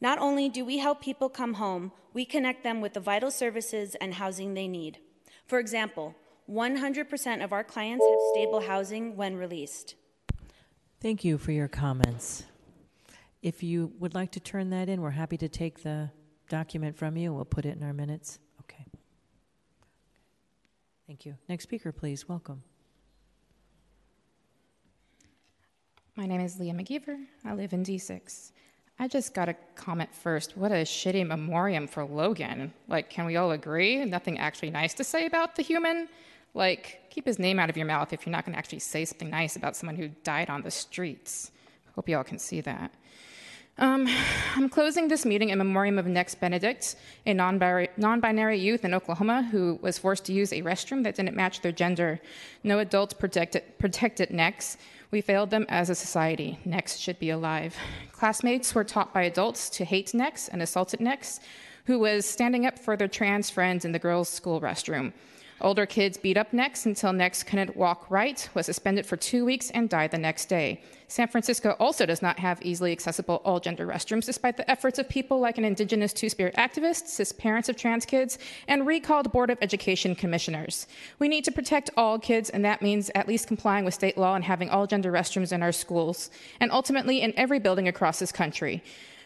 [0.00, 3.94] Not only do we help people come home, we connect them with the vital services
[3.96, 5.00] and housing they need.
[5.46, 6.14] For example,
[6.50, 9.94] 100% of our clients have stable housing when released.
[11.00, 12.44] Thank you for your comments.
[13.44, 16.10] If you would like to turn that in, we're happy to take the
[16.48, 17.34] document from you.
[17.34, 18.38] We'll put it in our minutes.
[18.62, 18.86] Okay.
[21.06, 21.34] Thank you.
[21.46, 22.26] Next speaker, please.
[22.26, 22.62] Welcome.
[26.16, 27.18] My name is Leah McGeever.
[27.44, 28.52] I live in D6.
[28.98, 30.56] I just got a comment first.
[30.56, 32.72] What a shitty memoriam for Logan.
[32.88, 34.02] Like, can we all agree?
[34.06, 36.08] Nothing actually nice to say about the human?
[36.54, 39.04] Like, keep his name out of your mouth if you're not going to actually say
[39.04, 41.50] something nice about someone who died on the streets.
[41.94, 42.90] Hope you all can see that.
[43.78, 44.08] Um,
[44.56, 46.96] I'm closing this meeting in memoriam of Nex Benedict,
[47.26, 51.36] a non binary youth in Oklahoma who was forced to use a restroom that didn't
[51.36, 52.20] match their gender.
[52.62, 54.76] No adults protected, protected Nex.
[55.10, 56.58] We failed them as a society.
[56.64, 57.76] Nex should be alive.
[58.12, 61.40] Classmates were taught by adults to hate Nex and assaulted Nex,
[61.86, 65.12] who was standing up for their trans friends in the girls' school restroom.
[65.64, 69.70] Older kids beat up Nex until Nex couldn't walk right, was suspended for two weeks,
[69.70, 70.82] and died the next day.
[71.08, 75.08] San Francisco also does not have easily accessible all gender restrooms, despite the efforts of
[75.08, 79.48] people like an indigenous two spirit activist, cis parents of trans kids, and recalled Board
[79.48, 80.86] of Education commissioners.
[81.18, 84.34] We need to protect all kids, and that means at least complying with state law
[84.34, 88.32] and having all gender restrooms in our schools, and ultimately in every building across this
[88.32, 88.82] country.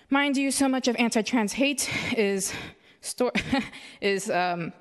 [0.09, 2.53] Mind you, so much of anti trans hate is.
[3.01, 3.33] Sto-
[4.01, 4.73] is um,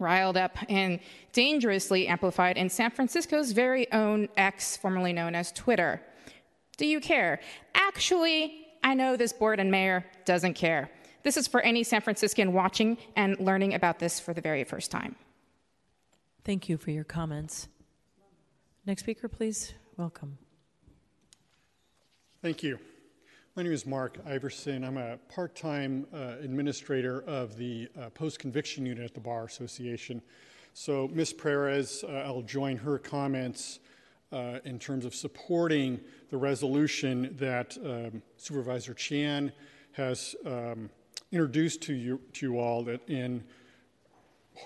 [0.00, 1.00] riled up and
[1.32, 6.00] dangerously amplified in San Francisco's very own X, formerly known as Twitter.
[6.76, 7.40] Do you care?
[7.74, 10.90] Actually, I know this board and mayor doesn't care.
[11.22, 14.90] This is for any San Franciscan watching and learning about this for the very first
[14.90, 15.16] time.
[16.44, 17.68] Thank you for your comments.
[18.86, 19.74] Next speaker, please.
[19.96, 20.38] Welcome.
[22.40, 22.78] Thank you.
[23.58, 24.84] My name is Mark Iverson.
[24.84, 29.46] I'm a part time uh, administrator of the uh, post conviction unit at the Bar
[29.46, 30.22] Association.
[30.74, 31.32] So, Ms.
[31.32, 33.80] Perez, uh, I'll join her comments
[34.30, 35.98] uh, in terms of supporting
[36.30, 39.50] the resolution that um, Supervisor Chan
[39.90, 40.88] has um,
[41.32, 43.42] introduced to you, to you all that in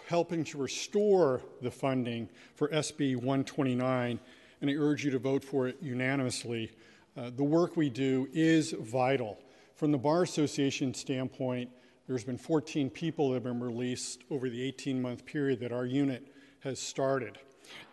[0.07, 4.21] helping to restore the funding for SB 129,
[4.61, 6.71] and I urge you to vote for it unanimously.
[7.15, 9.39] Uh, the work we do is vital.
[9.75, 11.69] From the Bar Association standpoint,
[12.07, 15.85] there's been 14 people that have been released over the 18 month period that our
[15.85, 16.27] unit
[16.61, 17.39] has started.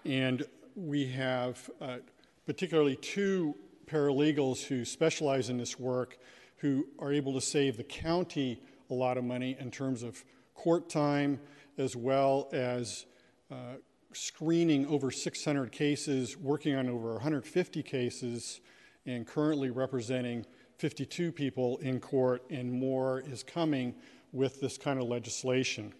[0.05, 1.97] And we have uh,
[2.45, 3.55] particularly two
[3.87, 6.17] paralegals who specialize in this work
[6.57, 10.23] who are able to save the county a lot of money in terms of
[10.53, 11.39] court time
[11.77, 13.05] as well as
[13.51, 13.75] uh,
[14.13, 18.61] screening over 600 cases, working on over 150 cases,
[19.05, 20.45] and currently representing
[20.77, 23.93] 52 people in court, and more is coming
[24.31, 25.93] with this kind of legislation.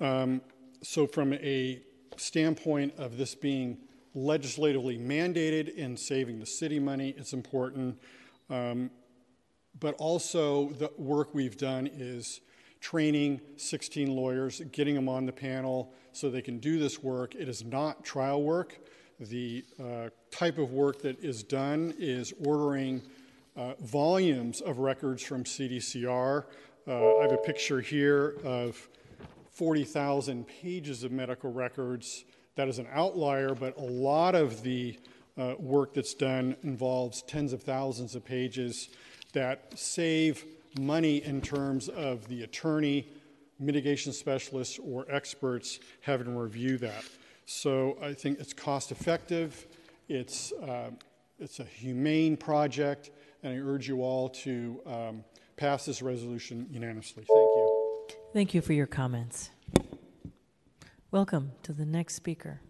[0.00, 0.40] Um,
[0.82, 1.82] so, from a
[2.16, 3.78] standpoint of this being
[4.14, 7.98] legislatively mandated and saving the city money, it's important.
[8.50, 8.90] Um,
[9.80, 12.40] but also, the work we've done is
[12.80, 17.34] training 16 lawyers, getting them on the panel so they can do this work.
[17.34, 18.78] It is not trial work.
[19.20, 23.00] The uh, type of work that is done is ordering
[23.56, 26.44] uh, volumes of records from CDCR.
[26.86, 28.88] Uh, I have a picture here of
[29.52, 32.24] 40,000 pages of medical records.
[32.56, 34.98] That is an outlier, but a lot of the
[35.38, 38.88] uh, work that's done involves tens of thousands of pages
[39.32, 40.44] that save
[40.78, 43.06] money in terms of the attorney,
[43.60, 47.04] mitigation specialists, or experts having to review that.
[47.46, 49.66] So I think it's cost effective,
[50.08, 50.90] it's, uh,
[51.38, 53.10] it's a humane project,
[53.42, 55.24] and I urge you all to um,
[55.56, 57.24] pass this resolution unanimously.
[57.24, 58.06] Thank you.
[58.32, 59.50] Thank you for your comments.
[61.10, 62.60] Welcome to the next speaker.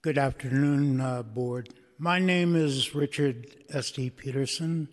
[0.00, 1.70] Good afternoon, uh, Board.
[1.98, 4.10] My name is Richard S.D.
[4.10, 4.88] Peterson.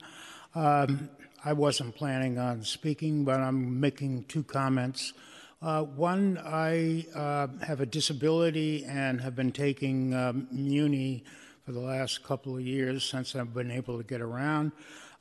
[0.56, 1.10] Um,
[1.44, 5.14] I wasn't planning on speaking, but I'm making two comments.
[5.60, 11.24] Uh, one, I uh, have a disability and have been taking um, Muni
[11.66, 14.72] for the last couple of years since I've been able to get around.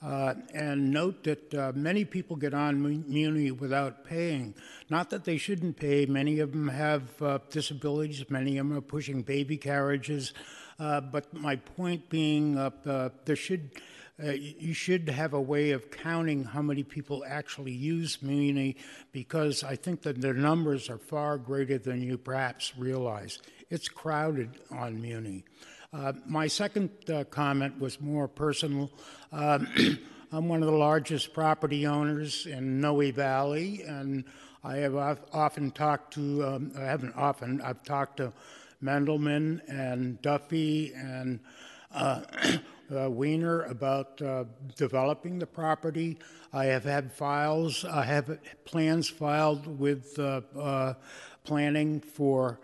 [0.03, 4.55] Uh, and note that uh, many people get on Muni without paying.
[4.91, 6.05] Not that they shouldn't pay.
[6.05, 8.29] Many of them have uh, disabilities.
[8.29, 10.35] Many of them are pushing baby carriages.
[10.79, 12.57] Uh, but my point being,
[13.25, 13.71] there should
[14.23, 18.77] you should have a way of counting how many people actually use Muni
[19.13, 23.39] because I think that the numbers are far greater than you perhaps realize.
[23.71, 25.45] It's crowded on Muni.
[25.93, 28.91] Uh, my second uh, comment was more personal.
[29.33, 29.99] Um,
[30.33, 34.25] I'm one of the largest property owners in Noe Valley, and
[34.63, 34.95] I have
[35.33, 38.33] often talked to, um, I haven't often, I've talked to
[38.83, 41.41] Mandelman and Duffy and
[42.91, 44.45] uh, uh, Wiener about uh,
[44.77, 46.19] developing the property.
[46.53, 50.95] I have had files, I have plans filed with uh, uh,
[51.45, 52.61] planning for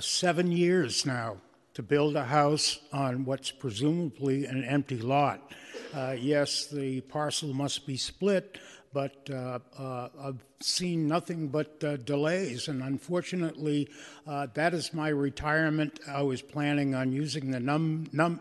[0.00, 1.36] seven years now
[1.74, 5.52] to build a house on what's presumably an empty lot.
[5.94, 8.58] Uh, yes, the parcel must be split,
[8.92, 12.68] but uh, uh, I've seen nothing but uh, delays.
[12.68, 13.88] And unfortunately,
[14.26, 16.00] uh, that is my retirement.
[16.06, 18.40] I was planning on using the num, num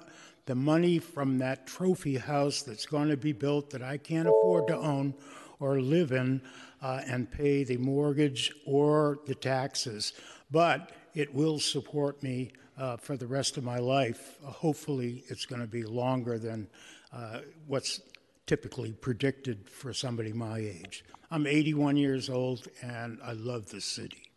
[0.49, 4.65] the money from that trophy house that's going to be built that I can't afford
[4.69, 5.13] to own
[5.59, 6.41] or live in
[6.81, 10.13] uh, and pay the mortgage or the taxes.
[10.49, 14.39] But it will support me uh, for the rest of my life.
[14.43, 16.67] Hopefully, it's going to be longer than
[17.13, 18.01] uh, what's
[18.47, 21.05] typically predicted for somebody my age.
[21.29, 24.31] I'm 81 years old and I love this city.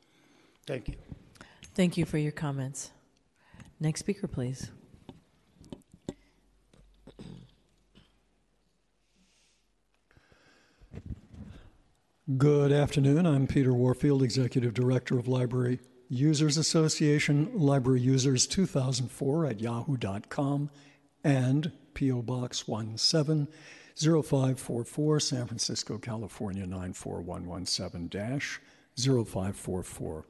[0.66, 0.94] Thank you.
[1.74, 2.90] Thank you for your comments.
[3.80, 4.70] Next speaker, please.
[12.38, 13.26] Good afternoon.
[13.26, 20.70] I'm Peter Warfield, Executive Director of Library Users Association, Library Users 2004 at yahoo.com,
[21.24, 22.22] and P.O.
[22.22, 28.38] Box 170544, San Francisco, California 94117
[28.96, 30.24] 0544.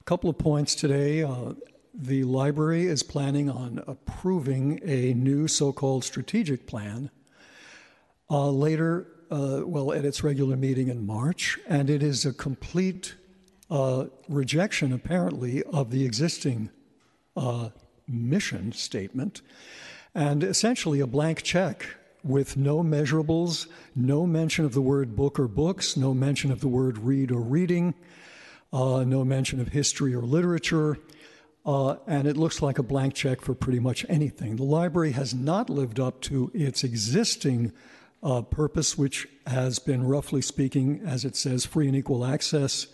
[0.00, 1.22] A couple of points today.
[1.22, 1.52] Uh,
[1.92, 7.10] the library is planning on approving a new so called strategic plan
[8.30, 13.14] uh, later, uh, well, at its regular meeting in March, and it is a complete
[13.70, 16.70] uh, rejection, apparently, of the existing
[17.36, 17.70] uh,
[18.08, 19.42] mission statement
[20.14, 21.86] and essentially a blank check
[22.22, 26.68] with no measurables, no mention of the word book or books, no mention of the
[26.68, 27.94] word read or reading,
[28.72, 30.98] uh, no mention of history or literature,
[31.64, 34.56] uh, and it looks like a blank check for pretty much anything.
[34.56, 37.72] The library has not lived up to its existing
[38.22, 42.86] uh, purpose, which has been, roughly speaking, as it says, free and equal access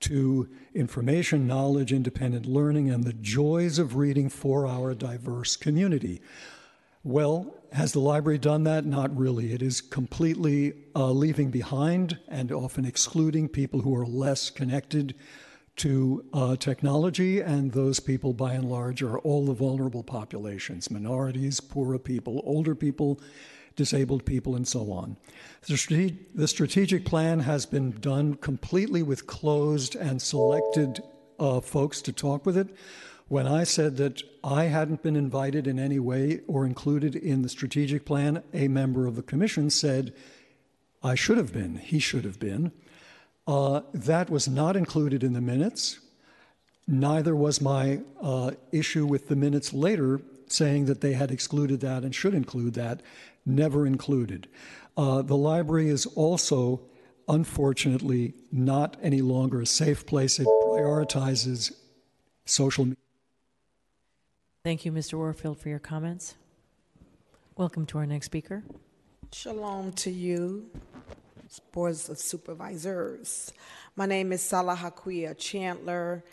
[0.00, 6.22] to information, knowledge, independent learning, and the joys of reading for our diverse community.
[7.02, 8.84] Well, has the library done that?
[8.84, 9.52] Not really.
[9.52, 15.14] It is completely uh, leaving behind and often excluding people who are less connected
[15.76, 21.60] to uh, technology, and those people, by and large, are all the vulnerable populations minorities,
[21.60, 23.20] poorer people, older people,
[23.80, 25.16] disabled people, and so on.
[25.66, 31.02] The, strate- the strategic plan has been done completely with closed and selected
[31.38, 32.68] uh, folks to talk with it.
[33.28, 37.48] When I said that I hadn't been invited in any way or included in the
[37.48, 40.12] strategic plan, a member of the commission said,
[41.02, 42.72] I should have been, he should have been.
[43.46, 46.00] Uh, that was not included in the minutes.
[46.86, 50.20] Neither was my uh, issue with the minutes later
[50.52, 53.00] saying that they had excluded that and should include that,
[53.50, 54.48] never included.
[54.96, 56.80] Uh, the library is also,
[57.28, 60.38] unfortunately, not any longer a safe place.
[60.38, 61.72] It prioritizes
[62.44, 62.96] social media.
[64.64, 65.14] Thank you, Mr.
[65.14, 66.34] Warfield, for your comments.
[67.56, 68.62] Welcome to our next speaker.
[69.32, 70.70] Shalom to you,
[71.72, 73.52] boards of supervisors.
[73.96, 76.24] My name is Salah Hakuya Chandler,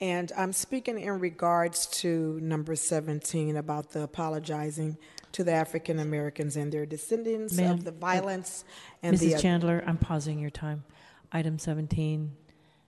[0.00, 4.96] and I'm speaking in regards to number 17 about the apologizing
[5.38, 9.36] to the African Americans and their descendants Ma'am, of the violence uh, and Mrs.
[9.36, 10.82] the Chandler, I'm pausing your time.
[11.30, 12.32] Item 17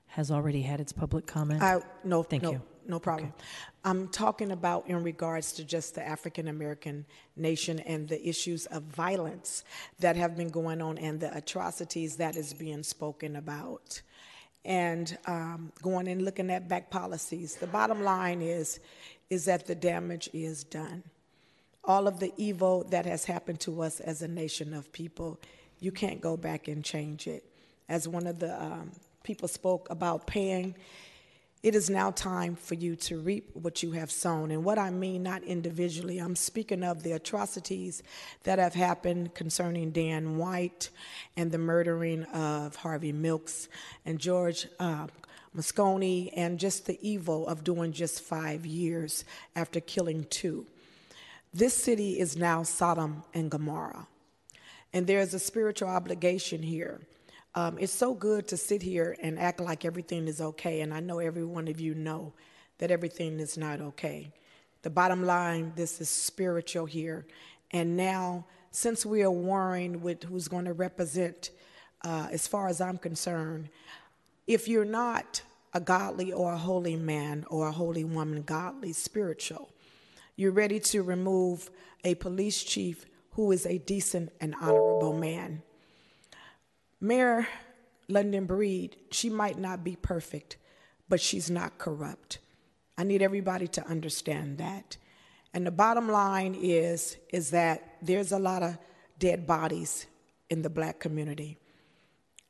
[0.08, 1.62] has already had its public comment.
[1.62, 2.62] I, no, Thank no, you.
[2.88, 3.32] no problem.
[3.84, 7.06] I'm talking about in regards to just the African American
[7.36, 9.62] nation and the issues of violence
[10.00, 14.02] that have been going on and the atrocities that is being spoken about.
[14.64, 17.54] And um, going and looking at back policies.
[17.54, 18.80] The bottom line is,
[19.30, 21.04] is that the damage is done.
[21.84, 25.40] All of the evil that has happened to us as a nation of people,
[25.80, 27.44] you can't go back and change it.
[27.88, 28.92] As one of the um,
[29.22, 30.74] people spoke about paying,
[31.62, 34.50] it is now time for you to reap what you have sown.
[34.50, 38.02] And what I mean, not individually, I'm speaking of the atrocities
[38.44, 40.88] that have happened concerning Dan White
[41.36, 43.68] and the murdering of Harvey Milks
[44.06, 45.08] and George uh,
[45.54, 49.24] Moscone, and just the evil of doing just five years
[49.56, 50.64] after killing two.
[51.52, 54.06] This city is now Sodom and Gomorrah.
[54.92, 57.00] And there's a spiritual obligation here.
[57.56, 60.80] Um, it's so good to sit here and act like everything is okay.
[60.80, 62.32] And I know every one of you know
[62.78, 64.32] that everything is not okay.
[64.82, 67.26] The bottom line this is spiritual here.
[67.72, 71.50] And now, since we are warring with who's going to represent,
[72.02, 73.68] uh, as far as I'm concerned,
[74.46, 75.42] if you're not
[75.74, 79.69] a godly or a holy man or a holy woman, godly, spiritual,
[80.40, 81.70] you're ready to remove
[82.02, 85.62] a police chief who is a decent and honorable man.
[86.98, 87.46] Mayor
[88.08, 90.56] London Breed, she might not be perfect,
[91.10, 92.38] but she's not corrupt.
[92.96, 94.96] I need everybody to understand that.
[95.52, 98.78] And the bottom line is is that there's a lot of
[99.18, 100.06] dead bodies
[100.48, 101.58] in the black community.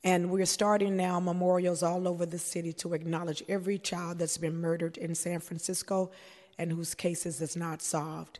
[0.04, 4.60] And we're starting now memorials all over the city to acknowledge every child that's been
[4.60, 6.12] murdered in San Francisco
[6.60, 8.38] and whose cases is not solved.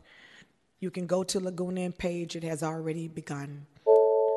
[0.79, 3.65] You can go to Laguna and Page, it has already begun.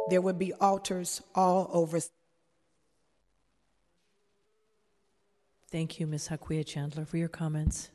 [0.09, 2.01] There will be altars all over.
[5.71, 6.29] Thank you, Ms.
[6.29, 7.91] Hakuya Chandler, for your comments.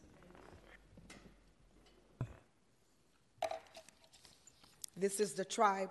[4.96, 5.90] This is the tribe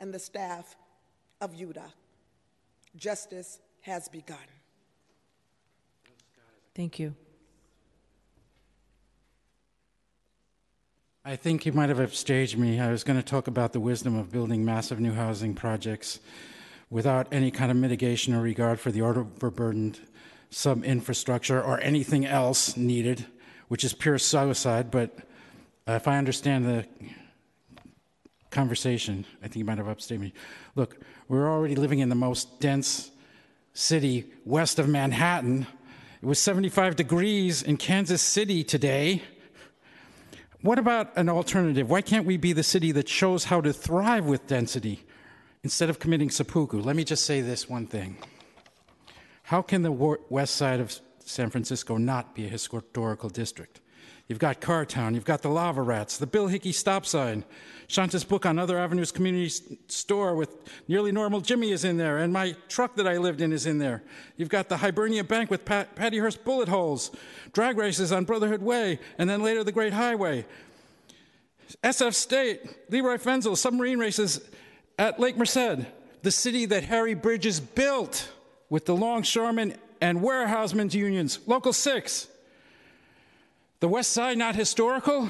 [0.00, 0.76] and the staff
[1.42, 1.92] of Judah.
[2.96, 4.38] Justice has begun.
[6.74, 7.14] Thank you.
[11.26, 12.78] I think you might have upstaged me.
[12.78, 16.20] I was going to talk about the wisdom of building massive new housing projects
[16.90, 19.98] without any kind of mitigation or regard for the overburdened
[20.50, 23.24] sub infrastructure or anything else needed,
[23.68, 24.90] which is pure suicide.
[24.90, 25.16] But
[25.86, 26.86] if I understand the
[28.50, 30.34] conversation, I think you might have upstaged me.
[30.74, 33.10] Look, we're already living in the most dense
[33.72, 35.66] city west of Manhattan
[36.20, 39.22] It was 75 degrees in Kansas City today.
[40.64, 41.90] What about an alternative?
[41.90, 45.04] Why can't we be the city that shows how to thrive with density
[45.62, 46.80] instead of committing seppuku?
[46.80, 48.16] Let me just say this one thing.
[49.42, 53.82] How can the west side of San Francisco not be a historical district?
[54.28, 57.44] You've got Cartown, you've got the Lava Rats, the Bill Hickey stop sign.
[57.88, 59.50] Shanta's book on Other Avenues Community
[59.88, 60.56] Store with
[60.88, 63.78] Nearly Normal Jimmy is in there, and my truck that I lived in is in
[63.78, 64.02] there.
[64.38, 67.10] You've got the Hibernia Bank with Pat, Patty Hearst bullet holes,
[67.52, 70.46] drag races on Brotherhood Way, and then later the Great Highway.
[71.82, 74.40] SF State, Leroy Fenzel, submarine races
[74.98, 75.84] at Lake Merced,
[76.22, 78.32] the city that Harry Bridges built
[78.70, 82.28] with the longshoremen and warehousemen's unions, Local 6.
[83.84, 85.28] The West Side not historical?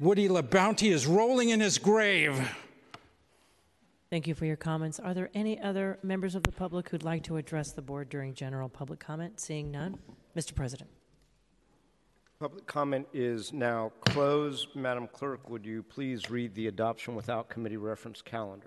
[0.00, 2.50] Woody LaBounty is rolling in his grave.
[4.08, 4.98] Thank you for your comments.
[4.98, 8.32] Are there any other members of the public who'd like to address the board during
[8.32, 9.38] general public comment?
[9.38, 9.98] Seeing none,
[10.34, 10.54] Mr.
[10.54, 10.88] President.
[12.40, 14.68] Public comment is now closed.
[14.74, 18.64] Madam Clerk, would you please read the adoption without committee reference calendar?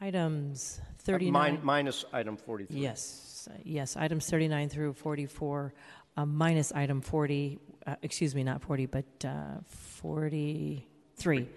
[0.00, 1.54] Items Uh, 39.
[1.54, 2.78] min- minus item 43.
[2.80, 5.72] Yes, uh, yes, items 39 through 44,
[6.18, 11.48] uh, minus item 40, uh, excuse me, not 40, but uh, 43,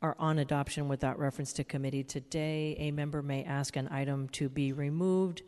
[0.00, 2.04] are on adoption without reference to committee.
[2.04, 5.42] Today, a member may ask an item to be removed.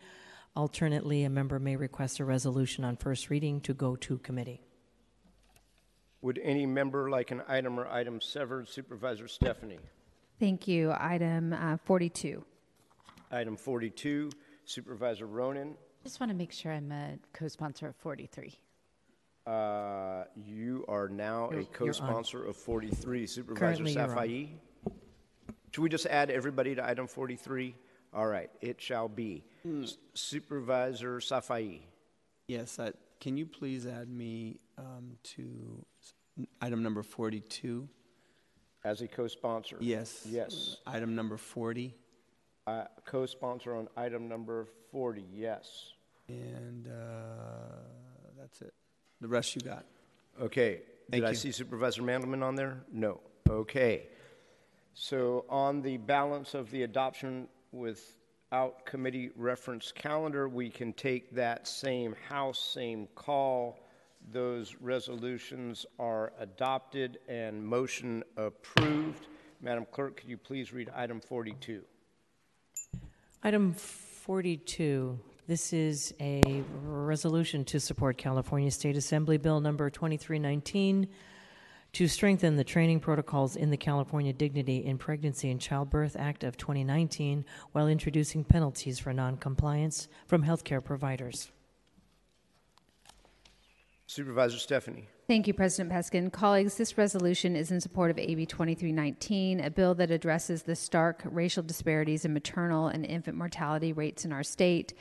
[0.56, 4.60] Alternately, a member may request a resolution on first reading to go to committee.
[6.22, 8.68] Would any member like an item or item severed?
[8.68, 9.78] Supervisor Stefani.
[10.40, 10.92] Thank you.
[10.98, 12.44] Item uh, 42.
[13.30, 14.30] Item 42,
[14.64, 15.74] Supervisor Ronen.
[16.06, 18.54] Just want to make sure I'm a co-sponsor of 43.
[19.44, 21.72] Uh, You are now You're- a you're on.
[21.72, 23.26] co-sponsor of 43.
[23.26, 24.16] Supervisor Currently, you're on.
[24.16, 24.58] Safai.
[25.72, 27.74] Should we just add everybody to item 43?
[28.12, 29.42] All right, it shall be.
[29.64, 31.82] S- Supervisor Safai.
[32.46, 36.14] Yes, I- can you please add me um, to s-
[36.60, 37.88] item number 42?
[38.84, 39.76] As a co-sponsor?
[39.80, 40.24] Yes.
[40.24, 40.76] Yes.
[40.86, 41.96] Item number 40?
[42.64, 45.94] Uh, Co-sponsor on item number 40, yes.
[46.28, 46.90] And uh,
[48.38, 48.74] that's it.
[49.20, 49.84] The rest you got.
[50.40, 50.82] Okay.
[51.10, 51.36] Thank Did I you.
[51.36, 52.78] see Supervisor Mandelman on there?
[52.92, 53.20] No.
[53.48, 54.08] Okay.
[54.94, 61.68] So on the balance of the adoption without committee reference calendar, we can take that
[61.68, 63.78] same House, same call.
[64.32, 69.28] Those resolutions are adopted and motion approved.
[69.60, 71.82] Madam Clerk, could you please read item 42?
[73.42, 81.06] Item 42, this is a resolution to support California State Assembly Bill Number 2319
[81.92, 86.56] to strengthen the training protocols in the California Dignity in Pregnancy and Childbirth Act of
[86.56, 91.52] 2019 while introducing penalties for noncompliance from healthcare providers.
[94.08, 95.08] Supervisor Stefani.
[95.26, 96.32] Thank you, President Peskin.
[96.32, 101.22] Colleagues, this resolution is in support of AB 2319, a bill that addresses the stark
[101.24, 104.92] racial disparities in maternal and infant mortality rates in our state.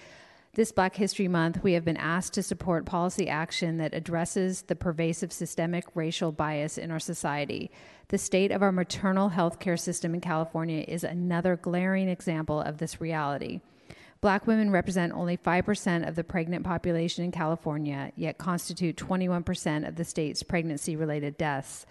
[0.55, 4.75] This Black History Month, we have been asked to support policy action that addresses the
[4.77, 7.69] pervasive systemic racial bias in our society.
[8.07, 12.77] The state of our maternal health care system in California is another glaring example of
[12.77, 13.59] this reality.
[14.21, 19.97] Black women represent only 5% of the pregnant population in California, yet constitute 21% of
[19.97, 21.85] the state's pregnancy related deaths.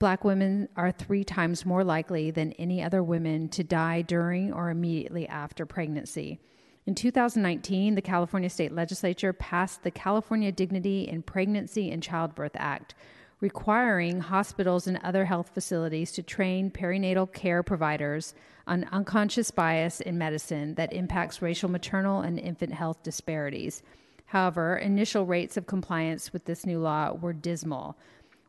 [0.00, 4.70] Black women are three times more likely than any other women to die during or
[4.70, 6.40] immediately after pregnancy.
[6.88, 12.94] In 2019, the California State Legislature passed the California Dignity in Pregnancy and Childbirth Act,
[13.42, 18.34] requiring hospitals and other health facilities to train perinatal care providers
[18.66, 23.82] on unconscious bias in medicine that impacts racial maternal and infant health disparities.
[24.24, 27.98] However, initial rates of compliance with this new law were dismal.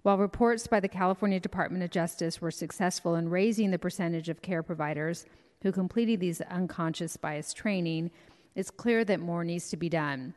[0.03, 4.41] While reports by the California Department of Justice were successful in raising the percentage of
[4.41, 5.25] care providers
[5.61, 8.11] who completed these unconscious bias training,
[8.55, 10.33] it's clear that more needs to be done.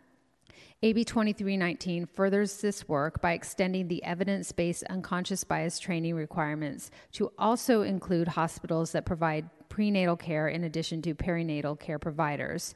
[0.85, 7.31] AB 2319 furthers this work by extending the evidence based unconscious bias training requirements to
[7.39, 12.75] also include hospitals that provide prenatal care in addition to perinatal care providers.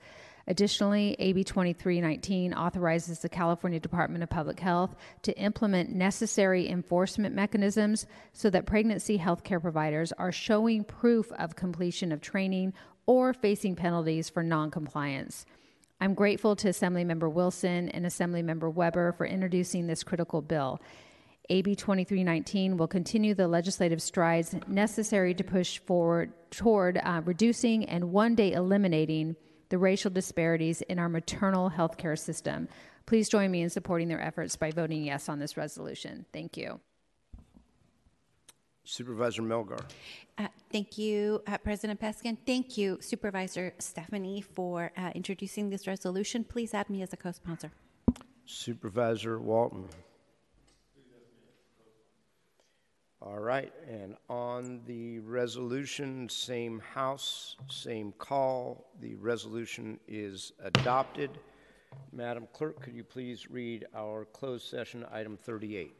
[0.48, 8.06] Additionally, AB 2319 authorizes the California Department of Public Health to implement necessary enforcement mechanisms
[8.32, 12.72] so that pregnancy health care providers are showing proof of completion of training
[13.06, 15.46] or facing penalties for noncompliance.
[16.00, 20.80] I'm grateful to Assemblymember Wilson and Assemblymember Weber for introducing this critical bill.
[21.48, 28.12] AB 2319 will continue the legislative strides necessary to push forward toward uh, reducing and
[28.12, 29.36] one day eliminating
[29.68, 32.68] the racial disparities in our maternal health care system.
[33.06, 36.26] Please join me in supporting their efforts by voting yes on this resolution.
[36.32, 36.80] Thank you.
[38.84, 39.80] Supervisor Melgar.
[40.38, 42.36] Uh, thank you, uh, President Peskin.
[42.44, 46.44] Thank you, Supervisor Stefani, for uh, introducing this resolution.
[46.44, 47.70] Please add me as a co-sponsor.
[48.44, 49.88] Supervisor Walton.
[53.22, 58.86] All right, and on the resolution, same House, same call.
[59.00, 61.30] The resolution is adopted.
[62.12, 65.96] Madam Clerk, could you please read our closed session item 38?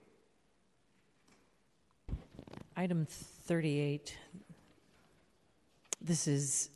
[2.77, 3.07] Item
[3.47, 4.19] 38.
[6.01, 6.71] This is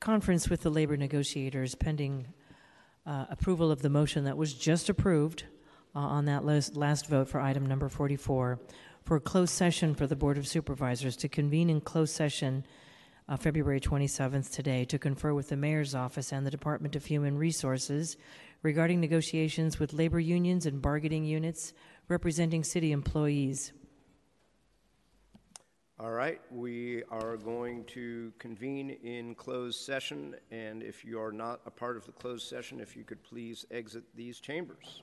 [0.00, 2.26] conference with the labor negotiators pending
[3.06, 5.44] uh, approval of the motion that was just approved
[5.96, 8.58] uh, on that last, last vote for item number 44
[9.02, 12.66] for a closed session for the Board of Supervisors to convene in closed session
[13.26, 17.38] uh, February 27th today to confer with the Mayor's Office and the Department of Human
[17.38, 18.18] Resources
[18.62, 21.72] regarding negotiations with labor unions and bargaining units
[22.08, 23.72] representing city employees.
[26.02, 31.60] All right, we are going to convene in closed session, and if you are not
[31.66, 35.02] a part of the closed session, if you could please exit these chambers.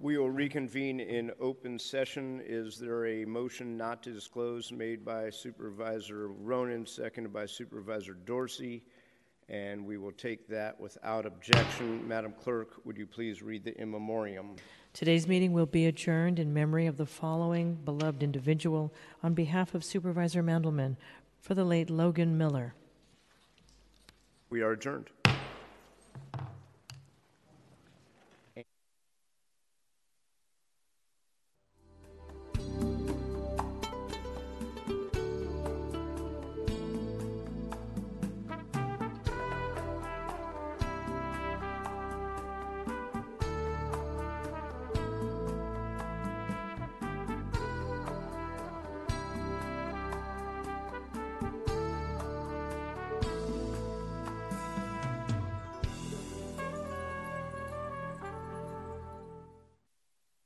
[0.00, 2.40] We will reconvene in open session.
[2.46, 8.84] Is there a motion not to disclose made by Supervisor Ronen, seconded by Supervisor Dorsey?
[9.48, 12.06] And we will take that without objection.
[12.06, 14.54] Madam Clerk, would you please read the in memoriam?
[14.92, 18.94] Today's meeting will be adjourned in memory of the following beloved individual
[19.24, 20.96] on behalf of Supervisor Mandelman
[21.40, 22.72] for the late Logan Miller.
[24.48, 25.10] We are adjourned.